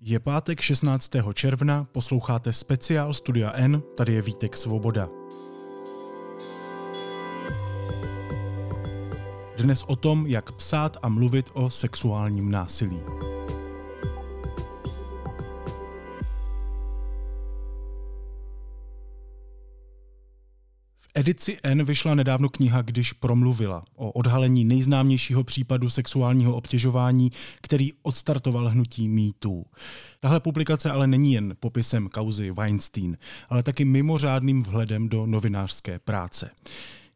Je 0.00 0.20
pátek 0.20 0.60
16. 0.60 1.10
června, 1.34 1.86
posloucháte 1.92 2.52
speciál 2.52 3.14
Studia 3.14 3.52
N, 3.54 3.82
tady 3.96 4.14
je 4.14 4.22
Vítek 4.22 4.56
Svoboda. 4.56 5.08
Dnes 9.58 9.82
o 9.86 9.96
tom, 9.96 10.26
jak 10.26 10.52
psát 10.52 10.96
a 11.02 11.08
mluvit 11.08 11.50
o 11.52 11.70
sexuálním 11.70 12.50
násilí. 12.50 13.00
Edici 21.14 21.56
N 21.62 21.84
vyšla 21.84 22.14
nedávno 22.14 22.48
kniha 22.48 22.82
Když 22.82 23.12
promluvila 23.12 23.84
o 23.94 24.12
odhalení 24.12 24.64
nejznámějšího 24.64 25.44
případu 25.44 25.90
sexuálního 25.90 26.56
obtěžování, 26.56 27.32
který 27.60 27.92
odstartoval 28.02 28.68
hnutí 28.68 29.08
MeToo. 29.08 29.64
Tahle 30.20 30.40
publikace 30.40 30.90
ale 30.90 31.06
není 31.06 31.32
jen 31.32 31.56
popisem 31.60 32.08
kauzy 32.08 32.50
Weinstein, 32.50 33.18
ale 33.48 33.62
taky 33.62 33.84
mimořádným 33.84 34.62
vhledem 34.62 35.08
do 35.08 35.26
novinářské 35.26 35.98
práce. 35.98 36.50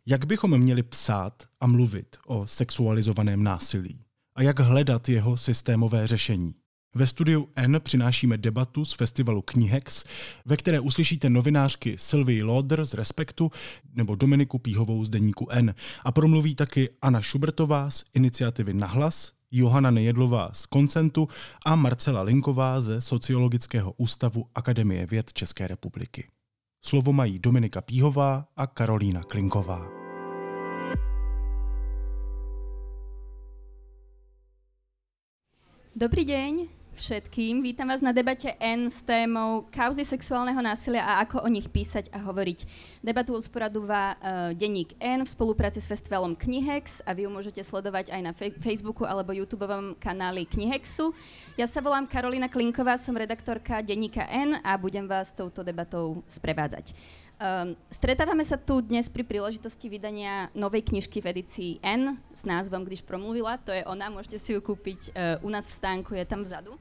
Jak 0.06 0.27
bychom 0.27 0.59
měli 0.59 0.83
psát 0.83 1.42
a 1.61 1.67
mluvit 1.67 2.17
o 2.27 2.47
sexualizovaném 2.47 3.42
násilí? 3.42 4.01
A 4.34 4.42
jak 4.42 4.61
hledat 4.61 5.09
jeho 5.09 5.37
systémové 5.37 6.06
řešení? 6.06 6.55
Ve 6.95 7.06
studiu 7.06 7.48
N 7.56 7.80
přinášíme 7.80 8.38
debatu 8.38 8.84
z 8.84 8.92
festivalu 8.92 9.42
Knihex, 9.42 10.05
ve 10.45 10.56
které 10.56 10.80
uslyšíte 10.80 11.30
novinářky 11.30 11.98
Sylvie 11.98 12.45
Lauder 12.45 12.84
z 12.84 12.95
Respektu 12.95 13.51
nebo 13.95 14.14
Dominiku 14.14 14.59
Píhovou 14.59 15.05
z 15.05 15.11
Deníku 15.11 15.51
N. 15.51 15.74
A 16.05 16.12
promluví 16.12 16.55
taky 16.55 16.88
Anna 17.02 17.20
Šubertová 17.20 17.91
z 17.91 18.05
iniciativy 18.14 18.74
Nahlas, 18.74 19.33
Johana 19.51 19.91
Nejedlová 19.91 20.51
z 20.52 20.66
Koncentu 20.66 21.28
a 21.66 21.77
Marcela 21.77 22.23
Linková 22.23 22.80
ze 22.80 23.00
Sociologického 23.00 23.92
ústavu 23.97 24.47
Akademie 24.55 25.06
věd 25.06 25.33
České 25.33 25.67
republiky. 25.69 26.27
Slovo 26.84 27.12
mají 27.12 27.39
Dominika 27.39 27.80
Píhová 27.80 28.48
a 28.56 28.67
Karolína 28.67 29.23
Klinková. 29.23 29.89
Dobrý 35.97 36.25
deň 36.25 36.78
všetkým. 36.99 37.63
Vítam 37.63 37.87
vás 37.87 38.03
na 38.03 38.11
debate 38.11 38.59
N 38.59 38.91
s 38.91 39.07
témou 39.07 39.71
kauzy 39.71 40.03
sexuálneho 40.03 40.59
násilia 40.59 41.07
a 41.07 41.23
ako 41.23 41.47
o 41.47 41.49
nich 41.49 41.71
písať 41.71 42.11
a 42.11 42.19
hovoriť. 42.19 42.67
Debatu 43.07 43.39
usporadúva 43.39 44.19
uh, 44.19 44.51
denník 44.51 44.99
N 44.99 45.23
v 45.23 45.31
spolupráci 45.31 45.79
s 45.79 45.87
festivalom 45.87 46.35
Knihex 46.35 47.07
a 47.07 47.15
vy 47.15 47.25
ju 47.25 47.31
môžete 47.31 47.63
sledovať 47.63 48.11
aj 48.11 48.21
na 48.21 48.33
fe- 48.35 48.59
Facebooku 48.59 49.07
alebo 49.07 49.31
YouTube 49.31 49.63
kanáli 50.03 50.43
Knihexu. 50.51 51.15
Ja 51.55 51.71
sa 51.71 51.79
volám 51.79 52.11
Karolina 52.11 52.51
Klinková, 52.51 52.99
som 52.99 53.15
redaktorka 53.15 53.79
denníka 53.79 54.27
N 54.27 54.59
a 54.67 54.75
budem 54.75 55.07
vás 55.07 55.31
touto 55.31 55.63
debatou 55.63 56.27
sprevádzať. 56.27 56.99
Um, 57.39 57.79
stretávame 57.87 58.43
sa 58.43 58.59
tu 58.59 58.83
dnes 58.83 59.07
pri 59.07 59.23
príležitosti 59.23 59.87
vydania 59.87 60.51
novej 60.59 60.83
knižky 60.83 61.23
v 61.23 61.39
edícii 61.39 61.71
N 61.79 62.19
s 62.35 62.43
názvom 62.43 62.83
Když 62.83 63.07
promluvila. 63.07 63.63
To 63.63 63.71
je 63.71 63.87
ona, 63.87 64.11
môžete 64.11 64.43
si 64.43 64.51
ju 64.51 64.59
kúpiť 64.59 65.15
uh, 65.15 65.39
u 65.47 65.49
nás 65.55 65.63
v 65.63 65.79
stánku, 65.79 66.19
je 66.19 66.27
tam 66.27 66.43
vzadu. 66.43 66.75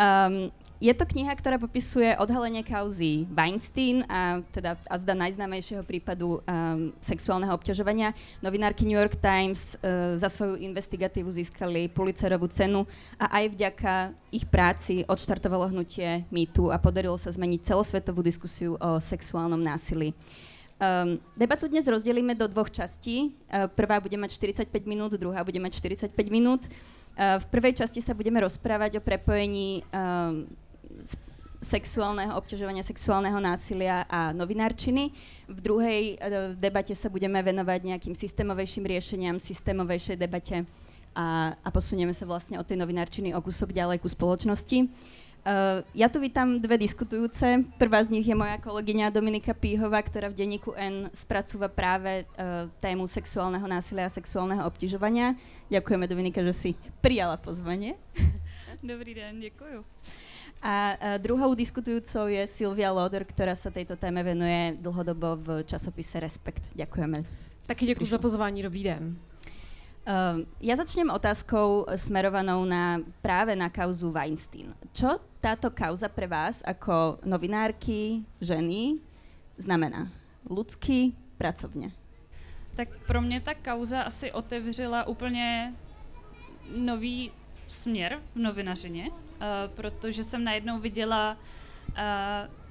Um, 0.00 0.48
je 0.80 0.88
to 0.96 1.04
kniha, 1.04 1.36
ktorá 1.36 1.60
popisuje 1.60 2.16
odhalenie 2.16 2.64
kauzy 2.64 3.28
Weinstein 3.28 4.00
a 4.08 4.40
teda 4.48 4.80
a 4.88 4.96
zda 4.96 5.12
najznámejšieho 5.12 5.84
prípadu 5.84 6.40
um, 6.40 6.88
sexuálneho 7.04 7.52
obťažovania. 7.52 8.16
Novinárky 8.40 8.88
New 8.88 8.96
York 8.96 9.20
Times 9.20 9.76
uh, 9.76 10.16
za 10.16 10.32
svoju 10.32 10.56
investigatívu 10.56 11.28
získali 11.28 11.92
Pulitzerovú 11.92 12.48
cenu 12.48 12.88
a 13.20 13.44
aj 13.44 13.44
vďaka 13.52 13.92
ich 14.32 14.48
práci 14.48 15.04
odštartovalo 15.04 15.68
hnutie 15.68 16.24
MeToo 16.32 16.72
a 16.72 16.80
podarilo 16.80 17.20
sa 17.20 17.28
zmeniť 17.28 17.60
celosvetovú 17.60 18.24
diskusiu 18.24 18.80
o 18.80 18.96
sexuálnom 18.96 19.60
násilí. 19.60 20.16
Um, 20.80 21.20
debatu 21.36 21.68
dnes 21.68 21.84
rozdelíme 21.84 22.32
do 22.32 22.48
dvoch 22.48 22.72
častí. 22.72 23.36
Uh, 23.52 23.68
prvá 23.68 24.00
bude 24.00 24.16
mať 24.16 24.32
45 24.40 24.64
minút, 24.88 25.12
druhá 25.20 25.44
bude 25.44 25.60
mať 25.60 25.76
45 25.76 26.16
minút. 26.32 26.64
Eh, 27.16 27.38
v 27.42 27.46
prvej 27.50 27.82
časti 27.82 28.00
sa 28.00 28.14
budeme 28.14 28.40
rozprávať 28.40 28.98
o 28.98 29.04
prepojení 29.04 29.82
um, 29.92 30.46
sexuálneho 31.60 32.32
obťažovania, 32.38 32.80
sexuálneho 32.80 33.36
násilia 33.36 34.08
a 34.08 34.32
novinárčiny. 34.32 35.12
V 35.50 35.58
druhej 35.60 36.16
uh, 36.16 36.56
debate 36.56 36.96
sa 36.96 37.12
budeme 37.12 37.36
venovať 37.42 37.80
nejakým 37.84 38.14
systémovejším 38.16 38.84
riešeniam, 38.88 39.36
systémovejšej 39.36 40.16
debate 40.16 40.64
a, 41.12 41.52
a 41.58 41.68
posunieme 41.68 42.14
sa 42.14 42.24
vlastne 42.24 42.56
od 42.56 42.64
tej 42.64 42.80
novinárčiny 42.80 43.34
o 43.36 43.42
kúsok 43.44 43.74
ďalej 43.74 44.00
ku 44.00 44.08
spoločnosti. 44.08 44.78
Uh, 44.86 45.20
ja 45.94 46.06
tu 46.12 46.20
vítam 46.20 46.60
dve 46.60 46.76
diskutujúce. 46.76 47.64
Prvá 47.80 48.04
z 48.04 48.12
nich 48.12 48.26
je 48.28 48.36
moja 48.36 48.60
kolegyňa 48.60 49.08
Dominika 49.08 49.56
Píhová, 49.56 50.04
ktorá 50.04 50.28
v 50.28 50.36
denníku 50.36 50.76
N 50.76 51.08
spracúva 51.16 51.72
práve 51.72 52.28
uh, 52.36 52.68
tému 52.84 53.08
sexuálneho 53.08 53.64
násilia 53.64 54.04
a 54.04 54.12
sexuálneho 54.12 54.60
obťažovania. 54.68 55.34
Ďakujeme, 55.72 56.04
Dominika, 56.04 56.44
že 56.44 56.52
si 56.52 56.70
prijala 57.00 57.40
pozvanie. 57.40 57.96
Dobrý 58.84 59.14
den, 59.14 59.40
děkuju. 59.40 59.84
A 60.60 60.92
uh, 60.92 61.16
druhou 61.16 61.56
diskutujúcou 61.56 62.28
je 62.28 62.44
Silvia 62.44 62.92
Loder, 62.92 63.24
ktorá 63.24 63.56
sa 63.56 63.72
tejto 63.72 63.96
téme 63.96 64.20
venuje 64.20 64.76
dlhodobo 64.76 65.40
v 65.40 65.46
časopise 65.64 66.20
Respekt. 66.20 66.68
Ďakujeme. 66.76 67.24
Taky 67.66 67.86
děkuji 67.86 68.06
za 68.06 68.18
pozvání, 68.18 68.62
dobrý 68.62 68.82
den. 68.82 69.29
Uh, 70.00 70.48
ja 70.64 70.76
začnem 70.80 71.12
otázkou 71.12 71.84
smerovanou 71.92 72.64
na, 72.64 73.04
práve 73.20 73.52
na 73.52 73.68
kauzu 73.68 74.08
Weinstein. 74.08 74.72
Čo 74.96 75.20
táto 75.44 75.68
kauza 75.68 76.08
pre 76.08 76.24
vás 76.24 76.64
ako 76.64 77.20
novinárky, 77.20 78.24
ženy 78.40 78.96
znamená? 79.60 80.08
Ľudsky, 80.48 81.12
pracovně? 81.36 81.92
Tak 82.74 82.88
pro 83.06 83.20
mě 83.20 83.40
ta 83.40 83.54
kauza 83.54 84.02
asi 84.02 84.32
otevřela 84.32 85.06
úplně 85.06 85.74
nový 86.76 87.32
směr 87.68 88.20
v 88.34 88.38
novinařině, 88.38 89.10
uh, 89.10 89.16
protože 89.74 90.24
jsem 90.24 90.44
najednou 90.44 90.78
viděla, 90.78 91.36
uh, 91.88 91.94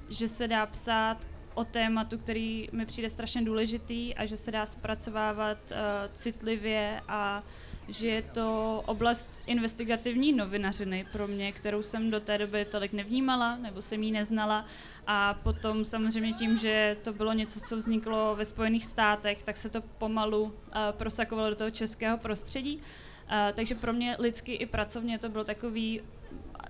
že 0.10 0.28
se 0.28 0.48
dá 0.48 0.66
psát 0.66 1.28
o 1.60 1.66
tématu, 1.66 2.18
který 2.18 2.70
mi 2.72 2.86
přijde 2.86 3.10
strašně 3.10 3.42
důležitý 3.42 4.16
a 4.16 4.26
že 4.26 4.38
se 4.38 4.52
dá 4.52 4.66
zpracovávat 4.66 5.58
uh, 5.72 5.78
citlivě 6.14 7.02
a 7.08 7.44
že 7.88 8.08
je 8.08 8.22
to 8.22 8.82
oblast 8.86 9.40
investigativní 9.46 10.34
novinařiny 10.34 11.06
pro 11.12 11.28
mě, 11.28 11.52
kterou 11.52 11.84
jsem 11.84 12.12
do 12.12 12.20
té 12.20 12.38
doby 12.38 12.66
tolik 12.66 12.94
nevnímala 12.94 13.58
nebo 13.58 13.82
jsem 13.82 14.04
ji 14.04 14.12
neznala 14.12 14.66
a 15.08 15.34
potom 15.34 15.86
samozřejmě 15.86 16.34
tím, 16.34 16.58
že 16.58 16.98
to 17.04 17.14
bylo 17.14 17.34
něco, 17.34 17.60
co 17.60 17.78
vzniklo 17.78 18.36
ve 18.36 18.46
Spojených 18.46 18.86
státech, 18.86 19.44
tak 19.44 19.58
se 19.58 19.70
to 19.70 19.82
pomalu 19.82 20.44
uh, 20.44 20.52
prosakovalo 20.92 21.50
do 21.50 21.56
toho 21.56 21.72
českého 21.72 22.18
prostředí. 22.18 22.76
Uh, 22.78 23.34
takže 23.54 23.76
pro 23.76 23.94
mě 23.94 24.16
lidsky 24.20 24.54
i 24.54 24.66
pracovně 24.66 25.20
to 25.20 25.30
byl 25.30 25.44
takový 25.44 26.02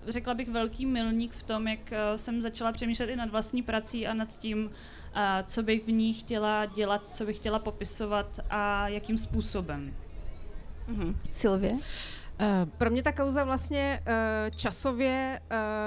řekla 0.08 0.34
bych, 0.34 0.50
velký 0.50 0.86
milník 0.86 1.34
v 1.34 1.44
tom, 1.44 1.68
jak 1.68 1.94
eh, 1.94 2.18
jsem 2.18 2.42
začala 2.42 2.72
přemýšlet 2.72 3.10
i 3.10 3.16
nad 3.16 3.30
vlastní 3.30 3.64
prací 3.64 4.08
a 4.08 4.14
nad 4.14 4.40
tím, 4.40 4.72
eh, 5.16 5.44
co 5.48 5.64
bych 5.64 5.86
v 5.86 5.92
ní 5.92 6.14
chtěla 6.14 6.66
dělat, 6.66 7.06
co 7.06 7.26
bych 7.26 7.38
chtěla 7.38 7.60
popisovat 7.60 8.40
a 8.50 8.88
jakým 8.88 9.18
způsobem. 9.18 9.94
Mm-hmm. 10.90 11.16
Silvě? 11.32 11.72
Uh, 11.72 11.80
pro 12.78 12.90
mě 12.90 13.04
ta 13.04 13.12
kauza 13.12 13.44
vlastně 13.44 14.04
časově 14.56 15.42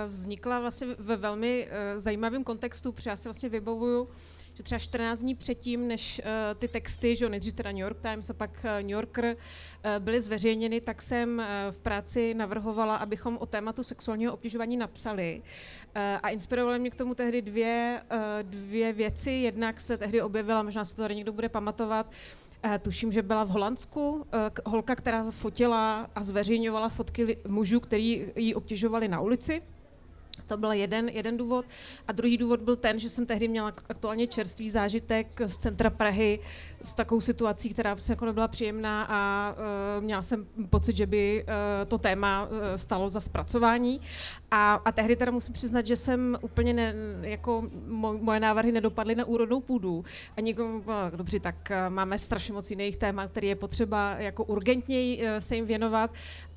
vznikla 0.06 0.60
vlastně 0.60 0.86
ve 0.98 1.16
velmi 1.16 1.68
zajímavém 1.96 2.44
kontextu, 2.44 2.92
protože 2.92 3.10
já 3.10 3.16
si 3.16 3.28
vlastně 3.28 3.48
vybavuju 3.48 4.08
že 4.54 4.62
třeba 4.62 4.78
14 4.78 5.20
dní 5.20 5.34
předtím, 5.34 5.88
než 5.88 6.20
uh, 6.24 6.58
ty 6.58 6.68
texty, 6.68 7.16
že 7.16 7.28
nejdřív 7.28 7.54
teda 7.54 7.70
New 7.70 7.80
York 7.80 8.00
Times 8.00 8.30
a 8.30 8.32
pak 8.32 8.50
uh, 8.50 8.82
New 8.82 8.90
Yorker 8.90 9.24
uh, 9.24 9.34
byly 9.98 10.20
zveřejněny, 10.20 10.80
tak 10.80 11.02
jsem 11.02 11.38
uh, 11.38 11.44
v 11.70 11.78
práci 11.78 12.34
navrhovala, 12.34 12.96
abychom 12.96 13.38
o 13.40 13.46
tématu 13.46 13.82
sexuálního 13.82 14.32
obtěžování 14.32 14.76
napsali. 14.76 15.42
Uh, 15.42 16.02
a 16.22 16.28
inspirovaly 16.28 16.78
mě 16.78 16.90
k 16.90 16.94
tomu 16.94 17.14
tehdy 17.14 17.42
dvě, 17.42 18.02
uh, 18.12 18.18
dvě 18.42 18.92
věci. 18.92 19.30
Jednak 19.30 19.80
se 19.80 19.98
tehdy 19.98 20.22
objevila, 20.22 20.62
možná 20.62 20.84
se 20.84 20.96
to 20.96 21.02
tady 21.02 21.16
někdo 21.16 21.32
bude 21.32 21.48
pamatovat, 21.48 22.12
tuším, 22.82 23.12
že 23.12 23.22
byla 23.22 23.44
v 23.44 23.48
Holandsku 23.48 24.26
holka, 24.66 24.94
která 24.94 25.30
fotila 25.30 26.10
a 26.14 26.22
zveřejňovala 26.22 26.88
fotky 26.88 27.38
mužů, 27.48 27.80
který 27.80 28.26
ji 28.36 28.54
obtěžovali 28.54 29.08
na 29.08 29.20
ulici. 29.20 29.62
To 30.46 30.56
byl 30.56 30.72
jeden, 30.72 31.08
jeden 31.08 31.36
důvod. 31.36 31.64
A 32.08 32.12
druhý 32.12 32.36
důvod 32.36 32.60
byl 32.60 32.76
ten, 32.76 32.98
že 32.98 33.08
jsem 33.08 33.26
tehdy 33.26 33.48
měla 33.48 33.72
aktuálně 33.88 34.26
čerstvý 34.26 34.70
zážitek 34.70 35.40
z 35.46 35.56
centra 35.56 35.90
Prahy 35.90 36.38
s 36.82 36.94
takovou 36.94 37.20
situací, 37.20 37.70
která 37.70 37.94
prostě 37.94 38.12
jako 38.12 38.26
nebyla 38.26 38.48
příjemná 38.48 39.06
a 39.08 39.52
uh, 39.98 40.04
měla 40.04 40.22
jsem 40.22 40.46
pocit, 40.70 40.96
že 40.96 41.06
by 41.06 41.44
uh, 41.44 41.88
to 41.88 41.98
téma 41.98 42.44
uh, 42.44 42.58
stalo 42.76 43.08
za 43.08 43.20
zpracování. 43.20 44.00
A, 44.50 44.74
a 44.74 44.92
tehdy 44.92 45.16
teda 45.16 45.32
musím 45.32 45.54
přiznat, 45.54 45.86
že 45.86 45.96
jsem 45.96 46.38
úplně 46.40 46.72
ne, 46.72 46.94
jako 47.20 47.68
mo, 47.86 48.18
moje 48.18 48.40
návrhy 48.40 48.72
nedopadly 48.72 49.14
na 49.14 49.24
úrodnou 49.24 49.60
půdu. 49.60 50.04
A 50.36 50.40
někomu, 50.40 50.82
no, 50.86 51.16
dobře, 51.16 51.40
tak 51.40 51.72
máme 51.88 52.18
strašně 52.18 52.54
moc 52.54 52.70
jiných 52.70 52.96
témat, 52.96 53.30
které 53.30 53.46
je 53.46 53.56
potřeba 53.56 54.14
jako 54.18 54.44
urgentněji 54.44 55.22
uh, 55.22 55.28
se 55.38 55.56
jim 55.56 55.66
věnovat. 55.66 56.10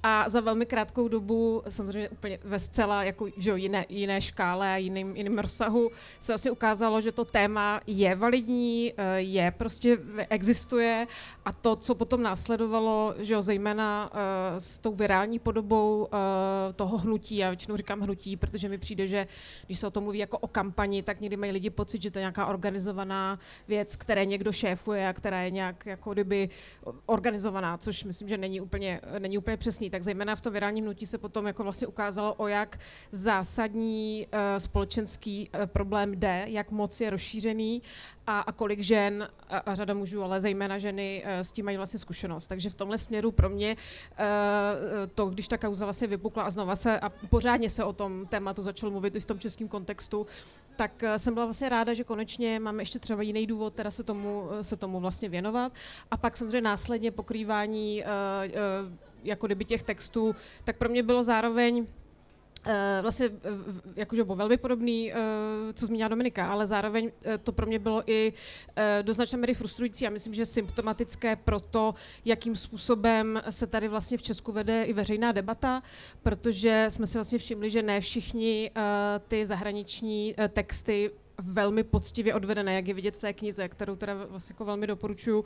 A 0.08 0.30
za 0.30 0.40
velmi 0.40 0.66
krátkou 0.66 1.08
dobu, 1.08 1.64
samozřejmě 1.70 2.10
úplně 2.10 2.40
ve 2.44 2.60
zcela 2.60 3.04
jako, 3.04 3.28
že 3.38 3.50
jo, 3.50 3.56
jiné, 3.56 3.86
jiné 3.90 4.22
škále 4.22 4.74
a 4.74 4.78
jiným, 4.78 5.16
jiným 5.16 5.40
rozsahu, 5.40 5.90
se 6.20 6.34
asi 6.34 6.52
ukázalo, 6.52 7.02
že 7.02 7.12
to 7.12 7.26
téma 7.26 7.82
je 7.88 8.16
validní, 8.16 8.94
eh, 8.98 9.22
je 9.22 9.52
prostě, 9.52 9.98
existuje 10.30 11.08
a 11.46 11.52
to, 11.52 11.76
co 11.76 11.96
potom 11.96 12.24
následovalo, 12.24 13.16
že 13.18 13.34
jo, 13.34 13.42
zejména 13.42 14.12
uh, 14.14 14.20
s 14.58 14.80
tou 14.80 14.96
virální 14.96 15.40
podobou 15.40 16.08
uh, 16.14 16.74
toho 16.76 16.98
hnutí, 16.98 17.38
já 17.38 17.50
většinou 17.50 17.78
říkám 17.78 18.02
hnutí, 18.02 18.38
protože 18.38 18.70
mi 18.70 18.78
přijde, 18.78 19.08
že 19.08 19.28
když 19.66 19.80
se 19.80 19.88
o 19.88 19.92
tom 19.92 20.04
mluví 20.04 20.20
jako 20.20 20.38
o 20.38 20.48
kampani, 20.48 21.04
tak 21.04 21.22
někdy 21.22 21.38
mají 21.38 21.52
lidi 21.52 21.70
pocit, 21.70 22.02
že 22.02 22.12
to 22.12 22.20
je 22.20 22.22
nějaká 22.22 22.46
organizovaná 22.46 23.40
věc, 23.68 23.96
které 23.96 24.26
někdo 24.26 24.52
šéfuje 24.52 25.08
a 25.08 25.14
která 25.14 25.42
je 25.42 25.52
nějak 25.52 25.86
jako 25.86 26.14
kdyby 26.14 26.50
organizovaná, 27.06 27.78
což 27.78 28.04
myslím, 28.04 28.30
že 28.30 28.38
není 28.38 28.62
úplně, 28.62 29.02
není 29.20 29.38
úplně 29.38 29.58
přesný. 29.58 29.90
Tak 29.96 30.04
zejména 30.04 30.36
v 30.36 30.42
tom 30.42 30.54
virálním 30.54 30.84
hnutí 30.84 31.06
se 31.06 31.18
potom 31.18 31.48
jako 31.48 31.64
vlastně 31.64 31.88
ukázalo, 31.88 32.34
o 32.34 32.48
jak 32.48 32.80
zásadní 33.12 34.28
uh, 34.28 34.40
společenský 34.58 35.50
uh, 35.50 35.66
problém 35.66 36.14
jde, 36.16 36.46
jak 36.48 36.72
moc 36.72 37.02
je 37.02 37.10
rozšířený 37.10 37.82
a, 38.28 38.40
a 38.40 38.52
kolik 38.52 38.80
žen 38.80 39.30
a, 39.50 39.58
a 39.58 39.76
řada 39.76 39.94
mužů, 39.94 40.24
ale 40.24 40.40
zejména 40.40 40.78
ženy 40.78 41.24
uh, 41.26 41.32
s 41.40 41.52
tím 41.52 41.66
mají 41.66 41.78
vlastně 41.78 42.00
zkušenost. 42.00 42.48
Takže 42.48 42.70
v 42.70 42.74
tomhle 42.74 42.98
směru 42.98 43.32
pro 43.32 43.50
mě 43.50 43.76
uh, 43.76 44.26
to, 45.16 45.26
když 45.26 45.48
ta 45.48 45.58
kauza 45.58 45.86
vlastně 45.86 46.08
vypukla 46.08 46.44
a 46.44 46.50
znova 46.50 46.76
se 46.76 47.00
a 47.00 47.10
pořádně 47.10 47.70
se 47.70 47.84
o 47.84 47.94
tom 47.94 48.28
tématu 48.28 48.64
začal 48.64 48.92
mluvit 48.92 49.16
i 49.16 49.20
v 49.20 49.26
tom 49.26 49.40
českém 49.40 49.68
kontextu, 49.68 50.28
tak 50.76 51.04
jsem 51.18 51.34
byla 51.34 51.46
vlastně 51.46 51.70
ráda, 51.70 51.94
že 51.94 52.04
konečně 52.04 52.60
máme 52.60 52.82
ještě 52.82 53.00
třeba 53.00 53.22
jiný 53.22 53.48
důvod 53.48 53.74
teda 53.74 53.92
se 53.92 54.04
tomu, 54.04 54.50
se 54.62 54.76
tomu 54.76 55.00
vlastně 55.00 55.30
věnovat. 55.30 55.72
A 56.12 56.18
pak 56.18 56.38
samozřejmě 56.38 56.62
následně 56.62 57.12
pokrývání 57.12 58.04
uh, 58.04 58.08
uh, 58.52 59.15
jako 59.26 59.46
kdyby 59.46 59.66
těch 59.66 59.84
textů, 59.84 60.36
tak 60.64 60.78
pro 60.78 60.90
mě 60.90 61.04
bylo 61.04 61.24
zároveň 61.24 61.88
Uh, 62.68 62.72
vlastně 63.02 63.30
jakože 63.96 64.24
byl 64.24 64.36
velmi 64.36 64.58
podobný, 64.58 65.12
uh, 65.14 65.18
co 65.74 65.86
zmínila 65.86 66.10
Dominika, 66.10 66.48
ale 66.48 66.68
zároveň 66.68 67.06
uh, 67.06 67.12
to 67.44 67.52
pro 67.52 67.66
mě 67.66 67.80
bylo 67.80 68.04
i 68.12 68.34
do 69.02 69.14
značné 69.14 69.38
míry 69.38 69.54
frustrující 69.54 70.08
a 70.08 70.10
myslím, 70.10 70.34
že 70.34 70.46
symptomatické 70.46 71.36
pro 71.36 71.60
to, 71.60 71.96
jakým 72.26 72.56
způsobem 72.56 73.42
se 73.50 73.68
tady 73.68 73.88
vlastně 73.88 74.18
v 74.18 74.22
Česku 74.22 74.52
vede 74.52 74.84
i 74.84 74.94
veřejná 74.94 75.32
debata, 75.32 75.84
protože 76.24 76.86
jsme 76.90 77.08
si 77.08 77.18
vlastně 77.18 77.38
všimli, 77.38 77.70
že 77.70 77.84
ne 77.84 78.02
všichni 78.02 78.72
ty 79.28 79.46
zahraniční 79.46 80.36
texty 80.50 81.12
velmi 81.38 81.84
poctivě 81.84 82.34
odvedené, 82.34 82.76
jak 82.76 82.88
je 82.88 82.94
vidět 82.94 83.16
v 83.16 83.22
té 83.22 83.34
knize, 83.34 83.70
kterou 83.70 83.96
teda 83.96 84.14
vlastně 84.14 84.54
jako 84.54 84.66
velmi 84.66 84.88
doporučuju, 84.88 85.46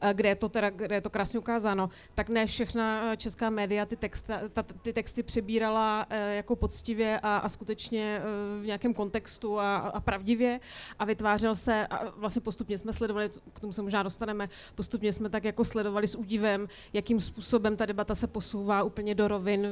eh, 0.00 0.14
kde 0.14 0.28
je 0.28 0.34
to 0.34 0.48
teda, 0.48 0.70
kde 0.70 0.94
je 0.94 1.00
to 1.00 1.10
krásně 1.10 1.38
ukázáno, 1.38 1.90
tak 2.14 2.28
ne 2.28 2.46
všechna 2.46 3.12
eh, 3.12 3.16
česká 3.16 3.50
média 3.50 3.86
ty, 3.86 3.96
texty, 3.96 4.32
ta, 4.52 4.62
ty 4.62 4.92
texty 4.92 5.22
přebírala 5.22 6.06
eh, 6.10 6.36
jako 6.36 6.56
poctivě 6.56 7.20
a, 7.22 7.36
a 7.36 7.48
skutečně 7.48 8.20
v 8.60 8.66
nějakém 8.66 8.94
kontextu 8.94 9.58
a, 9.58 9.76
a 9.76 10.00
pravdivě 10.00 10.60
a 10.98 11.04
vytvářel 11.04 11.54
se, 11.54 11.86
a 11.86 12.10
vlastně 12.10 12.42
postupně 12.42 12.78
jsme 12.78 12.92
sledovali, 12.92 13.30
k 13.52 13.60
tomu 13.60 13.72
se 13.72 13.82
možná 13.82 14.02
dostaneme, 14.02 14.48
postupně 14.74 15.12
jsme 15.12 15.30
tak 15.30 15.44
jako 15.44 15.64
sledovali 15.64 16.06
s 16.06 16.14
údivem, 16.14 16.68
jakým 16.92 17.20
způsobem 17.20 17.76
ta 17.76 17.86
debata 17.86 18.14
se 18.14 18.26
posouvá 18.26 18.82
úplně 18.82 19.14
do 19.14 19.28
rovin 19.28 19.66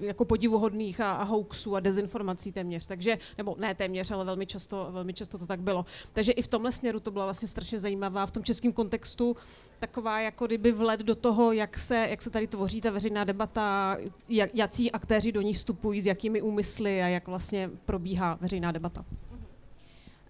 jako 0.00 0.24
podivuhodných 0.24 1.00
a, 1.00 1.12
a 1.12 1.22
hoaxů 1.22 1.76
a 1.76 1.80
dezinformací 1.80 2.52
téměř. 2.52 2.86
Takže, 2.86 3.18
nebo 3.38 3.56
ne 3.58 3.74
téměř, 3.74 4.10
ale 4.10 4.24
velmi 4.24 4.46
často 4.46 4.83
velmi 4.92 5.14
často 5.14 5.38
to 5.38 5.46
tak 5.46 5.60
bylo. 5.60 5.86
Takže 6.12 6.32
i 6.32 6.42
v 6.42 6.48
tomhle 6.48 6.72
směru 6.72 7.00
to 7.00 7.10
byla 7.10 7.24
vlastně 7.24 7.48
strašně 7.48 7.78
zajímavá 7.78 8.26
v 8.26 8.30
tom 8.30 8.44
českém 8.44 8.72
kontextu 8.72 9.36
taková 9.78 10.20
jako 10.20 10.46
kdyby 10.46 10.72
vlet 10.72 11.00
do 11.00 11.14
toho, 11.14 11.52
jak 11.52 11.78
se, 11.78 12.06
jak 12.10 12.22
se 12.22 12.30
tady 12.30 12.46
tvoří 12.46 12.80
ta 12.80 12.90
veřejná 12.90 13.24
debata, 13.24 13.96
jak, 14.28 14.50
jací 14.54 14.92
aktéři 14.92 15.32
do 15.32 15.40
ní 15.40 15.52
vstupují, 15.54 16.00
s 16.00 16.06
jakými 16.06 16.42
úmysly 16.42 17.02
a 17.02 17.08
jak 17.08 17.28
vlastně 17.28 17.70
probíhá 17.84 18.38
veřejná 18.40 18.72
debata. 18.72 19.04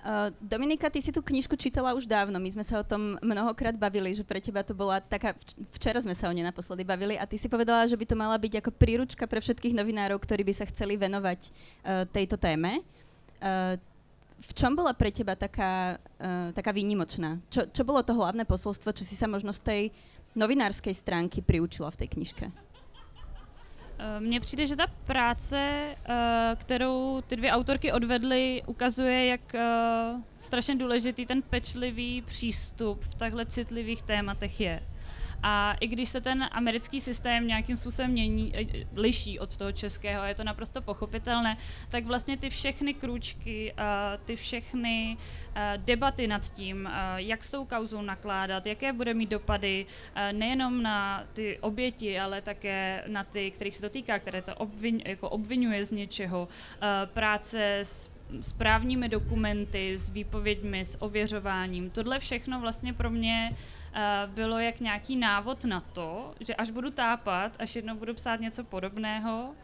Uh, 0.04 0.10
Dominika, 0.40 0.90
ty 0.90 1.00
si 1.00 1.12
tu 1.12 1.22
knižku 1.22 1.56
čítala 1.56 1.96
už 1.96 2.04
dávno, 2.04 2.36
my 2.36 2.52
sme 2.52 2.60
sa 2.60 2.76
o 2.76 2.84
tom 2.84 3.16
mnohokrát 3.24 3.72
bavili, 3.72 4.12
že 4.12 4.20
pre 4.20 4.36
teba 4.36 4.60
to 4.60 4.76
bola 4.76 5.00
taká, 5.00 5.32
včera 5.72 5.96
sme 5.96 6.12
sa 6.12 6.28
o 6.28 6.36
nej 6.36 6.44
naposledy 6.44 6.84
bavili 6.84 7.16
a 7.16 7.24
ty 7.24 7.40
si 7.40 7.48
povedala, 7.48 7.88
že 7.88 7.96
by 7.96 8.04
to 8.04 8.12
mala 8.12 8.36
byť 8.36 8.60
ako 8.60 8.70
príručka 8.76 9.24
pre 9.24 9.40
všetkých 9.40 9.72
novinárov, 9.72 10.20
ktorí 10.20 10.44
by 10.44 10.52
sa 10.60 10.68
chceli 10.68 11.00
venovať 11.00 11.48
uh, 11.48 12.04
tejto 12.12 12.36
téme. 12.36 12.84
Uh, 13.40 13.80
v 14.44 14.52
čom 14.54 14.76
bola 14.76 14.92
pre 14.92 15.08
teba 15.08 15.32
taká, 15.32 15.96
uh, 15.96 16.52
taká 16.52 16.70
výnimočná? 16.76 17.40
Čo, 17.48 17.64
čo 17.72 17.82
bolo 17.84 18.04
to 18.04 18.12
hlavné 18.12 18.44
posolstvo, 18.44 18.92
čo 18.92 19.04
si 19.04 19.16
sa 19.16 19.24
možno 19.24 19.56
z 19.56 19.60
tej 19.64 19.82
novinárskej 20.36 20.92
stránky 20.92 21.40
priučila 21.40 21.88
v 21.88 22.04
tej 22.04 22.08
knižke? 22.18 22.46
Eh, 23.98 24.20
mně 24.20 24.40
přijde, 24.40 24.66
že 24.66 24.76
ta 24.76 24.86
práce, 24.86 25.56
eh, 25.56 26.56
kterou 26.56 27.22
ty 27.26 27.36
dvě 27.36 27.50
autorky 27.50 27.92
odvedly, 27.92 28.62
ukazuje, 28.66 29.26
jak 29.26 29.54
strašně 30.40 30.76
důležitý 30.76 31.26
ten 31.26 31.42
pečlivý 31.42 32.22
přístup 32.22 33.04
v 33.04 33.14
takhle 33.14 33.46
citlivých 33.46 34.02
tématech 34.02 34.60
je. 34.60 34.82
A 35.46 35.76
i 35.80 35.86
když 35.86 36.08
se 36.08 36.20
ten 36.20 36.48
americký 36.50 37.00
systém 37.00 37.46
nějakým 37.46 37.76
způsobem 37.76 38.10
mění, 38.10 38.52
eh, 38.56 38.86
liší 38.96 39.38
od 39.38 39.56
toho 39.56 39.72
českého, 39.72 40.24
je 40.24 40.34
to 40.34 40.44
naprosto 40.44 40.82
pochopitelné, 40.82 41.56
tak 41.88 42.04
vlastně 42.04 42.36
ty 42.36 42.50
všechny 42.50 42.94
krůčky, 42.94 43.74
ty 44.24 44.36
všechny 44.36 45.16
eh, 45.56 45.74
debaty 45.76 46.26
nad 46.26 46.52
tím, 46.52 46.86
eh, 46.86 46.90
jak 47.16 47.44
s 47.44 47.50
tou 47.50 47.64
kauzou 47.64 48.02
nakládat, 48.02 48.66
jaké 48.66 48.92
bude 48.92 49.14
mít 49.14 49.30
dopady 49.30 49.86
nejenom 50.32 50.82
na 50.82 51.24
ty 51.32 51.58
oběti, 51.58 52.20
ale 52.20 52.42
také 52.42 53.04
na 53.06 53.24
ty, 53.24 53.50
kterých 53.50 53.76
se 53.76 53.82
to 53.82 53.88
týká, 53.88 54.18
které 54.18 54.42
to 54.42 54.54
obvin, 54.54 55.02
jako 55.04 55.28
obvinuje 55.28 55.84
z 55.84 55.90
něčeho, 55.90 56.48
práce 57.04 57.78
s 57.78 58.10
správními 58.40 59.08
dokumenty, 59.08 59.98
s 59.98 60.10
výpověďmi, 60.10 60.84
s 60.84 61.02
ověřováním. 61.02 61.90
Tohle 61.90 62.18
všechno 62.18 62.60
vlastně 62.60 62.92
pro 62.92 63.10
mě 63.10 63.52
Eh, 63.52 63.83
bylo 64.26 64.58
jak 64.58 64.80
nějaký 64.80 65.16
návod 65.16 65.64
na 65.64 65.80
to, 65.80 66.34
že 66.40 66.54
až 66.54 66.70
budu 66.70 66.90
tápat, 66.90 67.52
až 67.58 67.76
jednou 67.76 67.94
budu 67.94 68.14
psát 68.14 68.40
něco 68.40 68.64
podobného, 68.64 69.54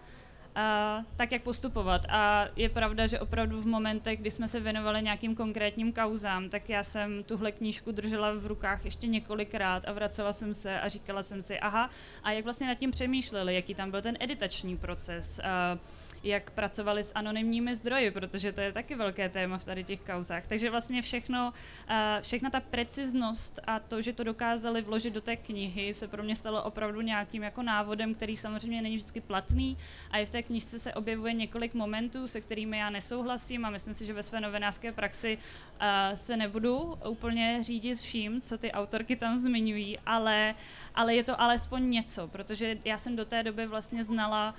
Uh, 0.57 1.05
tak 1.17 1.33
jak 1.33 1.43
postupovat. 1.43 2.07
A 2.09 2.47
je 2.57 2.69
pravda, 2.69 3.07
že 3.07 3.21
opravdu 3.21 3.63
v 3.63 3.67
momentech, 3.67 4.21
kdy 4.21 4.31
jsme 4.31 4.49
se 4.49 4.61
věnovali 4.61 5.03
nějakým 5.03 5.35
konkrétním 5.35 5.93
kauzám, 5.93 6.49
tak 6.49 6.69
já 6.69 6.83
jsem 6.83 7.25
tuhle 7.25 7.53
knížku 7.53 7.93
držela 7.93 8.33
v 8.33 8.47
rukách 8.47 8.85
ještě 8.85 9.07
několikrát 9.07 9.89
a 9.89 9.93
vracela 9.93 10.33
jsem 10.33 10.55
se 10.55 10.81
a 10.81 10.89
říkala 10.89 11.23
jsem 11.23 11.43
si, 11.43 11.61
aha, 11.61 11.91
a 12.23 12.33
jak 12.33 12.45
vlastně 12.45 12.67
nad 12.67 12.75
tím 12.75 12.91
přemýšleli, 12.91 13.55
jaký 13.55 13.75
tam 13.75 13.91
byl 13.91 14.03
ten 14.03 14.17
editační 14.21 14.77
proces. 14.77 15.41
Uh, 15.75 15.81
jak 16.23 16.51
pracovali 16.51 17.03
s 17.03 17.13
anonymními 17.15 17.75
zdroji, 17.75 18.11
protože 18.11 18.53
to 18.53 18.61
je 18.61 18.73
taky 18.73 18.95
velké 18.95 19.29
téma 19.29 19.59
v 19.59 19.65
tady 19.65 19.85
těch 19.85 20.01
kauzách. 20.01 20.47
Takže 20.47 20.71
vlastně 20.71 21.03
všechno, 21.03 21.53
eh, 21.89 22.19
všechna 22.23 22.51
ta 22.51 22.61
preciznost 22.61 23.61
a 23.67 23.79
to, 23.79 24.03
že 24.03 24.13
to 24.13 24.25
dokázali 24.25 24.83
vložit 24.83 25.15
do 25.15 25.21
té 25.21 25.37
knihy, 25.37 25.95
se 25.95 26.09
pro 26.09 26.23
mě 26.23 26.37
stalo 26.37 26.63
opravdu 26.63 27.01
nějakým 27.01 27.43
jako 27.43 27.63
návodem, 27.63 28.15
který 28.15 28.37
samozřejmě 28.37 28.83
není 28.83 28.97
vždycky 28.97 29.21
platný 29.21 29.77
a 30.11 30.19
i 30.19 30.27
v 30.27 30.31
té 30.31 30.43
knižce 30.43 30.79
se 30.79 30.95
objevuje 30.95 31.33
několik 31.33 31.75
momentů, 31.75 32.29
se 32.29 32.41
kterými 32.41 32.79
já 32.79 32.91
nesouhlasím 32.91 33.65
a 33.65 33.71
myslím 33.71 33.95
si, 33.95 34.07
že 34.07 34.13
ve 34.13 34.23
své 34.23 34.41
novinářské 34.41 34.93
praxi 34.93 35.39
uh, 35.39 36.17
se 36.17 36.37
nebudu 36.37 36.99
úplně 37.09 37.59
řídit 37.63 37.99
vším, 37.99 38.41
co 38.41 38.59
ty 38.59 38.73
autorky 38.73 39.17
tam 39.17 39.39
zmiňují, 39.39 39.99
ale, 40.07 40.55
ale 40.95 41.15
je 41.15 41.25
to 41.25 41.41
alespoň 41.41 41.91
něco, 41.91 42.29
protože 42.29 42.79
já 42.85 42.99
jsem 42.99 43.17
do 43.17 43.25
té 43.25 43.43
doby 43.43 43.67
vlastně 43.67 44.05
znala 44.05 44.55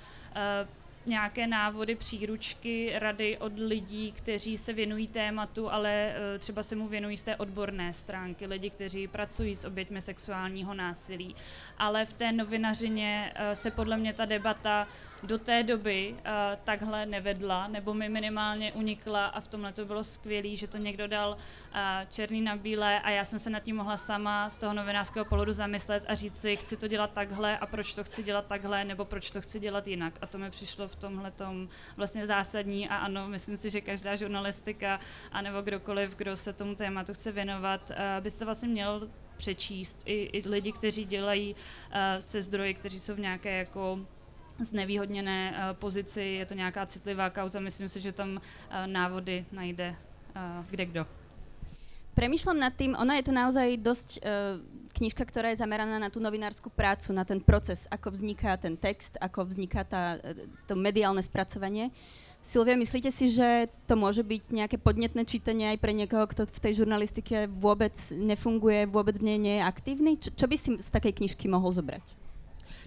uh, 0.66 0.81
nějaké 1.06 1.46
návody, 1.46 1.94
příručky, 1.94 2.92
rady 2.94 3.38
od 3.38 3.52
lidí, 3.58 4.12
kteří 4.12 4.58
se 4.58 4.72
věnují 4.72 5.08
tématu, 5.08 5.72
ale 5.72 5.90
eh, 5.90 6.38
třeba 6.38 6.62
se 6.62 6.76
mu 6.76 6.88
věnují 6.88 7.16
z 7.16 7.22
té 7.22 7.36
odborné 7.36 7.92
stránky, 7.92 8.46
lidi, 8.46 8.70
kteří 8.70 9.08
pracují 9.08 9.54
s 9.54 9.64
oběťmi 9.64 10.00
sexuálního 10.00 10.74
násilí. 10.74 11.36
Ale 11.78 12.06
v 12.06 12.12
té 12.12 12.32
novinařině 12.32 13.32
eh, 13.34 13.54
se 13.54 13.70
podle 13.70 13.96
mě 13.96 14.12
ta 14.12 14.24
debata 14.24 14.86
do 15.22 15.38
té 15.38 15.62
doby 15.62 16.14
uh, 16.18 16.20
takhle 16.64 17.06
nevedla, 17.06 17.66
nebo 17.68 17.94
mi 17.94 18.08
minimálně 18.08 18.72
unikla 18.72 19.26
a 19.26 19.40
v 19.40 19.48
tomhle 19.48 19.72
to 19.72 19.84
bylo 19.84 20.04
skvělé, 20.04 20.56
že 20.56 20.66
to 20.66 20.78
někdo 20.78 21.08
dal 21.08 21.30
uh, 21.30 21.78
černý 22.08 22.40
na 22.40 22.56
bílé 22.56 23.00
a 23.00 23.10
já 23.10 23.24
jsem 23.24 23.38
se 23.38 23.50
nad 23.50 23.60
tím 23.60 23.76
mohla 23.76 23.96
sama 23.96 24.50
z 24.50 24.56
toho 24.56 24.74
novinářského 24.74 25.24
pohledu 25.24 25.52
zamyslet 25.52 26.04
a 26.08 26.14
říct 26.14 26.40
si, 26.40 26.56
chci 26.56 26.76
to 26.76 26.88
dělat 26.88 27.12
takhle 27.12 27.58
a 27.58 27.66
proč 27.66 27.94
to 27.94 28.04
chci 28.04 28.22
dělat 28.22 28.46
takhle, 28.46 28.84
nebo 28.84 29.04
proč 29.04 29.30
to 29.30 29.40
chci 29.40 29.60
dělat 29.60 29.86
jinak. 29.86 30.18
A 30.20 30.26
to 30.26 30.38
mi 30.38 30.50
přišlo 30.50 30.88
v 30.88 30.96
tomhle 30.96 31.30
tom 31.30 31.68
vlastně 31.96 32.26
zásadní 32.26 32.88
a 32.88 32.96
ano, 32.96 33.28
myslím 33.28 33.56
si, 33.56 33.70
že 33.70 33.80
každá 33.80 34.16
žurnalistika 34.16 35.00
anebo 35.32 35.62
kdokoliv, 35.62 36.16
kdo 36.16 36.36
se 36.36 36.52
tomu 36.52 36.74
tématu 36.74 37.14
chce 37.14 37.32
věnovat, 37.32 37.90
uh, 37.90 37.96
by 38.22 38.30
se 38.30 38.44
vlastně 38.44 38.68
měl 38.68 39.08
přečíst. 39.36 40.02
I, 40.06 40.22
i 40.32 40.48
lidi, 40.48 40.72
kteří 40.72 41.04
dělají 41.04 41.54
uh, 41.54 41.98
se 42.18 42.42
zdroji, 42.42 42.74
kteří 42.74 43.00
jsou 43.00 43.14
v 43.14 43.20
nějaké 43.20 43.58
jako 43.58 43.98
znevýhodněné 44.60 45.38
uh, 45.50 45.76
pozici, 45.76 46.20
je 46.20 46.46
to 46.46 46.54
nějaká 46.54 46.86
citlivá 46.86 47.30
kauza, 47.30 47.60
myslím 47.60 47.88
si, 47.88 48.00
že 48.00 48.12
tam 48.12 48.36
uh, 48.36 48.42
návody 48.86 49.44
najde 49.52 49.96
uh, 50.36 50.64
kde 50.70 50.86
kdo. 50.86 51.02
Premýšľam 52.12 52.58
nad 52.60 52.76
tým, 52.76 52.92
ona 52.92 53.16
je 53.16 53.24
to 53.24 53.32
naozaj 53.32 53.68
dosť 53.80 54.08
uh, 54.20 54.60
knižka, 54.92 55.24
ktorá 55.24 55.48
je 55.48 55.64
zameraná 55.64 55.96
na 55.96 56.12
tú 56.12 56.20
novinárskú 56.20 56.68
prácu, 56.68 57.16
na 57.16 57.24
ten 57.24 57.40
proces, 57.40 57.88
ako 57.88 58.12
vzniká 58.12 58.60
ten 58.60 58.76
text, 58.76 59.16
ako 59.16 59.48
vzniká 59.48 59.88
tá, 59.88 60.20
to 60.68 60.76
mediálne 60.76 61.24
spracovanie. 61.24 61.88
Silvia, 62.42 62.74
myslíte 62.74 63.08
si, 63.14 63.30
že 63.30 63.70
to 63.86 63.94
môže 63.94 64.20
byť 64.26 64.50
nejaké 64.50 64.76
podnetné 64.76 65.22
čítanie 65.24 65.72
aj 65.72 65.78
pre 65.78 65.94
niekoho, 65.94 66.26
kto 66.26 66.44
v 66.50 66.58
tej 66.58 66.84
žurnalistike 66.84 67.46
vôbec 67.48 67.94
nefunguje, 68.10 68.90
vôbec 68.90 69.16
v 69.16 69.32
nej 69.32 69.38
nie 69.38 69.54
je 69.56 69.64
aktívny? 69.64 70.12
Čo, 70.18 70.30
čo 70.34 70.46
by 70.50 70.56
si 70.58 70.70
z 70.82 70.90
takej 70.90 71.22
knižky 71.22 71.46
mohol 71.46 71.70
zobrať? 71.70 72.21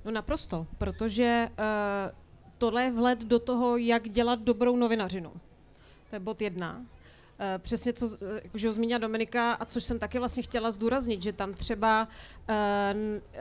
No 0.06 0.12
naprosto, 0.12 0.68
protože 0.78 1.50
uh, 1.50 2.16
tohle 2.58 2.84
je 2.84 2.92
vhled 2.92 3.20
do 3.24 3.40
toho, 3.40 3.78
jak 3.78 4.10
dělat 4.10 4.40
dobrou 4.40 4.76
novinařinu. 4.76 5.32
To 6.10 6.16
je 6.16 6.20
bod 6.20 6.42
jedna. 6.42 6.86
Eh, 7.39 7.60
přesně 7.60 7.94
co 7.94 8.10
eh, 8.38 8.42
že 8.54 8.68
ho 8.68 8.74
zmínila 8.74 8.98
Dominika 8.98 9.54
a 9.54 9.65
což 9.65 9.84
jsem 9.84 10.00
taky 10.00 10.20
vlastně 10.20 10.44
chtěla 10.44 10.72
zdůraznit, 10.72 11.22
že 11.22 11.34
tam 11.34 11.54
třeba 11.54 12.08
eh, 12.48 12.96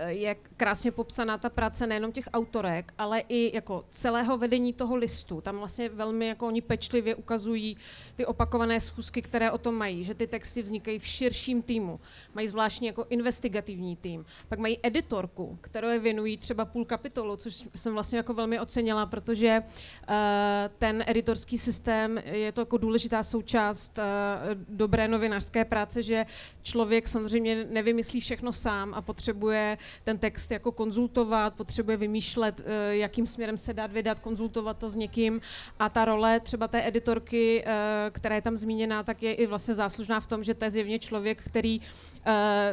je 0.06 0.36
krásně 0.56 0.90
popsaná 0.90 1.38
ta 1.38 1.48
práce 1.50 1.86
nejenom 1.86 2.12
těch 2.12 2.28
autorek, 2.32 2.92
ale 2.98 3.20
i 3.28 3.56
jako 3.56 3.84
celého 3.90 4.38
vedení 4.38 4.72
toho 4.72 4.96
listu. 4.96 5.40
Tam 5.40 5.58
vlastně 5.58 5.88
velmi 5.88 6.26
jako 6.26 6.46
oni 6.46 6.60
pečlivě 6.60 7.14
ukazují 7.14 7.76
ty 8.16 8.26
opakované 8.26 8.80
schůzky, 8.80 9.22
které 9.22 9.50
o 9.50 9.58
tom 9.58 9.74
mají, 9.74 10.04
že 10.04 10.14
ty 10.14 10.26
texty 10.26 10.62
vznikají 10.62 10.98
v 10.98 11.06
širším 11.06 11.62
týmu. 11.62 12.00
Mají 12.34 12.48
zvláštní 12.48 12.86
jako 12.86 13.06
investigativní 13.10 13.96
tým. 13.96 14.26
Pak 14.48 14.58
mají 14.58 14.78
editorku, 14.82 15.58
kterou 15.60 15.88
je 15.88 15.98
věnují 15.98 16.36
třeba 16.36 16.64
půl 16.64 16.84
kapitolu, 16.84 17.36
což 17.36 17.68
jsem 17.74 17.92
vlastně 17.92 18.16
jako 18.16 18.34
velmi 18.34 18.60
ocenila, 18.60 19.06
protože 19.06 19.62
ten 20.78 21.04
editorský 21.06 21.58
systém 21.58 22.18
je 22.18 22.52
to 22.52 22.60
jako 22.60 22.78
důležitá 22.78 23.22
součást 23.22 23.83
část 23.84 23.98
uh, 23.98 24.62
dobré 24.68 25.08
novinářské 25.08 25.64
práce, 25.64 26.02
že 26.02 26.26
člověk 26.62 27.08
samozřejmě 27.08 27.64
nevymyslí 27.64 28.20
všechno 28.20 28.52
sám 28.52 28.94
a 28.94 29.02
potřebuje 29.02 29.78
ten 30.04 30.18
text 30.18 30.50
jako 30.50 30.72
konzultovat, 30.72 31.54
potřebuje 31.54 31.96
vymýšlet, 31.96 32.60
uh, 32.60 32.66
jakým 32.90 33.26
směrem 33.26 33.56
se 33.56 33.74
dát 33.74 33.92
vydat, 33.92 34.18
konzultovat 34.18 34.78
to 34.78 34.90
s 34.90 34.94
někým. 34.94 35.40
A 35.78 35.88
ta 35.88 36.04
role 36.04 36.40
třeba 36.40 36.68
té 36.68 36.86
editorky, 36.86 37.64
uh, 37.64 37.70
která 38.12 38.34
je 38.34 38.42
tam 38.42 38.56
zmíněná, 38.56 39.02
tak 39.02 39.22
je 39.22 39.34
i 39.34 39.46
vlastně 39.46 39.74
záslužná 39.74 40.20
v 40.20 40.26
tom, 40.26 40.44
že 40.44 40.54
to 40.54 40.64
je 40.64 40.70
zjevně 40.70 40.98
člověk, 40.98 41.42
který 41.42 41.80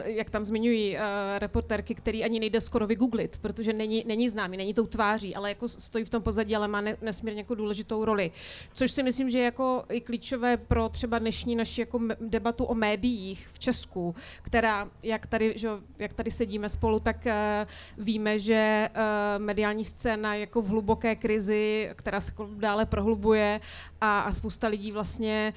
jak 0.03 0.29
tam 0.29 0.43
zmiňují 0.43 0.95
uh, 0.95 1.01
reporterky, 1.37 1.95
který 1.95 2.23
ani 2.23 2.39
nejde 2.39 2.61
skoro 2.61 2.87
vygooglit, 2.87 3.37
protože 3.37 3.73
není, 3.73 4.03
není 4.07 4.29
známý, 4.29 4.57
není 4.57 4.73
tou 4.73 4.85
tváří, 4.85 5.35
ale 5.35 5.49
jako 5.49 5.67
stojí 5.67 6.05
v 6.05 6.09
tom 6.09 6.23
pozadí, 6.23 6.55
ale 6.55 6.67
má 6.67 6.81
ne, 6.81 6.97
nesmírně 7.01 7.39
jako 7.41 7.55
důležitou 7.55 8.05
roli. 8.05 8.31
Což 8.73 8.91
si 8.91 9.03
myslím, 9.03 9.29
že 9.29 9.39
je 9.39 9.45
jako 9.45 9.83
i 9.89 10.01
klíčové 10.01 10.57
pro 10.57 10.89
třeba 10.89 11.19
dnešní 11.19 11.55
naši 11.55 11.81
jako 11.81 11.99
debatu 12.21 12.63
o 12.63 12.75
médiích 12.75 13.49
v 13.53 13.59
Česku, 13.59 14.15
která, 14.41 14.89
jak 15.03 15.27
tady, 15.27 15.53
že, 15.55 15.69
jak 15.99 16.13
tady 16.13 16.31
sedíme 16.31 16.69
spolu, 16.69 16.99
tak 16.99 17.17
uh, 17.25 18.03
víme, 18.03 18.39
že 18.39 18.89
mediální 19.37 19.85
scéna 19.85 20.35
jako 20.35 20.61
v 20.61 20.67
hluboké 20.67 21.15
krizi, 21.15 21.89
která 21.95 22.21
se 22.21 22.31
jako 22.31 22.49
dále 22.55 22.85
prohlubuje 22.85 23.59
a, 24.01 24.19
a 24.19 24.33
spousta 24.33 24.67
lidí 24.67 24.91
vlastně 24.91 25.53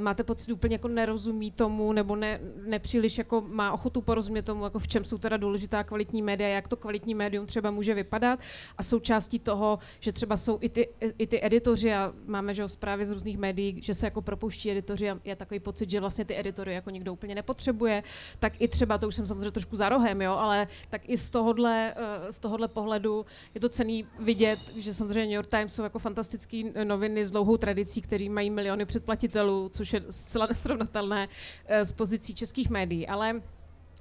máte 0.00 0.24
pocit 0.24 0.52
úplně 0.52 0.74
jako 0.74 0.88
nerozumí 0.88 1.50
tomu 1.50 1.92
nebo 1.92 2.16
ne, 2.16 2.40
nepříliš 2.66 3.18
jako 3.18 3.37
má 3.40 3.72
ochotu 3.72 4.00
porozumět 4.00 4.42
tomu, 4.42 4.64
jako 4.64 4.78
v 4.78 4.88
čem 4.88 5.04
jsou 5.04 5.18
teda 5.18 5.36
důležitá 5.36 5.84
kvalitní 5.84 6.22
média, 6.22 6.48
jak 6.48 6.68
to 6.68 6.76
kvalitní 6.76 7.14
médium 7.14 7.46
třeba 7.46 7.70
může 7.70 7.94
vypadat. 7.94 8.40
A 8.78 8.82
součástí 8.82 9.38
toho, 9.38 9.78
že 10.00 10.12
třeba 10.12 10.36
jsou 10.36 10.58
i 10.60 10.68
ty, 10.68 10.88
i 11.18 11.26
ty 11.26 11.44
editoři 11.44 11.94
a 11.94 12.12
máme 12.26 12.54
že 12.54 12.68
zprávy 12.68 13.04
z 13.04 13.10
různých 13.10 13.38
médií, 13.38 13.82
že 13.82 13.94
se 13.94 14.06
jako 14.06 14.22
propouští 14.22 14.70
editoři 14.70 15.10
a 15.10 15.18
je 15.24 15.36
takový 15.36 15.60
pocit, 15.60 15.90
že 15.90 16.00
vlastně 16.00 16.24
ty 16.24 16.38
editory 16.38 16.74
jako 16.74 16.90
nikdo 16.90 17.12
úplně 17.12 17.34
nepotřebuje, 17.34 18.02
tak 18.38 18.60
i 18.60 18.68
třeba, 18.68 18.98
to 18.98 19.08
už 19.08 19.14
jsem 19.14 19.26
samozřejmě 19.26 19.50
trošku 19.50 19.76
za 19.76 19.88
rohem, 19.88 20.22
jo, 20.22 20.32
ale 20.32 20.66
tak 20.90 21.08
i 21.08 21.18
z 21.18 21.30
tohohle, 21.30 21.94
eh, 21.96 22.32
z 22.32 22.38
tohohle 22.38 22.68
pohledu 22.68 23.26
je 23.54 23.60
to 23.60 23.68
cený 23.68 24.06
vidět, 24.18 24.58
že 24.76 24.94
samozřejmě 24.94 25.24
New 25.24 25.32
York 25.32 25.50
Times 25.50 25.74
jsou 25.74 25.82
jako 25.82 25.98
fantastické 25.98 26.62
noviny 26.84 27.24
s 27.24 27.30
dlouhou 27.30 27.56
tradicí, 27.56 28.02
které 28.02 28.28
mají 28.28 28.50
miliony 28.50 28.84
předplatitelů, 28.84 29.68
což 29.68 29.92
je 29.92 30.02
zcela 30.10 30.46
nesrovnatelné 30.46 31.28
eh, 31.66 31.84
s 31.84 31.92
pozicí 31.92 32.34
českých 32.34 32.70
médií, 32.70 33.08
ale 33.08 33.27
ale 33.28 33.42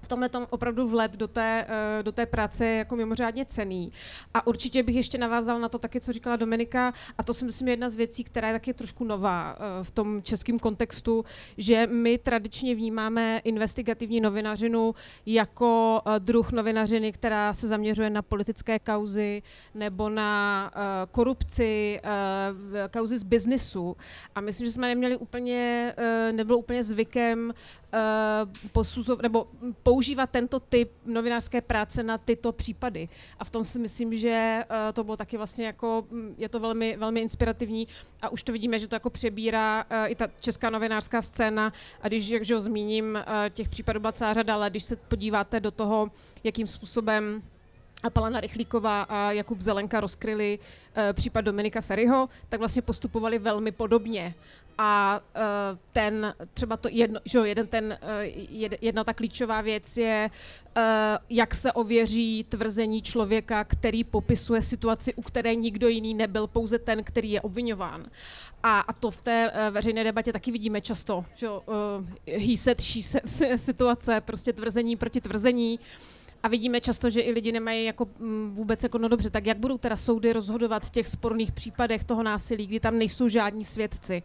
v 0.02 0.08
tomhle 0.08 0.30
tom 0.30 0.48
opravdu 0.50 0.88
vlet 0.88 1.18
do 1.18 1.28
té, 1.28 1.66
eh, 1.70 2.04
do 2.04 2.12
té 2.12 2.26
práce 2.26 2.66
je 2.66 2.78
jako 2.78 2.96
mimořádně 2.96 3.46
cený. 3.46 3.92
A 4.34 4.48
určitě 4.48 4.84
bych 4.84 4.96
ještě 4.96 5.18
navázal 5.18 5.60
na 5.60 5.70
to 5.70 5.78
taky, 5.78 6.00
co 6.00 6.14
říkala 6.14 6.36
Dominika, 6.36 6.94
a 7.18 7.24
to 7.24 7.34
si 7.34 7.46
myslím 7.46 7.68
je 7.68 7.72
jedna 7.72 7.90
z 7.90 7.96
věcí, 7.96 8.24
která 8.24 8.48
je 8.48 8.54
taky 8.54 8.74
trošku 8.74 9.04
nová 9.04 9.56
eh, 9.56 9.84
v 9.84 9.92
tom 9.92 10.22
českém 10.22 10.60
kontextu, 10.60 11.26
že 11.58 11.88
my 11.88 12.18
tradičně 12.18 12.76
vnímáme 12.76 13.42
investigativní 13.44 14.22
novinařinu 14.22 14.96
jako 15.26 16.02
eh, 16.06 16.20
druh 16.20 16.52
novinařiny, 16.52 17.12
která 17.12 17.54
se 17.54 17.68
zaměřuje 17.68 18.10
na 18.10 18.22
politické 18.22 18.80
kauzy 18.80 19.42
nebo 19.74 20.10
na 20.10 20.72
korupci, 21.12 22.00
kauzy 22.94 23.18
z 23.18 23.24
biznisu. 23.24 23.98
A 24.36 24.42
myslím, 24.42 24.68
že 24.68 24.74
jsme 24.74 24.88
neměli 24.88 25.18
úplně, 25.18 25.94
nebylo 26.32 26.58
úplně 26.58 26.84
zvykem 26.84 27.54
posuzovat, 28.72 29.22
nebo 29.22 29.48
používat 29.84 30.30
tento 30.30 30.60
typ 30.60 30.92
novinářské 31.06 31.62
práce 31.62 32.04
na 32.04 32.18
tyto 32.18 32.52
případy. 32.52 33.10
A 33.40 33.44
v 33.44 33.50
tom 33.50 33.64
si 33.64 33.80
myslím, 33.80 34.16
že 34.16 34.64
uh, 34.70 34.76
to 34.94 35.04
bylo 35.04 35.18
taky 35.18 35.38
vlastně 35.38 35.66
jako, 35.66 36.06
mm, 36.10 36.36
je 36.38 36.50
to 36.50 36.60
velmi, 36.60 36.98
velmi 36.98 37.20
inspirativní 37.20 37.88
a 38.22 38.30
už 38.30 38.44
to 38.44 38.52
vidíme, 38.52 38.80
že 38.80 38.88
to 38.88 38.96
jako 38.96 39.10
přebírá 39.10 39.86
uh, 39.92 40.12
i 40.12 40.16
ta 40.16 40.28
česká 40.40 40.70
novinářská 40.70 41.22
scéna 41.22 41.74
a 42.02 42.08
když, 42.08 42.30
jak 42.30 42.50
ho 42.50 42.62
zmíním, 42.62 43.20
těch 43.50 43.70
případů 43.70 44.00
byla 44.00 44.12
celá 44.12 44.34
řada, 44.34 44.54
ale 44.54 44.70
když 44.70 44.84
se 44.84 44.96
podíváte 44.96 45.60
do 45.60 45.72
toho, 45.72 46.12
jakým 46.44 46.68
způsobem 46.68 47.42
a 48.04 48.10
Palana 48.10 48.40
Rychlíková 48.40 49.02
a 49.02 49.32
Jakub 49.32 49.62
Zelenka 49.62 50.00
rozkryli 50.00 50.60
uh, 50.60 51.14
případ 51.14 51.42
Dominika 51.42 51.82
Ferryho, 51.82 52.30
tak 52.50 52.60
vlastně 52.60 52.82
postupovali 52.82 53.40
velmi 53.40 53.72
podobně 53.72 54.36
a 54.78 55.22
uh, 55.36 55.78
ten, 55.92 56.34
třeba 56.54 56.78
to 56.78 56.90
jedno, 56.92 57.20
že 57.26 57.40
jeden 57.40 57.68
ten, 57.68 57.98
uh, 58.04 58.10
jedna 58.82 59.04
ta 59.04 59.14
klíčová 59.14 59.62
věc 59.62 59.98
je, 59.98 60.30
uh, 60.78 60.84
jak 61.30 61.56
se 61.56 61.72
ověří 61.72 62.46
tvrzení 62.50 63.02
člověka, 63.02 63.64
který 63.64 64.04
popisuje 64.04 64.62
situaci, 64.62 65.14
u 65.14 65.22
které 65.22 65.56
nikdo 65.56 65.88
jiný 65.88 66.14
nebyl, 66.14 66.48
pouze 66.48 66.80
ten, 66.80 67.04
který 67.04 67.32
je 67.32 67.42
obvinován. 67.42 68.06
A, 68.64 68.80
a 68.80 68.94
to 68.94 69.12
v 69.12 69.22
té 69.22 69.52
uh, 69.52 69.74
veřejné 69.74 70.04
debatě 70.04 70.34
taky 70.34 70.52
vidíme 70.52 70.82
často, 70.82 71.26
že 71.36 71.50
uh, 71.50 71.60
he 72.26 72.58
said, 72.58 72.82
she 72.82 73.04
said, 73.04 73.60
situace, 73.60 74.22
prostě 74.22 74.54
tvrzení 74.54 74.96
proti 74.96 75.22
tvrzení. 75.22 75.80
Uh, 75.80 76.17
a 76.44 76.48
vidíme 76.48 76.82
často, 76.82 77.10
že 77.10 77.22
i 77.22 77.32
lidi 77.32 77.52
nemají 77.52 77.86
jako 77.86 78.08
mm, 78.20 78.52
vůbec 78.54 78.84
jako 78.84 78.98
no 78.98 79.08
dobře, 79.08 79.30
tak 79.30 79.46
jak 79.46 79.58
budou 79.58 79.78
teda 79.78 79.96
soudy 79.96 80.34
rozhodovat 80.34 80.86
v 80.86 80.90
těch 80.90 81.08
sporných 81.08 81.52
případech 81.52 82.04
toho 82.04 82.24
násilí, 82.24 82.68
kdy 82.68 82.80
tam 82.80 82.98
nejsou 82.98 83.28
žádní 83.28 83.66
svědci. 83.66 84.24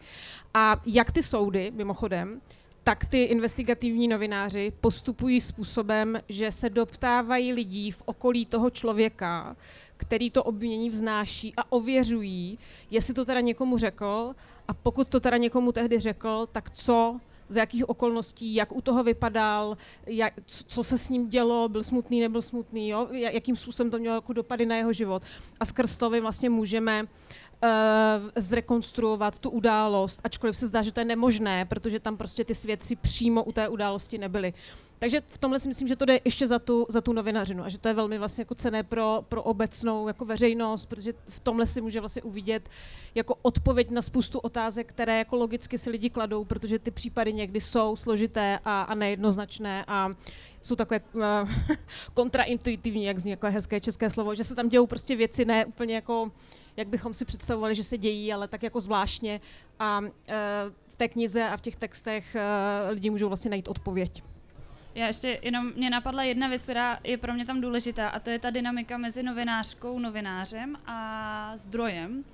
A 0.54 0.80
jak 0.86 1.12
ty 1.12 1.22
soudy, 1.22 1.70
mimochodem, 1.74 2.40
tak 2.84 3.04
ty 3.04 3.22
investigativní 3.22 4.08
novináři 4.08 4.72
postupují 4.80 5.40
způsobem, 5.40 6.20
že 6.28 6.52
se 6.52 6.70
doptávají 6.70 7.52
lidí 7.52 7.90
v 7.90 8.02
okolí 8.04 8.46
toho 8.46 8.70
člověka, 8.70 9.56
který 9.96 10.30
to 10.30 10.44
obvinění 10.44 10.90
vznáší 10.90 11.52
a 11.56 11.72
ověřují, 11.72 12.58
jestli 12.90 13.14
to 13.14 13.24
teda 13.24 13.40
někomu 13.40 13.78
řekl 13.78 14.34
a 14.68 14.74
pokud 14.74 15.08
to 15.08 15.20
teda 15.20 15.36
někomu 15.36 15.72
tehdy 15.72 16.00
řekl, 16.00 16.48
tak 16.52 16.70
co 16.70 17.20
z 17.52 17.56
jakých 17.56 17.88
okolností, 17.88 18.54
jak 18.54 18.76
u 18.76 18.80
toho 18.80 19.04
vypadal, 19.04 19.76
jak, 20.06 20.34
co 20.46 20.84
se 20.84 20.98
s 20.98 21.08
ním 21.08 21.28
dělo, 21.28 21.68
byl 21.68 21.84
smutný, 21.84 22.20
nebyl 22.20 22.42
smutný, 22.42 22.88
jo? 22.88 23.08
jakým 23.12 23.56
způsobem 23.56 23.90
to 23.90 23.98
mělo 23.98 24.14
jako 24.14 24.32
dopady 24.32 24.66
na 24.66 24.76
jeho 24.76 24.92
život. 24.92 25.22
A 25.60 25.64
skrz 25.64 25.96
to 25.96 26.10
vlastně 26.20 26.50
můžeme 26.50 27.02
uh, 27.02 27.08
zrekonstruovat 28.36 29.38
tu 29.38 29.50
událost, 29.50 30.20
ačkoliv 30.24 30.56
se 30.56 30.66
zdá, 30.66 30.82
že 30.82 30.92
to 30.92 31.00
je 31.00 31.04
nemožné, 31.04 31.64
protože 31.64 32.00
tam 32.00 32.16
prostě 32.16 32.44
ty 32.44 32.54
svědci 32.54 32.96
přímo 32.96 33.44
u 33.44 33.52
té 33.52 33.68
události 33.68 34.18
nebyli. 34.18 34.54
Takže 34.98 35.20
v 35.28 35.38
tomhle 35.38 35.60
si 35.60 35.68
myslím, 35.68 35.88
že 35.88 35.96
to 35.96 36.04
jde 36.04 36.20
ještě 36.24 36.46
za 36.46 36.58
tu, 36.58 36.86
za 36.88 37.00
tu 37.00 37.12
novinařinu 37.12 37.64
a 37.64 37.68
že 37.68 37.78
to 37.78 37.88
je 37.88 37.94
velmi 37.94 38.18
vlastně 38.18 38.42
jako 38.42 38.54
cené 38.54 38.82
pro, 38.82 39.24
pro 39.28 39.42
obecnou 39.42 40.08
jako 40.08 40.24
veřejnost, 40.24 40.86
protože 40.86 41.12
v 41.28 41.40
tomhle 41.40 41.66
si 41.66 41.80
může 41.80 42.00
vlastně 42.00 42.22
uvidět 42.22 42.68
jako 43.14 43.34
odpověď 43.42 43.90
na 43.90 44.02
spoustu 44.02 44.38
otázek, 44.38 44.88
které 44.88 45.18
jako 45.18 45.36
logicky 45.36 45.78
si 45.78 45.90
lidi 45.90 46.10
kladou, 46.10 46.44
protože 46.44 46.78
ty 46.78 46.90
případy 46.90 47.32
někdy 47.32 47.60
jsou 47.60 47.96
složité 47.96 48.58
a, 48.64 48.82
a 48.82 48.94
nejednoznačné 48.94 49.84
a 49.88 50.10
jsou 50.62 50.76
takové 50.76 51.00
uh, 51.12 51.22
kontraintuitivní, 52.14 53.04
jak 53.04 53.18
zní 53.18 53.30
jako 53.30 53.46
hezké 53.46 53.80
české 53.80 54.10
slovo, 54.10 54.34
že 54.34 54.44
se 54.44 54.54
tam 54.54 54.68
dějou 54.68 54.86
prostě 54.86 55.16
věci 55.16 55.44
ne 55.44 55.66
úplně 55.66 55.94
jako 55.94 56.30
jak 56.76 56.88
bychom 56.88 57.14
si 57.14 57.24
představovali, 57.24 57.74
že 57.74 57.84
se 57.84 57.98
dějí, 57.98 58.32
ale 58.32 58.48
tak 58.48 58.62
jako 58.62 58.80
zvláštně. 58.80 59.40
A 59.78 60.00
uh, 60.00 60.08
v 60.88 60.96
té 60.96 61.08
knize 61.08 61.48
a 61.48 61.56
v 61.56 61.60
těch 61.60 61.76
textech 61.76 62.36
uh, 62.36 62.94
lidi 62.94 63.10
můžou 63.10 63.28
vlastně 63.28 63.50
najít 63.50 63.68
odpověď. 63.68 64.22
Já 64.94 65.06
ještě 65.06 65.38
jenom 65.42 65.72
mě 65.76 65.90
napadla 65.90 66.22
jedna 66.22 66.48
věc, 66.48 66.62
která 66.62 66.98
je 67.04 67.18
pro 67.18 67.34
mě 67.34 67.44
tam 67.44 67.60
důležitá, 67.60 68.08
a 68.08 68.18
to 68.18 68.30
je 68.30 68.38
ta 68.38 68.50
dynamika 68.50 68.98
mezi 68.98 69.22
novinářkou, 69.22 69.98
novinářem 69.98 70.76
a 70.86 71.52
zdrojem. 71.56 72.24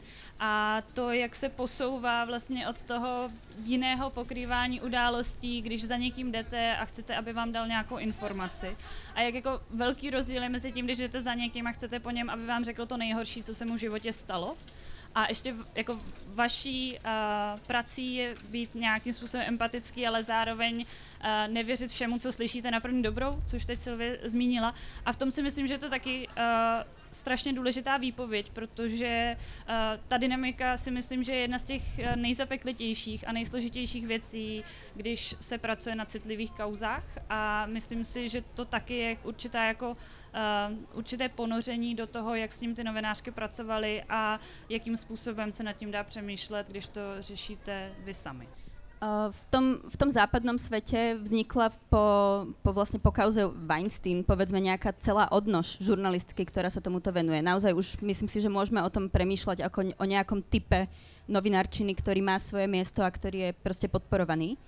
A 0.41 0.83
to, 0.95 1.13
jak 1.13 1.35
se 1.35 1.49
posouvá 1.49 2.25
vlastně 2.25 2.69
od 2.69 2.83
toho 2.83 3.31
jiného 3.63 4.11
pokrývání 4.11 4.81
událostí, 4.81 5.63
když 5.63 5.85
za 5.85 5.97
někým 5.97 6.33
jdete 6.33 6.77
a 6.77 6.85
chcete, 6.85 7.17
aby 7.17 7.33
vám 7.33 7.53
dal 7.53 7.67
nějakou 7.67 7.97
informaci. 7.97 8.77
A 9.15 9.21
jak 9.21 9.35
jako 9.35 9.61
velký 9.71 10.11
rozdíl 10.11 10.43
je 10.43 10.49
mezi 10.49 10.73
tím, 10.73 10.85
když 10.85 10.99
jdete 10.99 11.23
za 11.23 11.35
někým 11.35 11.67
a 11.67 11.73
chcete 11.73 12.01
po 12.01 12.11
něm, 12.11 12.31
aby 12.31 12.47
vám 12.47 12.65
řekl 12.65 12.87
to 12.87 12.97
nejhorší, 12.97 13.43
co 13.43 13.55
se 13.55 13.65
mu 13.65 13.75
v 13.75 13.81
životě 13.81 14.13
stalo, 14.13 14.57
a 15.15 15.29
ještě 15.29 15.55
jako 15.75 16.01
vaší 16.27 16.99
uh, 16.99 17.61
prací 17.61 18.15
je 18.15 18.35
být 18.49 18.75
nějakým 18.75 19.13
způsobem 19.13 19.47
empatický, 19.49 20.07
ale 20.07 20.23
zároveň 20.23 20.77
uh, 20.77 21.53
nevěřit 21.53 21.91
všemu, 21.91 22.19
co 22.19 22.33
slyšíte 22.33 22.71
na 22.71 22.81
první 22.81 23.03
dobrou, 23.03 23.43
což 23.47 23.67
teď 23.67 23.79
Silvě 23.79 24.19
zmínila. 24.23 24.75
A 25.07 25.13
v 25.13 25.17
tom 25.17 25.31
si 25.31 25.43
myslím, 25.43 25.67
že 25.67 25.79
to 25.79 25.91
taky 25.91 26.29
uh, 26.29 26.98
strašně 27.11 27.53
důležitá 27.53 27.97
výpověď, 27.97 28.51
protože 28.51 29.37
uh, 29.37 29.75
ta 30.09 30.17
dynamika 30.17 30.77
si 30.77 30.91
myslím, 30.91 31.23
že 31.23 31.33
je 31.33 31.41
jedna 31.41 31.59
z 31.59 31.65
těch 31.65 31.83
uh, 31.99 32.17
nejzapeklitějších 32.17 33.29
a 33.29 33.33
nejsložitějších 33.33 34.07
věcí, 34.07 34.65
když 34.95 35.35
se 35.41 35.59
pracuje 35.59 35.95
na 35.95 36.05
citlivých 36.05 36.51
kauzách 36.53 37.05
a 37.31 37.67
myslím 37.67 38.05
si, 38.05 38.29
že 38.29 38.43
to 38.55 38.65
taky 38.65 38.97
je 38.97 39.17
určitá 39.25 39.65
jako 39.65 39.91
uh, 39.91 39.97
určité 40.93 41.29
ponoření 41.29 41.95
do 41.95 42.07
toho, 42.07 42.35
jak 42.35 42.53
s 42.53 42.61
ním 42.61 42.75
ty 42.75 42.85
novinářky 42.85 43.31
pracovaly 43.31 44.03
a 44.09 44.41
jakým 44.69 44.97
způsobem 44.97 45.53
se 45.53 45.63
nad 45.63 45.73
tím 45.73 45.91
dá 45.91 46.05
přemýšlet, 46.05 46.69
když 46.69 46.89
to 46.89 47.01
řešíte 47.19 47.93
vy 48.05 48.15
sami. 48.15 48.49
V 49.07 49.43
tom, 49.47 49.79
v 49.87 49.97
tom 49.97 50.11
západnom 50.11 50.59
svete 50.59 51.23
vznikla 51.23 51.71
po, 51.87 52.05
po, 52.67 52.71
vlastne 52.75 52.99
po 52.99 53.15
kauze 53.15 53.47
Weinstein 53.47 54.27
povedzme 54.27 54.59
nejaká 54.59 54.91
celá 54.99 55.31
odnož 55.31 55.79
žurnalistky, 55.79 56.43
ktorá 56.43 56.67
sa 56.67 56.83
tomuto 56.83 57.15
venuje. 57.15 57.39
Naozaj 57.39 57.79
už 57.79 57.87
myslím 58.03 58.27
si, 58.27 58.43
že 58.43 58.51
môžeme 58.51 58.83
o 58.83 58.91
tom 58.91 59.07
premýšľať 59.07 59.63
ako 59.71 59.79
o 60.03 60.05
nejakom 60.05 60.43
type 60.43 60.91
novinárčiny, 61.31 61.95
ktorý 61.95 62.27
má 62.27 62.43
svoje 62.43 62.67
miesto 62.67 63.07
a 63.07 63.15
ktorý 63.15 63.39
je 63.39 63.51
proste 63.63 63.87
podporovaný. 63.87 64.59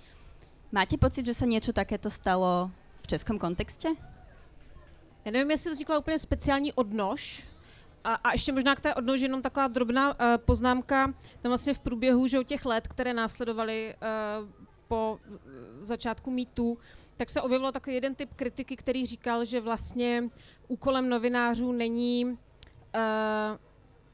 Máte 0.70 0.94
pocit, 0.94 1.26
že 1.26 1.34
sa 1.34 1.50
niečo 1.50 1.74
takéto 1.74 2.06
stalo 2.06 2.70
v 3.02 3.06
českom 3.10 3.34
kontexte? 3.34 3.98
Já 5.24 5.30
nevím, 5.32 5.50
jestli 5.50 5.70
vznikla 5.70 5.98
úplně 5.98 6.18
speciální 6.18 6.72
odnož, 6.72 7.44
a, 8.04 8.14
a 8.14 8.32
ještě 8.32 8.52
možná 8.52 8.74
k 8.74 8.80
té 8.80 8.94
odnoži 8.94 9.24
jenom 9.24 9.42
taková 9.42 9.68
drobná 9.68 10.08
uh, 10.10 10.16
poznámka. 10.36 11.14
Tam 11.40 11.50
vlastně 11.50 11.74
v 11.74 11.80
průběhu 11.80 12.28
že 12.28 12.44
těch 12.44 12.64
let, 12.64 12.88
které 12.88 13.14
následovaly 13.14 13.94
uh, 14.42 14.48
po 14.88 15.18
uh, 15.28 15.36
začátku 15.82 16.30
mýtu, 16.30 16.78
tak 17.16 17.30
se 17.30 17.40
objevil 17.40 17.72
takový 17.72 17.94
jeden 17.94 18.14
typ 18.14 18.34
kritiky, 18.34 18.76
který 18.76 19.06
říkal, 19.06 19.44
že 19.44 19.60
vlastně 19.60 20.24
úkolem 20.68 21.08
novinářů 21.08 21.72
není 21.72 22.24
uh, 22.24 22.36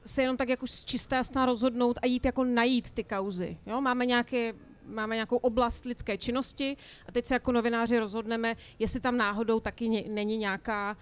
se 0.04 0.22
jenom 0.22 0.36
tak 0.36 0.48
jako 0.48 0.66
z 0.66 0.84
čisté 0.84 1.16
jasná 1.16 1.46
rozhodnout 1.46 1.98
a 2.02 2.06
jít 2.06 2.24
jako 2.24 2.44
najít 2.44 2.90
ty 2.90 3.04
kauzy. 3.04 3.58
Jo? 3.66 3.80
Máme 3.80 4.06
nějaké 4.06 4.54
máme 4.86 5.14
nějakou 5.14 5.36
oblast 5.36 5.84
lidské 5.84 6.18
činnosti 6.18 6.76
a 7.08 7.12
teď 7.12 7.26
se 7.26 7.34
jako 7.34 7.52
novináři 7.52 7.98
rozhodneme, 7.98 8.56
jestli 8.78 9.00
tam 9.00 9.16
náhodou 9.16 9.60
taky 9.60 9.88
není 10.08 10.36
nějaká, 10.36 10.96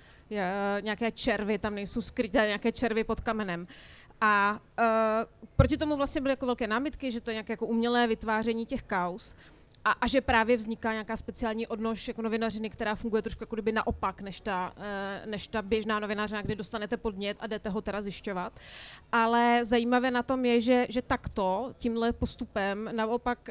nějaké 0.80 1.12
červy, 1.12 1.58
tam 1.58 1.74
nejsou 1.74 2.02
skryté 2.02 2.46
nějaké 2.46 2.72
červy 2.72 3.04
pod 3.04 3.20
kamenem. 3.20 3.66
A 4.20 4.60
uh, 4.78 4.86
proti 5.56 5.76
tomu 5.76 5.96
vlastně 5.96 6.20
byly 6.20 6.32
jako 6.32 6.46
velké 6.46 6.66
námitky, 6.66 7.10
že 7.10 7.20
to 7.20 7.30
je 7.30 7.34
nějaké 7.34 7.52
jako 7.52 7.66
umělé 7.66 8.06
vytváření 8.06 8.66
těch 8.66 8.82
kaus 8.82 9.36
a, 9.84 9.90
a 9.90 10.06
že 10.06 10.20
právě 10.20 10.56
vzniká 10.56 10.92
nějaká 10.92 11.16
speciální 11.16 11.66
odnož 11.66 12.08
jako 12.08 12.22
novinařiny, 12.22 12.70
která 12.70 12.94
funguje 12.94 13.22
trošku 13.22 13.42
jako 13.42 13.56
kdyby 13.56 13.72
naopak, 13.72 14.20
než 14.20 14.40
ta, 14.40 14.72
uh, 14.76 15.30
než 15.30 15.48
ta 15.48 15.62
běžná 15.62 16.00
novinářina, 16.00 16.42
kdy 16.42 16.54
dostanete 16.54 16.96
podnět 16.96 17.36
a 17.40 17.46
jdete 17.46 17.68
ho 17.68 17.82
teda 17.82 18.00
zjišťovat. 18.00 18.60
Ale 19.12 19.60
zajímavé 19.64 20.10
na 20.10 20.22
tom 20.22 20.44
je, 20.44 20.60
že, 20.60 20.86
že 20.88 21.02
takto, 21.02 21.74
tímhle 21.78 22.12
postupem, 22.12 22.90
naopak 22.92 23.48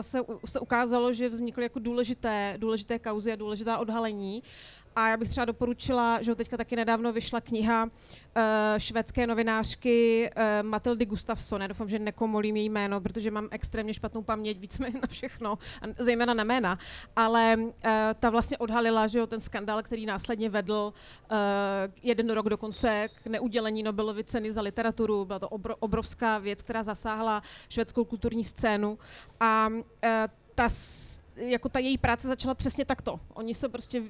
se, 0.00 0.18
se 0.44 0.60
ukázalo, 0.60 1.12
že 1.12 1.28
vznikly 1.28 1.62
jako 1.62 1.78
důležité, 1.78 2.54
důležité 2.56 2.98
kauzy 2.98 3.32
a 3.32 3.36
důležitá 3.36 3.78
odhalení 3.78 4.42
a 4.96 5.08
já 5.08 5.16
bych 5.16 5.28
třeba 5.28 5.44
doporučila, 5.44 6.22
že 6.22 6.34
teďka 6.34 6.56
taky 6.56 6.76
nedávno 6.76 7.12
vyšla 7.12 7.40
kniha 7.40 7.84
uh, 7.84 7.90
švédské 8.78 9.26
novinářky 9.26 10.30
uh, 10.36 10.68
Matildy 10.68 11.06
Gustafsson. 11.06 11.62
Já 11.62 11.66
doufám, 11.66 11.88
že 11.88 11.98
nekomolím 11.98 12.56
její 12.56 12.68
jméno, 12.68 13.00
protože 13.00 13.30
mám 13.30 13.48
extrémně 13.50 13.94
špatnou 13.94 14.22
paměť, 14.22 14.58
víceméně 14.58 15.00
na 15.00 15.06
všechno, 15.08 15.58
a 15.82 15.86
zejména 15.98 16.34
na 16.34 16.44
jména. 16.44 16.78
Ale 17.16 17.56
uh, 17.56 17.70
ta 18.20 18.30
vlastně 18.30 18.58
odhalila, 18.58 19.06
že 19.06 19.18
jo, 19.18 19.26
ten 19.26 19.40
skandál, 19.40 19.82
který 19.82 20.06
následně 20.06 20.48
vedl 20.48 20.92
jeden 22.02 22.30
rok 22.30 22.48
dokonce 22.48 23.08
k 23.22 23.26
neudělení 23.26 23.82
Nobelovy 23.82 24.24
ceny 24.24 24.52
za 24.52 24.60
literaturu. 24.60 25.24
Byla 25.24 25.38
to 25.38 25.48
obro, 25.48 25.76
obrovská 25.76 26.38
věc, 26.38 26.62
která 26.62 26.82
zasáhla 26.82 27.42
švédskou 27.68 28.04
kulturní 28.04 28.44
scénu. 28.44 28.98
A 29.40 29.68
ta 30.54 30.68
jako 31.36 31.68
ta 31.68 31.78
její 31.78 31.98
práce 31.98 32.28
začala 32.28 32.54
přesně 32.54 32.84
takto. 32.84 33.20
Oni 33.34 33.54
se 33.54 33.68
prostě 33.68 34.00
uh, 34.00 34.06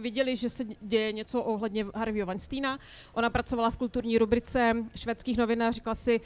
viděli, 0.00 0.36
že 0.36 0.50
se 0.50 0.64
děje 0.64 1.12
něco 1.12 1.42
ohledně 1.42 1.86
Harveyho 1.94 2.26
Weinsteina. 2.26 2.78
Ona 3.12 3.30
pracovala 3.30 3.70
v 3.70 3.76
kulturní 3.76 4.18
rubrice 4.18 4.76
švédských 4.96 5.36
novin 5.36 5.62
a 5.62 5.70
říkala 5.70 5.94
si, 5.94 6.20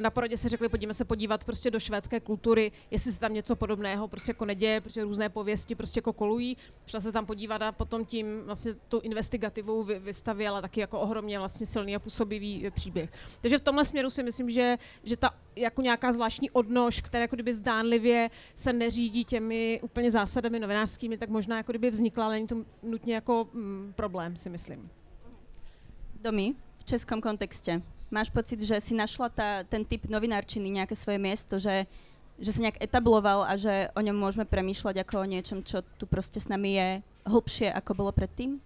na 0.00 0.10
poradě 0.10 0.36
se 0.36 0.48
řekli, 0.48 0.68
pojďme 0.68 0.94
se 0.94 1.04
podívat 1.04 1.44
prostě 1.44 1.70
do 1.70 1.80
švédské 1.80 2.20
kultury, 2.20 2.72
jestli 2.90 3.12
se 3.12 3.20
tam 3.20 3.34
něco 3.34 3.56
podobného 3.56 4.08
prostě 4.08 4.30
jako 4.30 4.44
neděje, 4.44 4.80
protože 4.80 5.04
různé 5.04 5.28
pověsti 5.28 5.74
prostě 5.74 5.98
jako 5.98 6.12
kolují. 6.12 6.56
Šla 6.86 7.00
se 7.00 7.12
tam 7.12 7.26
podívat 7.26 7.62
a 7.62 7.72
potom 7.72 8.04
tím 8.04 8.42
vlastně 8.44 8.74
tu 8.74 9.00
investigativou 9.00 9.84
vy, 9.84 9.98
vystavěla 9.98 10.60
taky 10.60 10.80
jako 10.80 11.00
ohromně 11.00 11.38
vlastně 11.38 11.66
silný 11.66 11.96
a 11.96 11.98
působivý 11.98 12.70
příběh. 12.70 13.10
Takže 13.40 13.58
v 13.58 13.60
tomhle 13.60 13.84
směru 13.84 14.10
si 14.10 14.22
myslím, 14.22 14.50
že, 14.50 14.78
že 15.04 15.16
ta 15.16 15.34
jako 15.56 15.82
nějaká 15.82 16.12
zvláštní 16.12 16.50
odnož, 16.50 17.00
která 17.00 17.22
jako 17.22 17.36
kdyby 17.36 17.54
zdánlivě 17.54 18.30
se 18.54 18.72
neřídí 18.72 19.24
těmi 19.24 19.80
úplně 19.82 20.10
zásadami 20.10 20.60
novinářskými, 20.60 21.18
tak 21.18 21.28
možná 21.28 21.56
jako 21.56 21.72
kdyby 21.72 21.90
vznikla, 21.90 22.24
ale 22.24 22.34
není 22.34 22.46
to 22.46 22.56
nutně 22.82 23.14
jako 23.14 23.48
mm, 23.52 23.92
problém, 23.96 24.36
si 24.36 24.50
myslím. 24.50 24.90
Domy, 26.22 26.54
v 26.78 26.84
českém 26.84 27.20
kontextě. 27.20 27.82
Máš 28.10 28.30
pocit, 28.30 28.60
že 28.60 28.80
si 28.80 28.94
našla 28.94 29.28
ta, 29.28 29.62
ten 29.62 29.84
typ 29.84 30.06
novinárčiny 30.06 30.70
nějaké 30.70 30.96
svoje 30.96 31.18
město, 31.18 31.58
že, 31.58 31.86
že 32.38 32.52
se 32.52 32.60
nějak 32.60 32.82
etabloval 32.82 33.42
a 33.42 33.56
že 33.56 33.88
o 33.96 34.00
něm 34.00 34.18
můžeme 34.18 34.44
přemýšlet 34.44 34.96
jako 34.96 35.20
o 35.20 35.24
něčem, 35.24 35.64
co 35.64 35.82
tu 35.82 36.06
prostě 36.06 36.40
s 36.40 36.48
nami 36.48 36.72
je 36.72 37.02
hlbšie, 37.26 37.72
ako 37.72 37.94
bylo 37.94 38.12
předtím? 38.12 38.60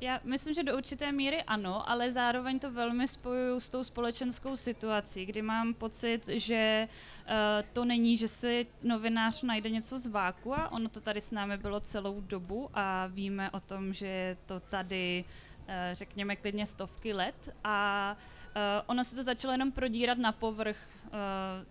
Já 0.00 0.20
myslím, 0.24 0.54
že 0.54 0.62
do 0.62 0.76
určité 0.76 1.12
míry 1.12 1.42
ano, 1.42 1.90
ale 1.90 2.12
zároveň 2.12 2.58
to 2.58 2.70
velmi 2.70 3.08
spojuju 3.08 3.60
s 3.60 3.68
tou 3.68 3.84
společenskou 3.84 4.56
situací, 4.56 5.26
kdy 5.26 5.42
mám 5.42 5.74
pocit, 5.74 6.28
že 6.28 6.88
uh, 6.88 7.32
to 7.72 7.84
není, 7.84 8.16
že 8.16 8.28
si 8.28 8.66
novinář 8.82 9.42
najde 9.42 9.70
něco 9.70 9.98
z 9.98 10.06
váku 10.06 10.54
a 10.54 10.72
ono 10.72 10.88
to 10.88 11.00
tady 11.00 11.20
s 11.20 11.30
námi 11.30 11.56
bylo 11.56 11.80
celou 11.80 12.20
dobu 12.20 12.70
a 12.74 13.06
víme 13.06 13.50
o 13.50 13.60
tom, 13.60 13.92
že 13.92 14.36
to 14.46 14.60
tady, 14.60 15.24
uh, 15.60 15.74
řekněme, 15.92 16.36
klidně 16.36 16.66
stovky 16.66 17.12
let 17.12 17.56
a 17.64 18.16
Uh, 18.16 18.35
ono 18.86 19.04
se 19.04 19.16
to 19.16 19.22
začalo 19.22 19.52
jenom 19.52 19.72
prodírat 19.72 20.18
na 20.18 20.32
povrch, 20.32 20.76
uh, 21.04 21.10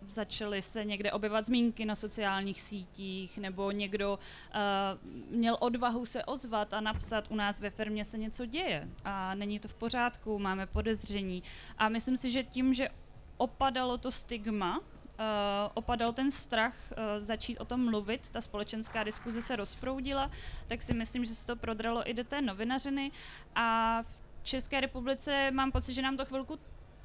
začaly 0.07 0.61
se 0.61 0.85
někde 0.85 1.11
objevovat 1.11 1.45
zmínky 1.45 1.85
na 1.85 1.95
sociálních 1.95 2.61
sítích, 2.61 3.37
nebo 3.37 3.71
někdo 3.71 4.19
uh, 4.19 5.37
měl 5.37 5.57
odvahu 5.59 6.05
se 6.05 6.25
ozvat 6.25 6.73
a 6.73 6.81
napsat, 6.81 7.25
u 7.29 7.35
nás 7.35 7.59
ve 7.59 7.69
firmě 7.69 8.05
se 8.05 8.17
něco 8.17 8.45
děje 8.45 8.87
a 9.03 9.35
není 9.35 9.59
to 9.59 9.67
v 9.67 9.73
pořádku, 9.73 10.39
máme 10.39 10.65
podezření. 10.65 11.43
A 11.77 11.89
myslím 11.89 12.17
si, 12.17 12.31
že 12.31 12.43
tím, 12.43 12.73
že 12.73 12.89
opadalo 13.37 13.97
to 13.97 14.11
stigma, 14.11 14.79
Uh, 15.19 15.71
opadal 15.73 16.13
ten 16.13 16.31
strach 16.31 16.75
uh, 16.91 16.97
začít 17.23 17.57
o 17.57 17.65
tom 17.65 17.89
mluvit, 17.89 18.29
ta 18.29 18.41
společenská 18.41 19.03
diskuze 19.03 19.41
se 19.41 19.55
rozproudila, 19.55 20.31
tak 20.67 20.81
si 20.81 20.93
myslím, 20.93 21.25
že 21.25 21.35
se 21.35 21.47
to 21.47 21.55
prodralo 21.55 22.09
i 22.09 22.13
do 22.13 22.23
té 22.23 22.41
novinařiny 22.41 23.11
a 23.55 24.01
v 24.03 24.43
České 24.43 24.81
republice 24.81 25.51
mám 25.51 25.71
pocit, 25.71 25.93
že 25.93 26.01
nám 26.01 26.17
to 26.17 26.25
chvilku 26.25 26.59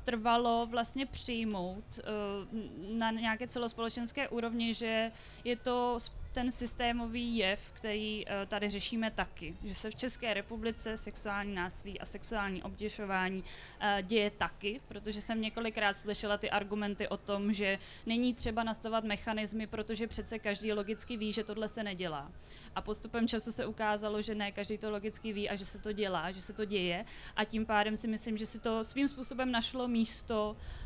trvalo 0.04 0.66
vlastně 0.70 1.06
přijmout 1.06 1.84
uh, 1.98 2.98
na 2.98 3.10
nějaké 3.10 3.46
celospolečenské 3.46 4.28
úrovni, 4.28 4.74
že 4.74 5.12
je 5.44 5.56
to 5.56 5.98
ten 6.32 6.50
systémový 6.50 7.36
jev, 7.36 7.72
který 7.72 8.26
uh, 8.26 8.32
tady 8.46 8.70
řešíme 8.70 9.10
taky, 9.10 9.56
že 9.64 9.74
se 9.74 9.90
v 9.90 9.94
České 9.94 10.34
republice 10.34 10.96
sexuální 10.96 11.54
násilí 11.54 12.00
a 12.00 12.06
sexuální 12.06 12.62
obtěžování 12.62 13.38
uh, 13.38 14.02
děje 14.02 14.30
taky, 14.30 14.80
protože 14.88 15.20
jsem 15.20 15.40
několikrát 15.40 15.96
slyšela 15.96 16.38
ty 16.38 16.50
argumenty 16.50 17.08
o 17.08 17.16
tom, 17.16 17.52
že 17.52 17.78
není 18.06 18.34
třeba 18.34 18.62
nastavovat 18.62 19.04
mechanismy, 19.04 19.66
protože 19.66 20.06
přece 20.06 20.38
každý 20.38 20.72
logicky 20.72 21.16
ví, 21.16 21.32
že 21.32 21.44
tohle 21.44 21.68
se 21.68 21.82
nedělá. 21.82 22.32
A 22.74 22.82
postupem 22.82 23.28
času 23.28 23.52
se 23.52 23.66
ukázalo, 23.66 24.22
že 24.22 24.34
ne 24.34 24.52
každý 24.52 24.78
to 24.78 24.90
logicky 24.90 25.32
ví 25.32 25.50
a 25.50 25.56
že 25.56 25.64
se 25.64 25.78
to 25.78 25.92
dělá, 25.92 26.30
že 26.30 26.42
se 26.42 26.52
to 26.52 26.64
děje 26.64 27.04
a 27.36 27.44
tím 27.44 27.66
pádem 27.66 27.96
si 27.96 28.08
myslím, 28.08 28.36
že 28.36 28.46
si 28.46 28.58
to 28.58 28.84
svým 28.84 29.08
způsobem 29.08 29.52
našlo 29.52 29.88
místo 29.88 30.56
uh, 30.58 30.79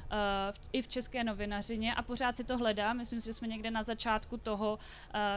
i 0.73 0.83
v 0.83 0.89
české 0.89 1.25
novinařině 1.25 1.95
a 1.95 2.03
pořád 2.03 2.37
si 2.37 2.45
to 2.45 2.59
hledám. 2.59 2.97
Myslím 2.97 3.21
si, 3.21 3.27
že 3.27 3.33
jsme 3.33 3.49
někde 3.49 3.71
na 3.71 3.83
začátku 3.83 4.37
toho 4.37 4.79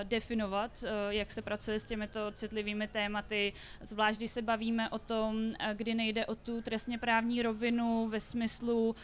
definovat, 0.04 0.84
jak 1.10 1.32
se 1.32 1.42
pracuje 1.42 1.80
s 1.80 1.86
těmito 1.86 2.32
citlivými 2.32 2.88
tématy, 2.88 3.54
zvlášť 3.82 4.18
když 4.18 4.32
se 4.32 4.42
bavíme 4.42 4.90
o 4.90 5.00
tom, 5.00 5.54
kdy 5.74 5.94
nejde 5.94 6.26
o 6.26 6.36
tu 6.36 6.62
trestně 6.62 6.98
právní 6.98 7.42
rovinu 7.42 8.08
ve 8.10 8.20
smyslu 8.20 8.96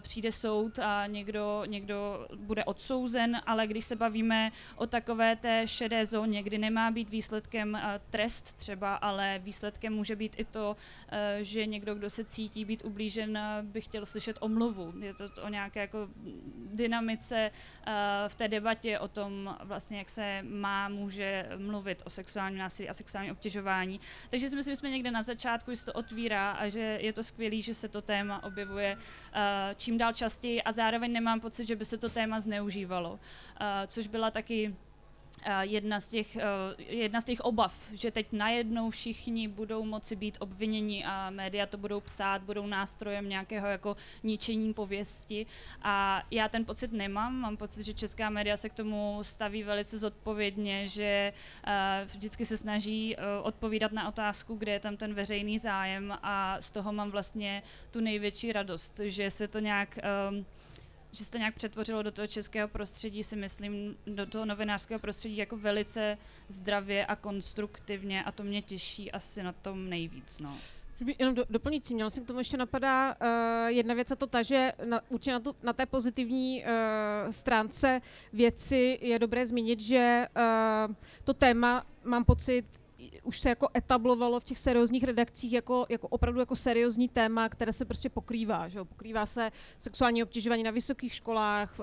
přijde 0.00 0.32
soud 0.32 0.78
a 0.78 1.06
někdo, 1.06 1.62
někdo 1.66 2.28
bude 2.36 2.64
odsouzen, 2.64 3.40
ale 3.46 3.66
když 3.66 3.84
se 3.84 3.96
bavíme 3.96 4.52
o 4.76 4.86
takové 4.86 5.36
té 5.36 5.62
šedé 5.66 6.06
zóně, 6.06 6.42
kdy 6.42 6.58
nemá 6.58 6.90
být 6.90 7.10
výsledkem 7.10 7.78
trest 8.10 8.52
třeba, 8.56 8.94
ale 8.94 9.38
výsledkem 9.38 9.92
může 9.92 10.16
být 10.16 10.34
i 10.38 10.44
to, 10.44 10.76
že 11.40 11.66
někdo, 11.66 11.94
kdo 11.94 12.10
se 12.10 12.24
cítí 12.24 12.64
být 12.64 12.84
ublížen, 12.84 13.38
by 13.62 13.80
chtěl 13.80 14.06
slyšet 14.06 14.36
omluvu. 14.40 14.94
Je 15.00 15.14
to 15.14 15.24
o 15.42 15.48
nějaké 15.48 15.80
jako 15.80 16.08
dynamice 16.72 17.50
v 18.28 18.34
té 18.34 18.48
debatě 18.48 18.98
o 18.98 19.08
tom, 19.08 19.56
vlastně, 19.64 19.98
jak 19.98 20.08
se 20.08 20.42
má, 20.42 20.88
může 20.88 21.48
mluvit 21.56 22.02
o 22.06 22.10
sexuálním 22.10 22.58
násilí 22.58 22.88
a 22.88 22.94
sexuálním 22.94 23.32
obtěžování. 23.32 24.00
Takže 24.30 24.50
si 24.50 24.56
myslím, 24.56 24.72
že 24.72 24.76
jsme 24.76 24.90
někde 24.90 25.10
na 25.10 25.22
začátku, 25.22 25.70
že 25.70 25.76
se 25.76 25.86
to 25.86 25.92
otvírá 25.92 26.50
a 26.50 26.68
že 26.68 26.98
je 27.00 27.12
to 27.12 27.24
skvělé, 27.24 27.62
že 27.62 27.74
se 27.74 27.88
to 27.88 28.02
téma 28.02 28.44
objevuje 28.44 28.96
čím 29.76 29.98
dál 29.98 30.12
častěji 30.12 30.62
a 30.62 30.72
zároveň 30.72 31.12
nemám 31.12 31.40
pocit, 31.40 31.66
že 31.66 31.76
by 31.76 31.84
se 31.84 31.98
to 31.98 32.08
téma 32.08 32.40
zneužívalo, 32.40 33.20
což 33.86 34.06
byla 34.06 34.30
taky 34.30 34.76
jedna 35.60 36.00
z, 36.00 36.08
těch, 36.08 36.38
jedna 36.78 37.20
z 37.20 37.24
těch 37.24 37.40
obav, 37.40 37.90
že 37.92 38.10
teď 38.10 38.26
najednou 38.32 38.90
všichni 38.90 39.48
budou 39.48 39.84
moci 39.84 40.16
být 40.16 40.36
obviněni 40.40 41.04
a 41.04 41.30
média 41.30 41.66
to 41.66 41.76
budou 41.76 42.00
psát, 42.00 42.42
budou 42.42 42.66
nástrojem 42.66 43.28
nějakého 43.28 43.68
jako 43.68 43.96
ničení 44.22 44.74
pověsti. 44.74 45.46
A 45.82 46.22
já 46.30 46.48
ten 46.48 46.64
pocit 46.64 46.92
nemám, 46.92 47.34
mám 47.34 47.56
pocit, 47.56 47.82
že 47.82 47.94
česká 47.94 48.30
média 48.30 48.56
se 48.56 48.68
k 48.68 48.74
tomu 48.74 49.18
staví 49.22 49.62
velice 49.62 49.98
zodpovědně, 49.98 50.88
že 50.88 51.32
vždycky 52.06 52.44
se 52.44 52.56
snaží 52.56 53.16
odpovídat 53.42 53.92
na 53.92 54.08
otázku, 54.08 54.54
kde 54.54 54.72
je 54.72 54.80
tam 54.80 54.96
ten 54.96 55.14
veřejný 55.14 55.58
zájem. 55.58 56.18
A 56.22 56.56
z 56.60 56.70
toho 56.70 56.92
mám 56.92 57.10
vlastně 57.10 57.62
tu 57.90 58.00
největší 58.00 58.52
radost, 58.52 59.00
že 59.04 59.30
se 59.30 59.48
to 59.48 59.58
nějak 59.58 59.98
že 61.12 61.24
se 61.24 61.32
to 61.32 61.38
nějak 61.38 61.54
přetvořilo 61.54 62.02
do 62.02 62.10
toho 62.10 62.26
českého 62.26 62.68
prostředí, 62.68 63.24
si 63.24 63.36
myslím, 63.36 63.96
do 64.06 64.26
toho 64.26 64.44
novinářského 64.44 65.00
prostředí 65.00 65.36
jako 65.36 65.56
velice 65.56 66.18
zdravě 66.48 67.06
a 67.06 67.16
konstruktivně 67.16 68.24
a 68.24 68.32
to 68.32 68.42
mě 68.44 68.62
těší 68.62 69.12
asi 69.12 69.42
na 69.42 69.52
tom 69.52 69.88
nejvíc. 69.88 70.38
No. 70.40 70.58
Jenom 71.18 71.34
do, 71.34 71.44
doplňující, 71.50 71.94
měla 71.94 72.10
jsem 72.10 72.24
k 72.24 72.26
tomu 72.26 72.38
ještě 72.40 72.56
napadá 72.56 73.14
uh, 73.14 73.68
jedna 73.68 73.94
věc 73.94 74.10
a 74.10 74.16
to 74.16 74.26
ta, 74.26 74.42
že 74.42 74.72
na, 74.84 75.00
určitě 75.08 75.32
na, 75.32 75.40
tu, 75.40 75.54
na 75.62 75.72
té 75.72 75.86
pozitivní 75.86 76.64
uh, 76.64 77.30
stránce 77.30 78.00
věci 78.32 78.98
je 79.02 79.18
dobré 79.18 79.46
zmínit, 79.46 79.80
že 79.80 80.26
uh, 80.88 80.94
to 81.24 81.34
téma, 81.34 81.86
mám 82.04 82.24
pocit, 82.24 82.64
už 83.22 83.40
se 83.40 83.48
jako 83.48 83.68
etablovalo 83.76 84.40
v 84.40 84.44
těch 84.44 84.58
seriózních 84.58 85.04
redakcích 85.04 85.52
jako, 85.52 85.86
jako 85.88 86.08
opravdu 86.08 86.40
jako 86.40 86.56
seriózní 86.56 87.08
téma, 87.08 87.48
které 87.48 87.72
se 87.72 87.84
prostě 87.84 88.08
pokrývá. 88.08 88.68
Že 88.68 88.78
jo? 88.78 88.84
Pokrývá 88.84 89.26
se 89.26 89.52
sexuální 89.78 90.22
obtěžování 90.22 90.62
na 90.62 90.70
vysokých 90.70 91.14
školách, 91.14 91.78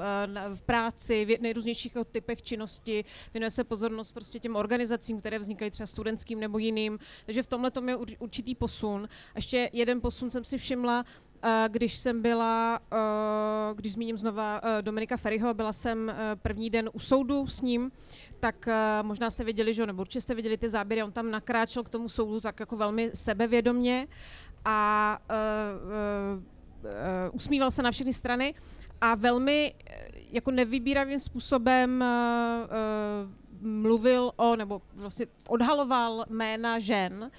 v 0.53 0.61
práci, 0.61 1.25
v 1.25 1.41
nejrůznějších 1.41 1.95
jako 1.95 2.05
typech 2.05 2.41
činnosti, 2.41 3.05
věnuje 3.33 3.51
se 3.51 3.63
pozornost 3.63 4.11
prostě 4.11 4.39
těm 4.39 4.55
organizacím, 4.55 5.19
které 5.19 5.39
vznikají 5.39 5.71
třeba 5.71 5.87
studentským 5.87 6.39
nebo 6.39 6.57
jiným. 6.57 6.99
Takže 7.25 7.43
v 7.43 7.47
tomhle 7.47 7.71
tom 7.71 7.89
je 7.89 7.95
určitý 7.95 8.55
posun. 8.55 9.09
A 9.35 9.37
ještě 9.37 9.69
jeden 9.73 10.01
posun 10.01 10.29
jsem 10.29 10.43
si 10.43 10.57
všimla, 10.57 11.05
když 11.67 11.97
jsem 11.97 12.21
byla, 12.21 12.79
když 13.75 13.93
zmíním 13.93 14.17
znova 14.17 14.61
Dominika 14.81 15.17
Ferryho, 15.17 15.53
byla 15.53 15.73
jsem 15.73 16.13
první 16.35 16.69
den 16.69 16.89
u 16.93 16.99
soudu 16.99 17.47
s 17.47 17.61
ním, 17.61 17.91
tak 18.39 18.69
možná 19.01 19.29
jste 19.29 19.43
viděli, 19.43 19.73
že 19.73 19.85
nebo 19.85 20.01
určitě 20.01 20.21
jste 20.21 20.35
viděli 20.35 20.57
ty 20.57 20.69
záběry, 20.69 21.03
on 21.03 21.11
tam 21.11 21.31
nakráčel 21.31 21.83
k 21.83 21.89
tomu 21.89 22.09
soudu 22.09 22.41
tak 22.41 22.59
jako 22.59 22.75
velmi 22.75 23.11
sebevědomně 23.13 24.07
a 24.65 25.19
usmíval 27.31 27.71
se 27.71 27.83
na 27.83 27.91
všechny 27.91 28.13
strany 28.13 28.53
a 29.01 29.15
velmi 29.15 29.73
jako 30.31 30.51
nevybíravým 30.51 31.19
způsobem 31.19 32.03
mluvil 33.61 34.31
o, 34.35 34.55
nebo 34.55 34.81
vlastně 34.93 35.25
odhaloval 35.47 36.25
jména 36.29 36.79
žen, 36.79 37.31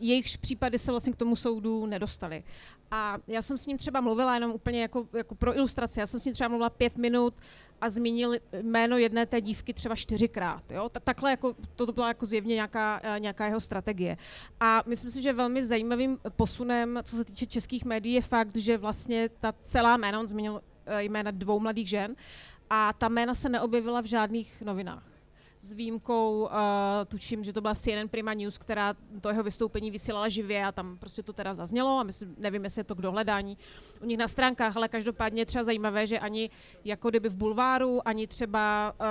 jejichž 0.00 0.36
případy 0.36 0.78
se 0.78 0.90
vlastně 0.90 1.12
k 1.12 1.16
tomu 1.16 1.36
soudu 1.36 1.86
nedostali. 1.86 2.44
A 2.90 3.18
já 3.26 3.42
jsem 3.42 3.58
s 3.58 3.66
ním 3.66 3.78
třeba 3.78 4.00
mluvila 4.00 4.34
jenom 4.34 4.52
úplně 4.52 4.82
jako, 4.82 5.08
jako 5.12 5.34
pro 5.34 5.56
ilustraci. 5.56 6.00
Já 6.00 6.06
jsem 6.06 6.20
s 6.20 6.24
ním 6.24 6.34
třeba 6.34 6.48
mluvila 6.48 6.70
pět 6.70 6.96
minut 6.96 7.34
a 7.80 7.90
zmínil 7.90 8.34
jméno 8.62 8.96
jedné 8.98 9.26
té 9.26 9.40
dívky 9.40 9.74
třeba 9.74 9.96
čtyřikrát. 9.96 10.70
Jo? 10.70 10.88
Takhle 10.88 11.30
jako, 11.30 11.54
to 11.76 11.92
byla 11.92 12.08
jako 12.08 12.26
zjevně 12.26 12.54
nějaká, 12.54 13.00
eh, 13.02 13.20
nějaká 13.20 13.46
jeho 13.46 13.60
strategie. 13.60 14.16
A 14.60 14.82
myslím 14.86 15.10
si, 15.10 15.22
že 15.22 15.32
velmi 15.32 15.64
zajímavým 15.64 16.18
posunem, 16.36 17.00
co 17.02 17.16
se 17.16 17.24
týče 17.24 17.46
českých 17.46 17.84
médií, 17.84 18.14
je 18.14 18.22
fakt, 18.22 18.56
že 18.56 18.78
vlastně 18.78 19.28
ta 19.40 19.54
celá 19.62 19.96
jména, 19.96 20.20
on 20.20 20.28
zmínil 20.28 20.60
eh, 20.86 21.02
jména 21.02 21.30
dvou 21.30 21.60
mladých 21.60 21.88
žen, 21.88 22.16
a 22.70 22.92
ta 22.92 23.08
jména 23.08 23.34
se 23.34 23.48
neobjevila 23.48 24.00
v 24.00 24.04
žádných 24.04 24.62
novinách 24.62 25.17
s 25.60 25.72
výjimkou, 25.72 26.42
uh, 26.42 26.48
tuším, 27.08 27.44
že 27.44 27.52
to 27.52 27.60
byla 27.60 27.74
CNN 27.74 28.08
Prima 28.10 28.34
News, 28.34 28.58
která 28.58 28.94
to 29.20 29.28
jeho 29.28 29.42
vystoupení 29.42 29.90
vysílala 29.90 30.28
živě 30.28 30.64
a 30.66 30.72
tam 30.72 30.98
prostě 30.98 31.22
to 31.22 31.32
teda 31.32 31.54
zaznělo 31.54 31.98
a 31.98 32.02
myslím, 32.02 32.34
nevím, 32.38 32.64
jestli 32.64 32.80
je 32.80 32.84
to 32.84 32.94
k 32.94 33.02
dohledání 33.02 33.58
u 34.02 34.06
nich 34.06 34.18
na 34.18 34.28
stránkách, 34.28 34.76
ale 34.76 34.88
každopádně 34.88 35.42
je 35.42 35.46
třeba 35.46 35.64
zajímavé, 35.64 36.06
že 36.06 36.18
ani 36.18 36.50
jako 36.84 37.10
kdyby 37.10 37.28
v 37.28 37.36
bulváru, 37.36 38.08
ani 38.08 38.26
třeba 38.26 38.94
uh, 39.00 39.06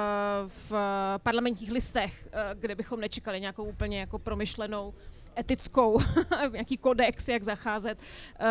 v 0.48 0.74
parlamentních 1.18 1.72
listech, 1.72 2.30
uh, 2.34 2.60
kde 2.60 2.76
bychom 2.76 3.00
nečekali 3.00 3.42
nějakou 3.42 3.64
úplně 3.64 4.00
jako 4.00 4.20
promyšlenou 4.20 4.94
etickou, 5.40 6.00
nějaký 6.52 6.78
kodex, 6.78 7.28
jak 7.28 7.44
zacházet 7.44 7.98
uh, 7.98 8.46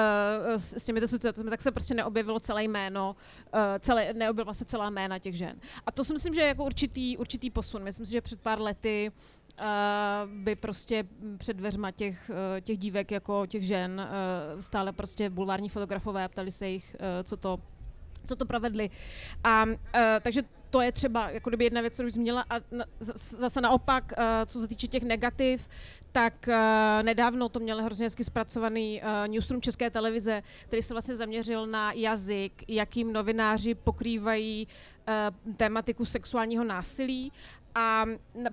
s, 0.57 0.73
s 0.77 0.85
těmito 0.85 1.09
situacemi, 1.09 1.51
tak 1.51 1.63
se 1.63 1.71
prostě 1.71 1.95
neobjevilo 1.95 2.41
celé 2.41 2.65
jméno, 2.65 3.17
uh, 3.55 3.61
celé, 3.79 4.13
neobjevila 4.13 4.55
se 4.55 4.65
celá 4.65 4.91
jména 4.91 5.19
těch 5.19 5.37
žen. 5.37 5.61
A 5.87 5.93
to 5.93 6.05
si 6.05 6.13
myslím, 6.13 6.35
že 6.35 6.41
je 6.41 6.47
jako 6.47 6.65
určitý, 6.65 7.17
určitý 7.17 7.51
posun. 7.51 7.83
Myslím 7.83 8.07
si, 8.07 8.13
že 8.13 8.21
před 8.21 8.41
pár 8.41 8.61
lety 8.61 9.11
uh, 9.11 9.65
by 10.31 10.57
prostě 10.57 11.05
před 11.39 11.57
dveřma 11.57 11.91
těch, 11.91 12.31
těch 12.61 12.79
dívek 12.79 13.11
jako 13.11 13.47
těch 13.47 13.67
žen 13.67 14.09
stále 14.61 14.93
prostě 14.93 15.31
bulvární 15.31 15.69
fotografové 15.69 16.25
a 16.25 16.29
ptali 16.29 16.51
se 16.51 16.69
jich, 16.69 16.97
co 17.25 17.37
to 17.37 17.61
co 18.27 18.37
to 18.37 18.47
provedli. 18.47 18.91
A 19.45 19.65
uh, 19.65 19.75
takže 20.21 20.43
to 20.71 20.81
je 20.81 20.93
třeba 20.93 21.31
jako 21.31 21.51
kdyby 21.51 21.65
jedna 21.65 21.81
věc, 21.81 21.95
kterou 21.95 22.09
zmínila. 22.09 22.45
A 22.51 22.55
zase 23.39 23.61
naopak, 23.61 24.13
uh, 24.19 24.25
co 24.47 24.61
se 24.61 24.69
týče 24.69 24.87
těch 24.87 25.03
negativ, 25.03 25.69
tak 26.13 26.49
uh, 26.49 26.55
nedávno 27.03 27.49
to 27.49 27.61
měl 27.61 27.83
hrozně 27.83 28.07
hezky 28.07 28.25
zpracovaný 28.25 29.03
uh, 29.03 29.29
newsroom 29.29 29.63
České 29.63 29.91
televize, 29.91 30.43
který 30.67 30.83
se 30.83 30.95
vlastně 30.95 31.15
zaměřil 31.15 31.67
na 31.67 31.93
jazyk, 31.93 32.65
jakým 32.69 33.13
novináři 33.13 33.75
pokrývají 33.75 34.69
tématiku 35.57 36.05
sexuálního 36.05 36.65
násilí 36.65 37.33
a 37.75 38.05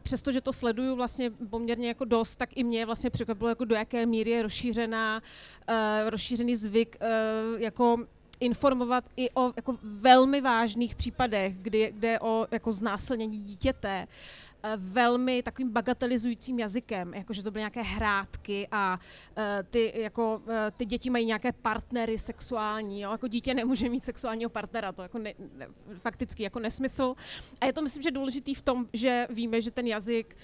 přestože 0.03 0.41
to 0.41 0.53
sleduju 0.53 0.95
vlastně 0.95 1.31
poměrně 1.49 1.87
jako 1.87 2.05
dost, 2.05 2.35
tak 2.35 2.57
i 2.57 2.63
mě 2.63 2.85
vlastně 2.85 3.09
překvapilo, 3.09 3.49
jako 3.49 3.65
do 3.65 3.75
jaké 3.75 4.05
míry 4.05 4.31
je 4.31 4.43
rozšířená, 4.43 5.21
rozšířený 6.09 6.55
zvyk 6.55 6.97
jako 7.57 7.97
informovat 8.43 9.03
i 9.15 9.29
o 9.31 9.53
jako 9.55 9.77
velmi 9.83 10.41
vážných 10.41 10.95
případech, 10.95 11.53
kdy 11.57 11.93
jde 11.95 12.19
o 12.19 12.47
jako 12.51 12.71
znásilnění 12.71 13.41
dítěte, 13.41 14.07
eh, 14.63 14.73
velmi 14.75 15.43
takovým 15.43 15.71
bagatelizujícím 15.71 16.59
jazykem, 16.59 17.13
jakože 17.13 17.43
to 17.43 17.51
byly 17.51 17.59
nějaké 17.59 17.81
hrátky 17.81 18.67
a 18.71 18.99
uh, 19.37 19.43
ty, 19.69 19.93
jako, 19.95 20.41
uh, 20.45 20.53
ty 20.77 20.85
děti 20.85 21.09
mají 21.09 21.25
nějaké 21.25 21.51
partnery 21.51 22.17
sexuální, 22.17 23.01
jo? 23.01 23.11
jako 23.11 23.27
dítě 23.27 23.53
nemůže 23.53 23.89
mít 23.89 24.03
sexuálního 24.03 24.49
partnera, 24.49 24.91
to 24.91 25.01
jako 25.01 25.17
ne, 25.17 25.33
ne, 25.57 25.67
fakticky 25.99 26.43
jako 26.43 26.59
nesmysl. 26.59 27.15
A 27.61 27.65
je 27.65 27.73
to 27.73 27.81
myslím, 27.81 28.03
že 28.03 28.11
důležitý 28.11 28.55
v 28.55 28.61
tom, 28.61 28.87
že 28.93 29.27
víme, 29.29 29.61
že 29.61 29.71
ten 29.71 29.87
jazyk 29.87 30.35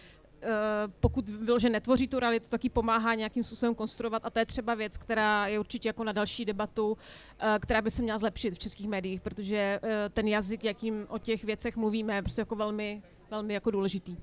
pokud 1.00 1.26
že 1.58 1.70
netvoří 1.70 2.08
tu 2.08 2.20
realitu, 2.20 2.46
tak 2.50 2.64
ji 2.64 2.70
pomáhá 2.70 3.16
nějakým 3.16 3.44
způsobem 3.44 3.76
konstruovat 3.76 4.26
a 4.26 4.30
to 4.30 4.40
je 4.40 4.46
třeba 4.46 4.76
věc, 4.76 4.98
která 4.98 5.48
je 5.48 5.60
určitě 5.60 5.90
jako 5.90 6.04
na 6.04 6.12
další 6.12 6.46
debatu, 6.46 6.98
eh, 7.40 7.60
která 7.62 7.82
by 7.82 7.92
se 7.92 8.02
měla 8.02 8.18
zlepšit 8.18 8.54
v 8.54 8.60
českých 8.60 8.88
médiích, 8.88 9.22
protože 9.22 9.80
eh, 9.84 10.10
ten 10.10 10.28
jazyk, 10.28 10.64
jakým 10.64 11.06
o 11.10 11.18
těch 11.18 11.44
věcech 11.44 11.78
mluvíme, 11.78 12.16
je 12.16 12.22
prostě 12.22 12.42
jako 12.42 12.56
velmi, 12.56 13.04
velmi 13.30 13.54
jako 13.54 13.72
důležitý. 13.72 14.18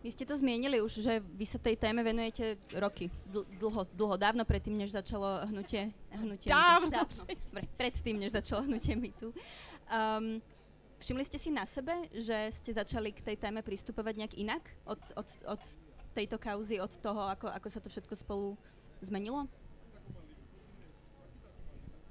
Vy 0.00 0.08
ste 0.12 0.24
to 0.24 0.32
zmienili 0.32 0.80
už, 0.80 1.04
že 1.04 1.20
vy 1.20 1.44
sa 1.44 1.60
tej 1.60 1.76
téme 1.76 2.00
venujete 2.00 2.56
roky, 2.72 3.12
dlho, 3.60 3.84
dlho, 3.92 4.16
dávno 4.16 4.48
predtým, 4.48 4.80
než 4.80 4.96
začalo 4.96 5.44
hnutie, 5.44 5.92
hnutie 6.08 6.48
Dávno, 6.48 6.88
dávno. 6.88 7.24
predtým, 7.76 8.16
než 8.16 8.32
začalo 8.32 8.64
hnutie 8.64 8.96
MeToo. 8.96 9.28
Um, 9.28 10.40
Všimli 11.00 11.24
ste 11.24 11.38
si 11.40 11.50
na 11.50 11.64
sebe, 11.64 11.92
že 12.12 12.52
ste 12.52 12.76
začali 12.76 13.12
k 13.16 13.24
tej 13.24 13.36
téme 13.40 13.64
pristupovať 13.64 14.14
nejak 14.16 14.34
inak 14.36 14.62
od, 14.84 15.00
od, 15.16 15.28
od 15.48 15.62
tejto 16.12 16.36
kauzy, 16.36 16.76
od 16.76 16.92
toho, 17.00 17.24
ako, 17.32 17.48
ako 17.48 17.68
sa 17.72 17.80
to 17.80 17.88
všetko 17.88 18.14
spolu 18.16 18.58
zmenilo? 19.00 19.48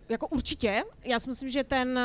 jako 0.09 0.27
určitě. 0.27 0.83
Já 1.03 1.19
si 1.19 1.29
myslím, 1.29 1.49
že 1.49 1.63
ten 1.63 1.99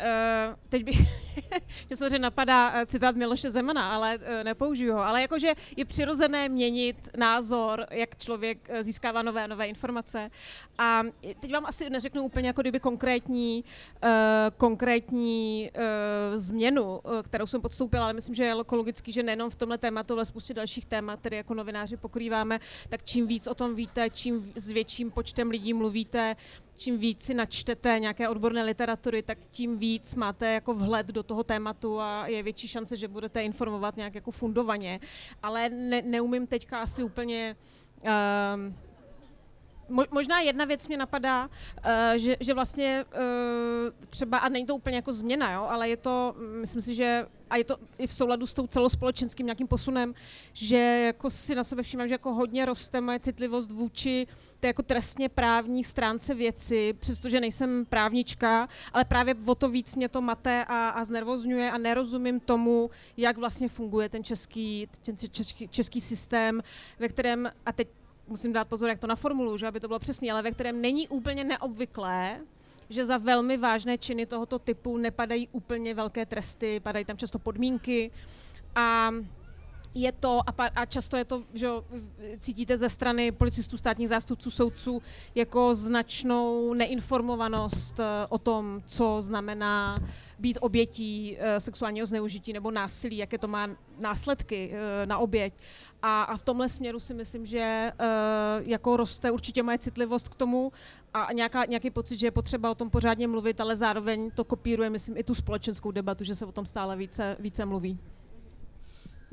Uh, 0.00 0.54
teď 0.68 0.84
bych, 0.84 0.98
mě 1.88 1.96
samozřejmě 1.96 2.18
napadá 2.18 2.70
uh, 2.70 2.84
citát 2.84 3.16
Miloše 3.16 3.50
Zemana, 3.50 3.94
ale 3.94 4.18
uh, 4.18 4.44
nepoužiju 4.44 4.92
ho, 4.92 5.00
ale 5.00 5.22
jakože 5.22 5.54
je 5.76 5.84
přirozené 5.84 6.48
měnit 6.48 7.08
názor, 7.16 7.86
jak 7.90 8.18
člověk 8.18 8.68
získává 8.80 9.22
nové 9.22 9.48
nové 9.48 9.66
informace. 9.66 10.30
A 10.78 11.02
teď 11.40 11.52
vám 11.52 11.66
asi 11.66 11.90
neřeknu 11.90 12.22
úplně 12.22 12.46
jako 12.48 12.60
kdyby 12.60 12.80
konkrétní, 12.80 13.64
uh, 14.02 14.10
konkrétní 14.56 15.70
uh, 15.74 16.36
změnu, 16.36 16.98
uh, 16.98 17.22
kterou 17.22 17.46
jsem 17.46 17.60
podstoupila, 17.60 18.04
ale 18.04 18.12
myslím, 18.12 18.34
že 18.34 18.44
je 18.44 18.54
logický, 18.54 19.12
že 19.12 19.22
nejenom 19.22 19.50
v 19.50 19.56
tomhle 19.56 19.78
tématu, 19.78 20.14
ale 20.14 20.24
spoustě 20.24 20.54
dalších 20.54 20.86
témat, 20.86 21.20
které 21.20 21.36
jako 21.36 21.54
novináři 21.54 21.96
pokrýváme, 21.96 22.60
tak 22.88 23.04
čím 23.04 23.26
víc 23.26 23.46
o 23.46 23.54
tom 23.54 23.74
víte, 23.74 24.10
čím 24.10 24.52
s 24.54 24.70
větším 24.70 25.10
počtem 25.10 25.50
lidí 25.50 25.74
mluvíte, 25.74 26.36
čím 26.76 26.98
víc 26.98 27.22
si 27.22 27.34
načtete 27.34 27.96
nějaké 27.98 28.28
odborné 28.28 28.62
literatury, 28.62 29.22
tak 29.22 29.38
tím 29.50 29.78
víc 29.78 30.14
máte 30.14 30.52
jako 30.52 30.74
vhled 30.74 31.06
do 31.06 31.22
toho 31.22 31.44
tématu 31.44 32.00
a 32.00 32.26
je 32.26 32.42
větší 32.42 32.68
šance, 32.68 32.96
že 32.96 33.08
budete 33.08 33.42
informovat 33.42 33.96
nějak 33.96 34.14
jako 34.14 34.30
fundovaně. 34.30 35.00
Ale 35.42 35.68
ne, 35.68 36.02
neumím 36.02 36.46
teďka 36.46 36.80
asi 36.80 37.02
úplně 37.02 37.56
um, 38.54 38.74
Možná 40.10 40.40
jedna 40.40 40.64
věc 40.64 40.88
mě 40.88 40.96
napadá, 40.96 41.46
uh, 41.46 41.50
že, 42.16 42.36
že 42.40 42.54
vlastně 42.54 43.04
uh, 43.12 44.06
třeba, 44.08 44.38
a 44.38 44.48
není 44.48 44.66
to 44.66 44.76
úplně 44.76 44.96
jako 44.96 45.12
změna, 45.12 45.52
jo, 45.52 45.66
ale 45.70 45.88
je 45.88 45.96
to, 45.96 46.34
myslím 46.60 46.82
si, 46.82 46.94
že 46.94 47.26
a 47.50 47.56
je 47.56 47.64
to 47.64 47.76
i 47.98 48.06
v 48.06 48.12
souladu 48.12 48.46
s 48.46 48.54
tou 48.54 48.66
celospolečenským 48.66 49.46
nějakým 49.46 49.68
posunem, 49.68 50.14
že 50.52 50.76
jako 51.06 51.30
si 51.30 51.54
na 51.54 51.64
sebe 51.64 51.82
všímám, 51.82 52.08
že 52.08 52.14
jako 52.14 52.34
hodně 52.34 52.64
roste 52.64 53.00
moje 53.00 53.20
citlivost 53.20 53.70
vůči 53.70 54.26
té 54.60 54.66
jako 54.66 54.82
trestně 54.82 55.28
právní 55.28 55.84
stránce 55.84 56.34
věci, 56.34 56.92
přestože 56.92 57.40
nejsem 57.40 57.86
právnička, 57.88 58.68
ale 58.92 59.04
právě 59.04 59.34
o 59.46 59.54
to 59.54 59.68
víc 59.68 59.96
mě 59.96 60.08
to 60.08 60.20
mate 60.20 60.64
a, 60.68 60.88
a 60.88 61.04
znervozňuje 61.04 61.70
a 61.70 61.78
nerozumím 61.78 62.40
tomu, 62.40 62.90
jak 63.16 63.38
vlastně 63.38 63.68
funguje 63.68 64.08
ten 64.08 64.24
český, 64.24 64.88
ten 65.02 65.16
český, 65.16 65.68
český 65.68 66.00
systém, 66.00 66.62
ve 66.98 67.08
kterém, 67.08 67.52
a 67.66 67.72
teď 67.72 67.88
musím 68.28 68.52
dát 68.52 68.68
pozor, 68.68 68.88
jak 68.88 68.98
to 68.98 69.06
naformuluju, 69.06 69.56
že 69.56 69.66
aby 69.66 69.80
to 69.80 69.88
bylo 69.88 69.98
přesně, 69.98 70.32
ale 70.32 70.42
ve 70.42 70.50
kterém 70.50 70.80
není 70.80 71.08
úplně 71.08 71.44
neobvyklé, 71.44 72.40
že 72.88 73.04
za 73.04 73.18
velmi 73.18 73.56
vážné 73.56 73.98
činy 73.98 74.26
tohoto 74.26 74.58
typu 74.58 74.96
nepadají 74.96 75.48
úplně 75.52 75.94
velké 75.94 76.26
tresty, 76.26 76.80
padají 76.80 77.04
tam 77.04 77.16
často 77.16 77.38
podmínky 77.38 78.10
a 78.74 79.10
je 79.96 80.12
to, 80.12 80.40
a, 80.74 80.86
často 80.86 81.16
je 81.16 81.24
to, 81.24 81.42
že 81.54 81.68
cítíte 82.40 82.78
ze 82.78 82.88
strany 82.88 83.32
policistů, 83.32 83.78
státních 83.78 84.08
zástupců, 84.08 84.50
soudců, 84.50 85.02
jako 85.34 85.74
značnou 85.74 86.74
neinformovanost 86.74 87.98
uh, 87.98 88.04
o 88.28 88.38
tom, 88.38 88.82
co 88.86 89.16
znamená 89.20 89.98
být 90.38 90.58
obětí 90.60 91.36
uh, 91.36 91.46
sexuálního 91.58 92.06
zneužití 92.06 92.52
nebo 92.52 92.70
násilí, 92.70 93.16
jaké 93.16 93.38
to 93.38 93.48
má 93.48 93.68
následky 93.98 94.70
uh, 94.70 95.08
na 95.08 95.18
oběť. 95.18 95.54
A, 96.02 96.22
a 96.22 96.36
v 96.36 96.42
tomhle 96.42 96.68
směru 96.68 97.00
si 97.00 97.14
myslím, 97.14 97.46
že 97.46 97.92
jako 98.66 98.96
roste 98.96 99.30
určitě 99.30 99.62
moje 99.62 99.78
citlivost 99.78 100.28
k 100.28 100.34
tomu 100.34 100.72
a 101.14 101.32
nějaká, 101.32 101.64
nějaký 101.64 101.90
pocit, 101.90 102.16
že 102.18 102.26
je 102.26 102.30
potřeba 102.30 102.70
o 102.70 102.74
tom 102.74 102.90
pořádně 102.90 103.28
mluvit, 103.28 103.60
ale 103.60 103.76
zároveň 103.76 104.30
to 104.30 104.44
kopíruje, 104.44 104.90
myslím, 104.90 105.16
i 105.16 105.24
tu 105.24 105.34
společenskou 105.34 105.90
debatu, 105.90 106.24
že 106.24 106.34
se 106.34 106.46
o 106.46 106.52
tom 106.52 106.66
stále 106.66 106.96
více, 106.96 107.36
více 107.40 107.64
mluví. 107.64 107.98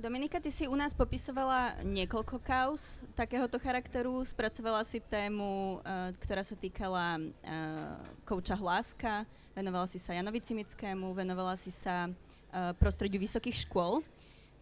Dominika, 0.03 0.35
ty 0.43 0.51
si 0.51 0.67
u 0.67 0.75
nás 0.75 0.91
popisovala 0.91 1.79
niekoľko 1.79 2.35
kaus 2.43 2.99
takéhoto 3.15 3.55
charakteru. 3.55 4.19
Spracovala 4.27 4.83
si 4.83 4.99
tému, 4.99 5.79
uh, 5.79 6.11
ktorá 6.19 6.43
sa 6.43 6.59
týkala 6.59 7.23
uh, 7.23 8.03
kouča 8.27 8.59
Hláska, 8.59 9.23
venovala 9.55 9.87
si 9.87 10.03
sa 10.03 10.11
Janovi 10.11 10.43
Cimickému, 10.43 11.15
venovala 11.15 11.55
si 11.55 11.71
sa 11.71 12.11
uh, 12.11 12.75
prostrediu 12.75 13.15
vysokých 13.15 13.63
škôl. 13.63 14.03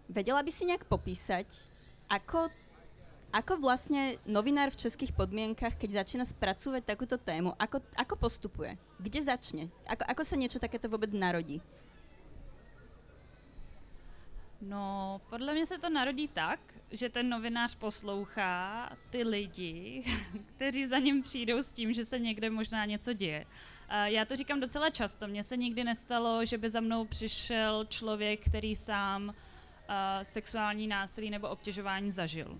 Vedela 0.06 0.46
by 0.46 0.52
si 0.54 0.70
nejak 0.70 0.86
popísať, 0.86 1.50
ako, 2.06 2.54
ako 3.34 3.58
vlastne 3.58 4.22
novinár 4.30 4.70
v 4.70 4.78
českých 4.78 5.10
podmienkach, 5.10 5.74
keď 5.74 6.06
začína 6.06 6.26
spracúvať 6.30 6.86
takúto 6.86 7.18
tému, 7.18 7.58
ako, 7.58 7.82
ako 7.98 8.14
postupuje? 8.14 8.78
Kde 9.02 9.26
začne? 9.26 9.74
Ako, 9.90 10.06
ako 10.06 10.22
sa 10.22 10.38
niečo 10.38 10.62
takéto 10.62 10.86
vôbec 10.86 11.10
narodí? 11.18 11.66
No, 14.62 15.22
podle 15.30 15.54
mě 15.54 15.66
se 15.66 15.78
to 15.78 15.90
narodí 15.90 16.28
tak, 16.28 16.60
že 16.92 17.10
ten 17.10 17.30
novinář 17.30 17.76
poslouchá 17.76 18.90
ty 19.10 19.24
lidi, 19.24 20.04
kteří 20.56 20.86
za 20.86 20.98
ním 20.98 21.22
přijdou 21.22 21.58
s 21.58 21.72
tím, 21.72 21.94
že 21.94 22.06
se 22.06 22.20
někde 22.20 22.50
možná 22.50 22.86
něco 22.86 23.14
děje. 23.14 23.46
Já 24.06 24.26
to 24.26 24.36
říkám 24.36 24.60
docela 24.60 24.90
často. 24.90 25.28
Mně 25.28 25.44
se 25.44 25.58
nikdy 25.58 25.84
nestalo, 25.84 26.46
že 26.46 26.58
by 26.58 26.70
za 26.70 26.80
mnou 26.80 27.06
přišel 27.06 27.86
člověk, 27.86 28.46
který 28.50 28.76
sám 28.76 29.34
sexuální 30.24 30.88
násilí 30.88 31.30
nebo 31.30 31.50
obtěžování 31.50 32.12
zažil. 32.12 32.60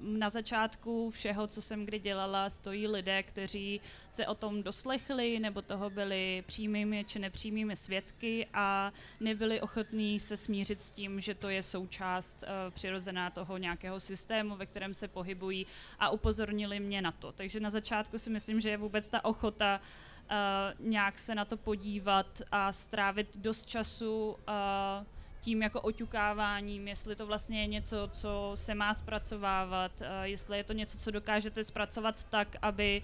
Na 0.00 0.30
začátku 0.30 1.10
všeho, 1.10 1.46
co 1.46 1.62
jsem 1.62 1.84
kdy 1.84 1.98
dělala, 1.98 2.50
stojí 2.50 2.88
lidé, 2.88 3.22
kteří 3.22 3.80
se 4.10 4.26
o 4.26 4.34
tom 4.34 4.62
doslechli 4.62 5.38
nebo 5.38 5.62
toho 5.62 5.90
byli 5.90 6.42
přímými 6.46 7.04
či 7.04 7.18
nepřímými 7.18 7.76
svědky 7.76 8.46
a 8.54 8.92
nebyli 9.20 9.60
ochotní 9.60 10.20
se 10.20 10.36
smířit 10.36 10.80
s 10.80 10.90
tím, 10.90 11.20
že 11.20 11.34
to 11.34 11.48
je 11.48 11.62
součást 11.62 12.42
uh, 12.42 12.70
přirozená 12.70 13.30
toho 13.30 13.58
nějakého 13.58 14.00
systému, 14.00 14.56
ve 14.56 14.66
kterém 14.66 14.94
se 14.94 15.08
pohybují 15.08 15.66
a 15.98 16.10
upozornili 16.10 16.80
mě 16.80 17.02
na 17.02 17.12
to. 17.12 17.32
Takže 17.32 17.60
na 17.60 17.70
začátku 17.70 18.18
si 18.18 18.30
myslím, 18.30 18.60
že 18.60 18.70
je 18.70 18.76
vůbec 18.76 19.08
ta 19.08 19.24
ochota 19.24 19.80
uh, 19.80 20.86
nějak 20.88 21.18
se 21.18 21.34
na 21.34 21.44
to 21.44 21.56
podívat 21.56 22.42
a 22.52 22.72
strávit 22.72 23.36
dost 23.36 23.66
času 23.66 24.30
uh, 24.30 25.17
tím 25.40 25.62
jako 25.62 25.80
oťukáváním, 25.80 26.88
jestli 26.88 27.16
to 27.16 27.26
vlastně 27.26 27.60
je 27.60 27.66
něco, 27.66 28.08
co 28.12 28.52
se 28.54 28.74
má 28.74 28.94
zpracovávat, 28.94 29.92
eh, 30.02 30.28
jestli 30.28 30.56
je 30.56 30.64
to 30.64 30.72
něco, 30.72 30.98
co 30.98 31.10
dokážete 31.10 31.64
zpracovat 31.64 32.24
tak, 32.24 32.56
aby 32.62 33.02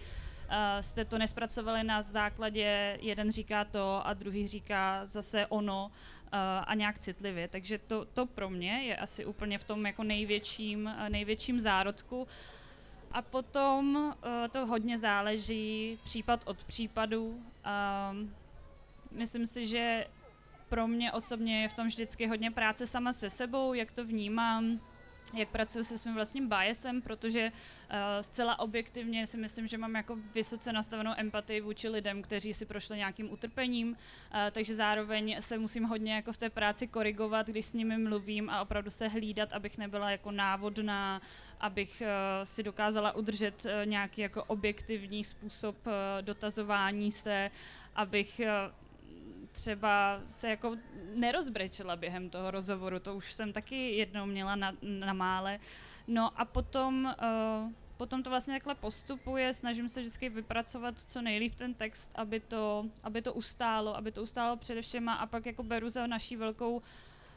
eh, 0.49 0.83
jste 0.83 1.05
to 1.05 1.19
nespracovali 1.19 1.85
na 1.85 2.03
základě, 2.03 2.99
jeden 3.01 3.33
říká 3.33 3.65
to 3.65 4.07
a 4.07 4.15
druhý 4.15 4.49
říká 4.49 5.07
zase 5.07 5.47
ono 5.47 5.91
eh, 6.27 6.37
a 6.67 6.75
nějak 6.75 6.99
citlivě. 6.99 7.49
Takže 7.49 7.79
to, 7.79 8.05
to 8.05 8.27
pro 8.27 8.51
mě 8.51 8.83
je 8.83 8.97
asi 8.97 9.25
úplně 9.25 9.59
v 9.59 9.65
tom 9.65 9.87
jako 9.87 10.03
největším, 10.05 10.95
největším 11.09 11.61
zárodku. 11.61 12.27
A 13.13 13.23
potom 13.23 14.15
to 14.51 14.67
hodně 14.67 14.99
záleží 14.99 15.99
případ 16.05 16.43
od 16.47 16.65
případu. 16.65 17.43
Ehm, 17.65 18.35
myslím 19.11 19.47
si, 19.47 19.67
že 19.67 20.07
pro 20.69 20.89
mě 20.89 21.13
osobně 21.13 21.63
je 21.63 21.69
v 21.69 21.75
tom 21.75 21.87
vždycky 21.87 22.27
hodně 22.27 22.51
práce 22.51 22.87
sama 22.87 23.13
se 23.13 23.31
sebou, 23.31 23.75
jak 23.75 23.93
to 23.93 24.05
vnímám, 24.05 24.81
jak 25.35 25.49
pracuji 25.49 25.85
se 25.85 25.99
svým 25.99 26.15
vlastním 26.15 26.49
biasem, 26.49 27.03
protože 27.03 27.53
uh, 27.53 27.97
zcela 28.21 28.59
objektivně 28.59 29.27
si 29.27 29.37
myslím, 29.37 29.67
že 29.67 29.79
mám 29.79 29.95
jako 29.95 30.17
vysoce 30.35 30.73
nastavenou 30.73 31.13
empatii 31.17 31.61
vůči 31.61 31.89
lidem, 31.89 32.23
kteří 32.23 32.55
si 32.55 32.67
prošli 32.67 32.97
nějakým 32.97 33.33
utrpením, 33.33 33.89
uh, 33.89 33.97
takže 34.51 34.75
zároveň 34.75 35.37
se 35.41 35.59
musím 35.59 35.85
hodně 35.85 36.15
jako 36.15 36.33
v 36.33 36.37
té 36.37 36.51
práci 36.51 36.87
korigovat, 36.87 37.47
když 37.47 37.67
s 37.67 37.75
nimi 37.75 37.99
mluvím 37.99 38.51
a 38.51 38.63
opravdu 38.63 38.91
se 38.91 39.09
hlídat, 39.09 39.53
abych 39.53 39.79
nebyla 39.79 40.11
jako 40.11 40.31
návodná, 40.31 41.23
abych 41.61 42.03
uh, 42.03 42.45
si 42.45 42.63
dokázala 42.63 43.13
udržet 43.13 43.65
uh, 43.65 43.71
nějaký 43.87 44.21
jako 44.21 44.45
objektivní 44.45 45.25
způsob 45.25 45.87
uh, 45.87 45.93
dotazování 46.21 47.13
se, 47.13 47.51
abych 47.95 48.41
uh, 48.45 48.84
třeba 49.55 50.21
se 50.29 50.51
jako 50.51 50.77
nerozbrečela 51.15 51.97
během 51.97 52.31
toho 52.31 52.51
rozhovoru, 52.51 52.99
to 52.99 53.17
už 53.17 53.33
jsem 53.33 53.53
taky 53.53 53.97
jednou 53.97 54.27
měla 54.27 54.57
na, 54.57 54.73
na 54.83 55.13
mále. 55.13 55.59
No 56.07 56.41
a 56.41 56.45
potom, 56.45 57.15
uh, 57.23 57.73
potom 57.97 58.23
to 58.23 58.31
vlastně 58.31 58.55
takhle 58.55 58.75
postupuje, 58.75 59.55
snažím 59.55 59.89
se 59.89 60.01
vždycky 60.01 60.29
vypracovat 60.29 60.99
co 60.99 61.23
nejlíp 61.23 61.55
ten 61.55 61.75
text, 61.75 62.11
aby 62.15 62.41
to, 62.41 62.87
aby 63.03 63.23
to 63.23 63.35
ustálo, 63.35 63.97
aby 63.97 64.13
to 64.13 64.23
ustálo 64.23 64.57
především 64.57 65.09
a 65.09 65.27
pak 65.27 65.47
jako 65.47 65.63
beru 65.63 65.89
za 65.89 66.07
naší 66.07 66.37
velkou 66.37 66.83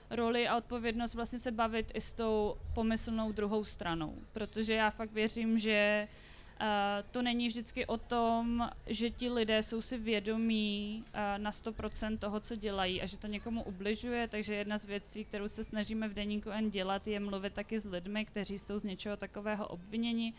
roli 0.10 0.48
a 0.48 0.58
odpovědnost 0.58 1.14
vlastně 1.14 1.40
se 1.40 1.52
bavit 1.52 1.92
i 1.94 2.02
s 2.02 2.14
tou 2.14 2.58
pomyslnou 2.76 3.32
druhou 3.32 3.64
stranou, 3.64 4.16
protože 4.34 4.74
já 4.74 4.90
fakt 4.90 5.12
věřím, 5.12 5.60
že 5.60 6.08
uh, 6.12 6.27
Uh, 6.62 6.68
to 7.12 7.22
není 7.22 7.48
vždycky 7.48 7.86
o 7.86 7.98
tom, 7.98 8.70
že 8.86 9.10
ti 9.10 9.30
lidé 9.30 9.64
jsou 9.64 9.82
si 9.82 9.98
vědomí 9.98 11.04
uh, 11.08 11.44
na 11.44 11.52
100% 11.52 12.18
toho, 12.18 12.40
co 12.40 12.56
dělají 12.56 13.02
a 13.02 13.06
že 13.06 13.18
to 13.18 13.28
někomu 13.28 13.64
ubližuje, 13.64 14.28
takže 14.28 14.56
jedna 14.56 14.78
z 14.78 14.86
věcí, 14.86 15.26
kterou 15.26 15.48
se 15.48 15.64
snažíme 15.64 16.08
v 16.08 16.14
Deníku 16.14 16.50
N 16.50 16.70
dělat, 16.70 17.08
je 17.08 17.20
mluvit 17.20 17.54
taky 17.54 17.80
s 17.80 17.86
lidmi, 17.86 18.26
kteří 18.26 18.60
jsou 18.60 18.80
z 18.80 18.84
něčeho 18.84 19.18
takového 19.18 19.68
obviněni 19.68 20.34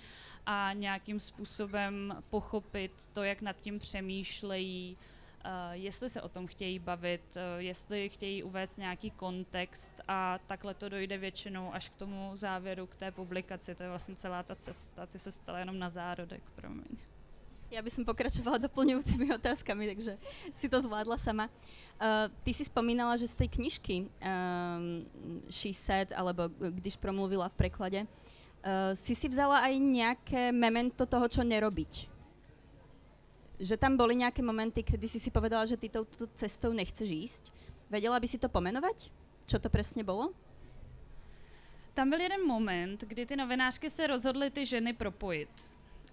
a 0.46 0.72
nějakým 0.72 1.20
způsobem 1.20 2.22
pochopit 2.30 2.92
to, 3.12 3.22
jak 3.22 3.42
nad 3.42 3.56
tím 3.56 3.78
přemýšlejí, 3.78 4.96
jestli 5.72 6.08
se 6.08 6.22
o 6.22 6.28
tom 6.28 6.46
chtějí 6.46 6.78
bavit, 6.78 7.36
uh, 7.36 7.42
jestli 7.58 8.08
chtějí 8.08 8.42
uvést 8.42 8.76
nějaký 8.76 9.10
kontext 9.10 10.00
a 10.08 10.38
takhle 10.46 10.74
to 10.74 10.88
dojde 10.88 11.18
většinou 11.18 11.74
až 11.74 11.88
k 11.88 11.94
tomu 11.94 12.30
závěru, 12.34 12.86
k 12.86 12.96
té 12.96 13.10
publikaci. 13.10 13.74
To 13.74 13.82
je 13.82 13.88
vlastně 13.88 14.16
celá 14.16 14.42
ta 14.42 14.54
cesta. 14.54 15.06
Ty 15.06 15.18
se 15.18 15.30
ptala 15.30 15.58
jenom 15.58 15.78
na 15.78 15.90
zárodek, 15.90 16.42
promiň. 16.54 16.96
Ja 17.68 17.84
by 17.84 17.92
som 17.92 18.08
pokračovala 18.08 18.56
doplňujúcimi 18.64 19.28
otázkami, 19.40 19.92
takže 19.92 20.16
si 20.56 20.66
to 20.72 20.80
zvládla 20.80 21.20
sama. 21.20 21.52
Uh, 22.00 22.32
ty 22.40 22.56
si 22.56 22.64
spomínala, 22.64 23.12
že 23.20 23.28
z 23.28 23.44
tej 23.44 23.48
knižky 23.60 23.96
um, 24.08 25.04
She 25.52 25.76
Said, 25.76 26.16
alebo 26.16 26.48
Když 26.48 26.96
promluvila 26.96 27.52
v 27.52 27.58
preklade, 27.60 28.00
uh, 28.08 28.96
si 28.96 29.12
si 29.12 29.28
vzala 29.28 29.60
aj 29.68 29.74
nejaké 29.84 30.42
memento 30.48 31.04
toho, 31.04 31.28
čo 31.28 31.44
nerobiť. 31.44 32.17
Že 33.58 33.76
tam 33.76 33.98
boli 33.98 34.14
nejaké 34.14 34.42
momenty, 34.42 34.86
kedy 34.86 35.06
si 35.10 35.18
si 35.18 35.30
povedala, 35.34 35.66
že 35.66 35.76
ty 35.76 35.90
touto 35.90 36.30
cestou 36.38 36.70
nechceš 36.70 37.10
ísť. 37.10 37.44
Vedela 37.90 38.18
by 38.22 38.26
si 38.30 38.38
to 38.38 38.46
pomenovať? 38.46 39.10
Čo 39.50 39.58
to 39.58 39.66
presne 39.66 40.06
bolo? 40.06 40.30
Tam 41.94 42.10
byl 42.10 42.20
jeden 42.20 42.46
moment, 42.46 43.04
kdy 43.04 43.26
ty 43.26 43.36
novinářky 43.36 43.90
se 43.90 44.06
rozhodly 44.06 44.50
ty 44.50 44.66
ženy 44.66 44.92
propojit. 44.92 45.50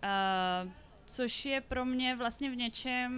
Uh, 0.04 0.72
což 1.06 1.46
je 1.46 1.62
pro 1.62 1.86
mě 1.86 2.16
vlastně 2.16 2.52
v 2.52 2.56
něčem 2.56 3.12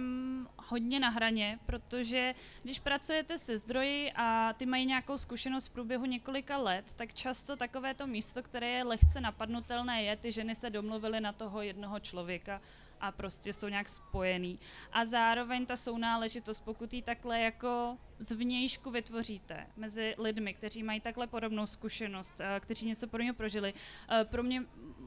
hodně 0.56 1.00
na 1.00 1.08
hraně, 1.08 1.58
protože 1.66 2.34
když 2.62 2.78
pracujete 2.78 3.38
se 3.38 3.58
zdroji 3.58 4.12
a 4.16 4.52
ty 4.52 4.66
mají 4.66 4.86
nějakou 4.86 5.18
zkušenost 5.18 5.66
v 5.66 5.72
průběhu 5.72 6.04
několika 6.04 6.56
let, 6.56 6.84
tak 6.96 7.14
často 7.14 7.56
takové 7.56 7.94
to 7.94 8.06
místo, 8.06 8.42
které 8.42 8.68
je 8.68 8.84
lehce 8.84 9.20
napadnutelné, 9.20 10.02
je, 10.02 10.16
ty 10.16 10.32
ženy 10.32 10.54
se 10.54 10.70
domluvily 10.70 11.20
na 11.20 11.32
toho 11.32 11.62
jednoho 11.62 12.00
člověka 12.00 12.60
a 13.00 13.12
prostě 13.12 13.52
jsou 13.52 13.68
nějak 13.68 13.88
spojený. 13.88 14.58
A 14.92 15.04
zároveň 15.04 15.66
ta 15.66 15.76
sounáležitost, 15.76 16.60
pokud 16.60 16.94
ji 16.94 17.02
takhle 17.02 17.40
jako 17.40 17.98
zvnějšku 18.18 18.90
vytvoříte 18.90 19.66
mezi 19.76 20.14
lidmi, 20.18 20.54
kteří 20.54 20.82
mají 20.82 21.00
takhle 21.00 21.26
podobnou 21.26 21.66
zkušenost, 21.66 22.40
eh, 22.40 22.60
kteří 22.60 22.86
něco 22.86 23.06
podobného 23.06 23.34
prožili, 23.34 23.74
eh, 24.10 24.24
pro 24.24 24.42
mě 24.42 24.62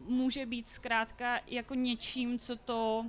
může 0.06 0.46
být 0.46 0.68
zkrátka 0.68 1.40
jako 1.48 1.76
něčím, 1.76 2.40
co 2.40 2.56
to 2.56 3.06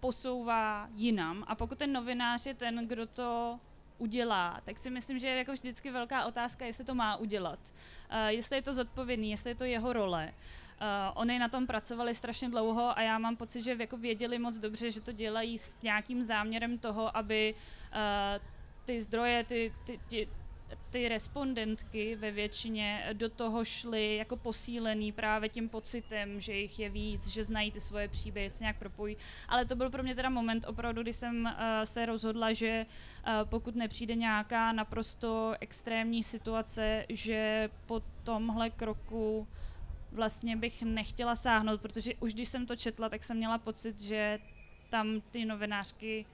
posouvá 0.00 0.88
jinam. 0.94 1.44
A 1.46 1.54
pokud 1.54 1.78
ten 1.78 1.92
novinář 1.92 2.46
je 2.46 2.54
ten, 2.54 2.88
kdo 2.88 3.06
to 3.06 3.60
udělá, 3.98 4.60
tak 4.64 4.78
si 4.78 4.90
myslím, 4.90 5.18
že 5.18 5.28
je 5.28 5.36
jako 5.36 5.52
vždycky 5.52 5.90
velká 5.90 6.24
otázka, 6.24 6.66
jestli 6.66 6.84
to 6.84 6.94
má 6.94 7.16
udělat. 7.16 7.58
Uh, 8.10 8.26
jestli 8.26 8.56
je 8.56 8.62
to 8.62 8.74
zodpovědný, 8.74 9.30
jestli 9.30 9.50
je 9.50 9.54
to 9.54 9.64
jeho 9.64 9.92
role. 9.92 10.26
Uh, 10.26 10.67
oni 11.14 11.38
na 11.38 11.48
tom 11.48 11.66
pracovali 11.66 12.14
strašně 12.14 12.48
dlouho 12.48 12.98
a 12.98 13.02
já 13.02 13.18
mám 13.18 13.36
pocit, 13.36 13.62
že 13.62 13.76
jako 13.78 13.96
věděli 13.96 14.38
moc 14.38 14.58
dobře, 14.58 14.90
že 14.90 15.00
to 15.00 15.12
dělají 15.12 15.58
s 15.58 15.82
nějakým 15.82 16.22
záměrem 16.22 16.78
toho, 16.78 17.16
aby 17.16 17.54
uh, 17.54 18.46
ty 18.84 19.02
zdroje, 19.02 19.44
ty, 19.44 19.72
ty, 19.84 20.00
ty, 20.08 20.28
ty 20.90 21.08
respondentky 21.08 22.16
ve 22.16 22.30
většině 22.30 23.08
do 23.12 23.28
toho 23.28 23.64
šly 23.64 24.16
jako 24.16 24.36
posílený 24.36 25.12
právě 25.12 25.48
tím 25.48 25.68
pocitem, 25.68 26.40
že 26.40 26.52
jich 26.52 26.78
je 26.78 26.88
víc, 26.88 27.26
že 27.26 27.44
znají 27.44 27.72
ty 27.72 27.80
svoje 27.80 28.08
příběhy, 28.08 28.50
se 28.50 28.64
nějak 28.64 28.78
propojí. 28.78 29.16
Ale 29.48 29.64
to 29.64 29.76
byl 29.76 29.90
pro 29.90 30.02
mě 30.02 30.14
teda 30.14 30.30
moment 30.30 30.64
opravdu, 30.68 31.02
kdy 31.02 31.12
jsem 31.12 31.44
uh, 31.44 31.50
se 31.84 32.06
rozhodla, 32.06 32.52
že 32.52 32.86
uh, 32.86 33.48
pokud 33.48 33.76
nepřijde 33.76 34.14
nějaká 34.14 34.72
naprosto 34.72 35.54
extrémní 35.60 36.22
situace, 36.22 37.04
že 37.08 37.70
po 37.86 38.02
tomhle 38.24 38.70
kroku 38.70 39.46
vlastně 40.12 40.56
bych 40.56 40.82
nechtěla 40.82 41.36
sáhnout, 41.36 41.80
protože 41.80 42.14
už 42.14 42.34
když 42.34 42.48
jsem 42.48 42.66
to 42.66 42.76
četla, 42.76 43.08
tak 43.08 43.24
jsem 43.24 43.36
měla 43.36 43.58
pocit, 43.58 44.00
že 44.00 44.38
tam 44.90 45.20
ty 45.20 45.44
novinářky 45.44 46.26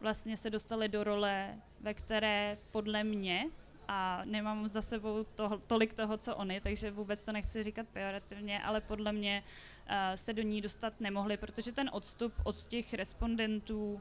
vlastně 0.00 0.36
se 0.36 0.50
dostaly 0.50 0.88
do 0.88 1.04
role, 1.04 1.58
ve 1.80 1.94
které 1.94 2.58
podle 2.70 3.04
mě 3.04 3.44
a 3.88 4.22
nemám 4.24 4.68
za 4.68 4.82
sebou 4.82 5.24
to, 5.24 5.62
tolik 5.66 5.92
toho, 5.92 6.16
co 6.16 6.36
oni, 6.36 6.60
takže 6.60 6.90
vůbec 6.90 7.24
to 7.24 7.32
nechci 7.32 7.62
říkat 7.62 7.86
pejorativně, 7.92 8.62
ale 8.62 8.80
podle 8.80 9.12
mě 9.12 9.42
uh, 9.42 9.94
se 10.14 10.32
do 10.32 10.42
ní 10.42 10.60
dostat 10.60 11.00
nemohli, 11.00 11.36
protože 11.36 11.72
ten 11.72 11.90
odstup 11.92 12.32
od 12.44 12.56
těch 12.56 12.94
respondentů 12.94 14.00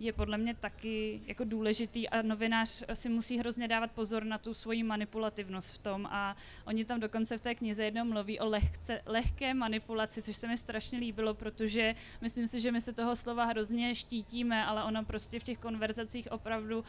je 0.00 0.12
podle 0.12 0.38
mě 0.38 0.54
taky 0.54 1.20
jako 1.26 1.44
důležitý 1.44 2.08
a 2.08 2.22
novinář 2.22 2.84
si 2.94 3.08
musí 3.08 3.38
hrozně 3.38 3.68
dávat 3.68 3.90
pozor 3.90 4.24
na 4.24 4.38
tu 4.38 4.54
svoji 4.54 4.82
manipulativnost 4.82 5.74
v 5.74 5.78
tom 5.78 6.06
a 6.06 6.36
oni 6.64 6.84
tam 6.84 7.00
dokonce 7.00 7.38
v 7.38 7.40
té 7.40 7.54
knize 7.54 7.84
jednou 7.84 8.04
mluví 8.04 8.40
o 8.40 8.48
lehce, 8.48 9.02
lehké 9.06 9.54
manipulaci, 9.54 10.22
což 10.22 10.36
se 10.36 10.48
mi 10.48 10.58
strašně 10.58 10.98
líbilo, 10.98 11.34
protože 11.34 11.94
myslím 12.20 12.46
si, 12.46 12.60
že 12.60 12.72
my 12.72 12.80
se 12.80 12.92
toho 12.92 13.16
slova 13.16 13.44
hrozně 13.44 13.94
štítíme, 13.94 14.64
ale 14.64 14.84
ono 14.84 15.04
prostě 15.04 15.40
v 15.40 15.44
těch 15.44 15.58
konverzacích 15.58 16.32
opravdu 16.32 16.78
uh, 16.78 16.84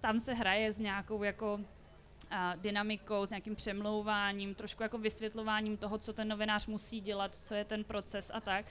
tam 0.00 0.20
se 0.20 0.34
hraje 0.34 0.72
s 0.72 0.78
nějakou 0.78 1.22
jako 1.22 1.60
dynamikou, 2.56 3.26
s 3.26 3.30
nějakým 3.30 3.56
přemlouváním, 3.56 4.54
trošku 4.54 4.82
jako 4.82 4.98
vysvětlováním 4.98 5.76
toho, 5.76 5.98
co 5.98 6.12
ten 6.12 6.28
novinář 6.28 6.66
musí 6.66 7.00
dělat, 7.00 7.34
co 7.34 7.54
je 7.54 7.64
ten 7.64 7.84
proces 7.84 8.30
a 8.34 8.40
tak. 8.40 8.66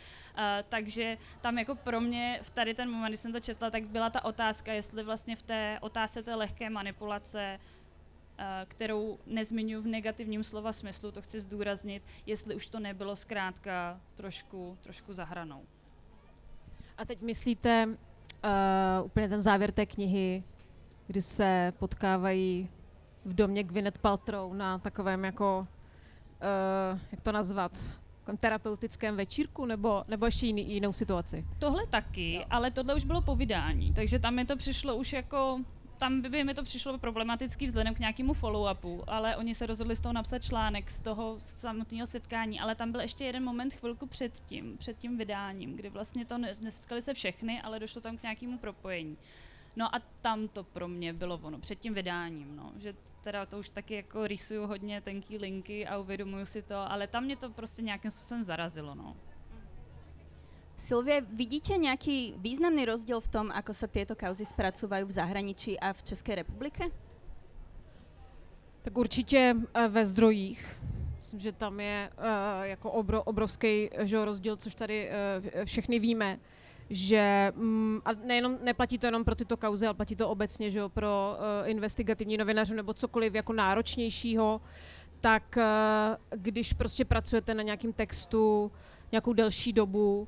Takže 0.70 1.18
tam 1.42 1.58
jako 1.58 1.76
pro 1.76 2.02
mě 2.02 2.40
v 2.42 2.50
tady 2.50 2.74
ten 2.74 2.92
moment, 2.92 3.10
když 3.10 3.20
jsem 3.20 3.34
to 3.34 3.40
četla, 3.40 3.70
tak 3.70 3.84
byla 3.84 4.10
ta 4.10 4.26
otázka, 4.26 4.74
jestli 4.74 5.04
vlastně 5.04 5.36
v 5.36 5.42
té 5.42 5.78
otázce 5.82 6.24
té 6.24 6.36
lehké 6.36 6.70
manipulace 6.70 7.60
kterou 8.66 9.20
nezmiňuji 9.26 9.84
v 9.84 9.88
negativním 9.88 10.44
slova 10.44 10.74
smyslu, 10.74 11.12
to 11.12 11.22
chci 11.22 11.40
zdůraznit, 11.42 12.04
jestli 12.26 12.56
už 12.56 12.68
to 12.68 12.80
nebylo 12.80 13.16
zkrátka 13.16 14.02
trošku, 14.16 14.78
trošku 14.82 15.14
zahranou. 15.14 15.64
A 16.98 17.06
teď 17.06 17.22
myslíte 17.22 17.86
uh, 17.88 19.06
úplně 19.06 19.30
ten 19.30 19.42
závěr 19.42 19.72
té 19.72 19.86
knihy, 19.86 20.44
kdy 21.08 21.22
se 21.22 21.74
potkávají 21.80 22.70
v 23.26 23.34
domě 23.34 23.64
Gwyneth 23.64 24.00
Paltrow 24.00 24.54
na 24.54 24.80
takovém 24.80 25.26
jako, 25.26 25.68
uh, 26.92 27.00
jak 27.12 27.22
to 27.22 27.32
nazvat, 27.32 27.72
terapeutickém 28.40 29.16
večírku 29.16 29.66
nebo, 29.66 30.04
nebo 30.08 30.26
ještě 30.26 30.46
jiný, 30.46 30.74
jinou 30.74 30.94
situaci? 30.94 31.46
Tohle 31.60 31.88
taky, 31.88 32.38
no. 32.40 32.46
ale 32.50 32.72
tohle 32.72 32.96
už 32.96 33.06
bylo 33.06 33.22
povídání, 33.22 33.94
takže 33.94 34.20
tam 34.20 34.36
mi 34.36 34.46
to 34.46 34.58
přišlo 34.58 34.96
už 34.96 35.14
jako 35.14 35.60
tam 35.98 36.22
by 36.22 36.44
mi 36.44 36.54
to 36.54 36.64
přišlo 36.64 36.98
problematický 36.98 37.66
vzhledem 37.66 37.96
k 37.96 38.00
nějakému 38.00 38.34
follow-upu, 38.34 39.04
ale 39.08 39.36
oni 39.38 39.56
se 39.56 39.66
rozhodli 39.66 39.96
z 39.96 40.00
toho 40.00 40.14
napsat 40.14 40.40
článek 40.40 40.92
z 40.92 41.00
toho 41.00 41.38
samotného 41.42 42.08
setkání, 42.08 42.60
ale 42.60 42.76
tam 42.76 42.92
byl 42.92 43.02
ještě 43.02 43.26
jeden 43.26 43.44
moment 43.44 43.74
chvilku 43.74 44.08
před 44.08 44.40
tím, 44.46 44.78
před 44.78 44.98
tím 44.98 45.18
vydáním, 45.18 45.76
kdy 45.76 45.90
vlastně 45.90 46.26
to 46.26 46.38
nesetkali 46.38 47.02
se 47.02 47.14
všechny, 47.14 47.62
ale 47.62 47.80
došlo 47.80 48.02
tam 48.02 48.18
k 48.18 48.24
nějakému 48.24 48.58
propojení. 48.58 49.18
No 49.76 49.96
a 49.96 50.00
tam 50.22 50.48
to 50.48 50.64
pro 50.64 50.88
mě 50.88 51.14
bylo 51.14 51.40
ono, 51.44 51.60
před 51.60 51.80
tím 51.80 51.94
vydáním, 51.94 52.56
no, 52.56 52.72
že 52.78 52.96
teda 53.22 53.46
to 53.46 53.60
už 53.60 53.70
taky 53.70 53.96
jako 53.96 54.28
rysuju 54.28 54.68
hodně 54.68 55.02
tenký 55.02 55.38
linky 55.38 55.88
a 55.88 55.98
uvědomuju 55.98 56.46
si 56.46 56.62
to, 56.62 56.92
ale 56.92 57.08
tam 57.08 57.24
mě 57.24 57.36
to 57.36 57.50
prostě 57.50 57.82
nějakým 57.82 58.12
způsobem 58.12 58.42
zarazilo, 58.42 58.96
no. 58.96 59.16
Silvie, 60.78 61.22
vidíte 61.22 61.78
nějaký 61.78 62.34
významný 62.38 62.86
rozdíl 62.86 63.20
v 63.20 63.28
tom, 63.28 63.52
ako 63.52 63.74
se 63.74 63.88
tyto 63.88 64.16
kauzy 64.16 64.46
zpracovají 64.46 65.06
v 65.06 65.12
zahraničí 65.12 65.80
a 65.80 65.94
v 65.94 66.04
České 66.04 66.36
republice? 66.36 66.84
Tak 68.82 68.98
určitě 68.98 69.56
eh, 69.74 69.88
ve 69.88 70.06
zdrojích. 70.06 70.82
Myslím, 71.18 71.40
že 71.40 71.52
tam 71.52 71.80
je 71.80 72.10
uh, 72.18 72.64
jako 72.64 72.92
obro, 72.92 73.24
obrovský 73.24 73.90
že, 74.00 74.26
rozdíl, 74.26 74.56
což 74.56 74.76
tady 74.76 75.10
uh, 75.10 75.66
všechny 75.66 76.00
víme 76.00 76.40
že 76.90 77.54
mm, 77.56 78.00
a 78.06 78.14
nejenom, 78.14 78.58
neplatí 78.64 78.98
to 78.98 79.06
jenom 79.06 79.24
pro 79.24 79.36
tyto 79.36 79.58
kauzy, 79.58 79.86
ale 79.86 79.94
platí 79.94 80.16
to 80.16 80.30
obecně, 80.30 80.70
že 80.72 80.80
jo, 80.80 80.90
pro 80.90 81.38
uh, 81.38 81.70
investigativní 81.70 82.38
novináře 82.38 82.76
nebo 82.76 82.94
cokoliv 82.94 83.34
jako 83.36 83.54
náročnějšího, 83.54 84.62
tak 85.22 85.58
uh, 85.58 86.42
když 86.42 86.74
prostě 86.74 87.06
pracujete 87.06 87.54
na 87.54 87.64
nějakém 87.64 87.94
textu 87.94 88.72
nějakou 89.12 89.34
delší 89.34 89.74
dobu, 89.74 90.28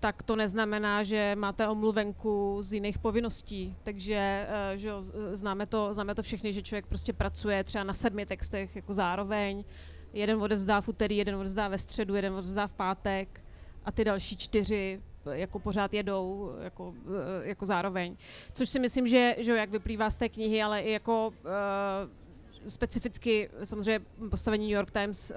tak 0.00 0.22
to 0.22 0.36
neznamená, 0.36 1.02
že 1.02 1.36
máte 1.36 1.68
omluvenku 1.68 2.58
z 2.60 2.72
jiných 2.72 2.98
povinností. 2.98 3.76
Takže 3.82 4.48
uh, 4.48 4.76
že 4.76 4.88
jo, 4.88 5.02
známe, 5.32 5.66
to, 5.66 5.94
známe 5.94 6.14
to 6.14 6.22
všechny, 6.22 6.52
že 6.52 6.62
člověk 6.62 6.86
prostě 6.86 7.12
pracuje 7.12 7.64
třeba 7.64 7.84
na 7.84 7.94
sedmi 7.94 8.26
textech 8.26 8.76
jako 8.76 8.94
zároveň. 8.94 9.64
Jeden 10.12 10.42
odevzdá 10.42 10.80
v 10.80 10.88
úterý, 10.88 11.16
jeden 11.16 11.34
odevzdá 11.34 11.68
ve 11.68 11.78
středu, 11.78 12.14
jeden 12.14 12.32
odevzdá 12.32 12.66
v 12.66 12.72
pátek 12.72 13.40
a 13.84 13.92
ty 13.92 14.04
další 14.04 14.36
čtyři 14.36 15.00
jako 15.32 15.58
pořád 15.58 15.94
jedou 15.94 16.52
jako, 16.60 16.94
eh, 17.06 17.48
jako 17.48 17.66
zároveň. 17.66 18.16
Což 18.52 18.68
si 18.68 18.78
myslím, 18.78 19.08
že, 19.08 19.36
že 19.38 19.56
jak 19.56 19.70
vyplývá 19.70 20.10
z 20.10 20.16
té 20.16 20.28
knihy, 20.28 20.62
ale 20.62 20.80
i 20.80 20.92
jako 20.92 21.28
uh, 21.28 22.70
specificky 22.70 23.50
samozřejmě 23.64 24.00
postavení 24.30 24.66
New 24.66 24.74
York 24.74 24.90
Times 24.90 25.30
uh, 25.30 25.36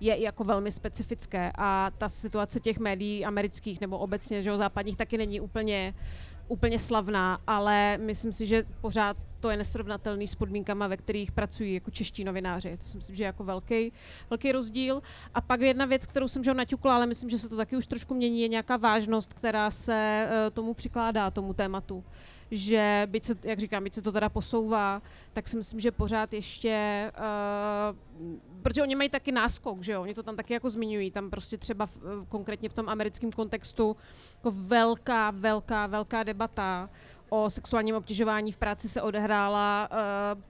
je 0.00 0.22
jako 0.22 0.44
velmi 0.44 0.72
specifické 0.72 1.52
a 1.58 1.90
ta 1.98 2.08
situace 2.08 2.60
těch 2.60 2.78
médií 2.78 3.24
amerických 3.24 3.80
nebo 3.80 3.98
obecně 3.98 4.42
že 4.42 4.56
západních 4.56 4.96
taky 4.96 5.18
není 5.18 5.40
úplně 5.40 5.94
úplně 6.50 6.78
slavná, 6.78 7.40
ale 7.46 7.98
myslím 7.98 8.32
si, 8.32 8.46
že 8.46 8.64
pořád 8.80 9.16
to 9.40 9.50
je 9.50 9.56
nesrovnatelný 9.56 10.26
s 10.26 10.34
podmínkama, 10.34 10.86
ve 10.86 10.96
kterých 10.96 11.32
pracují 11.32 11.74
jako 11.74 11.90
čeští 11.90 12.24
novináři. 12.24 12.76
To 12.76 12.84
si 12.84 12.96
myslím, 12.96 13.16
že 13.16 13.22
je 13.22 13.26
jako 13.26 13.44
velký, 13.44 13.92
velký 14.30 14.52
rozdíl. 14.52 15.02
A 15.34 15.40
pak 15.40 15.60
jedna 15.60 15.84
věc, 15.84 16.06
kterou 16.06 16.28
jsem 16.28 16.44
že 16.44 16.54
naťukla, 16.54 16.94
ale 16.94 17.06
myslím, 17.06 17.30
že 17.30 17.38
se 17.38 17.48
to 17.48 17.56
taky 17.56 17.76
už 17.76 17.86
trošku 17.86 18.14
mění, 18.14 18.42
je 18.42 18.48
nějaká 18.48 18.76
vážnost, 18.76 19.34
která 19.34 19.70
se 19.70 20.28
uh, 20.28 20.54
tomu 20.54 20.74
přikládá, 20.74 21.30
tomu 21.30 21.54
tématu 21.54 22.04
že 22.50 23.06
byť 23.10 23.24
se, 23.24 23.34
jak 23.44 23.58
říkám, 23.58 23.84
byť 23.84 23.94
se 23.94 24.02
to 24.02 24.12
teda 24.12 24.28
posouvá, 24.28 25.02
tak 25.32 25.48
si 25.48 25.56
myslím, 25.56 25.80
že 25.80 25.90
pořád 25.90 26.32
ještě, 26.32 27.12
uh, 27.90 27.96
protože 28.62 28.82
oni 28.82 28.94
mají 28.94 29.08
taky 29.08 29.32
náskok, 29.32 29.82
že 29.82 29.92
jo, 29.92 30.02
oni 30.02 30.14
to 30.14 30.22
tam 30.22 30.36
taky 30.36 30.52
jako 30.54 30.70
zmiňují, 30.70 31.10
tam 31.10 31.30
prostě 31.30 31.58
třeba 31.58 31.86
v, 31.86 31.98
konkrétně 32.28 32.68
v 32.68 32.72
tom 32.72 32.88
americkém 32.88 33.32
kontextu 33.32 33.96
jako 34.34 34.50
velká, 34.50 35.30
velká, 35.30 35.86
velká 35.86 36.22
debata 36.22 36.90
o 37.28 37.50
sexuálním 37.50 37.94
obtěžování. 37.94 38.52
V 38.52 38.56
práci 38.56 38.88
se 38.88 39.02
odehrála 39.02 39.88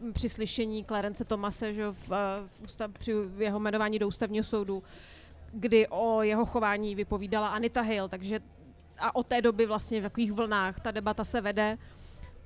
uh, 0.02 0.12
při 0.12 0.28
slyšení 0.28 0.84
Clarence 0.84 1.24
Tomase 1.24 1.74
že 1.74 1.90
v, 1.90 2.08
v 2.46 2.62
ústav, 2.64 2.90
při 2.98 3.14
jeho 3.38 3.58
jmenování 3.58 3.98
do 3.98 4.08
ústavního 4.08 4.44
soudu, 4.44 4.82
kdy 5.52 5.88
o 5.88 6.22
jeho 6.22 6.46
chování 6.46 6.94
vypovídala 6.94 7.48
Anita 7.48 7.80
Hill, 7.80 8.08
takže 8.08 8.40
a 9.00 9.14
od 9.14 9.26
té 9.26 9.42
doby 9.42 9.66
vlastně 9.66 10.00
v 10.00 10.02
takových 10.02 10.32
vlnách 10.32 10.80
ta 10.80 10.90
debata 10.90 11.24
se 11.24 11.40
vede. 11.40 11.78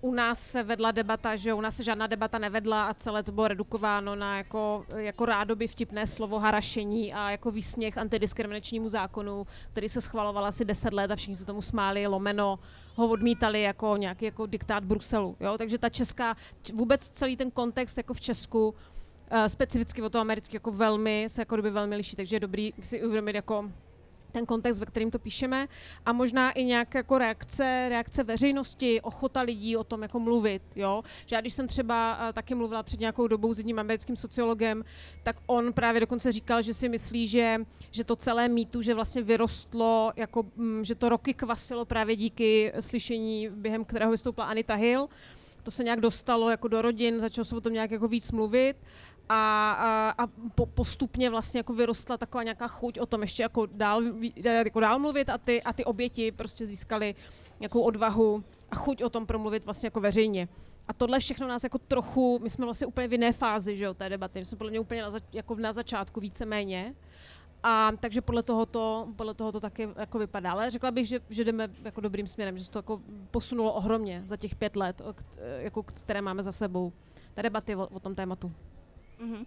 U 0.00 0.14
nás 0.14 0.40
se 0.40 0.62
vedla 0.62 0.90
debata, 0.90 1.36
že 1.36 1.54
u 1.54 1.60
nás 1.60 1.76
se 1.76 1.82
žádná 1.82 2.06
debata 2.06 2.38
nevedla 2.38 2.88
a 2.88 2.94
celé 2.94 3.22
to 3.22 3.32
bylo 3.32 3.48
redukováno 3.48 4.16
na 4.16 4.36
jako, 4.36 4.84
jako 4.96 5.26
rádoby 5.26 5.66
vtipné 5.66 6.06
slovo 6.06 6.38
harašení 6.38 7.14
a 7.14 7.30
jako 7.30 7.50
výsměch 7.50 7.98
antidiskriminačnímu 7.98 8.88
zákonu, 8.88 9.46
který 9.72 9.88
se 9.88 10.00
schvaloval 10.00 10.44
asi 10.46 10.64
10 10.64 10.92
let 10.92 11.10
a 11.10 11.16
všichni 11.16 11.36
se 11.36 11.44
tomu 11.44 11.62
smáli, 11.62 12.06
lomeno, 12.06 12.58
ho 12.94 13.08
odmítali 13.08 13.62
jako 13.62 13.96
nějaký 13.96 14.24
jako 14.24 14.46
diktát 14.46 14.84
Bruselu. 14.84 15.36
Jo? 15.40 15.58
Takže 15.58 15.78
ta 15.78 15.88
česká, 15.88 16.36
vůbec 16.74 17.08
celý 17.08 17.36
ten 17.36 17.50
kontext 17.50 17.96
jako 17.96 18.14
v 18.14 18.20
Česku, 18.20 18.68
uh, 18.68 19.44
specificky 19.46 20.02
o 20.02 20.10
to 20.10 20.18
americký, 20.18 20.56
jako 20.56 20.70
velmi, 20.70 21.26
se 21.28 21.40
jako 21.40 21.56
velmi 21.56 21.96
liší, 21.96 22.16
takže 22.16 22.36
je 22.36 22.40
dobrý 22.40 22.72
si 22.82 23.04
uvědomit 23.04 23.34
jako 23.34 23.70
ten 24.34 24.46
kontext, 24.46 24.80
ve 24.80 24.86
kterým 24.86 25.10
to 25.10 25.18
píšeme 25.18 25.68
a 26.06 26.12
možná 26.12 26.50
i 26.50 26.64
nějaké 26.64 26.98
jako 26.98 27.18
reakce, 27.18 27.86
reakce 27.88 28.24
veřejnosti, 28.24 29.00
ochota 29.00 29.40
lidí 29.40 29.76
o 29.76 29.84
tom 29.84 30.02
jako 30.02 30.20
mluvit, 30.20 30.62
jo. 30.76 31.02
Že 31.26 31.36
já 31.36 31.40
když 31.40 31.54
jsem 31.54 31.66
třeba 31.66 32.18
uh, 32.18 32.32
taky 32.32 32.54
mluvila 32.54 32.82
před 32.82 33.00
nějakou 33.00 33.26
dobou 33.26 33.54
s 33.54 33.58
jedním 33.58 33.78
americkým 33.78 34.16
sociologem, 34.16 34.84
tak 35.22 35.36
on 35.46 35.72
právě 35.72 36.00
dokonce 36.00 36.32
říkal, 36.32 36.62
že 36.62 36.74
si 36.74 36.88
myslí, 36.88 37.26
že, 37.28 37.56
že 37.90 38.04
to 38.04 38.16
celé 38.16 38.48
mýtu, 38.48 38.82
že 38.82 38.94
vlastně 38.94 39.22
vyrostlo, 39.22 40.12
jako, 40.16 40.46
m, 40.56 40.84
že 40.84 40.94
to 40.94 41.08
roky 41.08 41.34
kvasilo 41.34 41.84
právě 41.84 42.16
díky 42.16 42.72
slyšení, 42.80 43.48
během 43.48 43.84
kterého 43.84 44.10
vystoupila 44.10 44.46
Anita 44.46 44.74
Hill, 44.74 45.08
to 45.62 45.70
se 45.70 45.84
nějak 45.84 46.00
dostalo 46.00 46.50
jako 46.50 46.68
do 46.68 46.82
rodin, 46.82 47.20
začalo 47.20 47.44
se 47.44 47.56
o 47.56 47.60
tom 47.60 47.72
nějak 47.72 47.90
jako 47.90 48.08
víc 48.08 48.32
mluvit 48.32 48.76
a, 49.28 49.72
a, 49.72 50.24
a 50.24 50.26
po, 50.54 50.66
postupně 50.66 51.30
vlastně 51.30 51.58
jako 51.58 51.72
vyrostla 51.72 52.16
taková 52.16 52.42
nějaká 52.42 52.68
chuť 52.68 52.98
o 52.98 53.06
tom 53.06 53.22
ještě 53.22 53.42
jako 53.42 53.66
dál, 53.66 54.02
jako 54.44 54.80
dál 54.80 54.98
mluvit 54.98 55.30
a 55.30 55.38
ty, 55.38 55.62
a 55.62 55.72
ty 55.72 55.84
oběti 55.84 56.32
prostě 56.32 56.66
získaly 56.66 57.14
nějakou 57.60 57.80
odvahu 57.80 58.44
a 58.70 58.76
chuť 58.76 59.02
o 59.02 59.10
tom 59.10 59.26
promluvit 59.26 59.64
vlastně 59.64 59.86
jako 59.86 60.00
veřejně. 60.00 60.48
A 60.88 60.92
tohle 60.92 61.18
všechno 61.18 61.48
nás 61.48 61.64
jako 61.64 61.78
trochu, 61.78 62.38
my 62.42 62.50
jsme 62.50 62.64
vlastně 62.64 62.86
úplně 62.86 63.08
v 63.08 63.12
jiné 63.12 63.32
fázi, 63.32 63.76
že 63.76 63.84
jo, 63.84 63.94
té 63.94 64.08
debaty, 64.08 64.38
my 64.38 64.44
jsme 64.44 64.58
podle 64.58 64.70
mě 64.70 64.80
úplně 64.80 65.02
na, 65.02 65.10
zač, 65.10 65.22
jako 65.32 65.54
na 65.54 65.72
začátku 65.72 66.20
víceméně. 66.20 66.94
A 67.62 67.92
takže 68.00 68.20
podle 68.20 68.42
toho 68.42 68.66
to, 68.66 69.08
podle 69.16 69.34
toho 69.34 69.52
to 69.52 69.60
taky 69.60 69.88
jako 69.96 70.18
vypadá. 70.18 70.52
Ale 70.52 70.70
řekla 70.70 70.90
bych, 70.90 71.08
že, 71.08 71.20
že 71.30 71.44
jdeme 71.44 71.70
jako 71.84 72.00
dobrým 72.00 72.26
směrem, 72.26 72.58
že 72.58 72.64
se 72.64 72.70
to 72.70 72.78
jako 72.78 73.00
posunulo 73.30 73.72
ohromně 73.72 74.22
za 74.24 74.36
těch 74.36 74.54
pět 74.54 74.76
let, 74.76 75.02
jako, 75.58 75.82
které 75.82 76.22
máme 76.22 76.42
za 76.42 76.52
sebou. 76.52 76.92
Ta 77.34 77.42
debaty 77.42 77.76
o, 77.76 77.86
o 77.86 78.00
tom 78.00 78.14
tématu. 78.14 78.52
Uh-huh. 79.20 79.44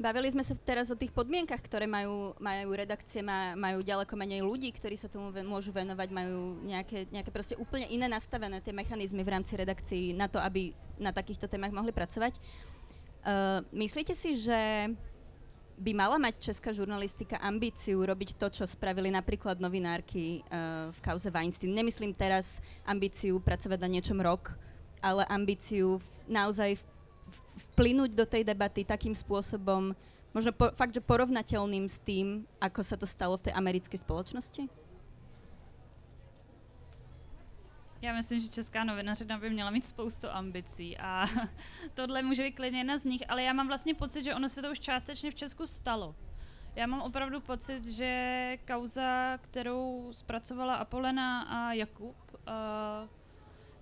Bavili 0.00 0.32
sme 0.32 0.40
sa 0.40 0.56
teraz 0.56 0.88
o 0.88 0.96
tých 0.96 1.12
podmienkach, 1.12 1.60
ktoré 1.60 1.84
majú, 1.84 2.32
majú 2.40 2.72
redakcie, 2.72 3.20
má, 3.20 3.52
majú 3.52 3.84
ďaleko 3.84 4.16
menej 4.16 4.40
ľudí, 4.40 4.72
ktorí 4.72 4.96
sa 4.96 5.12
tomu 5.12 5.28
ven, 5.28 5.44
môžu 5.44 5.76
venovať, 5.76 6.08
majú 6.08 6.56
nejaké, 6.64 7.04
nejaké 7.12 7.28
proste 7.28 7.52
úplne 7.60 7.84
iné 7.92 8.08
nastavené 8.08 8.64
tie 8.64 8.72
mechanizmy 8.72 9.20
v 9.20 9.32
rámci 9.36 9.60
redakcií 9.60 10.16
na 10.16 10.24
to, 10.24 10.40
aby 10.40 10.72
na 10.96 11.12
takýchto 11.12 11.52
témach 11.52 11.76
mohli 11.76 11.92
pracovať. 11.92 12.40
Uh, 13.20 13.60
myslíte 13.76 14.16
si, 14.16 14.40
že 14.40 14.88
by 15.80 15.92
mala 15.92 16.16
mať 16.16 16.40
česká 16.40 16.72
žurnalistika 16.72 17.36
ambíciu 17.36 18.00
robiť 18.00 18.40
to, 18.40 18.48
čo 18.48 18.64
spravili 18.64 19.12
napríklad 19.12 19.60
novinárky 19.60 20.40
uh, 20.48 20.88
v 20.96 20.98
kauze 21.04 21.28
Weinstein? 21.28 21.76
Nemyslím 21.76 22.16
teraz 22.16 22.64
ambíciu 22.88 23.36
pracovať 23.40 23.84
na 23.84 23.92
niečom 24.00 24.16
rok, 24.16 24.56
ale 25.04 25.28
ambíciu 25.28 26.00
v, 26.00 26.08
naozaj 26.28 26.80
v 26.80 26.84
vplynúť 27.72 28.14
do 28.14 28.26
tej 28.26 28.42
debaty 28.44 28.84
takým 28.84 29.14
spôsobom, 29.14 29.94
možno 30.34 30.50
po, 30.52 30.70
fakt, 30.74 30.94
že 30.94 31.02
porovnateľným 31.02 31.86
s 31.88 31.98
tým, 32.02 32.46
ako 32.60 32.80
sa 32.82 32.96
to 32.98 33.06
stalo 33.06 33.38
v 33.38 33.50
tej 33.50 33.54
americké 33.56 33.96
společnosti? 33.98 34.68
Já 38.02 38.14
myslím, 38.14 38.40
že 38.40 38.48
česká 38.48 38.84
novinařina 38.84 39.38
by 39.38 39.50
měla 39.50 39.70
mít 39.70 39.84
spoustu 39.84 40.28
ambicí 40.30 40.98
a 40.98 41.26
tohle 41.94 42.22
může 42.22 42.42
být 42.42 42.52
klidně 42.52 42.78
jedna 42.78 42.98
z 42.98 43.04
nich, 43.04 43.22
ale 43.28 43.42
já 43.42 43.52
mám 43.52 43.68
vlastně 43.68 43.94
pocit, 43.94 44.24
že 44.24 44.34
ono 44.34 44.48
se 44.48 44.62
to 44.62 44.70
už 44.70 44.80
částečně 44.80 45.30
v 45.30 45.34
Česku 45.34 45.66
stalo. 45.66 46.14
Já 46.76 46.86
mám 46.86 47.02
opravdu 47.02 47.40
pocit, 47.40 47.86
že 47.86 48.58
kauza, 48.66 49.38
kterou 49.40 50.08
zpracovala 50.12 50.74
Apolena 50.74 51.42
a 51.42 51.72
Jakub, 51.72 52.16
uh, 52.32 53.08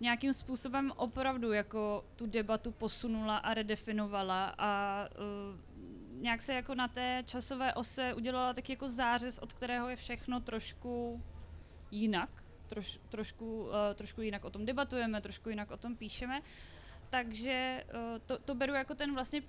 nějakým 0.00 0.32
způsobem 0.32 0.92
opravdu 0.96 1.52
jako 1.52 2.04
tu 2.16 2.26
debatu 2.26 2.72
posunula 2.72 3.36
a 3.36 3.54
redefinovala 3.54 4.54
a 4.58 5.04
uh, 5.08 6.22
nějak 6.22 6.42
se 6.42 6.54
jako 6.54 6.74
na 6.74 6.88
té 6.88 7.22
časové 7.26 7.74
ose 7.74 8.14
udělala 8.14 8.54
tak 8.54 8.70
jako 8.70 8.88
zářez, 8.88 9.38
od 9.38 9.52
kterého 9.52 9.88
je 9.88 9.96
všechno 9.96 10.40
trošku 10.40 11.22
jinak, 11.90 12.30
troš, 12.68 13.00
trošku, 13.08 13.62
uh, 13.62 13.72
trošku 13.94 14.20
jinak 14.20 14.44
o 14.44 14.50
tom 14.50 14.66
debatujeme, 14.66 15.20
trošku 15.20 15.48
jinak 15.48 15.70
o 15.70 15.76
tom 15.76 15.96
píšeme, 15.96 16.40
takže 17.10 17.84
uh, 17.94 18.00
to, 18.26 18.38
to 18.38 18.54
beru 18.54 18.74
jako 18.74 18.94
ten 18.94 19.14
vlastně 19.14 19.42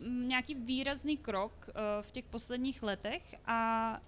nějaký 0.00 0.54
výrazný 0.54 1.16
krok 1.16 1.68
uh, 1.68 1.74
v 2.02 2.10
těch 2.10 2.24
posledních 2.24 2.82
letech 2.82 3.34
a 3.46 4.00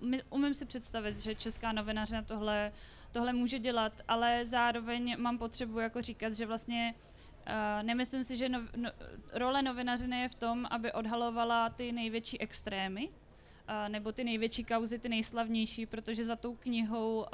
my, 0.00 0.22
umím 0.30 0.54
si 0.54 0.64
představit, 0.66 1.18
že 1.18 1.34
česká 1.34 1.72
novinařina 1.72 2.22
tohle 2.22 2.72
tohle 3.18 3.32
může 3.32 3.58
dělat, 3.58 4.00
ale 4.08 4.46
zároveň 4.46 5.16
mám 5.18 5.38
potřebu 5.38 5.78
jako 5.78 6.02
říkat, 6.02 6.32
že 6.32 6.46
vlastně 6.46 6.94
uh, 6.94 7.82
nemyslím 7.82 8.24
si, 8.24 8.36
že 8.36 8.48
no, 8.48 8.60
no, 8.76 8.90
role 9.32 9.62
novinařiny 9.62 10.20
je 10.20 10.28
v 10.28 10.34
tom, 10.34 10.66
aby 10.70 10.92
odhalovala 10.92 11.70
ty 11.70 11.92
největší 11.92 12.40
extrémy, 12.40 13.08
uh, 13.08 13.88
nebo 13.88 14.12
ty 14.12 14.24
největší 14.24 14.64
kauzy, 14.64 14.98
ty 14.98 15.08
nejslavnější, 15.08 15.86
protože 15.86 16.24
za 16.24 16.36
tou 16.36 16.54
knihou, 16.54 17.18
uh, 17.18 17.26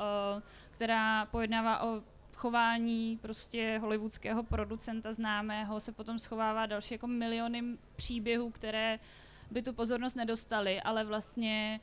která 0.70 1.26
pojednává 1.26 1.82
o 1.82 2.02
chování 2.36 3.18
prostě 3.22 3.78
hollywoodského 3.78 4.42
producenta 4.42 5.12
známého, 5.12 5.80
se 5.80 5.92
potom 5.92 6.18
schovává 6.18 6.66
další 6.66 6.94
jako 6.94 7.06
miliony 7.06 7.62
příběhů, 7.96 8.50
které 8.50 8.98
by 9.50 9.62
tu 9.62 9.72
pozornost 9.72 10.14
nedostaly, 10.14 10.80
ale 10.80 11.04
vlastně 11.04 11.80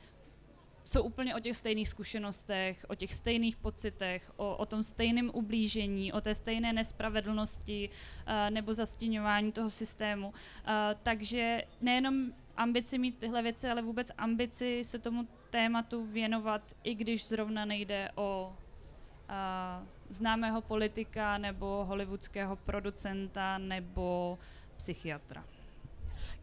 jsou 0.84 1.02
úplně 1.02 1.34
o 1.34 1.40
těch 1.40 1.56
stejných 1.56 1.88
zkušenostech, 1.88 2.86
o 2.88 2.94
těch 2.94 3.14
stejných 3.14 3.56
pocitech, 3.56 4.32
o, 4.36 4.56
o 4.56 4.66
tom 4.66 4.82
stejném 4.82 5.30
ublížení, 5.34 6.12
o 6.12 6.20
té 6.20 6.34
stejné 6.34 6.72
nespravedlnosti 6.72 7.88
uh, 7.88 8.50
nebo 8.50 8.74
zastíňování 8.74 9.52
toho 9.52 9.70
systému. 9.70 10.28
Uh, 10.28 10.34
takže 11.02 11.64
nejenom 11.80 12.32
ambici 12.56 12.98
mít 12.98 13.18
tyhle 13.18 13.42
věci, 13.42 13.68
ale 13.68 13.82
vůbec 13.82 14.10
ambici 14.18 14.84
se 14.84 14.98
tomu 14.98 15.28
tématu 15.50 16.04
věnovat, 16.04 16.62
i 16.82 16.94
když 16.94 17.28
zrovna 17.28 17.64
nejde 17.64 18.10
o 18.14 18.56
uh, 19.28 19.86
známého 20.08 20.60
politika 20.60 21.38
nebo 21.38 21.84
hollywoodského 21.84 22.56
producenta 22.56 23.58
nebo 23.58 24.38
psychiatra. 24.76 25.44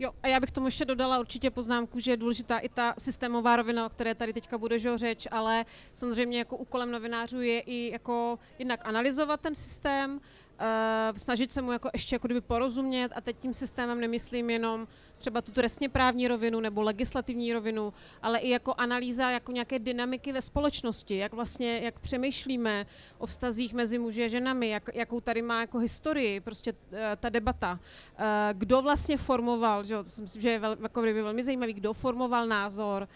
Jo, 0.02 0.12
a 0.24 0.28
já 0.28 0.40
bych 0.40 0.52
tomu 0.52 0.68
ještě 0.68 0.86
dodala 0.86 1.20
určitě 1.20 1.50
poznámku, 1.50 2.00
že 2.00 2.12
je 2.12 2.18
důležitá 2.18 2.58
i 2.58 2.70
ta 2.70 2.94
systémová 2.98 3.56
rovina, 3.56 3.86
o 3.86 3.90
které 3.90 4.16
tady 4.16 4.34
teďka 4.34 4.58
bude 4.58 4.80
že 4.80 4.98
řeč, 4.98 5.28
ale 5.32 5.66
samozřejmě 5.94 6.38
jako 6.38 6.58
úkolem 6.58 6.92
novinářů 6.92 7.42
je 7.42 7.60
i 7.60 7.92
jako 7.92 8.40
jednak 8.60 8.80
analyzovat 8.84 9.42
ten 9.42 9.56
systém, 9.56 10.22
uh, 10.60 11.18
snažit 11.18 11.52
se 11.52 11.62
mu 11.62 11.72
jako 11.72 11.90
ještě 11.94 12.16
jako 12.16 12.28
kdyby 12.28 12.42
porozumět 12.42 13.12
a 13.16 13.22
teď 13.22 13.36
tím 13.40 13.54
systémem 13.54 14.00
nemyslím 14.00 14.50
jenom 14.50 14.88
třeba 15.20 15.42
tu 15.42 15.52
trestně 15.52 15.90
právní 15.90 16.28
rovinu 16.28 16.60
nebo 16.60 16.82
legislativní 16.82 17.54
rovinu, 17.54 17.94
ale 18.22 18.40
i 18.40 18.50
jako 18.50 18.74
analýza 18.78 19.30
jako 19.30 19.52
nějaké 19.52 19.80
dynamiky 19.80 20.32
ve 20.32 20.42
společnosti, 20.42 21.18
jak 21.18 21.34
vlastně, 21.34 21.80
jak 21.80 22.00
přemýšlíme 22.00 22.86
o 23.18 23.26
vztazích 23.26 23.74
mezi 23.74 23.98
muži 23.98 24.24
a 24.24 24.28
ženami, 24.28 24.70
jak, 24.70 24.90
jakou 24.94 25.22
tady 25.22 25.42
má 25.42 25.62
jako 25.62 25.78
historii 25.78 26.40
prostě 26.40 26.74
uh, 26.74 26.98
ta 27.20 27.30
debata. 27.30 27.80
Uh, 28.20 28.26
kdo 28.54 28.82
vlastně 28.82 29.18
formoval, 29.18 29.84
že 29.84 29.94
jo, 29.94 30.04
to 30.04 30.10
si 30.10 30.22
myslím, 30.22 30.42
že 30.42 30.50
je 30.50 30.60
vel, 30.60 30.78
jako 30.82 31.02
velmi 31.02 31.44
zajímavý, 31.44 31.74
kdo 31.74 31.94
formoval 31.94 32.48
názor 32.48 33.08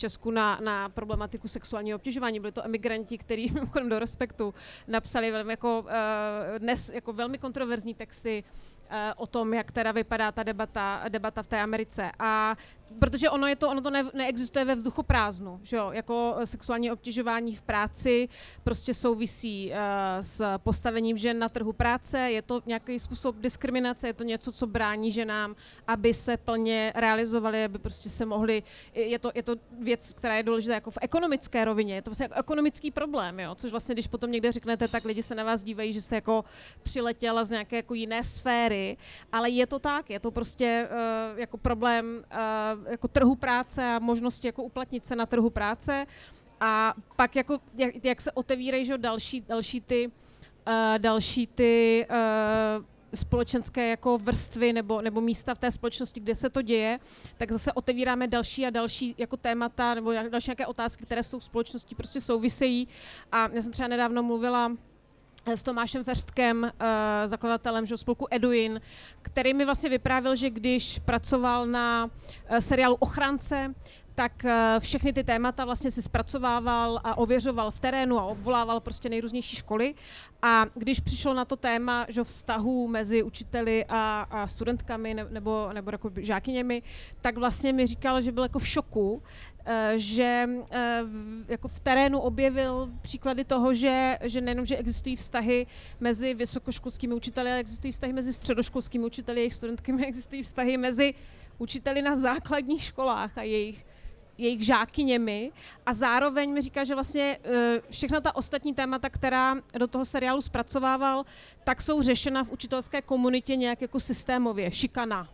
Česku 0.00 0.30
na, 0.30 0.58
na 0.60 0.88
problematiku 0.88 1.48
sexuálního 1.48 1.96
obtěžování. 1.96 2.40
Byli 2.40 2.52
to 2.52 2.64
emigranti, 2.64 3.18
kteří 3.18 3.50
mimochodem 3.54 3.88
do 3.88 3.98
respektu 3.98 4.54
napsali 4.88 5.30
velmi 5.30 5.52
jako, 5.52 5.80
uh, 5.80 5.88
dnes 6.58 6.90
jako 6.90 7.12
velmi 7.12 7.38
kontroverzní 7.38 7.94
texty 7.94 8.44
o 9.16 9.26
tom, 9.26 9.54
jak 9.54 9.70
teda 9.70 9.92
vypadá 9.92 10.32
ta 10.32 10.42
debata, 10.42 11.04
debata 11.08 11.42
v 11.42 11.46
té 11.46 11.60
Americe. 11.60 12.10
A 12.18 12.56
protože 12.98 13.30
ono, 13.30 13.46
je 13.46 13.56
to, 13.56 13.68
ono 13.68 13.80
to 13.80 13.90
ne, 13.90 14.04
neexistuje 14.14 14.64
ve 14.64 14.74
vzduchu 14.74 15.02
prázdnu, 15.02 15.60
že 15.62 15.76
jo? 15.76 15.90
jako 15.92 16.36
eh, 16.38 16.46
sexuální 16.46 16.90
obtěžování 16.90 17.54
v 17.56 17.62
práci 17.62 18.28
prostě 18.64 18.94
souvisí 18.94 19.70
uh, 19.70 19.76
s 20.20 20.58
postavením 20.58 21.18
žen 21.18 21.38
na 21.38 21.48
trhu 21.48 21.72
práce, 21.72 22.18
je 22.18 22.42
to 22.42 22.62
nějaký 22.66 22.98
způsob 22.98 23.36
diskriminace, 23.36 24.06
je 24.06 24.12
to 24.12 24.24
něco, 24.24 24.52
co 24.52 24.66
brání 24.66 25.12
ženám, 25.12 25.56
aby 25.86 26.14
se 26.14 26.36
plně 26.36 26.92
realizovali, 26.96 27.64
aby 27.64 27.78
prostě 27.78 28.08
se 28.08 28.26
mohli, 28.26 28.62
je 28.94 29.18
to, 29.18 29.32
je 29.34 29.42
to 29.42 29.56
věc, 29.80 30.14
která 30.14 30.36
je 30.36 30.42
důležitá 30.42 30.74
jako 30.74 30.90
v 30.90 30.98
ekonomické 31.00 31.64
rovině, 31.64 31.94
je 31.94 32.02
to 32.02 32.10
vlastně 32.10 32.24
jako 32.24 32.34
ekonomický 32.34 32.90
problém, 32.90 33.40
jo? 33.40 33.54
což 33.54 33.70
vlastně, 33.70 33.94
když 33.94 34.06
potom 34.06 34.30
někde 34.30 34.52
řeknete, 34.52 34.88
tak 34.88 35.04
lidi 35.04 35.22
se 35.22 35.34
na 35.34 35.44
vás 35.44 35.62
dívají, 35.62 35.92
že 35.92 36.02
jste 36.02 36.14
jako 36.14 36.44
přiletěla 36.82 37.44
z 37.44 37.50
nějaké 37.50 37.76
jako 37.76 37.94
jiné 37.94 38.24
sféry, 38.24 38.96
ale 39.32 39.50
je 39.50 39.66
to 39.66 39.78
tak, 39.78 40.10
je 40.10 40.20
to 40.20 40.30
prostě 40.30 40.88
uh, 40.90 41.38
jako 41.38 41.56
problém 41.56 42.24
uh, 42.32 42.79
jako 42.88 43.08
trhu 43.08 43.34
práce 43.34 43.84
a 43.84 43.98
možnosti 43.98 44.48
jako 44.48 44.62
uplatnit 44.62 45.06
se 45.06 45.16
na 45.16 45.26
trhu 45.26 45.50
práce. 45.50 46.06
A 46.60 46.94
pak 47.16 47.36
jako, 47.36 47.58
jak, 47.74 48.04
jak 48.04 48.20
se 48.20 48.32
otevírají 48.32 48.84
že 48.84 48.98
další, 48.98 49.40
další 49.40 49.80
ty, 49.80 50.10
uh, 50.66 50.98
další 50.98 51.46
ty 51.46 52.06
uh, 52.10 52.84
společenské 53.14 53.88
jako 53.88 54.18
vrstvy 54.18 54.72
nebo, 54.72 55.02
nebo 55.02 55.20
místa 55.20 55.54
v 55.54 55.58
té 55.58 55.70
společnosti, 55.70 56.20
kde 56.20 56.34
se 56.34 56.50
to 56.50 56.62
děje, 56.62 56.98
tak 57.38 57.52
zase 57.52 57.72
otevíráme 57.72 58.26
další 58.26 58.66
a 58.66 58.70
další 58.70 59.14
jako 59.18 59.36
témata 59.36 59.94
nebo 59.94 60.12
další 60.12 60.48
nějaké 60.48 60.66
otázky, 60.66 61.04
které 61.04 61.22
s 61.22 61.30
tou 61.30 61.40
společností 61.40 61.94
prostě 61.94 62.20
souvisejí. 62.20 62.88
A 63.32 63.48
já 63.52 63.62
jsem 63.62 63.72
třeba 63.72 63.88
nedávno 63.88 64.22
mluvila 64.22 64.72
s 65.46 65.62
Tomášem 65.62 66.04
Ferstkem, 66.04 66.62
uh, 66.62 66.68
zakladatelem 67.26 67.86
že, 67.86 67.96
spolku 67.96 68.26
Eduin, 68.30 68.80
který 69.22 69.54
mi 69.54 69.64
vlastně 69.64 69.90
vyprávěl, 69.90 70.36
že 70.36 70.50
když 70.50 70.98
pracoval 70.98 71.66
na 71.66 72.04
uh, 72.04 72.56
seriálu 72.58 72.94
Ochránce, 72.94 73.74
tak 74.14 74.32
uh, 74.44 74.50
všechny 74.78 75.12
ty 75.12 75.24
témata 75.24 75.64
vlastně 75.64 75.90
si 75.90 76.02
zpracovával 76.02 77.00
a 77.04 77.18
ověřoval 77.18 77.70
v 77.70 77.80
terénu 77.80 78.18
a 78.18 78.24
obvolával 78.24 78.80
prostě 78.80 79.08
nejrůznější 79.08 79.56
školy. 79.56 79.94
A 80.42 80.66
když 80.74 81.00
přišlo 81.00 81.34
na 81.34 81.44
to 81.44 81.56
téma 81.56 82.06
že 82.08 82.24
vztahu 82.24 82.88
mezi 82.88 83.22
učiteli 83.22 83.84
a, 83.88 84.26
a 84.30 84.46
studentkami 84.46 85.14
nebo, 85.14 85.70
nebo 85.72 85.90
jako 85.92 86.10
žákyněmi, 86.16 86.82
tak 87.20 87.36
vlastně 87.36 87.72
mi 87.72 87.86
říkal, 87.86 88.20
že 88.20 88.32
byl 88.32 88.42
jako 88.42 88.58
v 88.58 88.68
šoku, 88.68 89.22
Eh, 89.64 89.92
že 89.98 90.48
eh, 90.70 91.02
jako 91.48 91.68
v 91.68 91.80
terénu 91.80 92.20
objevil 92.20 92.90
příklady 93.02 93.44
toho, 93.44 93.74
že, 93.74 94.18
že 94.22 94.40
nejenom, 94.40 94.66
že 94.66 94.76
existují 94.76 95.16
vztahy 95.16 95.66
mezi 96.00 96.34
vysokoškolskými 96.34 97.14
učiteli, 97.14 97.50
ale 97.50 97.60
existují 97.60 97.92
vztahy 97.92 98.12
mezi 98.12 98.32
středoškolskými 98.32 99.04
učiteli, 99.04 99.40
jejich 99.40 99.54
studentkami, 99.54 100.06
existují 100.06 100.42
vztahy 100.42 100.76
mezi 100.76 101.14
učiteli 101.58 102.02
na 102.02 102.16
základních 102.16 102.82
školách 102.82 103.38
a 103.38 103.42
jejich 103.42 103.86
jejich 104.40 104.64
žákyněmi 104.64 105.52
a 105.86 105.92
zároveň 105.92 106.52
mi 106.52 106.60
říká, 106.62 106.84
že 106.84 106.94
vlastně 106.94 107.38
eh, 107.44 107.80
všechna 107.90 108.20
ta 108.20 108.36
ostatní 108.36 108.74
témata, 108.74 109.10
která 109.10 109.56
do 109.78 109.86
toho 109.86 110.04
seriálu 110.04 110.40
zpracovával, 110.40 111.24
tak 111.64 111.82
jsou 111.82 112.02
řešena 112.02 112.44
v 112.44 112.52
učitelské 112.52 113.02
komunitě 113.02 113.56
nějak 113.56 113.82
jako 113.82 114.00
systémově, 114.00 114.72
šikana, 114.72 115.28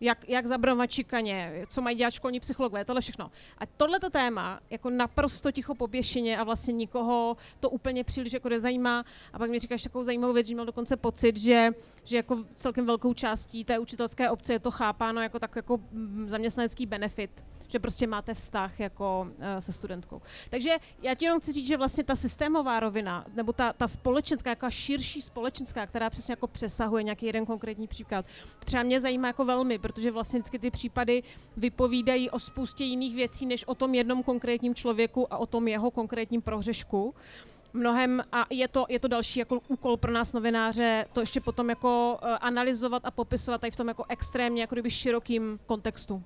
jak, 0.00 0.28
jak 0.28 0.46
zabrovat 0.46 0.90
šikaně, 0.90 1.64
co 1.68 1.82
mají 1.82 1.96
dělat 1.96 2.10
školní 2.10 2.40
psychologové, 2.40 2.84
tohle 2.84 3.00
všechno. 3.00 3.30
A 3.58 3.66
tohleto 3.66 4.10
téma 4.10 4.60
jako 4.70 4.90
naprosto 4.90 5.52
ticho 5.52 5.74
poběšeně 5.74 6.38
a 6.38 6.44
vlastně 6.44 6.72
nikoho 6.72 7.36
to 7.60 7.70
úplně 7.70 8.04
příliš 8.04 8.32
jako 8.32 8.48
nezajímá. 8.48 9.04
A 9.32 9.38
pak 9.38 9.50
mi 9.50 9.58
říkáš 9.58 9.82
takovou 9.82 10.04
zajímavou 10.04 10.32
věc, 10.32 10.46
že 10.46 10.54
měl 10.54 10.66
dokonce 10.66 10.96
pocit, 10.96 11.36
že, 11.36 11.70
že 12.04 12.16
jako 12.16 12.44
celkem 12.56 12.86
velkou 12.86 13.14
částí 13.14 13.64
té 13.64 13.78
učitelské 13.78 14.30
obce 14.30 14.52
je 14.52 14.58
to 14.58 14.70
chápáno 14.70 15.22
jako 15.22 15.38
tak 15.38 15.56
jako 15.56 15.80
zaměstnanecký 16.26 16.86
benefit 16.86 17.44
že 17.70 17.78
prostě 17.78 18.06
máte 18.06 18.34
vztah 18.34 18.80
jako 18.80 19.28
uh, 19.28 19.44
se 19.58 19.72
studentkou. 19.72 20.22
Takže 20.50 20.70
já 21.02 21.14
ti 21.14 21.24
jenom 21.24 21.40
chci 21.40 21.52
říct, 21.52 21.66
že 21.66 21.76
vlastně 21.76 22.04
ta 22.04 22.16
systémová 22.16 22.80
rovina, 22.80 23.24
nebo 23.34 23.52
ta, 23.52 23.72
ta 23.72 23.88
společenská, 23.88 24.50
jako 24.50 24.70
širší 24.70 25.22
společenská, 25.22 25.86
která 25.86 26.10
přesně 26.10 26.32
jako 26.32 26.46
přesahuje 26.46 27.02
nějaký 27.02 27.26
jeden 27.26 27.46
konkrétní 27.46 27.86
příklad, 27.86 28.26
třeba 28.58 28.82
mě 28.82 29.00
zajímá 29.00 29.26
jako 29.26 29.44
velmi, 29.44 29.78
protože 29.78 30.10
vlastně 30.10 30.40
vždycky 30.40 30.58
ty 30.58 30.70
případy 30.70 31.22
vypovídají 31.56 32.30
o 32.30 32.38
spoustě 32.38 32.84
jiných 32.84 33.14
věcí, 33.14 33.46
než 33.46 33.64
o 33.64 33.74
tom 33.74 33.94
jednom 33.94 34.22
konkrétním 34.22 34.74
člověku 34.74 35.32
a 35.32 35.38
o 35.38 35.46
tom 35.46 35.68
jeho 35.68 35.90
konkrétním 35.90 36.42
prohřešku 36.42 37.14
mnohem 37.72 38.22
a 38.32 38.46
je 38.50 38.68
to, 38.68 38.86
je 38.88 39.00
to 39.00 39.08
další 39.08 39.38
jako 39.38 39.60
úkol 39.68 39.96
pro 39.96 40.12
nás 40.12 40.32
novináře 40.32 41.06
to 41.12 41.20
ještě 41.20 41.40
potom 41.40 41.68
jako 41.68 42.18
uh, 42.22 42.28
analyzovat 42.40 43.02
a 43.04 43.10
popisovat 43.10 43.60
tady 43.60 43.70
v 43.70 43.76
tom 43.76 43.88
jako 43.88 44.04
extrémně 44.08 44.60
jako 44.60 44.74
kdyby 44.74 44.90
širokým 44.90 45.58
kontextu 45.66 46.22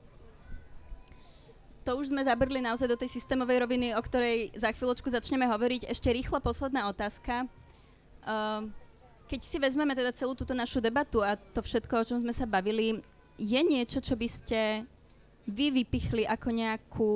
to 1.84 2.00
už 2.00 2.08
sme 2.08 2.24
zabrli 2.24 2.64
naozaj 2.64 2.88
do 2.88 2.96
tej 2.96 3.12
systémovej 3.12 3.60
roviny, 3.60 3.92
o 3.92 4.00
ktorej 4.00 4.56
za 4.56 4.72
chvíľočku 4.72 5.12
začneme 5.12 5.44
hovoriť. 5.44 5.92
Ešte 5.92 6.08
rýchla 6.08 6.40
posledná 6.40 6.88
otázka. 6.88 7.44
Uh, 8.24 8.72
keď 9.28 9.40
si 9.44 9.56
vezmeme 9.60 9.92
teda 9.92 10.16
celú 10.16 10.32
túto 10.32 10.56
našu 10.56 10.80
debatu 10.80 11.20
a 11.20 11.36
to 11.36 11.60
všetko, 11.60 11.92
o 12.00 12.06
čom 12.08 12.18
sme 12.24 12.32
sa 12.32 12.48
bavili, 12.48 13.04
je 13.36 13.60
niečo, 13.60 14.00
čo 14.00 14.16
by 14.16 14.28
ste 14.28 14.88
vy 15.44 15.68
vypichli 15.84 16.24
ako 16.24 16.48
nejakú, 16.48 17.10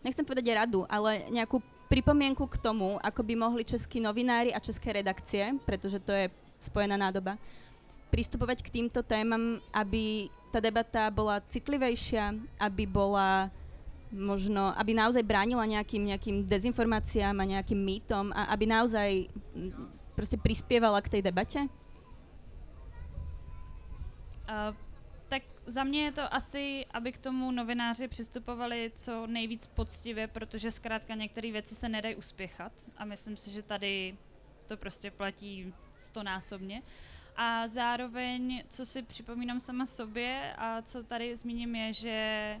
nechcem 0.00 0.24
povedať 0.24 0.56
radu, 0.56 0.88
ale 0.88 1.28
nejakú 1.28 1.60
pripomienku 1.92 2.48
k 2.48 2.60
tomu, 2.64 2.96
ako 3.04 3.20
by 3.20 3.34
mohli 3.36 3.62
českí 3.64 4.00
novinári 4.00 4.56
a 4.56 4.62
české 4.62 4.96
redakcie, 4.96 5.52
pretože 5.68 6.00
to 6.00 6.16
je 6.16 6.32
spojená 6.64 6.96
nádoba, 6.96 7.36
pristupovať 8.08 8.64
k 8.64 8.72
týmto 8.80 9.04
témam, 9.04 9.60
aby 9.68 10.32
tá 10.48 10.62
debata 10.64 11.12
bola 11.12 11.44
citlivejšia, 11.50 12.32
aby 12.56 12.88
bola 12.88 13.52
možno, 14.14 14.70
aby 14.78 14.94
naozaj 14.94 15.22
bránila 15.26 15.66
nejakým, 15.66 16.06
nejakým 16.06 16.36
dezinformáciám 16.46 17.34
a 17.40 17.44
nejakým 17.44 17.78
mýtom 17.78 18.30
a 18.32 18.44
aby 18.54 18.66
naozaj 18.66 19.28
prostě 20.14 20.36
prispievala 20.36 21.02
k 21.02 21.08
tej 21.08 21.22
debate? 21.22 21.60
Uh, 24.44 24.76
tak 25.28 25.42
za 25.66 25.84
mě 25.84 26.04
je 26.04 26.12
to 26.12 26.34
asi, 26.34 26.86
aby 26.90 27.12
k 27.12 27.18
tomu 27.18 27.50
novináři 27.50 28.08
přistupovali 28.08 28.92
co 28.96 29.26
nejvíc 29.26 29.66
poctivě, 29.66 30.26
protože 30.26 30.70
zkrátka 30.70 31.14
některé 31.14 31.52
věci 31.52 31.74
se 31.74 31.88
nedají 31.88 32.16
uspěchat 32.16 32.72
a 32.96 33.04
myslím 33.04 33.36
si, 33.36 33.50
že 33.50 33.62
tady 33.62 34.16
to 34.66 34.76
prostě 34.76 35.10
platí 35.10 35.74
stonásobně. 35.98 36.82
A 37.36 37.68
zároveň, 37.68 38.62
co 38.68 38.86
si 38.86 39.02
připomínám 39.02 39.60
sama 39.60 39.86
sobě 39.86 40.54
a 40.58 40.82
co 40.82 41.02
tady 41.02 41.36
zmíním 41.36 41.74
je, 41.74 41.92
že 41.92 42.60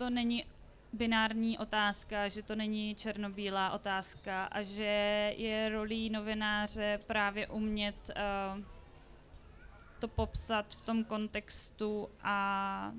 to 0.00 0.10
není 0.10 0.44
binární 0.92 1.58
otázka, 1.58 2.28
že 2.28 2.42
to 2.42 2.56
není 2.56 2.94
černobílá 2.94 3.70
otázka 3.70 4.44
a 4.44 4.62
že 4.62 5.34
je 5.36 5.68
rolí 5.68 6.10
novináře 6.10 7.00
právě 7.06 7.46
umět 7.46 8.10
uh, 8.10 8.64
to 9.98 10.08
popsat 10.08 10.74
v 10.74 10.80
tom 10.80 11.04
kontextu 11.04 12.08
a 12.22 12.92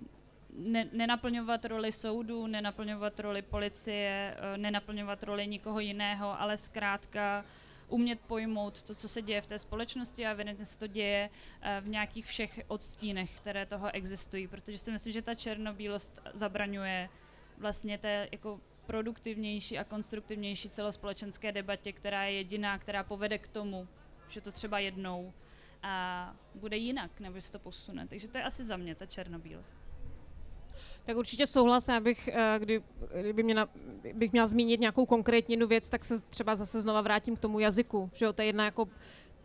ne, 0.58 0.86
nenaplňovat 0.92 1.66
roli 1.66 1.92
soudu, 1.92 2.48
nenaplňovat 2.48 3.20
roli 3.20 3.42
policie, 3.42 4.38
uh, 4.38 4.58
nenaplňovat 4.58 5.24
roli 5.24 5.48
nikoho 5.48 5.80
jiného, 5.80 6.42
ale 6.42 6.58
zkrátka 6.58 7.46
umět 7.92 8.20
pojmout 8.22 8.82
to, 8.82 8.96
co 8.96 9.08
se 9.08 9.22
děje 9.22 9.42
v 9.42 9.46
té 9.46 9.60
společnosti 9.60 10.26
a 10.26 10.32
evidentně 10.32 10.66
se 10.66 10.80
to 10.80 10.88
děje 10.88 11.30
uh, 11.30 11.86
v 11.86 11.88
nějakých 11.88 12.26
všech 12.26 12.62
odstínech, 12.68 13.38
které 13.38 13.66
toho 13.66 13.96
existují, 13.96 14.48
protože 14.48 14.78
si 14.78 14.92
myslím, 14.92 15.14
že 15.14 15.22
ta 15.22 15.36
černobílost 15.36 16.20
zabraňuje 16.34 17.10
vlastně 17.58 17.98
té 17.98 18.28
jako 18.32 18.60
produktivnější 18.86 19.78
a 19.78 19.84
konstruktivnější 19.84 20.70
celospolečenské 20.70 21.52
debatě, 21.52 21.92
která 21.92 22.24
je 22.24 22.32
jediná, 22.32 22.78
která 22.78 23.04
povede 23.04 23.38
k 23.38 23.48
tomu, 23.48 23.88
že 24.28 24.42
to 24.42 24.52
třeba 24.52 24.80
jednou 24.80 25.34
a 25.84 26.36
bude 26.56 26.78
jinak, 26.78 27.20
nebo 27.20 27.42
se 27.42 27.52
to 27.52 27.60
posune. 27.60 28.08
Takže 28.08 28.28
to 28.28 28.38
je 28.38 28.44
asi 28.44 28.64
za 28.64 28.78
mě 28.78 28.96
ta 28.96 29.06
černobílost. 29.06 29.91
Tak 31.06 31.18
určitě 31.18 31.48
souhlasím, 31.48 31.94
abych, 31.94 32.28
eh, 32.34 32.56
kdy, 32.60 32.82
kdyby 33.22 33.44
měla, 33.44 33.70
bych 34.14 34.32
měla 34.32 34.48
zmínit 34.48 34.80
nějakou 34.80 35.06
konkrétní 35.06 35.58
věc, 35.58 35.90
tak 35.90 36.06
se 36.06 36.22
třeba 36.22 36.56
zase 36.56 36.82
znova 36.82 37.02
vrátím 37.02 37.36
k 37.36 37.40
tomu 37.40 37.60
jazyku. 37.60 38.10
Že 38.14 38.26
jo, 38.26 38.34
to 38.34 38.42
je 38.42 38.46
jedna 38.46 38.66
jako 38.66 38.88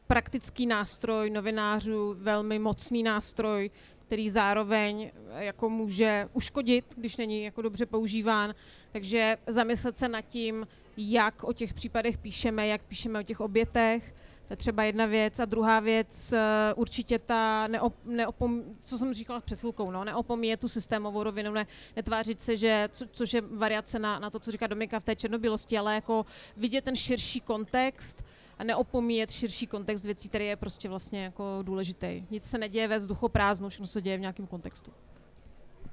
praktický 0.07 0.66
nástroj 0.66 1.30
novinářů, 1.30 2.16
velmi 2.18 2.59
mocný 2.59 3.02
nástroj, 3.02 3.70
který 4.07 4.30
zároveň 4.30 5.11
eh, 5.30 5.44
jako 5.44 5.70
může 5.70 6.28
uškodit, 6.32 6.84
když 6.96 7.16
není 7.16 7.44
jako 7.44 7.62
dobře 7.62 7.86
používán. 7.86 8.54
Takže 8.92 9.38
zamyslet 9.46 9.98
se 9.98 10.09
nad 10.09 10.22
tím, 10.22 10.66
jak 10.96 11.44
o 11.44 11.52
těch 11.52 11.74
případech 11.74 12.18
píšeme, 12.18 12.66
jak 12.66 12.82
píšeme 12.82 13.20
o 13.20 13.22
těch 13.22 13.40
obětech, 13.40 14.14
To 14.47 14.53
je 14.53 14.57
třeba 14.57 14.84
jedna 14.84 15.07
věc. 15.07 15.40
A 15.40 15.44
druhá 15.44 15.80
věc, 15.80 16.32
eh, 16.32 16.74
určitě 16.74 17.18
ta, 17.18 17.66
neop, 17.66 17.94
neopom, 18.05 18.62
co 18.80 18.99
jsem 18.99 19.14
říkala 19.14 19.40
před 19.40 19.59
chvilkou, 19.59 19.90
no, 19.90 20.05
neopomíje 20.05 20.57
tu 20.57 20.68
systémovou 20.68 21.22
rovinu, 21.22 21.53
ne, 21.53 21.66
netvářit 21.97 22.40
se, 22.40 22.57
že, 22.57 22.88
co, 22.92 23.07
což 23.07 23.34
je 23.34 23.40
variace 23.40 23.99
na, 23.99 24.18
na 24.18 24.30
to, 24.30 24.38
co 24.40 24.53
říká 24.53 24.66
Dominika 24.66 25.01
v 25.01 25.05
té 25.05 25.16
černobylosti, 25.16 25.78
ale 25.78 25.94
jako 25.94 26.26
vidět 26.57 26.84
ten 26.84 26.97
širší 26.97 27.40
kontext 27.40 28.24
a 28.59 28.64
neopomíjet 28.64 29.30
širší 29.30 29.66
kontext 29.66 30.05
věcí, 30.05 30.28
který 30.28 30.47
je 30.47 30.57
prostě 30.57 30.88
vlastně 30.88 31.24
jako 31.24 31.59
důležitý. 31.62 32.24
Nic 32.30 32.44
se 32.44 32.59
neděje 32.59 32.88
ve 32.88 32.99
vzduchoprázdnu, 32.99 33.68
všechno 33.68 33.86
se 33.86 34.03
děje 34.03 34.16
v 34.16 34.20
nějakém 34.20 34.47
kontextu. 34.47 34.92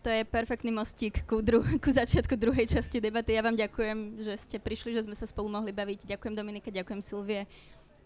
To 0.01 0.09
je 0.09 0.23
perfektný 0.23 0.71
mostík 0.71 1.23
ku, 1.23 1.39
dru- 1.39 1.79
ku 1.79 1.91
začiatku 1.91 2.35
druhej 2.35 2.67
časti 2.67 2.99
debaty. 2.99 3.39
Ja 3.39 3.41
vám 3.41 3.55
ďakujem, 3.55 4.19
že 4.19 4.35
ste 4.35 4.59
prišli, 4.59 4.91
že 4.91 5.07
sme 5.07 5.15
sa 5.15 5.23
spolu 5.23 5.47
mohli 5.47 5.71
baviť. 5.71 6.03
Ďakujem 6.03 6.35
Dominike, 6.35 6.75
ďakujem 6.75 6.99
Silvie 6.99 7.47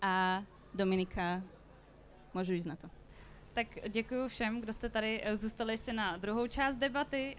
a 0.01 0.43
Dominika, 0.73 1.41
můžu 2.33 2.53
jít 2.53 2.65
na 2.65 2.75
to. 2.75 2.89
Tak 3.53 3.67
děkuji 3.89 4.27
všem, 4.27 4.61
kdo 4.61 4.73
jste 4.73 4.89
tady 4.89 5.21
eh, 5.23 5.37
zůstali 5.37 5.73
ještě 5.73 5.93
na 5.93 6.17
druhou 6.17 6.47
část 6.47 6.75
debaty. 6.75 7.37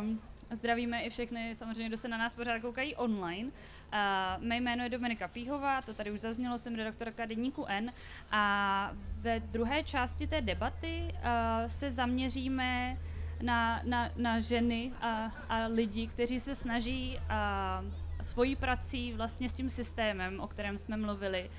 Um, 0.00 0.20
zdravíme 0.50 1.02
i 1.02 1.10
všechny, 1.10 1.54
samozřejmě, 1.54 1.88
kdo 1.88 1.96
se 1.96 2.08
na 2.08 2.18
nás 2.18 2.32
pořád 2.32 2.60
koukají 2.60 2.96
online. 2.96 3.48
Uh, 3.48 4.44
mé 4.44 4.56
jméno 4.56 4.84
je 4.84 4.90
Dominika 4.90 5.28
Píhová, 5.28 5.82
to 5.82 5.94
tady 5.94 6.10
už 6.10 6.20
zaznělo, 6.20 6.58
jsem 6.58 6.74
redaktorka 6.74 7.26
Deníku 7.26 7.64
N 7.68 7.92
a 8.30 8.92
ve 9.20 9.40
druhé 9.40 9.82
části 9.82 10.26
té 10.26 10.40
debaty 10.40 11.14
uh, 11.14 11.20
se 11.66 11.90
zaměříme 11.90 12.98
na, 13.42 13.80
na, 13.84 14.10
na 14.16 14.40
ženy 14.40 14.92
a, 15.00 15.32
a 15.48 15.66
lidi, 15.66 16.06
kteří 16.06 16.40
se 16.40 16.54
snaží 16.54 17.18
uh, 17.18 17.92
svojí 18.22 18.56
prací 18.56 19.12
vlastně 19.12 19.48
s 19.48 19.52
tím 19.52 19.70
systémem, 19.70 20.40
o 20.40 20.46
kterém 20.46 20.78
jsme 20.78 20.96
mluvili, 20.96 21.50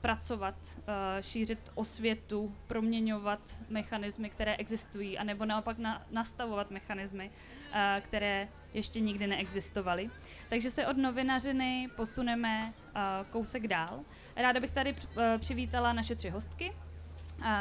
pracovat, 0.00 0.54
uh, 0.76 0.84
šířit 1.20 1.72
osvětu, 1.74 2.56
proměňovat 2.66 3.40
mechanismy, 3.68 4.30
které 4.30 4.56
existují, 4.56 5.18
anebo 5.18 5.44
naopak 5.44 5.78
na, 5.78 6.02
nastavovat 6.10 6.70
mechanismy, 6.70 7.30
uh, 7.30 7.76
které 8.00 8.48
ještě 8.74 9.00
nikdy 9.00 9.26
neexistovaly. 9.26 10.10
Takže 10.48 10.70
se 10.70 10.86
od 10.86 10.96
novinařiny 10.96 11.88
posuneme 11.96 12.72
uh, 12.72 13.26
kousek 13.30 13.68
dál. 13.68 14.00
Ráda 14.36 14.60
bych 14.60 14.70
tady 14.70 14.96
přivítala 15.38 15.92
naše 15.92 16.14
tři 16.14 16.30
hostky. 16.30 16.72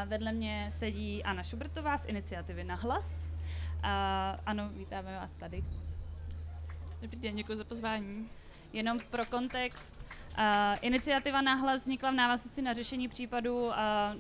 Vedle 0.06 0.32
mě 0.32 0.70
sedí 0.72 1.24
Anna 1.24 1.44
Šubertová 1.44 1.98
z 1.98 2.06
iniciativy 2.06 2.64
Nahlas. 2.64 3.26
Ano, 4.46 4.70
vítáme 4.70 5.16
vás 5.16 5.32
tady. 5.34 5.64
Dobrý 7.02 7.20
den, 7.20 7.36
děkuji 7.36 7.56
za 7.56 7.64
pozvání. 7.64 8.30
Jenom 8.74 9.00
pro 9.00 9.26
kontext, 9.26 10.01
Uh, 10.38 10.78
iniciativa 10.82 11.42
náhlas 11.42 11.82
vznikla 11.82 12.12
v 12.12 12.16
návaznosti 12.16 12.62
na 12.62 12.74
řešení 12.74 13.08
případu 13.08 13.66
uh, 13.66 13.74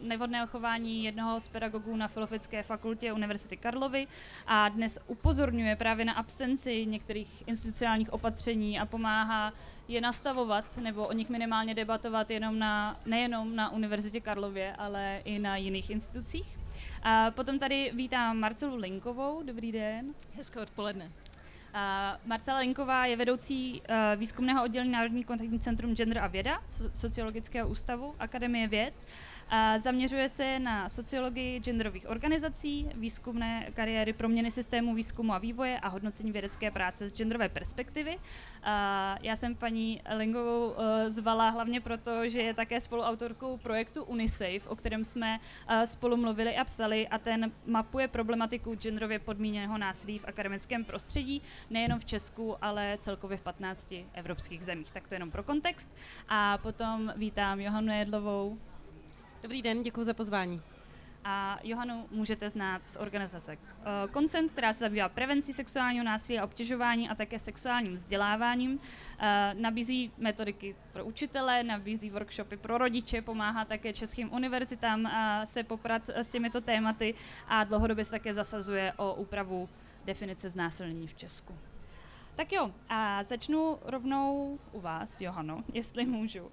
nevhodného 0.03 0.47
chování 0.47 1.03
jednoho 1.03 1.39
z 1.39 1.47
pedagogů 1.47 1.95
na 1.95 2.07
Filozofické 2.07 2.64
fakultě 2.64 3.14
Univerzity 3.14 3.57
Karlovy 3.57 4.07
a 4.47 4.70
dnes 4.70 4.99
upozorňuje 5.07 5.76
právě 5.76 6.05
na 6.05 6.14
absenci 6.14 6.86
některých 6.86 7.47
institucionálních 7.47 8.14
opatření 8.14 8.80
a 8.80 8.86
pomáhá 8.86 9.53
je 9.88 10.01
nastavovat 10.01 10.78
nebo 10.78 11.07
o 11.07 11.14
nich 11.14 11.30
minimálně 11.30 11.74
debatovat 11.74 12.32
jenom 12.32 12.59
na, 12.59 12.99
nejenom 13.05 13.55
na 13.55 13.70
Univerzitě 13.70 14.22
Karlově, 14.22 14.76
ale 14.76 15.22
i 15.26 15.39
na 15.39 15.57
jiných 15.57 15.89
institucích. 15.89 16.57
A 17.03 17.32
potom 17.32 17.59
tady 17.59 17.91
vítám 17.95 18.38
Marcelu 18.38 18.76
Linkovou. 18.76 19.43
Dobrý 19.43 19.72
den. 19.72 20.14
Hezké 20.36 20.59
odpoledne. 20.59 21.12
Marcela 22.26 22.59
Linková 22.59 23.05
je 23.05 23.15
vedoucí 23.15 23.82
uh, 23.82 23.95
výzkumného 24.19 24.63
oddělení 24.63 24.91
Národní 24.91 25.24
kontaktní 25.24 25.59
centrum 25.59 25.95
Gender 25.95 26.19
a 26.19 26.28
věda 26.28 26.61
Sociologického 26.93 27.69
ústavu 27.69 28.15
Akademie 28.19 28.67
věd. 28.67 28.93
A 29.54 29.80
zaměřuje 29.80 30.30
se 30.30 30.60
na 30.60 30.89
sociologii 30.89 31.60
genderových 31.60 32.10
organizací, 32.10 32.89
výzkumné 32.95 33.68
kariéry 33.74 34.14
proměny 34.14 34.52
systému 34.52 34.95
výzkumu 34.95 35.34
a 35.34 35.38
vývoje 35.38 35.80
a 35.80 35.88
hodnocení 35.88 36.32
vědecké 36.32 36.72
práce 36.72 37.08
z 37.08 37.14
genderové 37.14 37.49
perspektivy. 37.49 38.18
A 38.64 39.16
já 39.22 39.36
jsem 39.36 39.56
paní 39.56 40.02
Lingovou 40.16 40.70
uh, 40.70 40.76
zvala 41.08 41.49
hlavně 41.49 41.82
proto, 41.82 42.30
že 42.30 42.41
je 42.41 42.54
také 42.54 42.80
spoluautorkou 42.80 43.58
projektu 43.58 44.04
UNICEF, 44.04 44.68
o 44.68 44.76
kterém 44.76 45.06
jsme 45.06 45.39
uh, 45.39 45.82
spolu 45.84 46.18
mluvili 46.18 46.58
a 46.58 46.64
psali 46.64 47.08
a 47.08 47.18
ten 47.18 47.52
mapuje 47.66 48.08
problematiku 48.08 48.76
genderově 48.76 49.20
podmíněného 49.20 49.78
násilí 49.78 50.20
v 50.20 50.26
akademickém 50.28 50.86
prostředí, 50.86 51.41
nejenom 51.70 51.99
v 51.99 52.06
Česku, 52.06 52.56
ale 52.62 52.97
celkově 53.02 53.38
v 53.38 53.41
15 53.41 53.93
evropských 54.14 54.64
zemích. 54.64 54.91
Tak 54.91 55.08
to 55.08 55.16
jenom 55.16 55.32
pro 55.32 55.43
kontext. 55.43 55.89
A 56.30 56.58
potom 56.58 57.14
vítám 57.18 57.60
Johanu 57.60 57.93
Jedlovou, 57.93 58.58
Dobrý 59.42 59.62
den, 59.62 59.84
děkuji 59.84 60.04
za 60.04 60.14
pozvání. 60.14 60.62
A 61.24 61.60
Johanu 61.64 62.08
můžete 62.12 62.50
znát 62.50 62.84
z 62.84 62.98
organizace 62.98 63.58
Koncent, 64.12 64.50
eh, 64.50 64.54
která 64.54 64.74
se 64.74 64.80
zabývá 64.80 65.10
prevencí 65.10 65.54
sexuálního 65.54 66.06
násilí 66.06 66.39
a 66.39 66.44
obtěžování 66.44 67.10
a 67.10 67.16
také 67.16 67.39
sexuálním 67.39 67.94
vzděláváním. 67.94 68.80
Eh, 69.20 69.54
nabízí 69.54 70.12
metodiky 70.18 70.76
pro 70.94 71.06
učitele, 71.06 71.64
nabízí 71.64 72.10
workshopy 72.10 72.58
pro 72.58 72.78
rodiče, 72.78 73.22
pomáhá 73.22 73.66
také 73.66 73.94
českým 73.94 74.34
univerzitám 74.34 75.06
eh, 75.06 75.46
se 75.46 75.64
poprat 75.64 76.10
s 76.10 76.32
těmito 76.32 76.62
tématy 76.62 77.14
a 77.48 77.64
dlouhodobě 77.64 78.06
se 78.06 78.12
také 78.12 78.34
zasazuje 78.34 78.94
o 78.98 79.14
úpravu 79.14 79.70
definice 80.06 80.50
znásilnění 80.50 81.08
v 81.08 81.14
Česku. 81.14 81.56
Tak 82.36 82.52
jo, 82.52 82.72
a 82.89 83.24
začnu 83.24 83.78
rovnou 83.86 84.60
u 84.72 84.80
vás, 84.80 85.22
Johano, 85.22 85.64
jestli 85.74 86.06
můžu. 86.06 86.52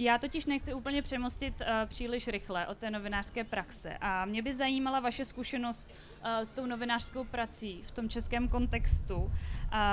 Já 0.00 0.18
totiž 0.18 0.46
nechci 0.46 0.74
úplně 0.74 1.02
přemostit 1.02 1.60
uh, 1.60 1.66
příliš 1.88 2.28
rychle 2.28 2.66
od 2.66 2.78
té 2.78 2.90
novinářské 2.90 3.44
praxe 3.44 3.98
a 4.00 4.24
mě 4.24 4.42
by 4.42 4.54
zajímala 4.54 5.00
vaše 5.00 5.24
zkušenost 5.24 5.86
uh, 5.88 6.28
s 6.40 6.50
tou 6.50 6.66
novinářskou 6.66 7.24
prací 7.24 7.82
v 7.84 7.90
tom 7.90 8.08
českém 8.08 8.48
kontextu 8.48 9.16
uh, 9.16 9.30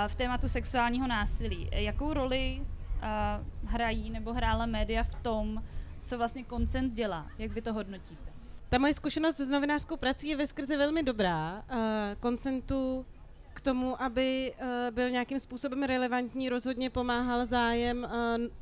v 0.07 0.15
tématu 0.15 0.47
sexuálního 0.47 1.07
násilí. 1.07 1.69
Jakou 1.71 2.13
roli 2.13 2.61
uh, 2.61 3.69
hrají 3.69 4.09
nebo 4.09 4.33
hrála 4.33 4.65
média 4.65 5.03
v 5.03 5.15
tom, 5.15 5.63
co 6.01 6.17
vlastně 6.17 6.43
koncent 6.43 6.93
dělá? 6.93 7.27
Jak 7.37 7.51
vy 7.51 7.61
to 7.61 7.73
hodnotíte? 7.73 8.31
Ta 8.69 8.77
moje 8.77 8.93
zkušenost 8.93 9.37
s 9.37 9.47
novinářskou 9.47 9.97
prací 9.97 10.27
je 10.27 10.35
ve 10.35 10.47
skrze 10.47 10.77
velmi 10.77 11.03
dobrá. 11.03 11.63
Uh, 11.71 11.77
koncentu 12.19 13.05
k 13.55 13.61
tomu, 13.61 14.01
aby 14.01 14.53
uh, 14.61 14.67
byl 14.91 15.09
nějakým 15.09 15.39
způsobem 15.39 15.83
relevantní, 15.83 16.49
rozhodně 16.49 16.89
pomáhal 16.89 17.45
zájem 17.45 18.03
uh, 18.03 18.11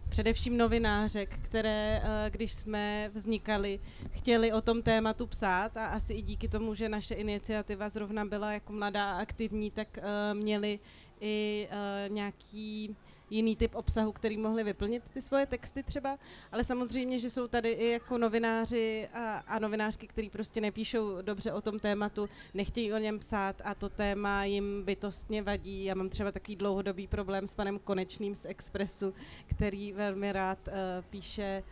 především 0.09 0.57
novinářek, 0.57 1.39
které, 1.41 2.01
uh, 2.03 2.09
když 2.29 2.53
jsme 2.53 3.09
vznikali, 3.13 3.79
chtěli 4.11 4.51
o 4.51 4.61
tom 4.61 4.81
tématu 4.81 5.27
psát 5.27 5.77
a 5.77 5.85
asi 5.85 6.13
i 6.13 6.21
díky 6.21 6.47
tomu, 6.47 6.75
že 6.75 6.89
naše 6.89 7.13
iniciativa 7.13 7.89
zrovna 7.89 8.25
byla 8.25 8.51
jako 8.51 8.73
mladá 8.73 9.11
a 9.11 9.21
aktivní, 9.21 9.71
tak 9.71 9.99
měli 10.33 10.79
i 11.21 11.67
nějaký 12.07 12.95
jiný 13.29 13.55
typ 13.55 13.75
obsahu, 13.75 14.11
který 14.11 14.37
mohli 14.37 14.63
vyplnit 14.63 15.03
ty 15.13 15.21
svoje 15.21 15.45
texty 15.45 15.83
třeba, 15.83 16.17
ale 16.51 16.63
samozřejmě, 16.63 17.19
že 17.19 17.29
jsou 17.29 17.47
tady 17.47 17.69
i 17.69 17.91
jako 17.91 18.17
novináři 18.17 19.09
a, 19.13 19.37
a 19.37 19.59
novinářky, 19.59 20.07
kteří 20.07 20.29
prostě 20.29 20.61
nepíšou 20.61 21.21
dobře 21.21 21.53
o 21.53 21.61
tom 21.61 21.79
tématu, 21.79 22.29
nechtějí 22.53 22.93
o 22.93 22.97
něm 22.97 23.19
psát 23.19 23.61
a 23.65 23.75
to 23.75 23.89
téma 23.89 24.43
jim 24.43 24.83
bytostně 24.83 25.41
vadí. 25.41 25.83
Já 25.83 25.95
mám 25.95 26.09
třeba 26.09 26.31
takový 26.31 26.55
dlouhodobý 26.55 27.07
problém 27.07 27.47
s 27.47 27.53
panem 27.53 27.79
Konečným 27.79 28.35
z 28.35 28.45
Expressu, 28.45 29.13
který 29.47 29.93
velmi 29.93 30.31
rád 30.31 30.59
uh, 30.67 30.73
píše 31.09 31.63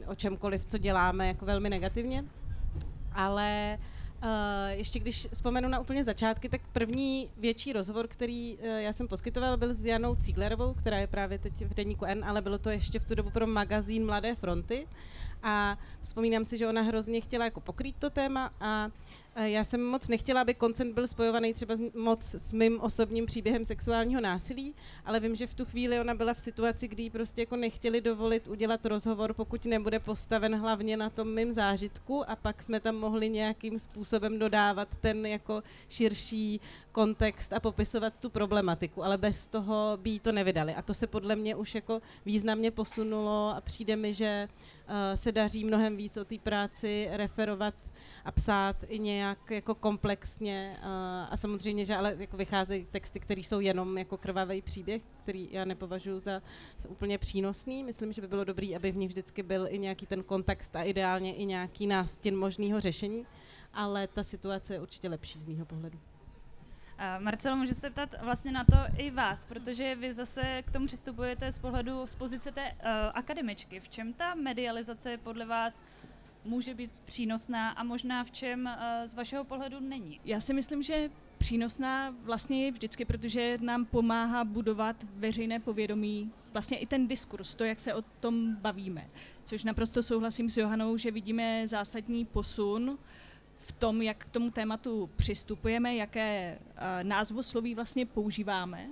uh, 0.00 0.10
o 0.10 0.14
čemkoliv, 0.14 0.66
co 0.66 0.78
děláme, 0.78 1.28
jako 1.28 1.44
velmi 1.44 1.70
negativně. 1.70 2.24
Ale 3.12 3.78
uh, 3.78 3.99
ještě 4.68 4.98
když 4.98 5.26
vzpomenu 5.32 5.68
na 5.68 5.78
úplně 5.78 6.04
začátky, 6.04 6.48
tak 6.48 6.60
první 6.72 7.30
větší 7.36 7.72
rozhovor, 7.72 8.08
který 8.08 8.56
uh, 8.56 8.64
já 8.64 8.92
jsem 8.92 9.08
poskytoval, 9.08 9.56
byl 9.56 9.74
s 9.74 9.84
Janou 9.84 10.14
Cíglerovou, 10.14 10.74
která 10.74 10.98
je 10.98 11.06
právě 11.06 11.38
teď 11.38 11.52
v 11.52 11.74
deníku 11.74 12.04
N, 12.04 12.24
ale 12.24 12.42
bylo 12.42 12.58
to 12.58 12.70
ještě 12.70 13.00
v 13.00 13.04
tu 13.04 13.14
dobu 13.14 13.30
pro 13.30 13.46
magazín 13.46 14.06
Mladé 14.06 14.34
fronty. 14.34 14.86
A 15.42 15.78
vzpomínám 16.00 16.44
si, 16.44 16.58
že 16.58 16.68
ona 16.68 16.82
hrozně 16.82 17.20
chtěla 17.20 17.44
jako 17.44 17.60
pokrýt 17.60 17.96
to 17.98 18.10
téma 18.10 18.52
a 18.60 18.90
já 19.36 19.64
jsem 19.64 19.84
moc 19.84 20.08
nechtěla, 20.08 20.40
aby 20.40 20.54
koncent 20.54 20.94
byl 20.94 21.06
spojovaný 21.06 21.54
třeba 21.54 21.74
moc 21.94 22.34
s 22.34 22.52
mým 22.52 22.80
osobním 22.80 23.26
příběhem 23.26 23.64
sexuálního 23.64 24.20
násilí, 24.20 24.74
ale 25.04 25.20
vím, 25.20 25.36
že 25.36 25.46
v 25.46 25.54
tu 25.54 25.64
chvíli 25.64 26.00
ona 26.00 26.14
byla 26.14 26.34
v 26.34 26.40
situaci, 26.40 26.88
kdy 26.88 27.02
jí 27.02 27.10
prostě 27.10 27.42
jako 27.42 27.56
nechtěli 27.56 28.00
dovolit 28.00 28.48
udělat 28.48 28.86
rozhovor, 28.86 29.34
pokud 29.34 29.64
nebude 29.64 29.98
postaven 29.98 30.54
hlavně 30.54 30.96
na 30.96 31.10
tom 31.10 31.34
mým 31.34 31.52
zážitku 31.52 32.30
a 32.30 32.36
pak 32.36 32.62
jsme 32.62 32.80
tam 32.80 32.96
mohli 32.96 33.28
nějakým 33.28 33.78
způsobem 33.78 34.38
dodávat 34.38 34.88
ten 35.00 35.26
jako 35.26 35.62
širší 35.88 36.60
kontext 36.92 37.52
a 37.52 37.60
popisovat 37.60 38.12
tu 38.20 38.30
problematiku, 38.30 39.04
ale 39.04 39.18
bez 39.18 39.48
toho 39.48 39.98
by 40.02 40.10
jí 40.10 40.20
to 40.20 40.32
nevydali. 40.32 40.74
A 40.74 40.82
to 40.82 40.94
se 40.94 41.06
podle 41.06 41.36
mě 41.36 41.54
už 41.54 41.74
jako 41.74 42.02
významně 42.26 42.70
posunulo 42.70 43.52
a 43.56 43.60
přijde 43.60 43.96
mi, 43.96 44.14
že 44.14 44.48
se 45.14 45.32
daří 45.32 45.64
mnohem 45.64 45.96
víc 45.96 46.16
o 46.16 46.24
té 46.24 46.38
práci 46.38 47.08
referovat 47.10 47.74
a 48.24 48.32
psát 48.32 48.76
i 48.88 48.98
nějak 48.98 49.50
jako 49.50 49.74
komplexně 49.74 50.76
a 51.30 51.36
samozřejmě, 51.36 51.84
že 51.84 51.96
ale 51.96 52.16
jako 52.18 52.36
vycházejí 52.36 52.86
texty, 52.90 53.20
které 53.20 53.40
jsou 53.40 53.60
jenom 53.60 53.98
jako 53.98 54.16
krvavý 54.16 54.62
příběh, 54.62 55.02
který 55.22 55.48
já 55.50 55.64
nepovažuji 55.64 56.18
za 56.18 56.42
úplně 56.88 57.18
přínosný. 57.18 57.84
Myslím, 57.84 58.12
že 58.12 58.20
by 58.20 58.28
bylo 58.28 58.44
dobré, 58.44 58.76
aby 58.76 58.92
v 58.92 58.96
nich 58.96 59.08
vždycky 59.08 59.42
byl 59.42 59.66
i 59.70 59.78
nějaký 59.78 60.06
ten 60.06 60.22
kontext 60.22 60.76
a 60.76 60.82
ideálně 60.82 61.34
i 61.34 61.44
nějaký 61.44 61.86
nástin 61.86 62.36
možného 62.36 62.80
řešení, 62.80 63.26
ale 63.74 64.06
ta 64.06 64.22
situace 64.22 64.74
je 64.74 64.80
určitě 64.80 65.08
lepší 65.08 65.38
z 65.38 65.46
mého 65.46 65.66
pohledu. 65.66 65.98
Marcelo, 67.18 67.56
můžu 67.56 67.74
se 67.74 67.90
ptat 67.90 68.14
vlastně 68.22 68.52
na 68.52 68.64
to 68.64 68.76
i 68.96 69.10
vás, 69.10 69.44
protože 69.44 69.94
vy 69.94 70.12
zase 70.12 70.62
k 70.62 70.70
tomu 70.70 70.86
přistupujete 70.86 71.52
z 71.52 71.58
pohledu, 71.58 72.06
z 72.06 72.14
pozice 72.14 72.52
té 72.52 72.72
uh, 72.72 72.88
akademičky. 73.14 73.80
V 73.80 73.88
čem 73.88 74.12
ta 74.12 74.34
medializace 74.34 75.16
podle 75.16 75.46
vás 75.46 75.82
může 76.44 76.74
být 76.74 76.90
přínosná 77.04 77.70
a 77.70 77.82
možná 77.84 78.24
v 78.24 78.30
čem 78.30 78.66
uh, 78.66 79.06
z 79.06 79.14
vašeho 79.14 79.44
pohledu 79.44 79.80
není? 79.80 80.20
Já 80.24 80.40
si 80.40 80.54
myslím, 80.54 80.82
že 80.82 81.10
přínosná 81.38 82.14
vlastně 82.22 82.64
je 82.64 82.72
vždycky, 82.72 83.04
protože 83.04 83.58
nám 83.60 83.84
pomáhá 83.84 84.44
budovat 84.44 84.96
veřejné 85.14 85.60
povědomí, 85.60 86.32
vlastně 86.52 86.78
i 86.78 86.86
ten 86.86 87.08
diskurs, 87.08 87.54
to, 87.54 87.64
jak 87.64 87.80
se 87.80 87.94
o 87.94 88.02
tom 88.02 88.56
bavíme. 88.56 89.10
Což 89.44 89.64
naprosto 89.64 90.02
souhlasím 90.02 90.50
s 90.50 90.56
Johanou, 90.56 90.96
že 90.96 91.10
vidíme 91.10 91.68
zásadní 91.68 92.24
posun 92.24 92.98
v 93.70 93.72
tom, 93.72 94.02
jak 94.02 94.24
k 94.24 94.30
tomu 94.30 94.50
tématu 94.50 95.10
přistupujeme, 95.16 95.94
jaké 95.94 96.58
uh, 96.58 96.74
názvosloví 97.02 97.74
vlastně 97.74 98.06
používáme. 98.06 98.86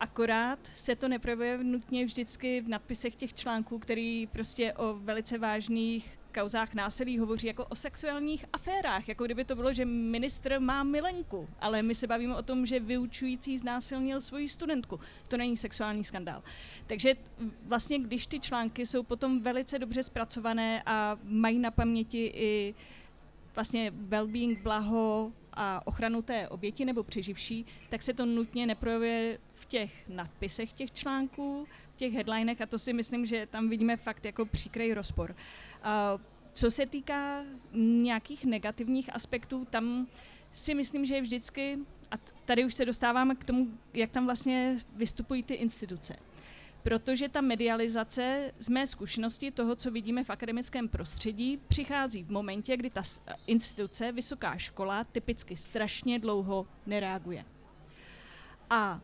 Akorát 0.00 0.58
se 0.74 0.96
to 0.96 1.08
neprojevuje 1.08 1.58
nutně 1.64 2.04
vždycky 2.04 2.60
v 2.60 2.68
nadpisech 2.68 3.16
těch 3.16 3.34
článků, 3.34 3.78
který 3.78 4.26
prostě 4.26 4.72
o 4.72 4.94
velice 4.94 5.38
vážných 5.38 6.18
kauzách 6.34 6.74
násilí 6.74 7.18
hovoří 7.18 7.46
jako 7.46 7.64
o 7.64 7.76
sexuálních 7.76 8.44
aférách, 8.52 9.08
jako 9.08 9.24
kdyby 9.24 9.44
to 9.44 9.54
bylo, 9.54 9.72
že 9.72 9.84
ministr 9.84 10.60
má 10.60 10.82
milenku, 10.82 11.48
ale 11.60 11.82
my 11.82 11.94
se 11.94 12.06
bavíme 12.06 12.36
o 12.36 12.42
tom, 12.42 12.66
že 12.66 12.80
vyučující 12.80 13.58
znásilnil 13.58 14.20
svoji 14.20 14.48
studentku. 14.48 15.00
To 15.28 15.36
není 15.36 15.56
sexuální 15.56 16.04
skandál. 16.04 16.42
Takže 16.86 17.14
vlastně, 17.62 17.98
když 17.98 18.26
ty 18.26 18.40
články 18.40 18.86
jsou 18.86 19.02
potom 19.02 19.42
velice 19.42 19.78
dobře 19.78 20.02
zpracované 20.02 20.82
a 20.86 21.18
mají 21.22 21.58
na 21.58 21.70
paměti 21.70 22.30
i 22.34 22.74
vlastně 23.58 23.90
well-being, 23.90 24.62
blaho 24.62 25.32
a 25.52 25.86
ochranu 25.86 26.22
té 26.22 26.48
oběti 26.48 26.84
nebo 26.84 27.02
přeživší, 27.02 27.66
tak 27.88 28.02
se 28.02 28.14
to 28.14 28.26
nutně 28.26 28.66
neprojevuje 28.66 29.38
v 29.54 29.64
těch 29.66 30.08
nadpisech 30.08 30.72
těch 30.72 30.92
článků, 30.92 31.66
v 31.94 31.96
těch 31.96 32.12
headlinech 32.12 32.60
a 32.60 32.66
to 32.66 32.78
si 32.78 32.92
myslím, 32.92 33.26
že 33.26 33.46
tam 33.46 33.68
vidíme 33.68 33.96
fakt 33.96 34.24
jako 34.24 34.46
příkrej 34.46 34.94
rozpor. 34.94 35.36
Co 36.52 36.70
se 36.70 36.86
týká 36.86 37.44
nějakých 38.02 38.44
negativních 38.44 39.14
aspektů, 39.14 39.66
tam 39.70 40.06
si 40.52 40.74
myslím, 40.74 41.04
že 41.04 41.14
je 41.14 41.22
vždycky, 41.22 41.78
a 42.10 42.14
tady 42.44 42.64
už 42.64 42.74
se 42.74 42.84
dostáváme 42.84 43.34
k 43.34 43.44
tomu, 43.44 43.66
jak 43.94 44.10
tam 44.10 44.24
vlastně 44.24 44.76
vystupují 44.96 45.42
ty 45.42 45.54
instituce. 45.54 46.16
Protože 46.82 47.28
ta 47.28 47.40
medializace 47.40 48.52
z 48.58 48.68
mé 48.68 48.86
zkušenosti 48.86 49.50
toho, 49.50 49.76
co 49.76 49.90
vidíme 49.90 50.24
v 50.24 50.30
akademickém 50.30 50.88
prostředí, 50.88 51.60
přichází 51.68 52.24
v 52.24 52.30
momentě, 52.30 52.76
kdy 52.76 52.90
ta 52.90 53.02
instituce, 53.46 54.12
vysoká 54.12 54.58
škola, 54.58 55.04
typicky 55.04 55.56
strašně 55.56 56.18
dlouho 56.18 56.66
nereaguje. 56.86 57.44
A 58.70 59.00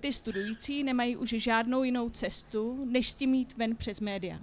ty 0.00 0.12
studující 0.12 0.84
nemají 0.84 1.16
už 1.16 1.28
žádnou 1.28 1.82
jinou 1.82 2.10
cestu, 2.10 2.84
než 2.84 3.10
s 3.10 3.14
tím 3.14 3.34
jít 3.34 3.56
ven 3.56 3.76
přes 3.76 4.00
média 4.00 4.38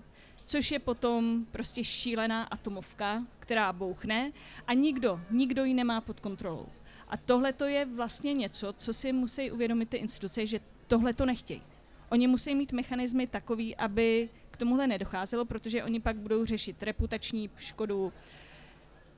což 0.48 0.72
je 0.72 0.80
potom 0.80 1.46
prostě 1.52 1.84
šílená 1.84 2.44
atomovka, 2.44 3.24
která 3.40 3.74
bouchne 3.74 4.32
a 4.68 4.74
nikdo, 4.74 5.22
nikdo 5.32 5.66
ji 5.66 5.74
nemá 5.74 6.02
pod 6.02 6.20
kontrolou. 6.20 6.68
A 7.08 7.18
tohle 7.18 7.54
to 7.54 7.66
je 7.66 7.86
vlastně 7.86 8.34
něco, 8.34 8.74
co 8.74 8.94
si 8.94 9.14
musí 9.14 9.52
uvědomit 9.52 9.90
ty 9.90 9.98
instituce, 9.98 10.48
že 10.48 10.60
tohle 10.88 11.14
to 11.14 11.26
nechtějí. 11.26 11.62
Oni 12.10 12.28
musí 12.28 12.56
mít 12.56 12.72
mechanismy 12.72 13.28
takový, 13.28 13.76
aby 13.76 14.30
k 14.52 14.58
tomuhle 14.58 14.88
nedocházelo, 14.88 15.46
protože 15.46 15.84
oni 15.84 16.00
pak 16.00 16.16
budou 16.16 16.46
řešit 16.46 16.84
reputační 16.84 17.50
škodu, 17.58 18.14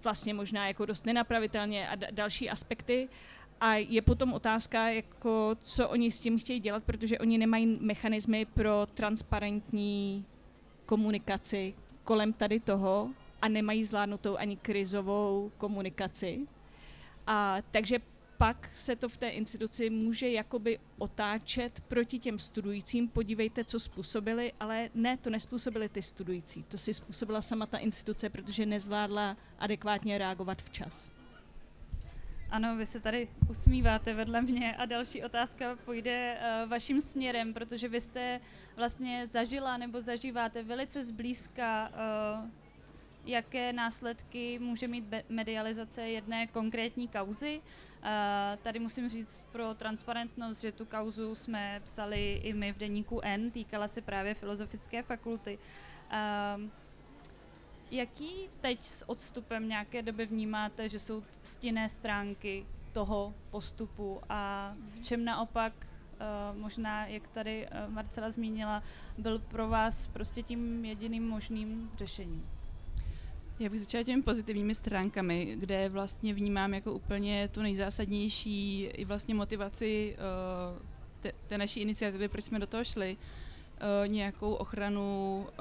vlastně 0.03 0.33
možná 0.33 0.67
jako 0.67 0.85
dost 0.85 1.05
nenapravitelně 1.05 1.89
a 1.89 1.95
další 2.11 2.49
aspekty. 2.49 3.09
A 3.61 3.75
je 3.75 4.01
potom 4.01 4.33
otázka, 4.33 4.89
jako, 4.89 5.55
co 5.61 5.89
oni 5.89 6.11
s 6.11 6.19
tím 6.19 6.39
chtějí 6.39 6.59
dělat, 6.59 6.83
protože 6.83 7.19
oni 7.19 7.37
nemají 7.37 7.77
mechanismy 7.81 8.45
pro 8.45 8.87
transparentní 8.93 10.25
komunikaci 10.85 11.73
kolem 12.03 12.33
tady 12.33 12.59
toho 12.59 13.09
a 13.41 13.47
nemají 13.47 13.83
zvládnutou 13.83 14.37
ani 14.37 14.57
krizovou 14.57 15.51
komunikaci. 15.57 16.47
A 17.27 17.57
takže 17.71 17.99
pak 18.39 18.69
se 18.73 18.95
to 18.95 19.09
v 19.09 19.17
té 19.17 19.29
instituci 19.29 19.89
může 19.89 20.29
jakoby 20.29 20.79
otáčet 20.97 21.81
proti 21.87 22.19
těm 22.19 22.39
studujícím. 22.39 23.07
Podívejte, 23.07 23.63
co 23.63 23.79
způsobili, 23.79 24.53
ale 24.59 24.89
ne, 24.93 25.17
to 25.17 25.29
nespůsobili 25.29 25.89
ty 25.89 26.01
studující. 26.01 26.63
To 26.63 26.77
si 26.77 26.93
způsobila 26.93 27.41
sama 27.41 27.65
ta 27.65 27.77
instituce, 27.77 28.29
protože 28.29 28.65
nezvládla 28.65 29.37
adekvátně 29.59 30.17
reagovat 30.17 30.61
včas. 30.61 31.11
Ano, 32.49 32.75
vy 32.75 32.85
se 32.85 32.99
tady 32.99 33.27
usmíváte 33.49 34.13
vedle 34.13 34.41
mě 34.41 34.75
a 34.75 34.85
další 34.85 35.23
otázka 35.23 35.77
půjde 35.85 36.37
uh, 36.63 36.69
vaším 36.69 37.01
směrem, 37.01 37.53
protože 37.53 37.87
vy 37.87 38.01
jste 38.01 38.39
vlastně 38.75 39.27
zažila 39.27 39.77
nebo 39.77 40.01
zažíváte 40.01 40.63
velice 40.63 41.03
zblízka, 41.03 41.89
uh, 41.89 42.49
jaké 43.25 43.73
následky 43.73 44.59
může 44.59 44.87
mít 44.87 45.05
medializace 45.29 46.01
jedné 46.01 46.47
konkrétní 46.47 47.07
kauzy. 47.07 47.61
Uh, 48.03 48.59
tady 48.63 48.79
musím 48.79 49.09
říct 49.09 49.45
pro 49.51 49.73
transparentnost, 49.73 50.61
že 50.61 50.71
tu 50.71 50.85
kauzu 50.85 51.35
jsme 51.35 51.81
psali 51.83 52.33
i 52.33 52.53
my 52.53 52.73
v 52.73 52.77
deníku 52.77 53.19
N, 53.23 53.51
týkala 53.51 53.87
se 53.87 54.01
právě 54.01 54.33
Filozofické 54.33 55.03
fakulty. 55.03 55.59
Uh, 56.11 56.69
Jaký 57.91 58.49
teď 58.61 58.83
s 58.83 59.09
odstupem 59.09 59.69
nějaké 59.69 60.01
doby 60.01 60.25
vnímáte, 60.25 60.89
že 60.89 60.99
jsou 60.99 61.23
stinné 61.43 61.89
stránky 61.89 62.65
toho 62.93 63.33
postupu 63.49 64.21
a 64.29 64.73
v 64.87 65.03
čem 65.03 65.25
naopak 65.25 65.73
uh, 65.77 66.57
možná, 66.57 67.05
jak 67.05 67.27
tady 67.27 67.67
uh, 67.67 67.93
Marcela 67.93 68.31
zmínila, 68.31 68.83
byl 69.17 69.39
pro 69.39 69.69
vás 69.69 70.07
prostě 70.07 70.43
tím 70.43 70.85
jediným 70.85 71.29
možným 71.29 71.91
řešením? 71.97 72.49
Já 73.59 73.69
bych 73.69 73.79
začala 73.79 74.03
těmi 74.03 74.21
pozitivními 74.23 74.75
stránkami, 74.75 75.55
kde 75.59 75.89
vlastně 75.89 76.33
vnímám 76.33 76.73
jako 76.73 76.93
úplně 76.93 77.47
tu 77.47 77.61
nejzásadnější 77.61 78.83
i 78.83 79.05
vlastně 79.05 79.35
motivaci 79.35 80.15
uh, 80.17 80.81
té, 81.21 81.31
té 81.47 81.57
naší 81.57 81.79
iniciativy, 81.79 82.27
proč 82.27 82.43
jsme 82.43 82.59
do 82.59 82.67
toho 82.67 82.83
šli, 82.83 83.17
uh, 83.17 84.07
nějakou 84.07 84.53
ochranu 84.53 85.39
uh, 85.49 85.55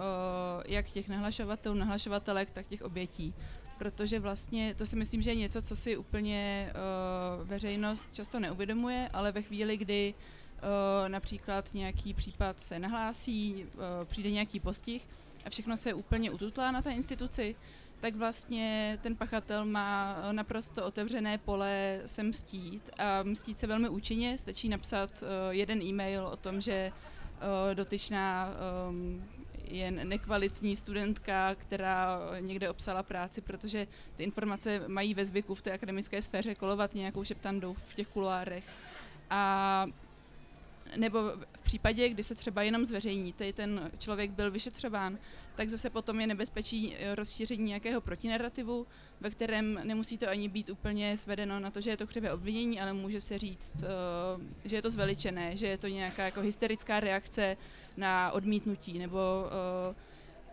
jak 0.67 0.89
těch 0.91 1.09
nahlašovatelů, 1.09 1.75
nahlašovatelek, 1.75 2.51
tak 2.51 2.67
těch 2.67 2.83
obětí. 2.83 3.35
Protože 3.79 4.21
vlastně 4.21 4.75
to 4.75 4.87
si 4.87 4.97
myslím, 4.97 5.23
že 5.23 5.31
je 5.31 5.35
něco, 5.35 5.63
co 5.63 5.77
si 5.77 5.97
úplně 5.97 6.71
uh, 6.71 7.49
veřejnost 7.49 8.15
často 8.15 8.41
neuvědomuje, 8.41 9.09
ale 9.13 9.33
ve 9.33 9.43
chvíli, 9.43 9.77
kdy 9.77 10.15
uh, 10.15 11.09
například 11.09 11.75
nějaký 11.75 12.15
případ 12.15 12.63
se 12.63 12.79
nahlásí, 12.79 13.65
uh, 13.65 13.81
přijde 14.05 14.31
nějaký 14.31 14.61
postih 14.61 15.09
a 15.45 15.51
všechno 15.51 15.77
se 15.77 15.95
úplně 15.95 16.31
ututlá 16.31 16.71
na 16.71 16.83
té 16.83 16.91
instituci, 16.91 17.57
tak 18.01 18.15
vlastně 18.15 18.99
ten 19.03 19.17
pachatel 19.17 19.65
má 19.65 20.19
naprosto 20.33 20.87
otevřené 20.87 21.39
pole 21.39 22.01
se 22.07 22.23
mstít 22.23 22.91
a 22.99 23.23
mstít 23.23 23.59
se 23.59 23.67
velmi 23.67 23.89
účinně, 23.89 24.39
stačí 24.39 24.69
napsat 24.69 25.11
uh, 25.23 25.29
jeden 25.51 25.83
e-mail 25.83 26.27
o 26.27 26.37
tom, 26.37 26.61
že 26.61 26.93
uh, 26.93 27.75
dotyčná 27.75 28.51
um, 28.89 29.25
je 29.65 29.91
nekvalitní 29.91 30.77
studentka, 30.77 31.55
která 31.55 32.21
někde 32.41 32.71
obsala 32.71 33.03
práci, 33.03 33.41
protože 33.41 33.87
ty 34.17 34.23
informace 34.23 34.83
mají 34.89 35.15
ve 35.15 35.25
zvyku 35.25 35.55
v 35.55 35.63
té 35.63 35.73
akademické 35.73 36.23
sféře 36.23 36.55
kolovat 36.55 36.95
nějakou 36.95 37.25
šeptandou 37.25 37.75
v 37.75 37.95
těch 37.95 38.09
kuloárech. 38.09 38.65
A 39.31 39.87
nebo 40.97 41.19
v 41.53 41.63
případě, 41.63 42.09
kdy 42.09 42.23
se 42.23 42.35
třeba 42.35 42.63
jenom 42.63 42.85
zveřejní, 42.85 43.33
tady 43.33 43.53
ten 43.53 43.91
člověk 43.99 44.31
byl 44.31 44.51
vyšetřován, 44.51 45.19
tak 45.55 45.69
zase 45.69 45.91
potom 45.91 46.21
je 46.21 46.27
nebezpečí 46.27 46.97
rozšíření 47.15 47.65
nějakého 47.65 48.01
protinarrativu, 48.01 48.87
ve 49.21 49.31
kterém 49.31 49.81
nemusí 49.85 50.19
to 50.19 50.29
ani 50.29 50.49
být 50.49 50.71
úplně 50.71 51.17
svedeno 51.17 51.61
na 51.61 51.71
to, 51.71 51.81
že 51.81 51.91
je 51.91 51.97
to 51.97 52.07
křivé 52.07 52.33
obvinění, 52.33 52.81
ale 52.81 52.93
může 52.93 53.21
se 53.21 53.39
říct, 53.39 53.75
eh, 53.83 54.69
že 54.69 54.77
je 54.77 54.83
to 54.83 54.91
zveličené, 54.91 55.57
že 55.57 55.67
je 55.67 55.79
to 55.79 55.89
nějaká 55.89 56.25
jako 56.25 56.41
hysterická 56.41 57.01
reakce 57.01 57.57
na 57.97 58.33
odmítnutí, 58.33 58.99
nebo 58.99 59.19
uh, 59.19 59.97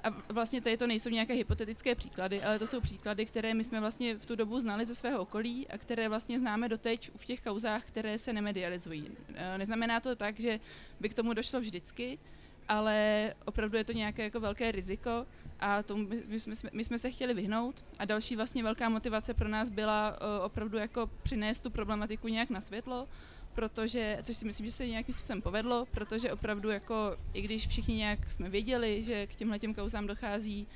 a 0.05 0.33
vlastně 0.33 0.61
tady 0.61 0.77
to 0.77 0.87
nejsou 0.87 1.09
nějaké 1.09 1.33
hypotetické 1.33 1.95
příklady, 1.95 2.43
ale 2.43 2.59
to 2.59 2.67
jsou 2.67 2.81
příklady, 2.81 3.25
které 3.25 3.53
my 3.53 3.63
jsme 3.63 3.79
vlastně 3.79 4.15
v 4.15 4.25
tu 4.25 4.35
dobu 4.35 4.59
znali 4.59 4.85
ze 4.85 4.95
svého 4.95 5.19
okolí 5.19 5.67
a 5.67 5.77
které 5.77 6.09
vlastně 6.09 6.39
známe 6.39 6.69
doteď 6.69 7.11
v 7.15 7.25
těch 7.25 7.41
kauzách, 7.41 7.85
které 7.85 8.17
se 8.17 8.33
nemedializují. 8.33 9.11
Eh, 9.33 9.57
neznamená 9.57 9.99
to 9.99 10.15
tak, 10.15 10.39
že 10.39 10.59
by 10.99 11.09
k 11.09 11.13
tomu 11.13 11.33
došlo 11.33 11.59
vždycky, 11.59 12.19
ale 12.67 13.33
opravdu 13.45 13.77
je 13.77 13.83
to 13.83 13.91
nějaké 13.91 14.23
jako 14.23 14.39
velké 14.39 14.71
riziko 14.71 15.25
a 15.59 15.83
tomu 15.83 16.07
my 16.27 16.39
jsme, 16.39 16.53
my 16.71 16.83
jsme 16.83 16.97
se 16.97 17.11
chtěli 17.11 17.33
vyhnout. 17.33 17.83
A 17.99 18.05
další 18.05 18.35
vlastně 18.35 18.63
velká 18.63 18.89
motivace 18.89 19.33
pro 19.33 19.49
nás 19.49 19.69
byla 19.69 20.17
uh, 20.21 20.45
opravdu 20.45 20.77
jako 20.77 21.09
přinést 21.23 21.61
tu 21.61 21.69
problematiku 21.69 22.27
nějak 22.27 22.49
na 22.49 22.61
světlo, 22.61 23.07
protože, 23.55 24.17
což 24.23 24.37
si 24.37 24.45
myslím, 24.45 24.65
že 24.65 24.71
se 24.71 24.87
nějakým 24.87 25.13
způsobem 25.13 25.41
povedlo, 25.41 25.85
protože 25.91 26.31
opravdu 26.31 26.69
jako, 26.69 27.17
i 27.33 27.41
když 27.41 27.67
všichni 27.67 27.95
nějak 27.95 28.31
jsme 28.31 28.49
věděli, 28.49 29.03
že 29.03 29.27
k 29.27 29.35
těmhle 29.35 29.59
těm 29.59 29.73
kauzám 29.73 30.07
dochází, 30.07 30.67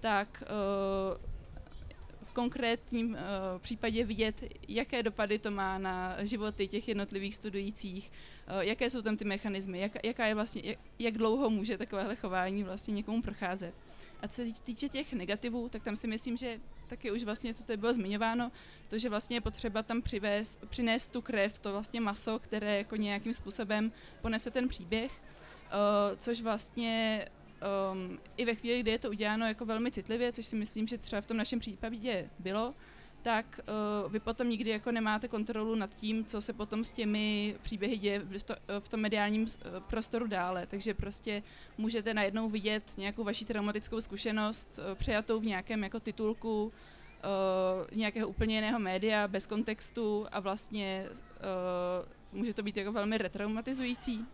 tak 0.00 0.42
uh, 0.42 1.16
v 2.22 2.32
konkrétním 2.32 3.10
uh, 3.10 3.18
případě 3.58 4.04
vidět, 4.04 4.44
jaké 4.68 5.02
dopady 5.02 5.38
to 5.38 5.50
má 5.50 5.78
na 5.78 6.24
životy 6.24 6.68
těch 6.68 6.88
jednotlivých 6.88 7.34
studujících, 7.34 8.10
uh, 8.50 8.60
jaké 8.60 8.90
jsou 8.90 9.02
tam 9.02 9.16
ty 9.16 9.24
mechanismy, 9.24 9.80
jak, 9.80 10.04
jaká 10.04 10.26
je 10.26 10.34
vlastně, 10.34 10.62
jak, 10.64 10.78
jak 10.98 11.18
dlouho 11.18 11.50
může 11.50 11.78
takovéhle 11.78 12.16
chování 12.16 12.64
vlastně 12.64 12.94
někomu 12.94 13.22
procházet. 13.22 13.74
A 14.22 14.28
co 14.28 14.34
se 14.34 14.62
týče 14.64 14.88
těch 14.88 15.12
negativů, 15.12 15.68
tak 15.68 15.82
tam 15.82 15.96
si 15.96 16.06
myslím, 16.06 16.36
že 16.36 16.60
taky 16.88 17.10
už 17.10 17.24
vlastně, 17.24 17.54
co 17.54 17.64
tady 17.64 17.76
bylo 17.76 17.92
zmiňováno, 17.92 18.52
to, 18.88 18.98
že 18.98 19.08
vlastně 19.08 19.36
je 19.36 19.40
potřeba 19.40 19.82
tam 19.82 20.02
přivést, 20.02 20.58
přinést 20.68 21.12
tu 21.12 21.22
krev, 21.22 21.58
to 21.58 21.72
vlastně 21.72 22.00
maso, 22.00 22.38
které 22.38 22.78
jako 22.78 22.96
nějakým 22.96 23.34
způsobem 23.34 23.92
ponese 24.20 24.50
ten 24.50 24.68
příběh, 24.68 25.12
uh, 25.12 26.16
což 26.18 26.40
vlastně 26.40 27.24
um, 27.92 28.18
i 28.36 28.44
ve 28.44 28.54
chvíli, 28.54 28.80
kdy 28.80 28.90
je 28.90 28.98
to 28.98 29.10
uděláno 29.10 29.46
jako 29.46 29.64
velmi 29.64 29.90
citlivě, 29.90 30.32
což 30.32 30.46
si 30.46 30.56
myslím, 30.56 30.86
že 30.86 30.98
třeba 30.98 31.22
v 31.22 31.26
tom 31.26 31.36
našem 31.36 31.58
případě 31.58 32.30
bylo, 32.38 32.74
tak 33.22 33.60
uh, 34.04 34.12
vy 34.12 34.20
potom 34.20 34.48
nikdy 34.48 34.70
jako 34.70 34.92
nemáte 34.92 35.28
kontrolu 35.28 35.74
nad 35.74 35.94
tím, 35.94 36.24
co 36.24 36.40
se 36.40 36.52
potom 36.52 36.84
s 36.84 36.90
těmi 36.90 37.56
příběhy 37.62 37.98
děje 37.98 38.18
v, 38.18 38.42
to, 38.42 38.54
v 38.78 38.88
tom 38.88 39.00
mediálním 39.00 39.42
uh, 39.42 39.48
prostoru 39.80 40.26
dále. 40.26 40.66
Takže 40.66 40.94
prostě 40.94 41.42
můžete 41.78 42.14
najednou 42.14 42.48
vidět 42.48 42.82
nějakou 42.96 43.24
vaši 43.24 43.44
traumatickou 43.44 44.00
zkušenost 44.00 44.78
uh, 44.78 44.94
přijatou 44.94 45.40
v 45.40 45.44
nějakém 45.44 45.82
jako 45.82 46.00
titulku 46.00 46.64
uh, 46.64 47.98
nějakého 47.98 48.28
úplně 48.28 48.54
jiného 48.54 48.78
média, 48.78 49.28
bez 49.28 49.46
kontextu 49.46 50.26
a 50.32 50.40
vlastně 50.40 51.06
uh, 51.10 52.38
může 52.38 52.54
to 52.54 52.62
být 52.62 52.76
jako 52.76 52.92
velmi 52.92 53.18
retraumatizující. 53.18 54.26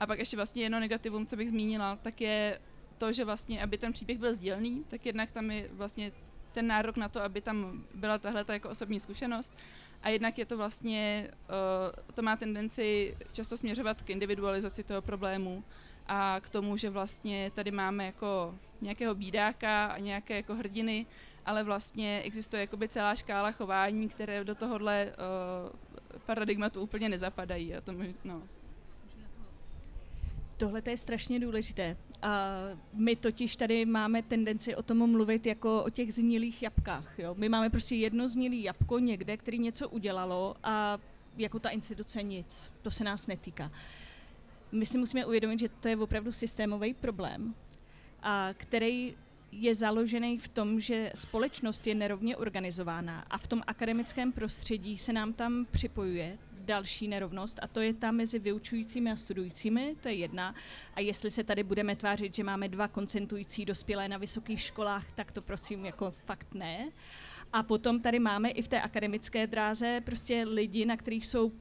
A 0.00 0.06
pak 0.06 0.18
ještě 0.18 0.36
vlastně 0.36 0.62
jedno 0.62 0.80
negativum, 0.80 1.26
co 1.26 1.36
bych 1.36 1.48
zmínila, 1.48 1.96
tak 1.96 2.20
je 2.20 2.60
to, 2.98 3.12
že 3.12 3.24
vlastně, 3.24 3.62
aby 3.62 3.78
ten 3.78 3.92
příběh 3.92 4.18
byl 4.18 4.34
sdílný, 4.34 4.84
tak 4.88 5.06
jednak 5.06 5.32
tam 5.32 5.50
je 5.50 5.68
vlastně 5.72 6.12
ten 6.52 6.66
nárok 6.66 6.96
na 6.96 7.08
to, 7.08 7.22
aby 7.22 7.40
tam 7.40 7.84
byla 7.94 8.18
tahle 8.18 8.44
jako 8.48 8.68
osobní 8.68 9.00
zkušenost. 9.00 9.52
A 10.02 10.08
jednak 10.08 10.38
je 10.38 10.46
to 10.46 10.56
vlastně, 10.56 11.30
uh, 11.30 12.14
to 12.14 12.22
má 12.22 12.36
tendenci 12.36 13.16
často 13.32 13.56
směřovat 13.56 14.02
k 14.02 14.10
individualizaci 14.10 14.84
toho 14.84 15.02
problému 15.02 15.64
a 16.06 16.40
k 16.40 16.48
tomu, 16.48 16.76
že 16.76 16.90
vlastně 16.90 17.50
tady 17.54 17.70
máme 17.70 18.06
jako 18.06 18.54
nějakého 18.80 19.14
bídáka 19.14 19.86
a 19.86 19.98
nějaké 19.98 20.36
jako 20.36 20.54
hrdiny, 20.54 21.06
ale 21.46 21.62
vlastně 21.62 22.22
existuje 22.24 22.60
jakoby 22.60 22.88
celá 22.88 23.14
škála 23.14 23.52
chování, 23.52 24.08
které 24.08 24.44
do 24.44 24.54
tohohle 24.54 25.06
uh, 25.06 26.20
paradigmatu 26.26 26.80
úplně 26.80 27.08
nezapadají. 27.08 27.74
A 27.74 27.80
to, 27.80 27.92
no, 28.24 28.42
Tohle 30.56 30.82
je 30.90 30.96
strašně 30.96 31.40
důležité. 31.40 31.96
My 32.92 33.16
totiž 33.16 33.56
tady 33.56 33.86
máme 33.86 34.22
tendenci 34.22 34.76
o 34.76 34.82
tom 34.82 35.10
mluvit 35.10 35.46
jako 35.46 35.84
o 35.84 35.90
těch 35.90 36.14
znílých 36.14 36.62
jabkách. 36.62 37.18
Jo? 37.18 37.34
My 37.38 37.48
máme 37.48 37.70
prostě 37.70 37.94
jedno 37.94 38.28
znílý 38.28 38.62
jabko 38.62 38.98
někde, 38.98 39.36
který 39.36 39.58
něco 39.58 39.88
udělalo 39.88 40.54
a 40.62 40.98
jako 41.36 41.58
ta 41.58 41.68
instituce 41.68 42.22
nic. 42.22 42.70
To 42.82 42.90
se 42.90 43.04
nás 43.04 43.26
netýká. 43.26 43.72
My 44.72 44.86
si 44.86 44.98
musíme 44.98 45.26
uvědomit, 45.26 45.60
že 45.60 45.68
to 45.68 45.88
je 45.88 45.96
opravdu 45.96 46.32
systémový 46.32 46.94
problém, 46.94 47.54
a 48.22 48.48
který 48.56 49.14
je 49.52 49.74
založený 49.74 50.38
v 50.38 50.48
tom, 50.48 50.80
že 50.80 51.12
společnost 51.14 51.86
je 51.86 51.94
nerovně 51.94 52.36
organizována 52.36 53.24
a 53.30 53.38
v 53.38 53.46
tom 53.46 53.62
akademickém 53.66 54.32
prostředí 54.32 54.98
se 54.98 55.12
nám 55.12 55.32
tam 55.32 55.66
připojuje 55.70 56.38
další 56.62 57.08
nerovnost 57.08 57.58
a 57.62 57.66
to 57.66 57.80
je 57.80 57.94
ta 57.94 58.10
mezi 58.10 58.38
vyučujícími 58.38 59.10
a 59.12 59.16
studujícími, 59.16 59.96
to 60.00 60.08
je 60.08 60.14
jedna. 60.14 60.54
A 60.94 61.00
jestli 61.00 61.30
se 61.30 61.44
tady 61.44 61.62
budeme 61.62 61.96
tvářit, 61.96 62.34
že 62.34 62.44
máme 62.44 62.68
dva 62.68 62.88
koncentující 62.88 63.64
dospělé 63.64 64.08
na 64.08 64.18
vysokých 64.18 64.60
školách, 64.60 65.06
tak 65.14 65.32
to 65.32 65.42
prosím 65.42 65.84
jako 65.84 66.10
fakt 66.10 66.54
ne. 66.54 66.90
A 67.52 67.62
potom 67.62 68.00
tady 68.00 68.18
máme 68.18 68.50
i 68.50 68.62
v 68.62 68.68
té 68.68 68.80
akademické 68.80 69.46
dráze 69.46 70.00
prostě 70.04 70.44
lidi, 70.44 70.84
na 70.84 70.96
kterých 70.96 71.26
jsou 71.26 71.46
uh, 71.46 71.52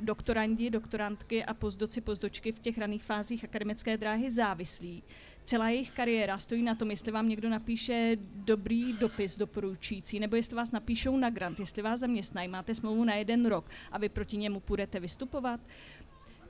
doktorandi, 0.00 0.70
doktorantky 0.70 1.44
a 1.44 1.54
pozdoci, 1.54 2.00
pozdočky 2.00 2.52
v 2.52 2.58
těch 2.58 2.78
raných 2.78 3.04
fázích 3.04 3.44
akademické 3.44 3.96
dráhy 3.96 4.30
závislí 4.30 5.02
celá 5.44 5.68
jejich 5.68 5.90
kariéra 5.90 6.38
stojí 6.38 6.62
na 6.62 6.74
tom, 6.74 6.90
jestli 6.90 7.12
vám 7.12 7.28
někdo 7.28 7.48
napíše 7.48 8.16
dobrý 8.34 8.92
dopis 8.92 9.38
doporučující, 9.38 10.20
nebo 10.20 10.36
jestli 10.36 10.56
vás 10.56 10.70
napíšou 10.70 11.16
na 11.16 11.30
grant, 11.30 11.60
jestli 11.60 11.82
vás 11.82 12.00
zaměstnají, 12.00 12.48
máte 12.48 12.74
smlouvu 12.74 13.04
na 13.04 13.14
jeden 13.14 13.46
rok 13.46 13.64
a 13.92 13.98
vy 13.98 14.08
proti 14.08 14.36
němu 14.36 14.60
půjdete 14.60 15.00
vystupovat. 15.00 15.60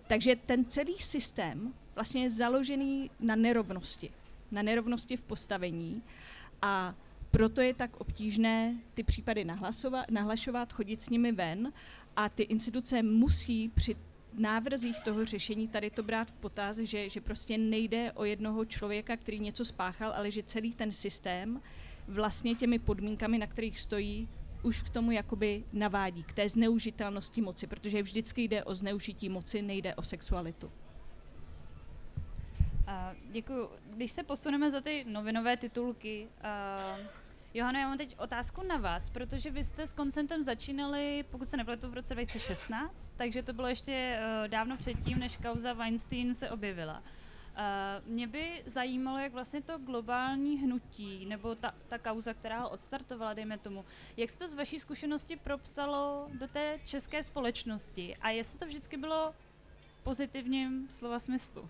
Takže 0.07 0.37
ten 0.37 0.65
celý 0.65 0.99
systém 0.99 1.75
vlastně 1.95 2.23
je 2.23 2.31
založený 2.31 3.11
na 3.21 3.37
nerovnosti. 3.37 4.11
Na 4.51 4.63
nerovnosti 4.63 5.17
v 5.17 5.23
postavení 5.23 6.03
a 6.63 6.95
proto 7.31 7.61
je 7.61 7.75
tak 7.75 7.97
obtížné 8.01 8.77
ty 8.95 9.03
případy 9.03 9.47
nahlašovat, 10.11 10.73
chodit 10.73 11.03
s 11.03 11.09
nimi 11.09 11.33
ven 11.33 11.73
a 12.17 12.29
ty 12.29 12.43
instituce 12.43 13.03
musí 13.03 13.69
při 13.69 13.97
návrzích 14.39 15.01
toho 15.01 15.25
řešení 15.25 15.69
tady 15.69 15.91
to 15.91 16.03
brát 16.03 16.31
v 16.31 16.39
potaz, 16.39 16.77
že, 16.77 17.09
že 17.09 17.21
prostě 17.21 17.59
nejde 17.59 18.13
o 18.13 18.25
jednoho 18.25 18.65
člověka, 18.65 19.17
který 19.17 19.41
něco 19.41 19.65
spáchal, 19.65 20.13
ale 20.17 20.31
že 20.31 20.43
celý 20.43 20.73
ten 20.73 20.93
systém 20.93 21.61
vlastně 22.09 22.55
těmi 22.55 22.79
podmínkami, 22.79 23.39
na 23.39 23.47
kterých 23.47 23.81
stojí, 23.81 24.29
už 24.63 24.83
k 24.83 24.91
tomu 24.91 25.11
jakoby 25.11 25.65
navádí, 25.73 26.23
k 26.23 26.33
té 26.33 26.49
zneužitelnosti 26.49 27.41
moci, 27.41 27.67
protože 27.67 28.03
vždycky 28.03 28.43
jde 28.43 28.65
o 28.65 28.75
zneužití 28.75 29.29
moci, 29.29 29.63
nejde 29.63 29.95
o 29.95 30.03
sexualitu. 30.03 30.67
Uh, 30.67 30.73
děkuji. 33.33 33.69
Když 33.95 34.13
se 34.13 34.23
posuneme 34.23 34.71
za 34.71 34.81
ty 34.81 35.05
novinové 35.09 35.57
titulky, 35.57 36.29
uh, 36.99 37.07
Johano, 37.55 37.79
já 37.79 37.89
mám 37.89 37.99
teď 37.99 38.15
otázku 38.19 38.63
na 38.63 38.77
vás, 38.77 39.09
protože 39.11 39.51
vy 39.51 39.65
jste 39.65 39.87
s 39.87 39.93
koncentem 39.93 40.43
začínali, 40.43 41.25
pokud 41.31 41.49
se 41.49 41.57
nepletu, 41.57 41.91
v 41.91 41.95
roce 41.95 42.15
2016, 42.15 43.11
takže 43.17 43.43
to 43.43 43.53
bylo 43.53 43.69
ještě 43.69 44.19
uh, 44.19 44.49
dávno 44.49 44.77
předtím, 44.77 45.19
než 45.19 45.37
kauza 45.37 45.73
Weinstein 45.73 46.35
se 46.35 46.51
objevila. 46.51 46.99
Uh, 46.99 48.13
mě 48.13 48.27
by 48.27 48.63
zajímalo, 48.67 49.19
jak 49.19 49.33
vlastně 49.33 49.63
to 49.63 49.79
globální 49.79 50.59
hnutí, 50.59 51.27
nebo 51.27 51.55
ta, 51.55 51.75
ta 51.89 51.99
kauza, 51.99 52.35
která 52.35 52.61
ho 52.61 52.71
odstartovala, 52.71 53.35
dejme 53.35 53.59
tomu, 53.59 53.85
jak 54.17 54.31
se 54.31 54.39
to 54.39 54.49
z 54.49 54.55
vaší 54.55 54.81
zkušenosti 54.81 55.37
propsalo 55.37 56.29
do 56.39 56.49
té 56.49 56.79
české 56.85 57.23
společnosti 57.23 58.17
a 58.17 58.31
jestli 58.31 58.59
to 58.59 58.67
vždycky 58.67 58.97
bylo 58.97 59.35
v 60.01 60.05
pozitivním 60.05 60.89
slova 60.93 61.19
smyslu? 61.19 61.69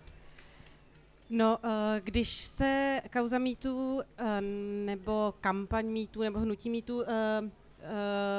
No, 1.35 1.57
eh, 1.63 2.01
když 2.03 2.43
se 2.43 3.01
kauza 3.13 3.37
mýtu 3.37 4.01
eh, 4.17 4.41
nebo 4.85 5.33
kampaň 5.41 5.85
mýtu 5.85 6.21
nebo 6.21 6.39
hnutí 6.39 6.69
mýtu 6.69 7.03
eh, 7.03 7.07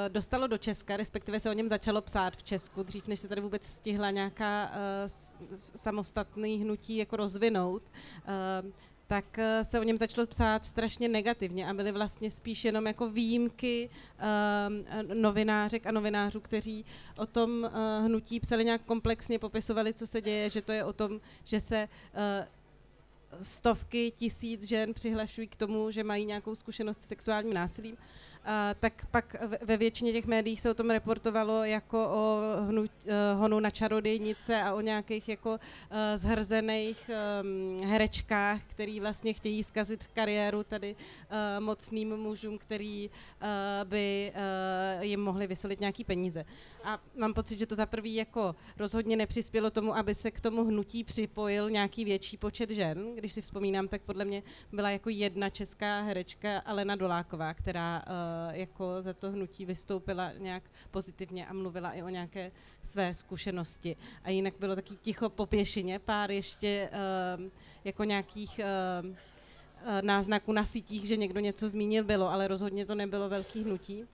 dostalo 0.09 0.47
do 0.47 0.59
Česka, 0.59 0.97
respektive 0.97 1.41
se 1.41 1.51
o 1.51 1.53
něm 1.53 1.69
začalo 1.69 2.03
psát 2.03 2.37
v 2.37 2.43
Česku, 2.43 2.83
dřív 2.83 3.07
než 3.07 3.21
se 3.21 3.29
tady 3.29 3.41
vůbec 3.41 3.67
stihla 3.67 4.11
nějaká 4.11 4.73
samostatný 5.57 6.59
hnutí 6.59 6.97
jako 6.97 7.17
rozvinout, 7.17 7.83
tak 9.07 9.39
se 9.63 9.81
o 9.81 9.83
něm 9.83 9.99
začalo 9.99 10.27
psát 10.27 10.65
strašně 10.65 11.09
negativně 11.09 11.69
a 11.69 11.75
byly 11.75 11.93
vlastně 11.93 12.31
spíš 12.31 12.65
jenom 12.65 12.87
jako 12.87 13.11
výjimky 13.11 13.91
novinářek 15.15 15.87
a 15.87 15.93
novinářů, 15.93 16.41
kteří 16.41 16.85
o 17.17 17.27
tom 17.27 17.71
hnutí 18.05 18.41
psali 18.41 18.65
nějak 18.65 18.83
komplexně, 18.83 19.39
popisovali, 19.39 19.95
co 19.95 20.07
se 20.07 20.21
děje, 20.21 20.51
že 20.51 20.63
to 20.63 20.73
je 20.73 20.85
o 20.85 20.93
tom, 20.93 21.21
že 21.45 21.61
se 21.61 21.89
stovky 23.43 24.11
tisíc 24.17 24.63
žen 24.63 24.95
přihlašují 24.95 25.49
k 25.49 25.57
tomu, 25.57 25.91
že 25.91 26.05
mají 26.05 26.25
nějakou 26.25 26.55
zkušenost 26.55 27.03
s 27.03 27.07
sexuálním 27.07 27.55
násilím 27.55 27.97
tak 28.81 29.07
pak 29.11 29.37
ve 29.63 29.77
většině 29.77 30.13
těch 30.13 30.27
médií 30.27 30.57
se 30.57 30.71
o 30.71 30.75
tom 30.75 30.91
reportovalo 30.91 31.65
jako 31.65 32.09
o 32.09 32.41
hnut, 32.69 32.91
uh, 33.05 33.41
honu 33.41 33.61
na 33.61 33.71
čarodějnice 33.71 34.63
a 34.63 34.75
o 34.75 34.81
nějakých 34.81 35.29
jako 35.29 35.51
uh, 35.51 35.59
zhrzených 36.17 37.11
um, 37.43 37.89
herečkách, 37.89 38.61
který 38.67 39.01
vlastně 39.01 39.33
chtějí 39.33 39.65
zkazit 39.65 40.07
kariéru 40.07 40.63
tady 40.65 40.97
uh, 40.97 41.65
mocným 41.65 42.17
mužům, 42.17 42.59
který 42.59 43.11
by 43.85 44.33
jim 45.01 45.21
mohli 45.21 45.47
vysolit 45.47 45.81
nějaký 45.81 46.05
peníze. 46.05 46.45
A 46.85 46.99
mám 47.17 47.35
pocit, 47.35 47.59
že 47.59 47.67
to 47.67 47.75
za 47.75 47.87
prvý 47.87 48.15
jako 48.15 48.55
rozhodně 48.79 49.17
nepřispělo 49.17 49.71
tomu, 49.71 49.97
aby 49.97 50.15
se 50.15 50.31
k 50.31 50.41
tomu 50.41 50.65
hnutí 50.65 51.05
připojil 51.05 51.71
nějaký 51.71 52.05
větší 52.05 52.37
počet 52.37 52.71
žen. 52.71 53.15
Když 53.15 53.33
si 53.33 53.43
vzpomínám, 53.43 53.89
tak 53.89 54.03
podle 54.03 54.25
mě 54.25 54.43
byla 54.73 54.91
jako 54.91 55.11
jedna 55.11 55.51
česká 55.51 56.03
herečka 56.03 56.59
Alena 56.59 56.97
Doláková, 56.97 57.55
která 57.55 58.03
uh, 58.07 58.34
Eh, 58.34 58.34
jako 58.53 59.03
za 59.03 59.13
to 59.13 59.31
hnutí 59.31 59.67
vystoupila 59.67 60.33
nějak 60.39 60.63
pozitivně 60.91 61.47
a 61.47 61.53
mluvila 61.53 61.93
i 61.93 62.03
o 62.03 62.09
nějaké 62.09 62.53
své 62.83 63.15
zkušenosti. 63.15 63.97
A 64.25 64.31
jinak 64.31 64.55
bylo 64.61 64.75
taky 64.75 64.97
ticho 64.97 65.29
po 65.29 65.47
pěšině, 65.47 65.99
pár 65.99 66.31
ještě 66.31 66.91
uh, 67.39 67.45
jako 67.85 68.05
nějakých 68.05 68.61
uh, 69.03 69.17
náznaku 70.01 70.53
na 70.53 70.65
sítích, 70.65 71.05
že 71.05 71.17
někdo 71.17 71.41
něco 71.41 71.69
zmínil, 71.69 72.05
bylo, 72.05 72.31
ale 72.31 72.49
rozhodně 72.49 72.87
to 72.87 72.95
nebylo 72.95 73.29
velký 73.29 73.65
hnutí. 73.65 74.05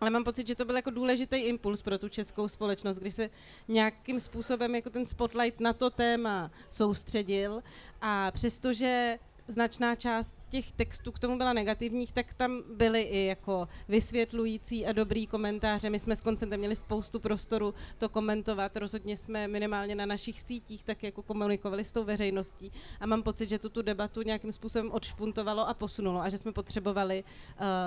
Ale 0.00 0.10
mám 0.10 0.24
pocit, 0.24 0.46
že 0.46 0.54
to 0.54 0.64
byl 0.64 0.76
jako 0.76 0.90
důležitý 0.90 1.36
impuls 1.36 1.82
pro 1.82 1.98
tu 1.98 2.08
českou 2.08 2.48
společnost, 2.48 2.98
když 2.98 3.14
se 3.14 3.30
nějakým 3.68 4.20
způsobem 4.20 4.74
jako 4.74 4.90
ten 4.90 5.06
spotlight 5.06 5.60
na 5.60 5.72
to 5.72 5.90
téma 5.90 6.50
soustředil 6.70 7.62
a 8.00 8.30
přestože 8.30 9.18
značná 9.48 9.94
část 9.94 10.34
těch 10.48 10.72
textů 10.72 11.12
k 11.12 11.18
tomu 11.18 11.38
byla 11.38 11.52
negativních, 11.52 12.12
tak 12.12 12.34
tam 12.34 12.62
byly 12.76 13.00
i 13.02 13.26
jako 13.26 13.68
vysvětlující 13.88 14.86
a 14.86 14.92
dobrý 14.92 15.26
komentáře. 15.26 15.90
My 15.90 15.98
jsme 15.98 16.16
s 16.16 16.20
koncentem 16.20 16.60
měli 16.60 16.76
spoustu 16.76 17.20
prostoru 17.20 17.74
to 17.98 18.08
komentovat, 18.08 18.76
rozhodně 18.76 19.16
jsme 19.16 19.48
minimálně 19.48 19.94
na 19.94 20.06
našich 20.06 20.40
sítích 20.40 20.84
tak 20.84 21.02
jako 21.02 21.22
komunikovali 21.22 21.84
s 21.84 21.92
tou 21.92 22.04
veřejností 22.04 22.72
a 23.00 23.06
mám 23.06 23.22
pocit, 23.22 23.48
že 23.48 23.58
to 23.58 23.68
tu 23.68 23.82
debatu 23.82 24.22
nějakým 24.22 24.52
způsobem 24.52 24.90
odšpuntovalo 24.90 25.68
a 25.68 25.74
posunulo 25.74 26.20
a 26.20 26.28
že 26.28 26.38
jsme 26.38 26.52
potřebovali 26.52 27.24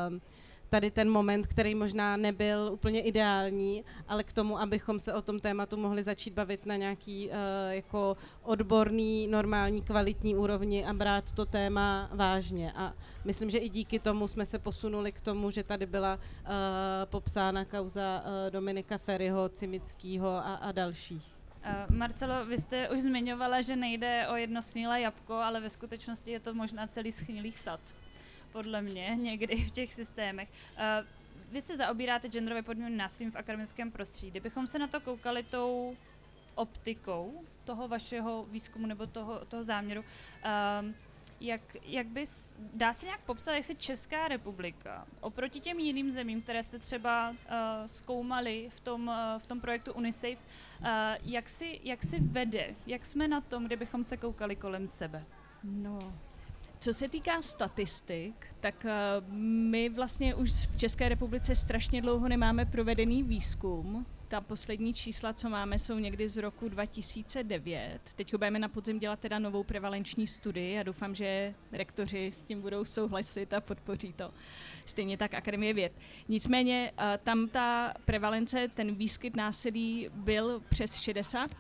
uh, 0.10 0.20
tady 0.72 0.92
ten 0.92 1.10
moment, 1.10 1.48
který 1.48 1.76
možná 1.76 2.18
nebyl 2.18 2.70
úplně 2.74 3.02
ideální, 3.02 3.84
ale 4.08 4.24
k 4.24 4.34
tomu, 4.34 4.60
abychom 4.60 5.00
se 5.00 5.14
o 5.14 5.22
tom 5.22 5.40
tématu 5.40 5.78
mohli 5.78 6.04
začít 6.04 6.34
bavit 6.34 6.66
na 6.66 6.76
nějaký 6.76 7.30
uh, 7.30 7.36
jako 7.70 8.18
odborný, 8.44 9.28
normální, 9.28 9.82
kvalitní 9.82 10.36
úrovni 10.36 10.86
a 10.86 10.94
brát 10.94 11.32
to 11.32 11.46
téma 11.46 12.10
vážně. 12.14 12.72
A 12.76 12.94
myslím, 13.26 13.50
že 13.50 13.58
i 13.58 13.70
díky 13.70 14.00
tomu 14.00 14.28
jsme 14.28 14.46
se 14.46 14.60
posunuli 14.60 15.12
k 15.12 15.22
tomu, 15.22 15.52
že 15.52 15.64
tady 15.64 15.86
byla 15.86 16.16
uh, 16.16 16.52
popsána 17.06 17.66
kauza 17.66 18.24
uh, 18.24 18.52
Dominika 18.52 18.98
Ferryho, 18.98 19.50
Cimického 19.50 20.30
a, 20.30 20.56
a 20.56 20.72
dalších. 20.72 21.32
Marcelo, 21.90 22.46
vy 22.46 22.58
jste 22.58 22.90
už 22.90 23.00
zmiňovala, 23.02 23.62
že 23.62 23.76
nejde 23.76 24.28
o 24.32 24.36
jedno 24.36 24.62
snílé 24.62 25.02
jabko, 25.02 25.34
ale 25.34 25.62
ve 25.62 25.70
skutečnosti 25.70 26.32
je 26.32 26.40
to 26.40 26.54
možná 26.54 26.88
celý 26.88 27.12
schnilý 27.12 27.52
sad 27.52 27.80
podle 28.52 28.82
mě, 28.82 29.16
někdy 29.22 29.56
v 29.56 29.72
těch 29.72 29.94
systémech. 29.94 30.50
Uh, 30.50 31.08
vy 31.52 31.62
se 31.62 31.78
zaobíráte 31.78 32.30
genderově 32.30 32.64
podmíneným 32.64 32.98
násilím 32.98 33.32
v 33.32 33.36
akademickém 33.36 33.92
prostředí. 33.92 34.32
Kdybychom 34.32 34.68
se 34.68 34.80
na 34.80 34.88
to 34.88 35.00
koukali 35.00 35.44
tou 35.44 35.96
optikou 36.56 37.44
toho 37.66 37.88
vašeho 37.88 38.46
výzkumu 38.46 38.88
nebo 38.88 39.08
toho, 39.08 39.46
toho 39.46 39.64
záměru, 39.64 40.02
um, 40.82 40.96
jak, 41.42 41.62
jak 41.84 42.08
bys, 42.08 42.56
dá 42.74 42.94
se 42.94 43.06
nějak 43.06 43.22
popsat, 43.22 43.54
jak 43.54 43.66
se 43.66 43.76
Česká 43.76 44.28
republika 44.28 45.08
oproti 45.22 45.60
těm 45.60 45.80
jiným 45.80 46.12
zemím, 46.12 46.42
které 46.42 46.64
jste 46.64 46.80
třeba 46.80 47.30
uh, 47.30 47.36
zkoumali 47.86 48.70
v 48.70 48.80
tom, 48.80 49.08
uh, 49.08 49.42
v 49.42 49.46
tom 49.46 49.60
projektu 49.60 49.94
UNICEF, 49.94 50.40
uh, 50.80 50.88
jak, 51.24 51.50
si, 51.50 51.80
jak 51.84 52.04
si 52.04 52.20
vede, 52.20 52.76
jak 52.88 53.06
jsme 53.06 53.28
na 53.28 53.42
tom, 53.42 53.66
kdybychom 53.66 54.04
se 54.04 54.18
koukali 54.18 54.56
kolem 54.56 54.88
sebe? 54.88 55.24
No, 55.64 56.14
co 56.82 56.94
se 56.94 57.10
týká 57.10 57.42
statistik, 57.42 58.48
tak 58.60 58.86
eh, 58.86 58.92
my 59.70 59.90
vlastně 59.90 60.36
už 60.36 60.52
v 60.52 60.78
České 60.78 61.10
republice 61.10 61.56
strašně 61.56 62.02
dlouho 62.02 62.28
nemáme 62.28 62.66
provedený 62.66 63.24
výzkum. 63.24 64.06
Ta 64.28 64.42
poslední 64.42 64.94
čísla, 64.94 65.34
co 65.34 65.50
máme, 65.50 65.80
jsou 65.80 66.00
někdy 66.00 66.30
z 66.30 66.38
roku 66.38 66.70
2009. 66.70 68.00
Teď 68.16 68.32
budeme 68.32 68.60
na 68.60 68.68
podzim 68.68 69.00
dělat 69.00 69.20
teda 69.20 69.40
novou 69.40 69.64
prevalenční 69.64 70.28
studii 70.28 70.80
a 70.80 70.84
doufám, 70.84 71.16
že 71.16 71.54
rektoři 71.72 72.32
s 72.34 72.46
tím 72.46 72.62
budou 72.62 72.86
souhlasit 72.86 73.54
a 73.54 73.62
podpoří 73.62 74.14
to. 74.14 74.32
Stejně 74.86 75.18
tak 75.18 75.34
Akademie 75.34 75.74
věd. 75.74 75.94
Nicméně 76.28 76.92
eh, 76.98 77.20
tam 77.24 77.48
ta 77.48 77.94
prevalence, 78.06 78.68
ten 78.74 78.96
výskyt 78.96 79.36
násilí 79.36 80.10
byl 80.14 80.62
přes 80.70 80.96
60 80.96 81.56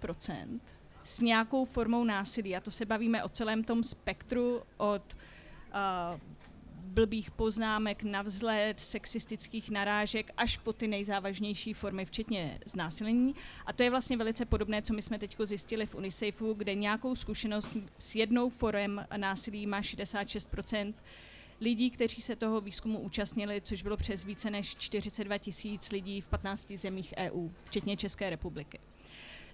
s 1.04 1.20
nějakou 1.20 1.66
formou 1.66 2.04
násilí. 2.04 2.56
A 2.56 2.60
to 2.60 2.72
se 2.72 2.86
bavíme 2.86 3.24
o 3.24 3.30
celém 3.30 3.64
tom 3.64 3.84
spektru 3.84 4.62
od 4.78 5.16
uh, 5.74 6.20
blbých 6.92 7.32
poznámek 7.32 8.04
na 8.04 8.22
vzhled, 8.22 8.80
sexistických 8.80 9.70
narážek 9.70 10.32
až 10.38 10.58
po 10.58 10.74
ty 10.74 10.88
nejzávažnější 10.88 11.74
formy, 11.74 12.06
včetně 12.06 12.60
znásilnění. 12.66 13.36
A 13.66 13.74
to 13.74 13.84
je 13.84 13.90
vlastně 13.90 14.18
velice 14.18 14.46
podobné, 14.46 14.82
co 14.82 14.94
my 14.94 15.02
jsme 15.02 15.20
teď 15.20 15.36
zjistili 15.44 15.86
v 15.86 15.96
UNICEFu, 15.96 16.54
kde 16.54 16.76
nějakou 16.76 17.16
zkušenost 17.16 17.78
s 18.00 18.16
jednou 18.16 18.50
forem 18.50 19.06
násilí 19.18 19.68
má 19.68 19.82
66% 19.82 20.94
lidí, 21.62 21.92
kteří 21.92 22.22
se 22.22 22.36
toho 22.36 22.62
výzkumu 22.62 23.00
účastnili, 23.00 23.62
což 23.62 23.84
bylo 23.84 23.98
přes 23.98 24.24
více 24.24 24.50
než 24.50 24.76
42 24.76 25.38
tisíc 25.38 25.92
lidí 25.92 26.22
v 26.22 26.28
15 26.28 26.72
zemích 26.72 27.14
EU, 27.18 27.50
včetně 27.64 27.98
České 27.98 28.30
republiky. 28.30 28.80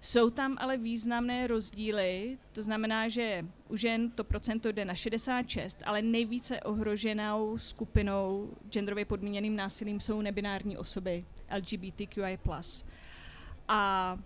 Jsou 0.01 0.29
tam 0.29 0.57
ale 0.59 0.77
významné 0.77 1.47
rozdíly, 1.47 2.37
to 2.51 2.63
znamená, 2.63 3.07
že 3.07 3.45
u 3.69 3.75
žen 3.75 4.11
to 4.11 4.23
procento 4.23 4.71
jde 4.71 4.85
na 4.85 4.95
66, 4.95 5.77
ale 5.85 6.01
nejvíce 6.01 6.59
ohroženou 6.61 7.57
skupinou 7.57 8.49
genderově 8.69 9.05
podmíněným 9.05 9.55
násilím 9.55 9.99
jsou 9.99 10.21
nebinární 10.21 10.77
osoby 10.77 11.25
LGBTQI+. 11.57 12.39
A 13.67 14.17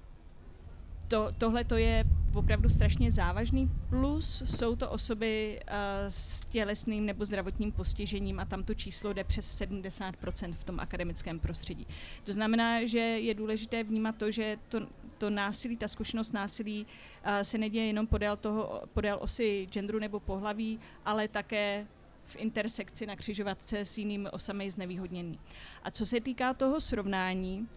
to, 1.08 1.30
tohle 1.38 1.64
to 1.64 1.78
je 1.78 2.06
opravdu 2.34 2.70
strašně 2.70 3.12
závažný, 3.12 3.72
plus 3.90 4.44
jsou 4.46 4.76
to 4.76 4.90
osoby 4.90 5.60
uh, 5.68 5.76
s 6.08 6.42
tělesným 6.50 7.06
nebo 7.06 7.26
zdravotním 7.26 7.72
postižením 7.72 8.40
a 8.40 8.46
tam 8.46 8.64
to 8.64 8.74
číslo 8.74 9.14
jde 9.14 9.24
přes 9.24 9.62
70% 9.62 10.54
v 10.54 10.64
tom 10.64 10.80
akademickém 10.80 11.40
prostředí. 11.40 11.88
To 12.24 12.34
znamená, 12.34 12.86
že 12.86 13.00
je 13.00 13.34
důležité 13.34 13.84
vnímat 13.84 14.16
to, 14.16 14.32
že 14.32 14.58
to, 14.70 14.80
to 15.22 15.30
násilí, 15.30 15.78
ta 15.78 15.88
zkušenost 15.88 16.34
násilí 16.34 16.86
uh, 16.86 17.42
se 17.42 17.58
neděje 17.58 17.86
jenom 17.86 18.08
podél, 18.08 18.38
toho, 18.38 18.82
podél 18.94 19.18
osy 19.22 19.68
genderu 19.72 20.00
nebo 20.00 20.20
pohlaví, 20.20 20.80
ale 21.06 21.28
také 21.28 21.88
v 22.26 22.36
intersekci 22.36 23.06
na 23.06 23.16
křižovatce 23.16 23.80
s 23.80 23.98
jinými 23.98 24.30
osami 24.30 24.72
znevýhodnění. 24.72 25.40
A 25.84 25.92
co 25.92 26.06
se 26.06 26.22
týká 26.22 26.54
toho 26.54 26.82
srovnání, 26.82 27.70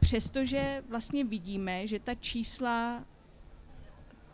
přestože 0.00 0.84
vlastně 0.88 1.24
vidíme, 1.24 1.86
že 1.86 1.98
ta 1.98 2.14
čísla 2.14 3.04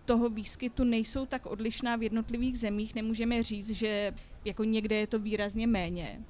toho 0.04 0.28
výskytu 0.28 0.84
nejsou 0.84 1.26
tak 1.26 1.46
odlišná 1.46 1.96
v 1.96 2.02
jednotlivých 2.02 2.58
zemích, 2.58 2.94
nemůžeme 2.94 3.42
říct, 3.42 3.70
že 3.70 4.14
jako 4.44 4.64
někde 4.64 4.96
je 4.96 5.06
to 5.06 5.18
výrazně 5.18 5.66
méně, 5.66 6.20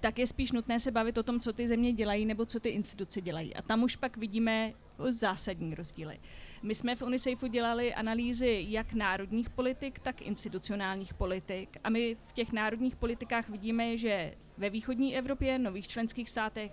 tak 0.00 0.18
je 0.18 0.26
spíš 0.26 0.52
nutné 0.52 0.80
se 0.80 0.90
bavit 0.90 1.18
o 1.18 1.22
tom, 1.22 1.40
co 1.40 1.52
ty 1.52 1.68
země 1.68 1.92
dělají 1.92 2.26
nebo 2.26 2.46
co 2.46 2.60
ty 2.60 2.68
instituce 2.68 3.20
dělají. 3.20 3.54
A 3.54 3.62
tam 3.62 3.82
už 3.82 3.96
pak 3.96 4.16
vidíme 4.16 4.72
zásadní 4.98 5.74
rozdíly. 5.74 6.20
My 6.62 6.74
jsme 6.74 6.96
v 6.96 7.02
UNICEFu 7.02 7.46
dělali 7.46 7.94
analýzy 7.94 8.64
jak 8.68 8.92
národních 8.92 9.50
politik, 9.50 9.98
tak 9.98 10.22
institucionálních 10.22 11.14
politik. 11.14 11.76
A 11.84 11.90
my 11.90 12.16
v 12.26 12.32
těch 12.32 12.52
národních 12.52 12.96
politikách 12.96 13.48
vidíme, 13.48 13.96
že 13.96 14.34
ve 14.58 14.70
východní 14.70 15.16
Evropě, 15.16 15.58
nových 15.58 15.88
členských 15.88 16.30
státech 16.30 16.72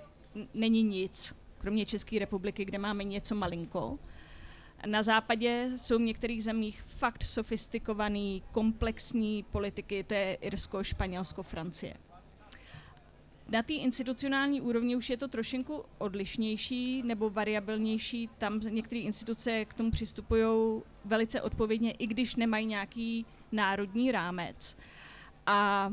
není 0.54 0.84
nic 0.84 1.36
kromě 1.58 1.86
České 1.86 2.20
republiky, 2.20 2.66
kde 2.66 2.78
máme 2.78 3.04
něco 3.04 3.36
malinko. 3.36 4.00
Na 4.86 5.04
západě 5.04 5.70
jsou 5.76 5.98
v 5.98 6.02
některých 6.02 6.44
zemích 6.44 6.84
fakt 6.88 7.24
sofistikovaný, 7.24 8.44
komplexní 8.52 9.44
politiky, 9.44 10.04
to 10.04 10.14
je 10.14 10.34
Irsko, 10.34 10.84
Španělsko, 10.84 11.44
Francie. 11.44 11.94
Na 13.50 13.64
té 13.64 13.74
institucionální 13.74 14.62
úrovni 14.62 14.96
už 14.96 15.10
je 15.10 15.18
to 15.18 15.28
trošinku 15.28 15.86
odlišnější 15.98 17.04
nebo 17.04 17.30
variabilnější. 17.30 18.30
Tam 18.38 18.60
některé 18.60 19.02
instituce 19.02 19.66
k 19.66 19.74
tomu 19.74 19.92
přistupují 19.92 20.82
velice 21.06 21.42
odpovědně, 21.42 21.92
i 21.92 22.08
když 22.08 22.36
nemají 22.36 22.66
nějaký 22.66 23.26
národní 23.52 24.12
rámec. 24.12 24.78
A 25.46 25.90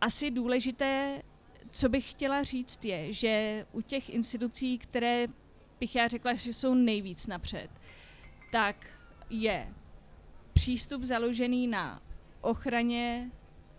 asi 0.00 0.30
důležité 0.30 1.22
co 1.70 1.88
bych 1.88 2.10
chtěla 2.10 2.42
říct 2.42 2.84
je, 2.84 3.12
že 3.12 3.66
u 3.72 3.80
těch 3.80 4.10
institucí, 4.10 4.78
které 4.78 5.26
bych 5.80 5.96
já 5.96 6.08
řekla, 6.08 6.34
že 6.34 6.54
jsou 6.54 6.74
nejvíc 6.74 7.26
napřed, 7.26 7.70
tak 8.52 8.86
je 9.30 9.74
přístup 10.52 11.02
založený 11.02 11.66
na 11.66 12.02
ochraně 12.40 13.30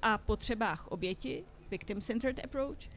a 0.02 0.18
potřebách 0.18 0.88
oběti, 0.88 1.43
victim-centered 1.72 2.43
approach, 2.43 2.89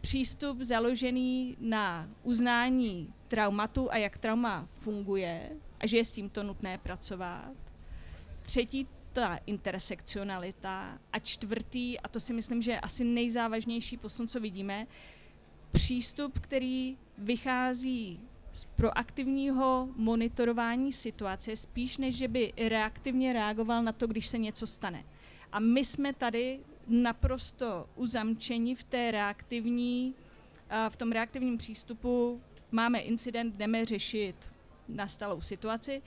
přístup 0.00 0.60
založený 0.60 1.56
na 1.60 2.08
uznání 2.22 3.14
traumatu 3.28 3.92
a 3.92 3.96
jak 3.96 4.18
trauma 4.18 4.68
funguje 4.72 5.50
a 5.80 5.86
že 5.86 5.96
je 5.96 6.04
s 6.04 6.12
tímto 6.12 6.42
nutné 6.42 6.78
pracovat. 6.78 7.52
Třetí 8.42 8.86
ta 9.12 9.38
intersekcionalita 9.46 10.98
a 11.12 11.18
čtvrtý, 11.18 12.00
a 12.00 12.08
to 12.08 12.20
si 12.20 12.32
myslím, 12.32 12.62
že 12.62 12.70
je 12.70 12.80
asi 12.80 13.04
nejzávažnější 13.04 13.96
posun, 13.96 14.28
co 14.28 14.40
vidíme, 14.40 14.86
přístup, 15.72 16.38
který 16.38 16.98
vychází 17.18 18.20
z 18.52 18.64
proaktivního 18.64 19.88
monitorování 19.96 20.92
situace, 20.92 21.56
spíš 21.56 21.98
než 21.98 22.16
že 22.16 22.28
by 22.28 22.52
reaktivně 22.68 23.32
reagoval 23.32 23.82
na 23.82 23.92
to, 23.92 24.06
když 24.06 24.26
se 24.26 24.38
něco 24.38 24.66
stane. 24.66 25.04
A 25.52 25.60
my 25.60 25.84
jsme 25.84 26.12
tady 26.12 26.60
naprosto 26.86 27.86
uzamčeni 27.96 28.74
v 28.74 28.84
té 28.84 29.10
reaktivní, 29.10 30.14
v 30.88 30.96
tom 30.96 31.12
reaktivním 31.12 31.58
přístupu. 31.58 32.40
Máme 32.70 32.98
incident, 32.98 33.54
jdeme 33.54 33.84
řešit 33.84 34.36
nastalou 34.88 35.40
situaci 35.40 36.02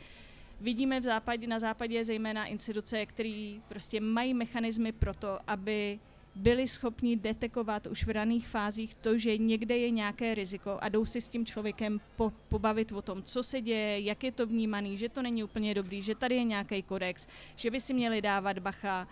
vidíme 0.64 1.00
v 1.00 1.04
západě, 1.04 1.48
na 1.48 1.60
západě 1.60 2.06
zejména 2.06 2.46
instituce, 2.46 3.06
které 3.06 3.60
prostě 3.68 4.02
mají 4.02 4.34
mechanismy 4.34 4.92
pro 4.92 5.14
to, 5.14 5.40
aby 5.48 6.00
byli 6.36 6.68
schopni 6.68 7.16
detekovat 7.16 7.88
už 7.88 8.06
v 8.06 8.10
raných 8.10 8.48
fázích 8.48 8.96
to, 8.96 9.18
že 9.18 9.38
někde 9.38 9.78
je 9.78 9.90
nějaké 9.90 10.36
riziko 10.36 10.78
a 10.82 10.90
jdou 10.90 11.06
si 11.06 11.22
s 11.22 11.30
tím 11.30 11.46
člověkem 11.46 12.02
po, 12.16 12.34
pobavit 12.50 12.92
o 12.92 13.02
tom, 13.02 13.24
co 13.24 13.44
se 13.44 13.62
děje, 13.62 14.00
jak 14.00 14.24
je 14.24 14.32
to 14.32 14.46
vnímaný, 14.46 14.98
že 14.98 15.10
to 15.10 15.22
není 15.22 15.44
úplně 15.44 15.74
dobrý, 15.74 16.02
že 16.02 16.16
tady 16.16 16.36
je 16.36 16.44
nějaký 16.44 16.84
kodex, 16.84 17.28
že 17.56 17.72
by 17.72 17.80
si 17.80 17.94
měli 17.94 18.22
dávat 18.22 18.60
bacha 18.60 19.08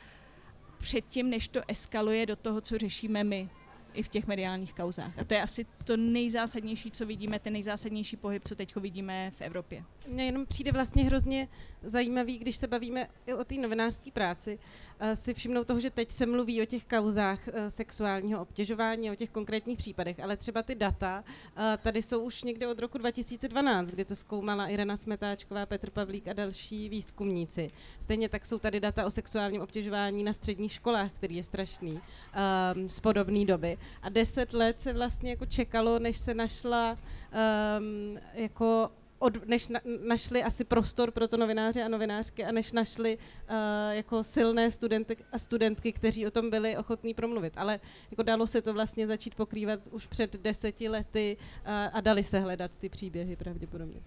předtím, 0.82 1.30
než 1.30 1.48
to 1.48 1.62
eskaluje 1.68 2.26
do 2.26 2.36
toho, 2.36 2.62
co 2.62 2.78
řešíme 2.78 3.24
my 3.24 3.50
i 3.94 4.04
v 4.04 4.08
těch 4.08 4.28
mediálních 4.28 4.74
kauzách. 4.74 5.20
A 5.20 5.24
to 5.24 5.34
je 5.34 5.42
asi 5.42 5.66
to 5.84 5.98
nejzásadnější, 5.98 6.92
co 6.92 7.06
vidíme, 7.06 7.40
ten 7.40 7.54
nejzásadnější 7.54 8.18
pohyb, 8.18 8.44
co 8.48 8.56
teď 8.56 8.76
vidíme 8.76 9.32
v 9.38 9.42
Evropě. 9.42 9.84
Mně 10.08 10.26
jenom 10.26 10.46
přijde 10.46 10.72
vlastně 10.72 11.04
hrozně 11.04 11.48
zajímavý, 11.84 12.38
když 12.38 12.56
se 12.56 12.68
bavíme 12.68 13.08
i 13.26 13.34
o 13.34 13.44
té 13.44 13.56
novinářské 13.56 14.12
práci, 14.12 14.60
uh, 15.02 15.14
si 15.14 15.34
všimnout 15.34 15.68
toho, 15.68 15.80
že 15.80 15.90
teď 15.90 16.12
se 16.12 16.26
mluví 16.26 16.62
o 16.62 16.66
těch 16.66 16.86
kauzách 16.86 17.48
uh, 17.48 17.54
sexuálního 17.70 18.42
obtěžování, 18.42 19.12
o 19.12 19.16
těch 19.16 19.30
konkrétních 19.30 19.78
případech, 19.78 20.20
ale 20.20 20.38
třeba 20.38 20.64
ty 20.64 20.76
data 20.76 21.24
uh, 21.58 21.64
tady 21.84 22.02
jsou 22.02 22.24
už 22.24 22.44
někde 22.44 22.68
od 22.68 22.80
roku 22.80 22.98
2012, 22.98 23.90
kdy 23.90 24.06
to 24.06 24.16
zkoumala 24.16 24.68
Irena 24.68 24.98
Smetáčková, 24.98 25.66
Petr 25.66 25.90
Pavlík 25.90 26.28
a 26.28 26.34
další 26.34 26.90
výzkumníci. 26.90 27.72
Stejně 28.00 28.30
tak 28.30 28.46
jsou 28.46 28.60
tady 28.60 28.80
data 28.80 29.06
o 29.06 29.12
sexuálním 29.12 29.62
obtěžování 29.62 30.24
na 30.24 30.34
středních 30.34 30.72
školách, 30.72 31.12
který 31.12 31.36
je 31.36 31.44
strašný, 31.44 32.02
z 32.88 33.00
podobné 33.00 33.46
doby. 33.46 33.78
A 34.02 34.10
deset 34.10 34.54
let 34.54 34.82
se 34.82 34.94
vlastně 34.94 35.30
jako 35.30 35.46
čekalo, 35.46 36.00
než 36.00 36.18
se 36.18 36.34
našla 36.34 36.98
um, 37.80 38.20
jako 38.34 38.90
od, 39.22 39.48
než 39.48 39.68
na, 39.68 39.80
našli 40.08 40.44
asi 40.44 40.64
prostor 40.64 41.12
pro 41.12 41.28
to 41.28 41.38
novináře 41.38 41.84
a 41.84 41.88
novinářky 41.88 42.46
a 42.46 42.52
než 42.52 42.72
našli 42.72 43.18
uh, 43.18 43.56
jako 43.92 44.24
silné 44.24 44.72
studenty 44.72 45.18
a 45.32 45.38
studentky, 45.40 45.94
kteří 45.94 46.28
o 46.28 46.32
tom 46.32 46.50
byli 46.50 46.78
ochotní 46.78 47.14
promluvit. 47.14 47.54
Ale 47.58 47.80
jako 48.12 48.24
dalo 48.24 48.48
se 48.48 48.62
to 48.62 48.74
vlastně 48.74 49.08
začít 49.08 49.36
pokrývat 49.36 49.80
už 49.92 50.08
před 50.08 50.36
deseti 50.36 50.90
lety 50.90 51.38
uh, 51.40 51.72
a 51.94 52.02
dali 52.02 52.24
se 52.24 52.40
hledat 52.40 52.72
ty 52.78 52.90
příběhy 52.90 53.36
pravděpodobně. 53.36 54.02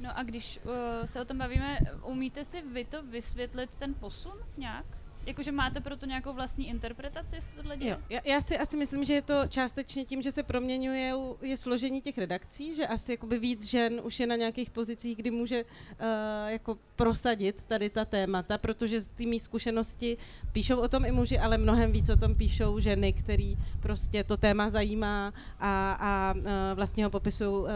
No 0.00 0.18
a 0.18 0.22
když 0.22 0.60
uh, 0.64 0.72
se 1.04 1.20
o 1.20 1.24
tom 1.24 1.38
bavíme, 1.38 1.78
umíte 2.04 2.44
si 2.44 2.62
vy 2.62 2.84
to 2.84 3.02
vysvětlit, 3.02 3.70
ten 3.78 3.94
posun 3.94 4.38
nějak? 4.56 4.99
Jakože 5.26 5.52
máte 5.52 5.80
pro 5.80 5.96
to 5.96 6.06
nějakou 6.06 6.32
vlastní 6.32 6.68
interpretaci? 6.68 7.36
Jo, 7.80 7.96
já, 8.10 8.20
já 8.24 8.40
si 8.40 8.58
asi 8.58 8.76
myslím, 8.76 9.04
že 9.04 9.12
je 9.12 9.22
to 9.22 9.34
částečně 9.48 10.04
tím, 10.04 10.22
že 10.22 10.32
se 10.32 10.42
proměňuje 10.42 11.14
je 11.42 11.56
složení 11.56 12.00
těch 12.00 12.18
redakcí, 12.18 12.74
že 12.74 12.86
asi 12.86 13.12
jakoby 13.12 13.38
víc 13.38 13.64
žen 13.64 14.00
už 14.04 14.20
je 14.20 14.26
na 14.26 14.36
nějakých 14.36 14.70
pozicích, 14.70 15.16
kdy 15.16 15.30
může 15.30 15.64
uh, 15.64 16.06
jako 16.46 16.78
prosadit 16.96 17.64
tady 17.68 17.90
ta 17.90 18.04
témata, 18.04 18.58
protože 18.58 19.00
z 19.00 19.08
té 19.08 19.26
mý 19.26 19.40
zkušenosti 19.40 20.16
píšou 20.52 20.80
o 20.80 20.88
tom 20.88 21.04
i 21.04 21.12
muži, 21.12 21.38
ale 21.38 21.58
mnohem 21.58 21.92
víc 21.92 22.08
o 22.08 22.16
tom 22.16 22.34
píšou 22.34 22.80
ženy, 22.80 23.12
který 23.12 23.56
prostě 23.80 24.24
to 24.24 24.36
téma 24.36 24.70
zajímá 24.70 25.32
a, 25.60 25.92
a 26.00 26.34
uh, 26.36 26.42
vlastně 26.74 27.04
ho 27.04 27.10
popisují 27.10 27.62
uh, 27.62 27.68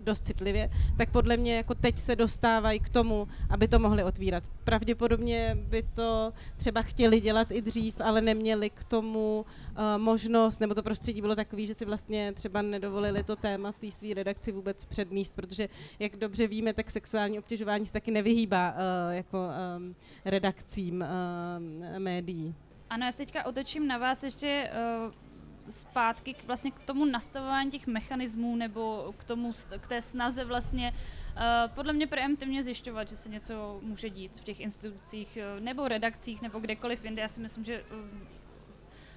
dost 0.00 0.26
citlivě, 0.26 0.70
tak 0.96 1.10
podle 1.10 1.36
mě 1.36 1.56
jako 1.56 1.74
teď 1.74 1.98
se 1.98 2.16
dostávají 2.16 2.80
k 2.80 2.88
tomu, 2.88 3.28
aby 3.50 3.68
to 3.68 3.78
mohli 3.78 4.04
otvírat. 4.04 4.44
Pravděpodobně 4.64 5.58
by 5.60 5.82
to 5.94 6.32
třeba 6.56 6.82
chtěli 6.86 7.20
dělat 7.20 7.50
i 7.50 7.62
dřív, 7.62 8.00
ale 8.00 8.20
neměli 8.20 8.70
k 8.70 8.84
tomu 8.84 9.44
uh, 9.44 10.02
možnost, 10.02 10.60
nebo 10.60 10.74
to 10.74 10.82
prostředí 10.82 11.20
bylo 11.20 11.36
takový, 11.36 11.66
že 11.66 11.74
si 11.74 11.84
vlastně 11.84 12.32
třeba 12.32 12.62
nedovolili 12.62 13.22
to 13.22 13.36
téma 13.36 13.72
v 13.72 13.78
té 13.78 13.90
své 13.90 14.14
redakci 14.14 14.52
vůbec 14.52 14.84
předníst, 14.84 15.36
protože 15.36 15.68
jak 15.98 16.16
dobře 16.16 16.46
víme, 16.46 16.72
tak 16.72 16.90
sexuální 16.90 17.38
obtěžování 17.38 17.86
se 17.86 17.92
taky 17.92 18.10
nevyhýbá 18.10 18.72
uh, 18.72 19.14
jako 19.14 19.38
um, 19.76 19.94
redakcím 20.24 21.04
uh, 21.04 21.98
médií. 21.98 22.54
Ano, 22.90 23.06
já 23.06 23.12
se 23.12 23.18
teďka 23.18 23.46
otočím 23.46 23.86
na 23.86 23.98
vás 23.98 24.22
ještě 24.22 24.70
uh, 25.06 25.25
zpátky 25.68 26.34
k, 26.34 26.44
vlastně 26.44 26.70
k 26.70 26.80
tomu 26.80 27.04
nastavování 27.04 27.70
těch 27.70 27.86
mechanismů 27.86 28.56
nebo 28.56 29.14
k, 29.18 29.24
tomu, 29.24 29.52
k 29.80 29.86
té 29.86 30.02
snaze 30.02 30.44
vlastně 30.44 30.92
uh, 30.92 31.74
podle 31.74 31.92
mě 31.92 32.06
preemptivně 32.06 32.64
zjišťovat, 32.64 33.08
že 33.08 33.16
se 33.16 33.28
něco 33.28 33.78
může 33.82 34.10
dít 34.10 34.40
v 34.40 34.44
těch 34.44 34.60
institucích 34.60 35.38
uh, 35.38 35.64
nebo 35.64 35.88
redakcích 35.88 36.42
nebo 36.42 36.58
kdekoliv 36.58 37.04
jinde. 37.04 37.22
Já 37.22 37.28
si 37.28 37.40
myslím, 37.40 37.64
že 37.64 37.82
uh, 37.82 37.96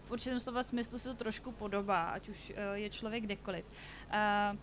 v 0.04 0.12
určitém 0.12 0.40
slova 0.40 0.64
smyslu 0.64 1.00
se 1.00 1.10
to 1.10 1.16
trošku 1.16 1.52
podobá, 1.52 2.10
ať 2.10 2.30
už 2.30 2.54
je 2.74 2.90
člověk 2.90 3.24
kdekoliv. 3.24 3.66
Uh, 3.66 4.58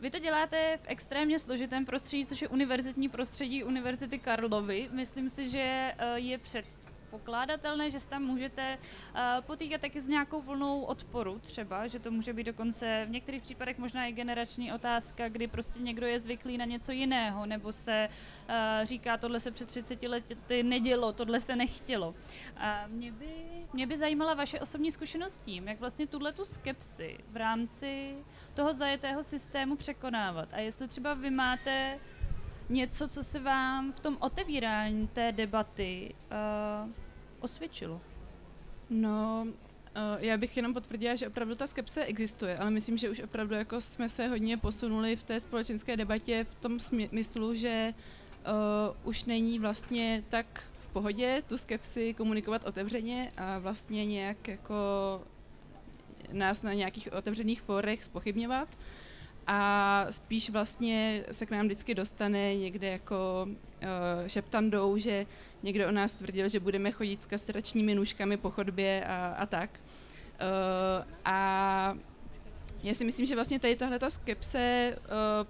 vy 0.00 0.10
to 0.10 0.18
děláte 0.18 0.78
v 0.82 0.84
extrémně 0.86 1.38
složitém 1.38 1.86
prostředí, 1.86 2.26
což 2.26 2.42
je 2.42 2.48
univerzitní 2.48 3.08
prostředí 3.08 3.64
Univerzity 3.64 4.18
Karlovy. 4.18 4.88
Myslím 4.92 5.30
si, 5.30 5.48
že 5.48 5.94
je 6.14 6.38
před 6.38 6.64
pokládatelné, 7.10 7.90
že 7.90 8.00
se 8.00 8.08
tam 8.08 8.22
můžete 8.22 8.78
uh, 8.78 9.20
potýkat 9.40 9.80
taky 9.80 10.00
s 10.00 10.08
nějakou 10.08 10.42
vlnou 10.42 10.82
odporu 10.82 11.38
třeba, 11.38 11.86
že 11.86 11.98
to 11.98 12.10
může 12.10 12.32
být 12.32 12.44
dokonce 12.44 13.04
v 13.06 13.10
některých 13.10 13.42
případech 13.42 13.78
možná 13.78 14.06
i 14.06 14.12
generační 14.12 14.72
otázka, 14.72 15.28
kdy 15.28 15.46
prostě 15.46 15.80
někdo 15.80 16.06
je 16.06 16.20
zvyklý 16.20 16.58
na 16.58 16.64
něco 16.64 16.92
jiného, 16.92 17.46
nebo 17.46 17.72
se 17.72 18.08
uh, 18.08 18.86
říká, 18.86 19.16
tohle 19.16 19.40
se 19.40 19.50
před 19.50 19.68
30 19.68 20.02
lety 20.02 20.62
nedělo, 20.62 21.12
tohle 21.12 21.40
se 21.40 21.56
nechtělo. 21.56 22.14
A 22.56 22.84
mě 22.86 23.12
by, 23.12 23.28
mě 23.72 23.86
by 23.86 23.98
zajímala 23.98 24.34
vaše 24.34 24.60
osobní 24.60 24.90
zkušenost 24.90 25.32
s 25.32 25.40
tím, 25.40 25.68
jak 25.68 25.80
vlastně 25.80 26.06
tuhle 26.06 26.32
tu 26.32 26.44
skepsi 26.44 27.18
v 27.30 27.36
rámci 27.36 28.16
toho 28.54 28.74
zajetého 28.74 29.22
systému 29.22 29.76
překonávat. 29.76 30.48
A 30.52 30.60
jestli 30.60 30.88
třeba 30.88 31.14
vy 31.14 31.30
máte 31.30 31.98
něco, 32.68 33.08
co 33.08 33.24
se 33.24 33.40
vám 33.40 33.92
v 33.92 34.00
tom 34.00 34.16
otevírání 34.20 35.08
té 35.08 35.32
debaty 35.32 36.14
uh, 36.84 36.90
osvědčilo? 37.40 38.00
No, 38.90 39.46
uh, 39.46 40.24
já 40.24 40.36
bych 40.36 40.56
jenom 40.56 40.74
potvrdila, 40.74 41.14
že 41.14 41.28
opravdu 41.28 41.54
ta 41.54 41.66
skepse 41.66 42.04
existuje, 42.04 42.58
ale 42.58 42.70
myslím, 42.70 42.98
že 42.98 43.10
už 43.10 43.20
opravdu 43.20 43.54
jako 43.54 43.80
jsme 43.80 44.08
se 44.08 44.28
hodně 44.28 44.56
posunuli 44.56 45.16
v 45.16 45.22
té 45.22 45.40
společenské 45.40 45.96
debatě 45.96 46.44
v 46.44 46.54
tom 46.54 46.80
smyslu, 46.80 47.54
že 47.54 47.94
uh, 47.94 49.08
už 49.08 49.24
není 49.24 49.58
vlastně 49.58 50.24
tak 50.28 50.64
v 50.80 50.88
pohodě 50.88 51.42
tu 51.48 51.58
skepsi 51.58 52.14
komunikovat 52.14 52.64
otevřeně 52.64 53.30
a 53.36 53.58
vlastně 53.58 54.06
nějak 54.06 54.48
jako 54.48 54.74
nás 56.32 56.62
na 56.62 56.72
nějakých 56.72 57.12
otevřených 57.12 57.62
fórech 57.62 58.04
spochybňovat 58.04 58.68
a 59.50 60.06
spíš 60.10 60.50
vlastně 60.50 61.24
se 61.32 61.46
k 61.46 61.50
nám 61.50 61.66
vždycky 61.66 61.94
dostane 61.94 62.56
někde 62.56 62.86
jako 62.86 63.48
uh, 63.48 64.26
šeptandou, 64.26 64.96
že 64.96 65.26
někdo 65.62 65.88
o 65.88 65.90
nás 65.90 66.12
tvrdil, 66.12 66.48
že 66.48 66.60
budeme 66.60 66.90
chodit 66.90 67.22
s 67.22 67.26
kastračními 67.26 67.94
nůžkami 67.94 68.36
po 68.36 68.50
chodbě 68.50 69.04
a, 69.04 69.26
a 69.38 69.46
tak. 69.46 69.70
Uh, 70.40 71.04
a 71.24 71.96
já 72.82 72.94
si 72.94 73.04
myslím, 73.04 73.26
že 73.26 73.34
vlastně 73.34 73.58
tady 73.58 73.76
tahle 73.76 73.98
ta 73.98 74.10
skepse 74.10 74.96
uh, 74.98 75.04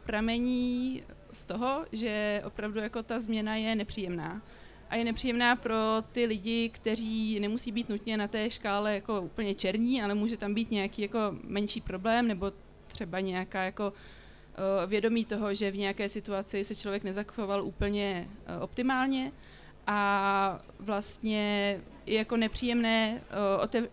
pramení 0.06 1.02
z 1.30 1.44
toho, 1.44 1.86
že 1.92 2.42
opravdu 2.46 2.80
jako 2.80 3.02
ta 3.02 3.20
změna 3.20 3.56
je 3.56 3.74
nepříjemná. 3.74 4.42
A 4.90 4.96
je 4.96 5.04
nepříjemná 5.04 5.56
pro 5.56 5.76
ty 6.12 6.24
lidi, 6.24 6.68
kteří 6.68 7.40
nemusí 7.40 7.72
být 7.72 7.88
nutně 7.88 8.16
na 8.16 8.28
té 8.28 8.50
škále 8.50 8.94
jako 8.94 9.20
úplně 9.20 9.54
černí, 9.54 10.02
ale 10.02 10.14
může 10.14 10.36
tam 10.36 10.54
být 10.54 10.70
nějaký 10.70 11.02
jako 11.02 11.18
menší 11.42 11.80
problém 11.80 12.28
nebo 12.28 12.52
třeba 12.98 13.20
nějaká 13.20 13.62
jako 13.62 13.92
eh, 13.92 14.86
vědomí 14.86 15.24
toho, 15.24 15.54
že 15.54 15.70
v 15.70 15.76
nějaké 15.76 16.08
situaci 16.08 16.64
se 16.64 16.74
člověk 16.74 17.04
nezachoval 17.04 17.62
úplně 17.64 18.28
eh, 18.46 18.58
optimálně 18.58 19.32
a 19.86 20.60
vlastně 20.80 21.78
je 22.06 22.18
jako 22.18 22.36
nepříjemné 22.36 23.22
eh, 23.74 23.88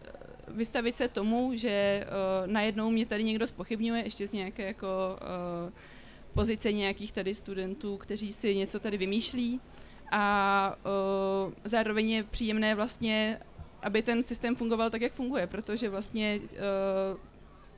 vystavit 0.47 0.97
se 0.97 1.07
tomu, 1.07 1.51
že 1.53 2.05
najednou 2.45 2.89
mě 2.89 3.05
tady 3.05 3.23
někdo 3.23 3.47
spochybňuje 3.47 4.03
ještě 4.03 4.27
z 4.27 4.31
nějaké 4.31 4.63
jako 4.65 4.87
pozice 6.33 6.71
nějakých 6.71 7.11
tady 7.11 7.35
studentů, 7.35 7.97
kteří 7.97 8.33
si 8.33 8.55
něco 8.55 8.79
tady 8.79 8.97
vymýšlí. 8.97 9.61
A 10.11 10.75
zároveň 11.63 12.09
je 12.09 12.23
příjemné 12.23 12.75
vlastně, 12.75 13.39
aby 13.81 14.01
ten 14.01 14.23
systém 14.23 14.55
fungoval 14.55 14.89
tak, 14.89 15.01
jak 15.01 15.13
funguje, 15.13 15.47
protože 15.47 15.89
vlastně 15.89 16.39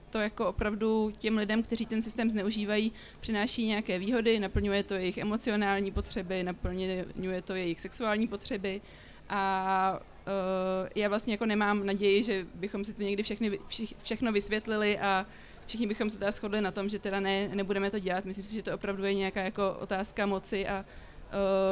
to 0.09 0.19
jako 0.19 0.47
opravdu 0.47 1.11
těm 1.17 1.37
lidem, 1.37 1.63
kteří 1.63 1.85
ten 1.85 2.01
systém 2.01 2.29
zneužívají, 2.29 2.91
přináší 3.19 3.65
nějaké 3.65 3.99
výhody, 3.99 4.39
naplňuje 4.39 4.83
to 4.83 4.93
jejich 4.93 5.17
emocionální 5.17 5.91
potřeby, 5.91 6.43
naplňuje 6.43 7.41
to 7.43 7.55
jejich 7.55 7.81
sexuální 7.81 8.27
potřeby 8.27 8.81
a 9.29 9.99
uh, 10.27 10.89
já 10.95 11.09
vlastně 11.09 11.33
jako 11.33 11.45
nemám 11.45 11.85
naději, 11.85 12.23
že 12.23 12.45
bychom 12.55 12.83
si 12.83 12.93
to 12.93 13.03
někdy 13.03 13.23
všechny, 13.23 13.59
všich, 13.67 13.93
všechno 14.03 14.31
vysvětlili 14.31 14.99
a 14.99 15.25
všichni 15.65 15.87
bychom 15.87 16.09
se 16.09 16.19
teda 16.19 16.31
shodli 16.31 16.61
na 16.61 16.71
tom, 16.71 16.89
že 16.89 16.99
teda 16.99 17.19
ne, 17.19 17.47
nebudeme 17.47 17.91
to 17.91 17.99
dělat. 17.99 18.25
Myslím 18.25 18.45
si, 18.45 18.55
že 18.55 18.63
to 18.63 18.75
opravdu 18.75 19.03
je 19.05 19.13
nějaká 19.13 19.41
jako 19.41 19.77
otázka 19.79 20.25
moci 20.25 20.67
a 20.67 20.85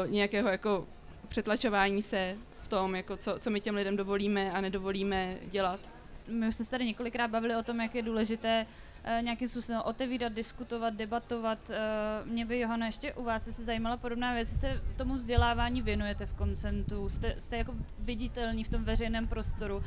uh, 0.03 0.11
nějakého 0.11 0.49
jako 0.49 0.87
přetlačování 1.27 2.01
se 2.01 2.37
v 2.61 2.67
tom, 2.67 2.95
jako 2.95 3.17
co, 3.17 3.39
co 3.39 3.49
my 3.49 3.61
těm 3.61 3.75
lidem 3.75 3.97
dovolíme 3.97 4.51
a 4.51 4.61
nedovolíme 4.61 5.37
dělat. 5.45 5.79
My 6.27 6.47
už 6.47 6.55
jsme 6.55 6.65
se 6.65 6.71
tady 6.71 6.85
několikrát 6.85 7.31
bavili 7.31 7.55
o 7.55 7.63
tom, 7.63 7.81
jak 7.81 7.95
je 7.95 8.01
důležité 8.01 8.65
uh, 8.65 9.23
nějakým 9.23 9.47
způsobem 9.47 9.81
otevírat, 9.85 10.33
diskutovat, 10.33 10.93
debatovat. 10.93 11.69
Uh, 11.69 12.31
mě 12.31 12.45
by, 12.45 12.59
Johana, 12.59 12.85
ještě 12.85 13.13
u 13.13 13.23
vás 13.23 13.43
se 13.43 13.63
zajímala 13.63 13.97
podobná 13.97 14.33
věc, 14.33 14.51
jestli 14.51 14.59
se 14.59 14.81
tomu 14.97 15.13
vzdělávání 15.13 15.81
věnujete 15.81 16.25
v 16.25 16.33
koncentu, 16.33 17.09
jste, 17.09 17.35
jste 17.39 17.57
jako 17.57 17.75
viditelní 17.99 18.63
v 18.63 18.69
tom 18.69 18.83
veřejném 18.83 19.27
prostoru. 19.27 19.77
Uh, 19.77 19.83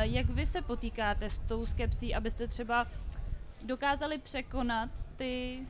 jak 0.00 0.26
vy 0.26 0.46
se 0.46 0.62
potýkáte 0.62 1.30
s 1.30 1.38
tou 1.38 1.66
skepsí, 1.66 2.14
abyste 2.14 2.48
třeba 2.48 2.86
dokázali 3.62 4.18
překonat 4.18 4.90
ty 5.16 5.60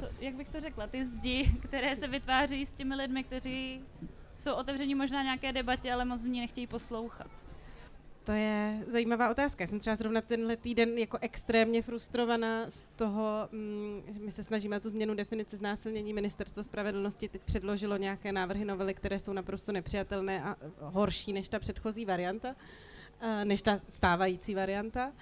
co, 0.00 0.08
jak 0.20 0.34
bych 0.34 0.48
to 0.48 0.60
řekla, 0.60 0.86
ty 0.86 1.04
zdi, 1.04 1.56
které 1.62 1.96
se 1.96 2.08
vytváří 2.08 2.66
s 2.66 2.72
těmi 2.72 2.94
lidmi, 2.94 3.24
kteří 3.24 3.80
jsou 4.34 4.54
otevření 4.54 4.94
možná 4.94 5.22
nějaké 5.22 5.52
debatě, 5.52 5.92
ale 5.92 6.04
moc 6.04 6.24
v 6.24 6.28
ní 6.28 6.40
nechtějí 6.40 6.66
poslouchat. 6.66 7.30
To 8.24 8.32
je 8.32 8.84
zajímavá 8.86 9.30
otázka. 9.30 9.64
Já 9.64 9.68
jsem 9.68 9.80
třeba 9.80 9.96
zrovna 9.96 10.20
tenhle 10.20 10.56
týden 10.56 10.98
jako 10.98 11.18
extrémně 11.20 11.82
frustrovaná 11.82 12.70
z 12.70 12.86
toho, 12.86 13.48
mm, 13.52 14.02
že 14.08 14.20
my 14.20 14.30
se 14.30 14.44
snažíme 14.44 14.80
tu 14.80 14.90
změnu 14.90 15.14
definice 15.14 15.56
znásilnění. 15.56 16.12
Ministerstvo 16.12 16.62
spravedlnosti 16.62 17.28
teď 17.28 17.42
předložilo 17.42 17.96
nějaké 17.96 18.32
návrhy 18.32 18.64
novely, 18.64 18.94
které 18.94 19.20
jsou 19.20 19.32
naprosto 19.32 19.72
nepřijatelné 19.72 20.42
a 20.42 20.56
horší 20.80 21.32
než 21.32 21.48
ta 21.48 21.58
předchozí 21.58 22.04
varianta, 22.04 22.56
eh, 23.20 23.44
než 23.44 23.62
ta 23.62 23.80
stávající 23.88 24.54
varianta. 24.54 25.12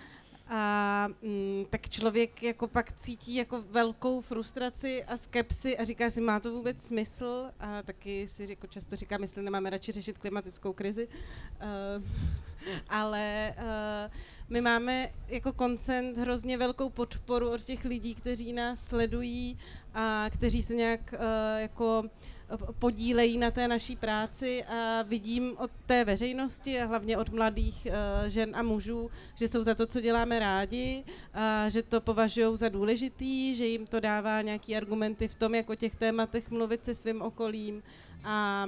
A 0.49 1.09
mm, 1.23 1.67
tak 1.71 1.89
člověk 1.89 2.43
jako 2.43 2.69
pak 2.69 2.93
cítí 2.93 3.35
jako 3.35 3.63
velkou 3.63 4.21
frustraci 4.21 5.05
a 5.05 5.17
skepsi 5.17 5.79
a 5.79 5.85
říká 5.85 6.11
si, 6.11 6.21
má 6.21 6.41
to 6.41 6.53
vůbec 6.53 6.83
smysl? 6.83 7.51
A 7.61 7.83
taky 7.83 8.29
si 8.29 8.47
jako 8.49 8.67
často 8.67 8.97
říká, 8.97 9.19
jestli 9.21 9.43
nemáme 9.43 9.71
radši 9.71 9.93
řešit 9.93 10.19
klimatickou 10.19 10.73
krizi. 10.73 11.09
Uh, 11.09 12.03
ale 12.89 13.55
uh, 13.59 14.13
my 14.49 14.61
máme 14.61 15.09
jako 15.29 15.53
koncent 15.53 16.19
hrozně 16.19 16.59
velkou 16.59 16.91
podporu 16.91 17.51
od 17.51 17.61
těch 17.65 17.85
lidí, 17.85 18.15
kteří 18.15 18.53
nás 18.53 18.85
sledují 18.85 19.59
a 19.95 20.27
kteří 20.31 20.63
se 20.63 20.75
nějak 20.75 21.15
uh, 21.15 21.61
jako 21.61 22.05
podílejí 22.79 23.39
na 23.39 23.51
té 23.51 23.69
naší 23.69 23.97
práci. 23.97 24.65
A 24.65 25.03
vidím 25.03 25.55
od 25.59 25.71
té 25.87 26.05
veřejnosti 26.05 26.81
a 26.81 26.87
hlavně 26.87 27.19
od 27.19 27.29
mladých 27.29 27.87
žen 28.27 28.57
a 28.57 28.63
mužů, 28.63 29.11
že 29.35 29.49
jsou 29.49 29.63
za 29.63 29.75
to, 29.75 29.87
co 29.87 30.01
děláme 30.01 30.39
rádi, 30.39 31.05
a 31.35 31.69
že 31.69 31.83
to 31.83 32.01
považují 32.01 32.57
za 32.57 32.69
důležitý, 32.69 33.57
že 33.57 33.67
jim 33.67 33.87
to 33.87 34.01
dává 34.01 34.43
nějaký 34.43 34.77
argumenty 34.77 35.29
v 35.29 35.35
tom, 35.35 35.55
jak 35.55 35.71
o 35.71 35.75
těch 35.75 35.95
tématech 35.95 36.51
mluvit 36.51 36.85
se 36.85 36.95
svým 36.95 37.23
okolím. 37.23 37.83
A 38.25 38.67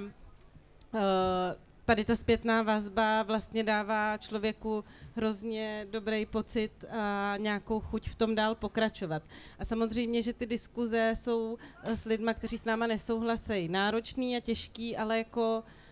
tady 1.84 2.04
ta 2.04 2.16
zpětná 2.16 2.62
vazba 2.62 3.22
vlastně 3.22 3.64
dává 3.64 4.18
člověku 4.18 4.84
hrozně 5.16 5.86
dobrý 5.90 6.26
pocit 6.26 6.84
a 6.90 7.34
nějakou 7.36 7.80
chuť 7.80 8.08
v 8.08 8.14
tom 8.14 8.34
dál 8.34 8.54
pokračovat. 8.54 9.22
A 9.58 9.64
samozřejmě, 9.64 10.22
že 10.22 10.32
ty 10.32 10.46
diskuze 10.46 11.12
jsou 11.16 11.58
eh, 11.82 11.96
s 11.96 12.04
lidmi, 12.04 12.30
kteří 12.34 12.58
s 12.58 12.64
náma 12.64 12.86
nesouhlasejí, 12.86 13.68
náročný 13.68 14.36
a 14.36 14.40
těžký, 14.40 14.96
ale 14.96 15.18
jako 15.18 15.62
Uh, 15.66 15.83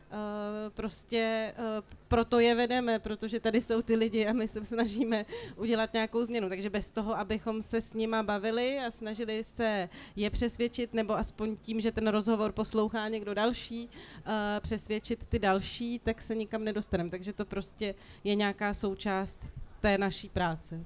prostě 0.75 1.55
uh, 1.59 1.85
proto 2.09 2.39
je 2.39 2.55
vedeme, 2.55 2.99
protože 2.99 3.41
tady 3.41 3.61
jsou 3.61 3.83
ty 3.83 3.95
lidi 3.95 4.27
a 4.27 4.33
my 4.33 4.49
se 4.49 4.65
snažíme 4.65 5.27
udělat 5.57 5.93
nějakou 5.93 6.25
změnu. 6.25 6.49
Takže 6.49 6.71
bez 6.71 6.91
toho, 6.91 7.19
abychom 7.19 7.63
se 7.63 7.81
s 7.81 7.95
nima 7.95 8.23
bavili 8.23 8.79
a 8.79 8.91
snažili 8.91 9.45
se 9.45 9.89
je 10.17 10.31
přesvědčit, 10.31 10.95
nebo 10.95 11.15
aspoň 11.15 11.57
tím, 11.57 11.81
že 11.81 11.93
ten 11.93 12.09
rozhovor 12.09 12.53
poslouchá 12.53 13.09
někdo 13.09 13.35
další, 13.35 13.87
uh, 13.87 14.33
přesvědčit 14.61 15.27
ty 15.27 15.39
další, 15.39 15.99
tak 15.99 16.23
se 16.23 16.35
nikam 16.35 16.65
nedostaneme. 16.65 17.11
Takže 17.11 17.33
to 17.33 17.45
prostě 17.45 17.95
je 18.25 18.35
nějaká 18.35 18.75
součást 18.75 19.53
té 19.81 19.99
naší 19.99 20.29
práce 20.29 20.85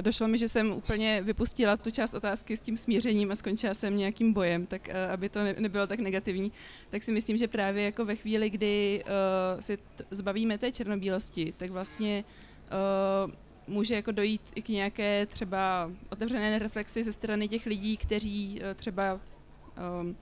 došlo 0.00 0.28
mi, 0.28 0.38
že 0.38 0.48
jsem 0.48 0.72
úplně 0.72 1.22
vypustila 1.22 1.76
tu 1.76 1.90
část 1.90 2.14
otázky 2.14 2.56
s 2.56 2.60
tím 2.60 2.76
smířením 2.76 3.30
a 3.30 3.36
skončila 3.36 3.74
jsem 3.74 3.96
nějakým 3.96 4.32
bojem, 4.32 4.66
tak 4.66 4.88
uh, 4.88 5.12
aby 5.12 5.28
to 5.28 5.44
ne, 5.44 5.54
nebylo 5.58 5.86
tak 5.86 6.00
negativní, 6.00 6.52
tak 6.90 7.02
si 7.02 7.12
myslím, 7.12 7.36
že 7.36 7.48
právě 7.48 7.84
jako 7.84 8.04
ve 8.04 8.16
chvíli, 8.16 8.50
kdy 8.50 9.04
uh, 9.04 9.60
si 9.60 9.76
t- 9.76 10.04
zbavíme 10.10 10.58
té 10.58 10.72
černobílosti, 10.72 11.54
tak 11.56 11.70
vlastně 11.70 12.24
uh, 13.26 13.32
může 13.66 13.94
jako 13.94 14.12
dojít 14.12 14.42
i 14.54 14.62
k 14.62 14.68
nějaké 14.68 15.26
třeba 15.26 15.90
otevřené 16.10 16.58
reflexi 16.58 17.04
ze 17.04 17.12
strany 17.12 17.48
těch 17.48 17.66
lidí, 17.66 17.96
kteří 17.96 18.60
uh, 18.60 18.74
třeba 18.74 19.20
um, 20.00 20.16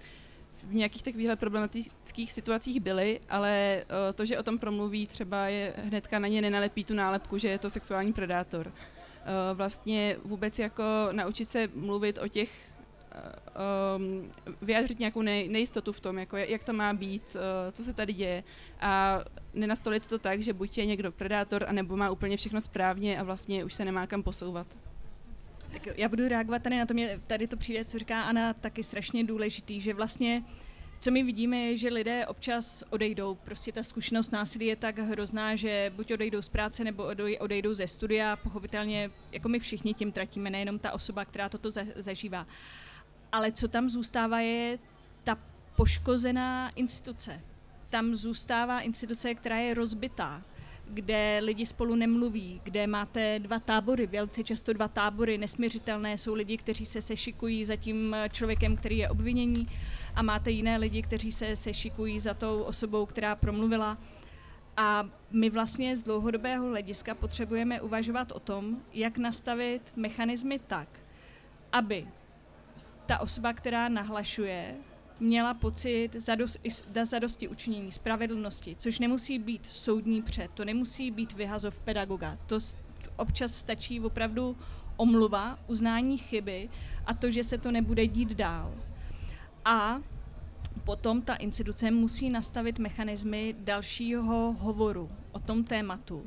v 0.68 0.74
nějakých 0.74 1.02
takovýchhle 1.02 1.36
problematických 1.36 2.32
situacích 2.32 2.80
byli, 2.80 3.20
ale 3.28 3.84
to, 4.14 4.24
že 4.24 4.38
o 4.38 4.42
tom 4.42 4.58
promluví, 4.58 5.06
třeba 5.06 5.46
je 5.46 5.72
hnedka 5.84 6.18
na 6.18 6.28
ně 6.28 6.42
nenalepí 6.42 6.84
tu 6.84 6.94
nálepku, 6.94 7.38
že 7.38 7.48
je 7.48 7.58
to 7.58 7.70
sexuální 7.70 8.12
predátor. 8.12 8.72
Eh, 9.24 9.54
vlastně 9.54 10.16
vůbec 10.24 10.58
jako 10.58 10.82
naučit 11.12 11.44
se 11.44 11.68
mluvit 11.74 12.18
o 12.18 12.28
těch 12.28 12.50
um, 13.96 14.32
vyjádřit 14.62 14.98
nějakou 14.98 15.22
nej, 15.22 15.48
nejistotu 15.48 15.92
v 15.92 16.00
tom, 16.00 16.18
jako 16.18 16.36
jak 16.36 16.64
to 16.64 16.72
má 16.72 16.94
být, 16.94 17.36
co 17.72 17.82
se 17.82 17.92
tady 17.92 18.12
děje 18.12 18.44
a 18.80 19.20
nenastolit 19.54 20.06
to 20.06 20.18
tak, 20.18 20.42
že 20.42 20.52
buď 20.52 20.78
je 20.78 20.86
někdo 20.86 21.12
predátor, 21.12 21.64
anebo 21.68 21.96
má 21.96 22.10
úplně 22.10 22.36
všechno 22.36 22.60
správně 22.60 23.18
a 23.18 23.22
vlastně 23.22 23.64
už 23.64 23.74
se 23.74 23.84
nemá 23.84 24.06
kam 24.06 24.22
posouvat. 24.22 24.66
Tak 25.72 25.98
já 25.98 26.08
budu 26.08 26.28
reagovat 26.28 26.62
tady 26.62 26.78
na 26.78 26.86
to, 26.86 26.94
mě 26.94 27.20
tady 27.26 27.48
to 27.48 27.56
přijde, 27.56 27.84
co 27.84 27.98
říká 27.98 28.22
Ana, 28.22 28.54
taky 28.54 28.84
strašně 28.84 29.24
důležitý, 29.24 29.80
že 29.80 29.94
vlastně 29.94 30.42
uh, 30.46 30.69
co 31.00 31.10
my 31.10 31.22
vidíme, 31.22 31.56
je, 31.56 31.76
že 31.76 31.88
lidé 31.88 32.26
občas 32.26 32.84
odejdou. 32.90 33.34
Prostě 33.34 33.72
ta 33.72 33.82
zkušenost 33.82 34.30
násilí 34.30 34.66
je 34.66 34.76
tak 34.76 34.98
hrozná, 34.98 35.56
že 35.56 35.92
buď 35.96 36.12
odejdou 36.12 36.42
z 36.42 36.48
práce, 36.48 36.84
nebo 36.84 37.04
odejdou 37.38 37.74
ze 37.74 37.86
studia. 37.86 38.36
Pochopitelně, 38.36 39.10
jako 39.32 39.48
my 39.48 39.58
všichni 39.58 39.94
tím 39.94 40.12
tratíme, 40.12 40.50
nejenom 40.50 40.78
ta 40.78 40.92
osoba, 40.92 41.24
která 41.24 41.48
toto 41.48 41.70
zažívá. 41.96 42.46
Ale 43.32 43.52
co 43.52 43.68
tam 43.68 43.90
zůstává, 43.90 44.40
je 44.40 44.78
ta 45.24 45.38
poškozená 45.76 46.70
instituce. 46.70 47.40
Tam 47.90 48.14
zůstává 48.14 48.80
instituce, 48.80 49.34
která 49.34 49.56
je 49.56 49.74
rozbitá, 49.74 50.42
kde 50.92 51.40
lidi 51.42 51.66
spolu 51.66 51.94
nemluví, 51.94 52.60
kde 52.64 52.86
máte 52.86 53.38
dva 53.38 53.58
tábory, 53.58 54.06
velice 54.06 54.44
často 54.44 54.72
dva 54.72 54.88
tábory, 54.88 55.38
nesměřitelné 55.38 56.18
jsou 56.18 56.34
lidi, 56.34 56.56
kteří 56.56 56.86
se 56.86 57.02
sešikují 57.02 57.64
za 57.64 57.76
tím 57.76 58.16
člověkem, 58.32 58.76
který 58.76 58.98
je 58.98 59.08
obvinění 59.08 59.68
a 60.14 60.22
máte 60.22 60.50
jiné 60.50 60.76
lidi, 60.76 61.02
kteří 61.02 61.32
se 61.32 61.56
sešikují 61.56 62.20
za 62.20 62.34
tou 62.34 62.60
osobou, 62.62 63.06
která 63.06 63.34
promluvila. 63.36 63.98
A 64.76 65.08
my 65.30 65.50
vlastně 65.50 65.96
z 65.96 66.02
dlouhodobého 66.02 66.68
hlediska 66.68 67.14
potřebujeme 67.14 67.80
uvažovat 67.80 68.32
o 68.32 68.40
tom, 68.40 68.76
jak 68.92 69.18
nastavit 69.18 69.92
mechanismy 69.96 70.58
tak, 70.58 70.88
aby 71.72 72.06
ta 73.06 73.18
osoba, 73.18 73.52
která 73.52 73.88
nahlašuje, 73.88 74.74
měla 75.20 75.54
pocit 75.54 76.08
zadosti, 76.18 76.70
zadosti 77.02 77.48
učinění, 77.48 77.92
spravedlnosti, 77.92 78.76
což 78.78 78.98
nemusí 78.98 79.38
být 79.38 79.66
soudní 79.66 80.22
před, 80.22 80.50
to 80.54 80.64
nemusí 80.64 81.10
být 81.10 81.32
vyhazov 81.32 81.78
pedagoga. 81.78 82.38
To 82.46 82.58
občas 83.16 83.54
stačí 83.54 84.00
opravdu 84.00 84.56
omluva, 84.96 85.58
uznání 85.66 86.18
chyby 86.18 86.68
a 87.06 87.14
to, 87.14 87.30
že 87.30 87.44
se 87.44 87.58
to 87.58 87.70
nebude 87.70 88.06
dít 88.06 88.32
dál. 88.32 88.74
A 89.64 90.00
potom 90.84 91.22
ta 91.22 91.34
instituce 91.34 91.90
musí 91.90 92.30
nastavit 92.30 92.78
mechanismy 92.78 93.54
dalšího 93.58 94.52
hovoru 94.58 95.10
o 95.32 95.38
tom 95.38 95.64
tématu, 95.64 96.24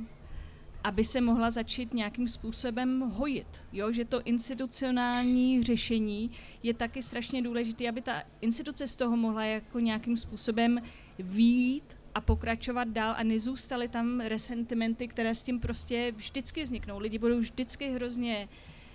aby 0.84 1.04
se 1.04 1.22
mohla 1.22 1.52
začít 1.52 1.94
nějakým 1.94 2.28
způsobem 2.28 3.00
hojit. 3.00 3.48
Jo? 3.74 3.92
Že 3.92 4.06
to 4.06 4.22
institucionální 4.22 5.64
řešení 5.64 6.32
je 6.64 6.74
taky 6.74 7.02
strašně 7.02 7.42
důležité, 7.42 7.90
aby 7.90 8.02
ta 8.02 8.24
instituce 8.42 8.88
z 8.88 8.96
toho 8.96 9.18
mohla 9.18 9.44
jako 9.44 9.80
nějakým 9.80 10.18
způsobem 10.18 10.82
výjít 11.20 11.98
a 12.16 12.22
pokračovat 12.22 12.88
dál 12.88 13.16
a 13.18 13.24
nezůstaly 13.24 13.88
tam 13.88 14.20
resentimenty, 14.20 15.08
které 15.08 15.36
s 15.36 15.44
tím 15.44 15.60
prostě 15.60 16.14
vždycky 16.16 16.64
vzniknou. 16.64 17.00
Lidi 17.00 17.18
budou 17.18 17.40
vždycky 17.40 17.92
hrozně 17.92 18.50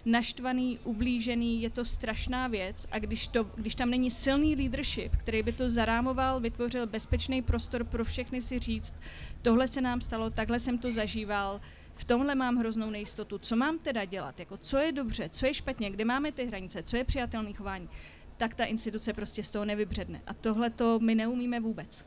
naštvaný, 0.05 0.79
ublížený, 0.85 1.63
je 1.63 1.71
to 1.71 1.85
strašná 1.85 2.49
věc 2.49 2.87
a 2.91 2.99
když, 2.99 3.29
to, 3.29 3.45
když 3.45 3.75
tam 3.75 3.91
není 3.91 4.11
silný 4.11 4.57
leadership, 4.57 5.17
který 5.17 5.43
by 5.43 5.53
to 5.53 5.69
zarámoval, 5.69 6.41
vytvořil 6.41 6.87
bezpečný 6.87 7.43
prostor 7.43 7.85
pro 7.85 8.05
všechny 8.05 8.41
si 8.41 8.59
říct, 8.59 8.95
tohle 9.43 9.69
se 9.69 9.81
nám 9.81 10.01
stalo, 10.01 10.31
takhle 10.31 10.61
jsem 10.61 10.79
to 10.79 10.93
zažíval, 10.93 11.61
v 11.99 12.05
tomhle 12.05 12.35
mám 12.35 12.57
hroznou 12.57 12.91
nejistotu, 12.91 13.39
co 13.39 13.57
mám 13.57 13.79
teda 13.79 14.05
dělat, 14.05 14.41
jako 14.41 14.57
co 14.57 14.79
je 14.79 14.93
dobře, 14.93 15.29
co 15.29 15.47
je 15.47 15.55
špatně, 15.55 15.91
kde 15.91 16.05
máme 16.05 16.33
ty 16.33 16.47
hranice, 16.47 16.83
co 16.83 16.97
je 16.97 17.05
přijatelné 17.05 17.53
chování, 17.53 17.89
tak 18.37 18.55
ta 18.55 18.65
instituce 18.65 19.13
prostě 19.13 19.43
z 19.43 19.51
toho 19.51 19.65
nevybředne. 19.65 20.23
A 20.27 20.35
tohle 20.35 20.71
to 20.71 20.99
my 20.99 21.15
neumíme 21.15 21.61
vůbec. 21.61 22.07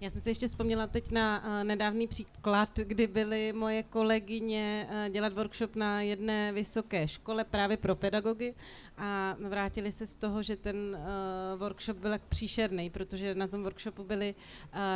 Já 0.00 0.10
jsem 0.10 0.20
si 0.20 0.30
ještě 0.30 0.48
vzpomněla 0.48 0.86
teď 0.86 1.10
na 1.10 1.44
uh, 1.44 1.64
nedávný 1.64 2.08
příklad, 2.08 2.70
kdy 2.76 3.06
byly 3.06 3.52
moje 3.52 3.82
kolegyně 3.82 4.88
uh, 4.90 5.12
dělat 5.12 5.32
workshop 5.32 5.76
na 5.76 6.02
jedné 6.02 6.52
vysoké 6.52 7.08
škole 7.08 7.44
právě 7.44 7.76
pro 7.76 7.96
pedagogy 7.96 8.54
a 8.96 9.36
vrátili 9.48 9.92
se 9.92 10.06
z 10.06 10.14
toho, 10.14 10.42
že 10.42 10.56
ten 10.56 10.76
uh, 10.76 11.60
workshop 11.60 11.96
byl 11.96 12.12
příšerný, 12.28 12.90
protože 12.90 13.34
na 13.34 13.46
tom 13.46 13.62
workshopu 13.62 14.04
byli 14.04 14.34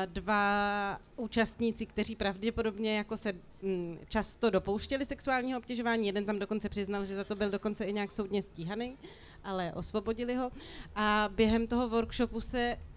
dva 0.07 1.01
účastníci, 1.17 1.87
kteří 1.87 2.17
pravděpodobně 2.17 2.97
jako 2.97 3.17
se 3.17 3.33
um, 3.33 3.99
často 4.09 4.51
dopouštěli 4.51 5.07
sexuálního 5.07 5.59
obtěžování. 5.59 6.07
Jeden 6.07 6.25
tam 6.25 6.39
dokonce 6.39 6.69
přiznal, 6.69 7.05
že 7.05 7.17
za 7.17 7.25
to 7.25 7.37
byl 7.37 7.51
dokonce 7.51 7.85
i 7.85 7.93
nějak 7.93 8.13
soudně 8.13 8.43
stíhaný 8.43 8.97
ale 9.45 9.73
osvobodili 9.73 10.35
ho. 10.35 10.51
A 10.95 11.29
během 11.35 11.67
toho 11.67 11.89
workshopu 11.89 12.41
se 12.41 12.77
Eh, 12.77 12.92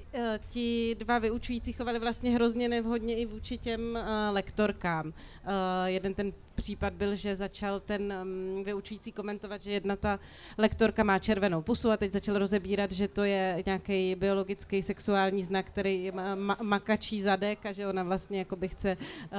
ti 0.49 0.95
dva 0.99 1.19
vyučující 1.19 1.73
chovali 1.73 1.99
vlastně 1.99 2.31
hrozně 2.31 2.69
nevhodně 2.69 3.15
i 3.15 3.25
vůči 3.25 3.57
těm 3.57 3.81
uh, 3.81 4.35
lektorkám. 4.35 5.07
Uh, 5.07 5.13
jeden 5.85 6.13
ten 6.13 6.33
případ 6.55 6.93
byl, 6.93 7.15
že 7.15 7.35
začal 7.35 7.79
ten 7.79 8.13
um, 8.21 8.63
vyučující 8.63 9.11
komentovat, 9.11 9.61
že 9.61 9.71
jedna 9.71 9.95
ta 9.95 10.19
lektorka 10.57 11.03
má 11.03 11.19
červenou 11.19 11.61
pusu 11.61 11.91
a 11.91 11.97
teď 11.97 12.11
začal 12.11 12.37
rozebírat, 12.37 12.91
že 12.91 13.07
to 13.07 13.23
je 13.23 13.63
nějaký 13.65 14.15
biologický 14.15 14.81
sexuální 14.81 15.43
znak, 15.43 15.65
který 15.65 16.11
ma- 16.11 16.63
makačí 16.63 17.21
zadek 17.21 17.65
a 17.65 17.71
že 17.71 17.87
ona 17.87 18.03
vlastně 18.03 18.39
jakoby 18.39 18.67
chce 18.67 18.97
uh, 18.97 19.37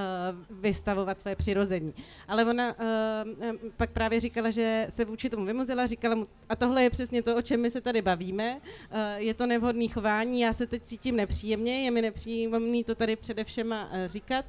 vystavovat 0.60 1.20
své 1.20 1.36
přirození. 1.36 1.94
Ale 2.28 2.44
ona 2.44 2.74
uh, 2.78 3.56
pak 3.76 3.90
právě 3.90 4.20
říkala, 4.20 4.50
že 4.50 4.86
se 4.90 5.04
vůči 5.04 5.30
tomu 5.30 5.44
vymuzila, 5.44 5.86
říkala 5.86 6.14
mu, 6.14 6.26
a 6.48 6.56
tohle 6.56 6.82
je 6.82 6.90
přesně 6.90 7.22
to, 7.22 7.36
o 7.36 7.42
čem 7.42 7.60
my 7.60 7.70
se 7.70 7.80
tady 7.80 8.02
bavíme, 8.02 8.56
uh, 8.56 8.98
je 9.16 9.34
to 9.34 9.46
nevhodný 9.46 9.88
chování, 9.88 10.40
já 10.40 10.52
se 10.52 10.66
teď 10.66 10.82
cítím 10.82 11.16
nepříjemně, 11.16 11.84
je 11.84 11.90
mi 11.90 12.02
nepříjemný 12.02 12.84
to 12.84 12.94
tady 12.94 13.16
především 13.16 13.74
říkat 14.06 14.44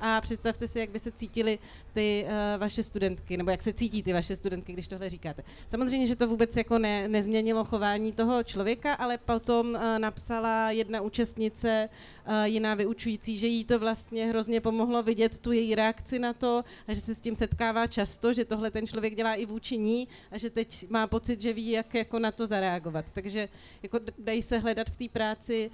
a 0.00 0.20
představte 0.20 0.68
si, 0.68 0.78
jak 0.78 0.90
by 0.90 1.00
se 1.00 1.12
cítili 1.12 1.58
ty 1.92 2.09
uh, 2.24 2.60
vaše 2.60 2.82
studentky, 2.82 3.36
nebo 3.36 3.50
jak 3.50 3.62
se 3.62 3.72
cítí 3.72 4.02
ty 4.02 4.12
vaše 4.12 4.36
studentky, 4.36 4.72
když 4.72 4.88
tohle 4.88 5.08
říkáte. 5.08 5.42
Samozřejmě, 5.68 6.06
že 6.06 6.16
to 6.16 6.28
vůbec 6.28 6.56
jako 6.56 6.78
ne, 6.78 7.08
nezměnilo 7.08 7.64
chování 7.64 8.12
toho 8.12 8.42
člověka, 8.42 8.94
ale 8.94 9.18
potom 9.18 9.66
uh, 9.70 9.98
napsala 9.98 10.70
jedna 10.70 11.00
účastnice, 11.00 11.88
uh, 12.28 12.34
jiná 12.44 12.74
vyučující, 12.74 13.38
že 13.38 13.46
jí 13.46 13.64
to 13.64 13.78
vlastně 13.78 14.26
hrozně 14.26 14.60
pomohlo 14.60 15.02
vidět 15.02 15.38
tu 15.38 15.52
její 15.52 15.74
reakci 15.74 16.18
na 16.18 16.32
to 16.32 16.64
a 16.88 16.94
že 16.94 17.00
se 17.00 17.14
s 17.14 17.20
tím 17.20 17.34
setkává 17.34 17.86
často, 17.86 18.32
že 18.32 18.44
tohle 18.44 18.70
ten 18.70 18.86
člověk 18.86 19.14
dělá 19.14 19.34
i 19.34 19.46
vůči 19.46 19.78
ní 19.78 20.08
a 20.30 20.38
že 20.38 20.50
teď 20.50 20.90
má 20.90 21.06
pocit, 21.06 21.40
že 21.40 21.52
ví, 21.52 21.70
jak 21.70 21.94
jako 21.94 22.18
na 22.18 22.32
to 22.32 22.46
zareagovat. 22.46 23.04
Takže 23.12 23.48
jako 23.82 23.98
dají 24.18 24.42
se 24.42 24.58
hledat 24.58 24.90
v 24.90 24.96
té 24.96 25.08
práci 25.12 25.70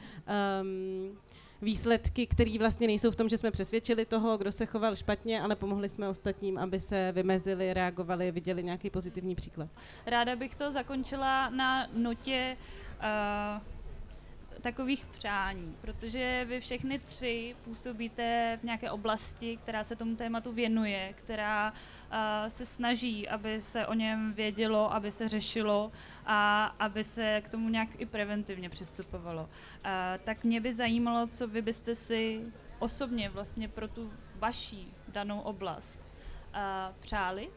um, 0.63 1.17
výsledky, 1.63 2.27
které 2.27 2.59
vlastně 2.59 2.87
nejsou 2.87 3.11
v 3.11 3.17
tom, 3.17 3.29
že 3.29 3.39
jsme 3.39 3.51
přesvědčili 3.51 4.05
toho, 4.05 4.39
kdo 4.39 4.53
se 4.53 4.67
choval 4.67 4.97
špatně, 4.97 5.41
ale 5.41 5.57
pomohli 5.57 5.89
jsme 5.89 6.09
ostatním, 6.09 6.59
aby 6.59 6.81
se 6.81 7.13
vymezili, 7.13 7.75
reagovali, 7.75 8.33
viděli 8.33 8.65
nějaký 8.65 8.91
pozitivní 8.91 9.35
příklad. 9.35 9.69
Ráda 10.07 10.37
bych 10.37 10.55
to 10.55 10.73
zakončila 10.73 11.49
na 11.51 11.87
notě 11.95 12.57
uh, 13.01 13.76
takových 14.67 15.07
přání, 15.07 15.77
protože 15.81 16.45
vy 16.49 16.61
všechny 16.61 16.99
tři 16.99 17.57
působíte 17.65 18.59
v 18.61 18.65
nějaké 18.65 18.91
oblasti, 18.91 19.57
která 19.57 19.85
se 19.85 19.97
tomu 19.97 20.17
tématu 20.17 20.53
věnuje, 20.53 21.15
která 21.17 21.71
uh, 21.73 22.19
se 22.49 22.67
snaží, 22.67 23.29
aby 23.29 23.63
se 23.63 23.87
o 23.87 23.95
něm 23.95 24.33
vědělo, 24.33 24.93
aby 24.93 25.11
se 25.11 25.29
řešilo 25.29 25.93
a 26.27 26.65
aby 26.79 27.05
se 27.05 27.41
k 27.41 27.49
tomu 27.49 27.69
nějak 27.69 27.89
i 27.99 28.07
preventivně 28.07 28.69
přistupovalo. 28.69 29.43
Uh, 29.43 29.49
tak 30.25 30.45
mě 30.45 30.61
by 30.61 30.73
zajímalo, 30.73 31.27
co 31.27 31.49
vy 31.49 31.63
byste 31.63 31.95
si 31.95 32.43
osobně 32.79 33.29
vlastně 33.29 33.69
pro 33.69 33.89
tu 33.89 34.13
vaší 34.35 34.95
danou 35.09 35.41
oblast 35.41 36.03
uh, 36.03 36.61
přáli, 37.01 37.49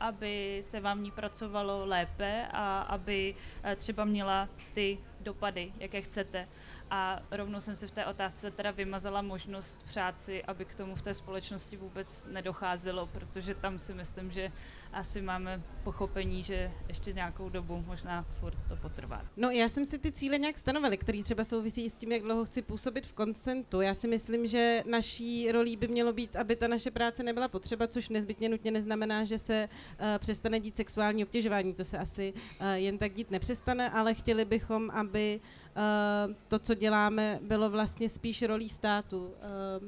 aby 0.00 0.62
se 0.64 0.80
vám 0.80 1.02
ní 1.02 1.10
pracovalo 1.10 1.86
lépe 1.86 2.46
a 2.52 2.80
aby 2.80 3.34
třeba 3.78 4.04
měla 4.04 4.48
ty 4.74 4.98
dopady, 5.26 5.72
jaké 5.78 6.02
chcete. 6.02 6.48
A 6.90 7.20
rovnou 7.30 7.60
jsem 7.60 7.76
si 7.76 7.86
v 7.86 7.90
té 7.90 8.06
otázce 8.06 8.50
teda 8.50 8.70
vymazala 8.70 9.22
možnost 9.22 9.76
přát 9.84 10.20
si, 10.20 10.44
aby 10.44 10.64
k 10.64 10.74
tomu 10.74 10.94
v 10.94 11.02
té 11.02 11.14
společnosti 11.14 11.76
vůbec 11.76 12.26
nedocházelo, 12.30 13.06
protože 13.06 13.54
tam 13.54 13.78
si 13.78 13.94
myslím, 13.94 14.30
že 14.30 14.52
asi 14.92 15.22
máme 15.22 15.62
pochopení, 15.84 16.42
že 16.42 16.70
ještě 16.88 17.12
nějakou 17.12 17.48
dobu 17.48 17.84
možná 17.86 18.26
furt 18.40 18.58
to 18.68 18.76
potrvá. 18.76 19.24
No 19.36 19.50
já 19.50 19.68
jsem 19.68 19.84
si 19.84 19.98
ty 19.98 20.12
cíle 20.12 20.38
nějak 20.38 20.58
stanovila, 20.58 20.96
které 20.96 21.22
třeba 21.22 21.44
souvisí 21.44 21.90
s 21.90 21.96
tím, 21.96 22.12
jak 22.12 22.22
dlouho 22.22 22.44
chci 22.44 22.62
působit 22.62 23.06
v 23.06 23.12
koncentu. 23.12 23.80
Já 23.80 23.94
si 23.94 24.08
myslím, 24.08 24.46
že 24.46 24.82
naší 24.86 25.52
rolí 25.52 25.76
by 25.76 25.88
mělo 25.88 26.12
být, 26.12 26.36
aby 26.36 26.56
ta 26.56 26.68
naše 26.68 26.90
práce 26.90 27.22
nebyla 27.22 27.48
potřeba, 27.48 27.86
což 27.86 28.08
nezbytně 28.08 28.48
nutně 28.48 28.70
neznamená, 28.70 29.24
že 29.24 29.38
se 29.38 29.68
uh, 29.68 30.06
přestane 30.18 30.60
dít 30.60 30.76
sexuální 30.76 31.24
obtěžování. 31.24 31.74
To 31.74 31.84
se 31.84 31.98
asi 31.98 32.32
uh, 32.32 32.66
jen 32.74 32.98
tak 32.98 33.12
dít 33.14 33.30
nepřestane, 33.30 33.90
ale 33.90 34.14
chtěli 34.14 34.44
bychom, 34.44 34.90
aby 34.90 35.40
uh, 35.76 36.34
to, 36.48 36.58
co 36.58 36.74
děláme, 36.74 37.38
bylo 37.42 37.70
vlastně 37.70 38.08
spíš 38.08 38.42
rolí 38.42 38.68
státu 38.68 39.34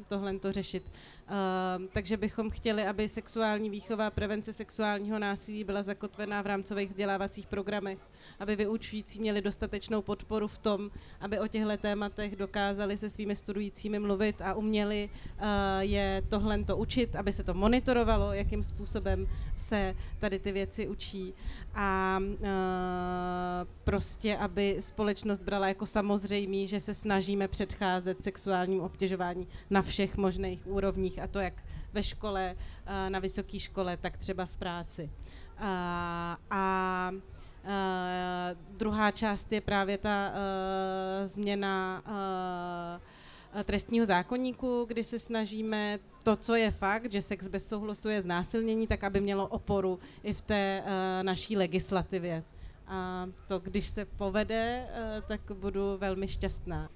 tohle 0.08 0.38
to 0.38 0.52
řešit. 0.52 0.92
Takže 1.92 2.16
bychom 2.16 2.50
chtěli, 2.50 2.86
aby 2.86 3.08
sexuální 3.08 3.70
výchova 3.70 4.10
prevence 4.10 4.52
sexuálního 4.88 5.18
násilí 5.18 5.64
byla 5.64 5.82
zakotvená 5.82 6.42
v 6.42 6.46
rámcových 6.46 6.88
vzdělávacích 6.88 7.46
programech, 7.46 7.98
aby 8.40 8.56
vyučující 8.56 9.20
měli 9.20 9.42
dostatečnou 9.42 10.02
podporu 10.02 10.48
v 10.48 10.58
tom, 10.58 10.90
aby 11.20 11.38
o 11.38 11.46
těchto 11.46 11.76
tématech 11.76 12.36
dokázali 12.36 12.98
se 12.98 13.10
svými 13.10 13.36
studujícími 13.36 13.98
mluvit 13.98 14.40
a 14.40 14.54
uměli 14.54 15.10
uh, 15.10 15.44
je 15.80 16.22
tohle 16.28 16.64
to 16.64 16.76
učit, 16.76 17.16
aby 17.16 17.32
se 17.32 17.44
to 17.44 17.54
monitorovalo, 17.54 18.32
jakým 18.32 18.62
způsobem 18.62 19.28
se 19.56 19.94
tady 20.18 20.38
ty 20.38 20.52
věci 20.52 20.88
učí. 20.88 21.34
A 21.74 22.18
uh, 22.20 22.48
prostě, 23.84 24.36
aby 24.36 24.76
společnost 24.80 25.42
brala 25.42 25.68
jako 25.68 25.86
samozřejmý, 25.86 26.66
že 26.66 26.80
se 26.80 26.94
snažíme 26.94 27.48
předcházet 27.48 28.22
sexuálním 28.24 28.80
obtěžování 28.80 29.46
na 29.70 29.82
všech 29.82 30.16
možných 30.16 30.66
úrovních 30.66 31.18
a 31.18 31.26
to 31.26 31.38
jak 31.38 31.54
ve 31.92 32.02
škole, 32.02 32.56
uh, 32.56 33.10
na 33.10 33.18
vysoké 33.18 33.58
škole, 33.58 33.96
tak 33.96 34.16
třeba 34.16 34.46
v 34.46 34.56
práci. 34.56 35.10
Uh, 35.60 35.64
a 36.50 37.10
uh, 37.12 37.18
druhá 38.78 39.10
část 39.10 39.52
je 39.52 39.60
právě 39.60 39.98
ta 39.98 40.32
změna 41.26 42.02
trestního 43.64 44.06
zákonníku, 44.06 44.84
kdy 44.88 45.04
se 45.04 45.18
snažíme 45.18 45.98
to, 46.22 46.36
co 46.36 46.54
je 46.54 46.70
fakt, 46.70 47.12
že 47.12 47.22
sex 47.22 47.48
bez 47.48 47.68
souhlasu 47.68 48.08
je 48.08 48.22
znásilnění, 48.22 48.86
tak 48.86 49.04
aby 49.04 49.20
mělo 49.20 49.46
oporu 49.46 49.98
i 50.22 50.34
v 50.34 50.42
té 50.42 50.82
naší 51.22 51.56
legislativě. 51.56 52.44
A 52.86 53.26
to, 53.46 53.58
když 53.58 53.88
se 53.88 54.04
povede, 54.04 54.88
tak 55.28 55.40
budu 55.54 55.96
velmi 55.98 56.28
šťastná. 56.28 56.90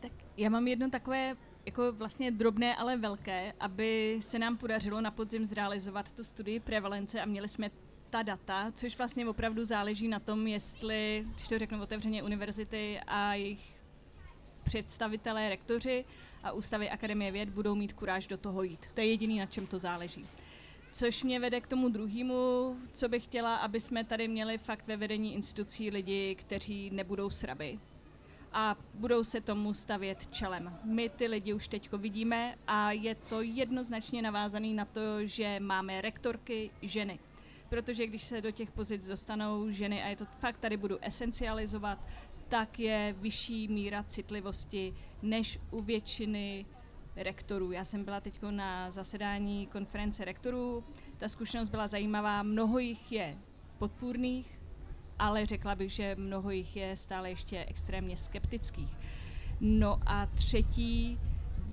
Tak 0.00 0.12
já 0.36 0.50
mám 0.50 0.68
jedno 0.68 0.90
takové 0.90 1.36
jako 1.66 1.92
vlastně 1.92 2.30
drobné, 2.30 2.76
ale 2.76 2.96
velké, 2.96 3.52
aby 3.60 4.18
se 4.22 4.38
nám 4.38 4.56
podařilo 4.56 5.00
na 5.00 5.10
podzim 5.10 5.46
zrealizovat 5.46 6.10
tu 6.10 6.24
studii 6.24 6.60
prevalence 6.60 7.20
a 7.20 7.24
měli 7.24 7.48
jsme 7.48 7.70
ta 8.10 8.22
data, 8.22 8.72
což 8.74 8.98
vlastně 8.98 9.28
opravdu 9.28 9.64
záleží 9.64 10.08
na 10.08 10.20
tom, 10.20 10.46
jestli, 10.46 11.26
když 11.34 11.48
to 11.48 11.58
řeknu 11.58 11.82
otevřeně, 11.82 12.22
univerzity 12.22 13.00
a 13.06 13.34
jejich 13.34 13.80
představitelé, 14.64 15.48
rektoři 15.48 16.04
a 16.42 16.52
ústavy 16.52 16.90
Akademie 16.90 17.32
věd 17.32 17.48
budou 17.48 17.74
mít 17.74 17.92
kuráž 17.92 18.26
do 18.26 18.36
toho 18.36 18.62
jít. 18.62 18.86
To 18.94 19.00
je 19.00 19.06
jediný, 19.06 19.38
na 19.38 19.46
čem 19.46 19.66
to 19.66 19.78
záleží. 19.78 20.26
Což 20.92 21.22
mě 21.22 21.40
vede 21.40 21.60
k 21.60 21.66
tomu 21.66 21.88
druhému, 21.88 22.76
co 22.92 23.08
bych 23.08 23.24
chtěla, 23.24 23.56
aby 23.56 23.80
jsme 23.80 24.04
tady 24.04 24.28
měli 24.28 24.58
fakt 24.58 24.86
ve 24.86 24.96
vedení 24.96 25.34
institucí 25.34 25.90
lidi, 25.90 26.34
kteří 26.34 26.90
nebudou 26.90 27.30
sraby, 27.30 27.78
a 28.58 28.76
budou 28.94 29.24
se 29.24 29.40
tomu 29.40 29.74
stavět 29.74 30.26
čelem. 30.30 30.78
My 30.84 31.08
ty 31.08 31.26
lidi 31.26 31.54
už 31.54 31.68
teď 31.68 31.92
vidíme 31.92 32.54
a 32.66 32.92
je 32.92 33.14
to 33.14 33.42
jednoznačně 33.42 34.22
navázané 34.22 34.68
na 34.68 34.84
to, 34.84 35.26
že 35.26 35.60
máme 35.60 36.00
rektorky 36.00 36.70
ženy. 36.82 37.18
Protože 37.68 38.06
když 38.06 38.24
se 38.24 38.40
do 38.40 38.50
těch 38.50 38.70
pozic 38.70 39.06
dostanou 39.06 39.70
ženy, 39.70 40.02
a 40.02 40.08
je 40.08 40.16
to 40.16 40.24
fakt 40.24 40.58
tady 40.58 40.76
budu 40.76 40.98
esencializovat, 41.02 41.98
tak 42.48 42.78
je 42.78 43.14
vyšší 43.18 43.68
míra 43.68 44.02
citlivosti 44.02 44.94
než 45.22 45.58
u 45.70 45.82
většiny 45.82 46.66
rektorů. 47.16 47.72
Já 47.72 47.84
jsem 47.84 48.04
byla 48.04 48.20
teď 48.20 48.42
na 48.50 48.90
zasedání 48.90 49.66
konference 49.66 50.24
rektorů, 50.24 50.84
ta 51.18 51.28
zkušenost 51.28 51.68
byla 51.68 51.88
zajímavá, 51.88 52.42
mnoho 52.42 52.78
jich 52.78 53.12
je 53.12 53.38
podpůrných, 53.78 54.55
ale 55.18 55.46
řekla 55.46 55.74
bych, 55.74 55.92
že 55.92 56.16
mnoho 56.18 56.50
jich 56.50 56.76
je 56.76 56.96
stále 56.96 57.30
ještě 57.30 57.64
extrémně 57.68 58.16
skeptických. 58.16 58.96
No 59.60 60.00
a 60.06 60.26
třetí, 60.26 61.18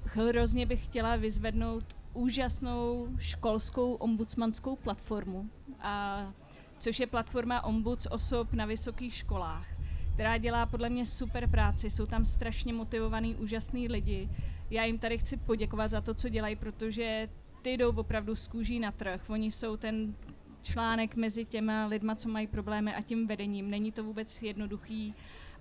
hrozně 0.03 0.65
bych 0.65 0.85
chtěla 0.85 1.15
vyzvednout 1.15 1.83
úžasnou 2.13 3.07
školskou 3.17 3.93
ombudsmanskou 3.93 4.75
platformu, 4.75 5.49
a, 5.79 6.33
což 6.79 6.99
je 6.99 7.07
platforma 7.07 7.63
ombuds 7.63 8.07
osob 8.11 8.53
na 8.53 8.65
vysokých 8.65 9.13
školách 9.15 9.73
která 10.13 10.37
dělá 10.37 10.65
podle 10.65 10.89
mě 10.89 11.05
super 11.05 11.49
práci. 11.49 11.89
Jsou 11.89 12.05
tam 12.05 12.25
strašně 12.25 12.73
motivovaný, 12.73 13.35
úžasný 13.35 13.87
lidi. 13.87 14.29
Já 14.69 14.83
jim 14.85 14.99
tady 14.99 15.17
chci 15.17 15.37
poděkovat 15.37 15.91
za 15.91 16.01
to, 16.01 16.13
co 16.13 16.29
dělají, 16.29 16.55
protože 16.55 17.29
ty 17.61 17.77
jdou 17.77 17.91
opravdu 17.95 18.35
z 18.35 18.47
kůží 18.47 18.79
na 18.79 18.91
trh. 18.91 19.29
Oni 19.29 19.51
jsou 19.51 19.77
ten 19.77 20.15
článek 20.63 21.15
mezi 21.15 21.45
těma 21.45 21.85
lidma, 21.85 22.15
co 22.15 22.29
mají 22.29 22.47
problémy 22.47 22.95
a 22.95 23.01
tím 23.01 23.27
vedením. 23.27 23.69
Není 23.69 23.91
to 23.91 24.03
vůbec 24.03 24.41
jednoduchý 24.41 25.15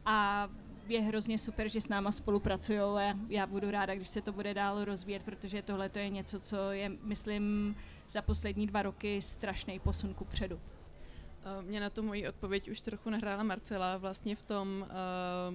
a 0.05 0.49
je 0.89 1.01
hrozně 1.01 1.39
super, 1.39 1.69
že 1.69 1.81
s 1.81 1.89
náma 1.89 2.13
spolupracují 2.13 2.79
a 2.79 3.15
já 3.29 3.47
budu 3.47 3.71
ráda, 3.71 3.95
když 3.95 4.09
se 4.09 4.23
to 4.23 4.33
bude 4.33 4.55
dál 4.55 4.85
rozvíjet, 4.85 5.23
protože 5.23 5.63
tohle 5.63 5.89
to 5.89 5.99
je 5.99 6.11
něco, 6.11 6.41
co 6.41 6.71
je, 6.71 6.93
myslím, 7.03 7.77
za 8.11 8.23
poslední 8.23 8.67
dva 8.67 8.83
roky 8.83 9.23
strašný 9.23 9.79
posun 9.79 10.15
ku 10.15 10.25
předu. 10.25 10.61
Eh, 11.45 11.63
mě 11.63 11.81
na 11.81 11.91
to 11.91 12.03
moji 12.03 12.29
odpověď 12.29 12.69
už 12.69 12.81
trochu 12.81 13.11
nahrála 13.11 13.43
Marcela 13.43 13.97
vlastně 13.97 14.37
v 14.37 14.45
tom, 14.45 14.87
uh, 14.89 15.55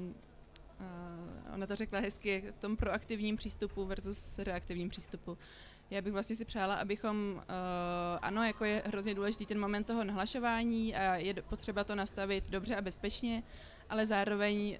uh, 0.79 1.53
ona 1.53 1.67
to 1.67 1.75
řekla 1.75 1.99
hezky, 1.99 2.43
v 2.57 2.59
tom 2.59 2.77
proaktivním 2.77 3.35
přístupu 3.35 3.85
versus 3.85 4.39
reaktivním 4.39 4.89
přístupu. 4.89 5.37
Já 5.89 6.01
bych 6.01 6.13
vlastně 6.13 6.35
si 6.35 6.45
přála, 6.45 6.75
abychom, 6.75 7.33
uh, 7.35 7.43
ano, 8.21 8.43
jako 8.43 8.65
je 8.65 8.83
hrozně 8.85 9.15
důležitý 9.15 9.45
ten 9.45 9.59
moment 9.59 9.83
toho 9.83 10.03
nahlašování 10.03 10.95
a 10.95 11.15
je 11.15 11.33
potřeba 11.33 11.83
to 11.83 11.95
nastavit 11.95 12.49
dobře 12.49 12.75
a 12.75 12.81
bezpečně, 12.81 13.43
ale 13.89 14.05
zároveň 14.05 14.77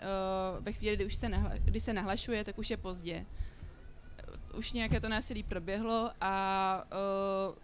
uh, 0.57 0.63
ve 0.63 0.71
chvíli, 0.71 0.95
kdy 0.95 1.05
už 1.05 1.15
se, 1.15 1.29
nahla, 1.29 1.51
kdy 1.55 1.79
se 1.79 1.93
nahlašuje, 1.93 2.43
tak 2.43 2.57
už 2.57 2.69
je 2.69 2.77
pozdě. 2.77 3.25
Už 4.57 4.71
nějaké 4.71 4.99
to 5.01 5.09
násilí 5.09 5.43
proběhlo 5.43 6.11
a 6.21 6.83
uh, 7.49 7.55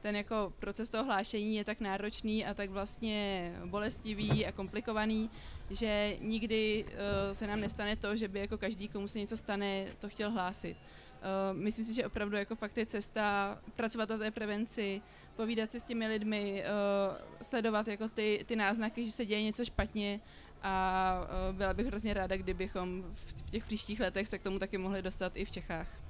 ten 0.00 0.16
jako 0.16 0.52
proces 0.58 0.90
toho 0.90 1.04
hlášení 1.04 1.56
je 1.56 1.64
tak 1.64 1.80
náročný 1.80 2.46
a 2.46 2.54
tak 2.54 2.70
vlastně 2.70 3.52
bolestivý 3.66 4.46
a 4.46 4.52
komplikovaný, 4.52 5.30
že 5.70 6.16
nikdy 6.20 6.84
uh, 6.84 7.32
se 7.32 7.46
nám 7.46 7.60
nestane 7.60 7.96
to, 7.96 8.16
že 8.16 8.28
by 8.28 8.38
jako 8.38 8.58
každý, 8.58 8.88
komu 8.88 9.08
se 9.08 9.18
něco 9.18 9.36
stane, 9.36 9.86
to 9.98 10.08
chtěl 10.08 10.30
hlásit. 10.30 10.76
Uh, 11.20 11.58
myslím 11.58 11.84
si, 11.84 11.94
že 11.94 12.06
opravdu 12.06 12.36
jako 12.36 12.56
fakt 12.56 12.76
je 12.76 12.86
cesta 12.86 13.58
pracovat 13.76 14.08
na 14.08 14.18
té 14.18 14.30
prevenci, 14.30 15.02
povídat 15.36 15.70
si 15.70 15.80
s 15.80 15.82
těmi 15.82 16.06
lidmi, 16.06 16.64
uh, 16.64 17.16
sledovat 17.42 17.88
jako 17.88 18.08
ty, 18.08 18.44
ty 18.48 18.56
náznaky, 18.56 19.04
že 19.04 19.10
se 19.10 19.26
děje 19.26 19.42
něco 19.42 19.64
špatně 19.64 20.20
a 20.62 21.14
uh, 21.50 21.56
byla 21.56 21.74
bych 21.74 21.86
hrozně 21.86 22.14
ráda, 22.14 22.36
kdybychom 22.36 23.04
v 23.14 23.50
těch 23.50 23.64
příštích 23.64 24.00
letech 24.00 24.28
se 24.28 24.38
k 24.38 24.42
tomu 24.42 24.58
taky 24.58 24.78
mohli 24.78 25.02
dostat 25.02 25.32
i 25.36 25.44
v 25.44 25.50
Čechách. 25.50 26.09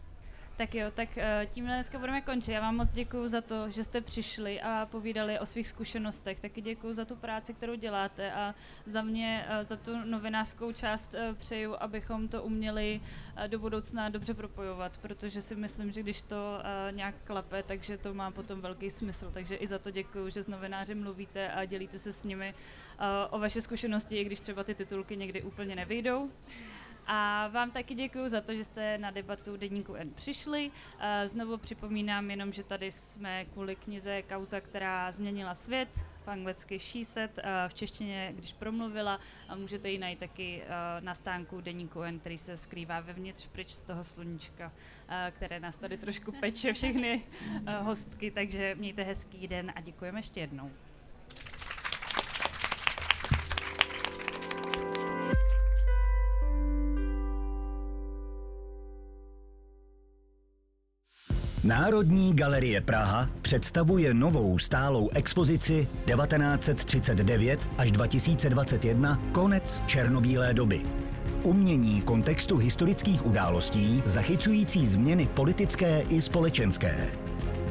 Tak 0.60 0.74
jo, 0.74 0.90
tak 0.94 1.08
uh, 1.16 1.22
tímhle 1.50 1.74
dneska 1.74 1.98
budeme 1.98 2.20
končit. 2.20 2.52
Já 2.52 2.60
vám 2.60 2.76
moc 2.76 2.90
děkuji 2.90 3.26
za 3.26 3.40
to, 3.40 3.70
že 3.70 3.84
jste 3.84 4.00
přišli 4.00 4.60
a 4.60 4.86
povídali 4.90 5.38
o 5.38 5.46
svých 5.46 5.68
zkušenostech. 5.68 6.40
Taky 6.40 6.60
děkuji 6.60 6.94
za 6.94 7.04
tu 7.04 7.16
práci, 7.16 7.54
kterou 7.54 7.74
děláte 7.74 8.32
a 8.32 8.54
za 8.86 9.02
mě, 9.02 9.46
uh, 9.48 9.64
za 9.64 9.76
tu 9.76 9.96
novinářskou 10.04 10.72
část 10.72 11.14
uh, 11.14 11.34
přeju, 11.34 11.76
abychom 11.80 12.28
to 12.28 12.42
uměli 12.42 13.00
do 13.46 13.58
budoucna 13.58 14.08
dobře 14.08 14.34
propojovat, 14.34 14.98
protože 14.98 15.42
si 15.42 15.54
myslím, 15.54 15.92
že 15.92 16.02
když 16.02 16.22
to 16.22 16.62
nějak 16.90 17.14
klape, 17.24 17.62
takže 17.62 17.98
to 17.98 18.14
má 18.14 18.30
potom 18.30 18.60
velký 18.60 18.90
smysl. 18.90 19.30
Takže 19.34 19.56
i 19.56 19.66
za 19.66 19.78
to 19.78 19.90
děkuji, 19.90 20.30
že 20.30 20.42
s 20.42 20.48
novináři 20.48 20.94
mluvíte 20.94 21.52
a 21.52 21.64
dělíte 21.64 21.98
se 21.98 22.12
s 22.12 22.24
nimi 22.24 22.54
o 23.30 23.38
vaše 23.38 23.60
zkušenosti, 23.60 24.16
i 24.16 24.24
když 24.24 24.40
třeba 24.40 24.64
ty 24.64 24.74
titulky 24.74 25.16
někdy 25.16 25.42
úplně 25.42 25.76
nevyjdou. 25.76 26.30
A 27.12 27.48
vám 27.48 27.70
taky 27.70 27.94
děkuji 27.94 28.28
za 28.28 28.40
to, 28.40 28.54
že 28.54 28.64
jste 28.64 28.98
na 28.98 29.10
debatu 29.10 29.56
Deníku 29.56 29.94
N 29.94 30.10
přišli. 30.10 30.70
Znovu 31.24 31.58
připomínám 31.58 32.30
jenom, 32.30 32.52
že 32.52 32.64
tady 32.64 32.92
jsme 32.92 33.44
kvůli 33.44 33.76
knize 33.76 34.22
Kauza, 34.22 34.60
která 34.60 35.12
změnila 35.12 35.54
svět, 35.54 35.88
v 36.24 36.28
anglicky 36.28 36.78
She 36.78 37.04
Said, 37.04 37.38
v 37.68 37.74
češtině, 37.74 38.32
když 38.36 38.52
promluvila. 38.52 39.20
A 39.48 39.56
můžete 39.56 39.90
ji 39.90 39.98
najít 39.98 40.18
taky 40.18 40.62
na 41.00 41.14
stánku 41.14 41.60
Deníku 41.60 42.02
N, 42.02 42.18
který 42.18 42.38
se 42.38 42.56
skrývá 42.56 43.00
vevnitř 43.00 43.46
pryč 43.46 43.70
z 43.70 43.82
toho 43.82 44.04
sluníčka, 44.04 44.72
které 45.30 45.60
nás 45.60 45.76
tady 45.76 45.96
trošku 45.96 46.32
peče 46.32 46.72
všechny 46.72 47.22
hostky. 47.80 48.30
Takže 48.30 48.74
mějte 48.74 49.02
hezký 49.02 49.48
den 49.48 49.72
a 49.76 49.80
děkujeme 49.80 50.18
ještě 50.18 50.40
jednou. 50.40 50.70
Národní 61.64 62.32
galerie 62.34 62.80
Praha 62.80 63.28
představuje 63.42 64.14
novou 64.14 64.58
stálou 64.58 65.10
expozici 65.14 65.88
1939 66.06 67.68
až 67.78 67.92
2021 67.92 69.22
Konec 69.32 69.82
černobílé 69.86 70.54
doby. 70.54 70.82
Umění 71.44 72.00
v 72.00 72.04
kontextu 72.04 72.56
historických 72.56 73.26
událostí 73.26 74.02
zachycující 74.06 74.86
změny 74.86 75.28
politické 75.34 76.00
i 76.00 76.20
společenské. 76.20 77.10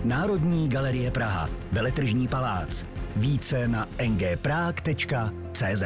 Národní 0.03 0.69
galerie 0.69 1.11
Praha, 1.11 1.49
Veletržní 1.71 2.27
palác. 2.27 2.85
Více 3.15 3.67
na 3.67 3.87
ngprag.cz 4.07 5.83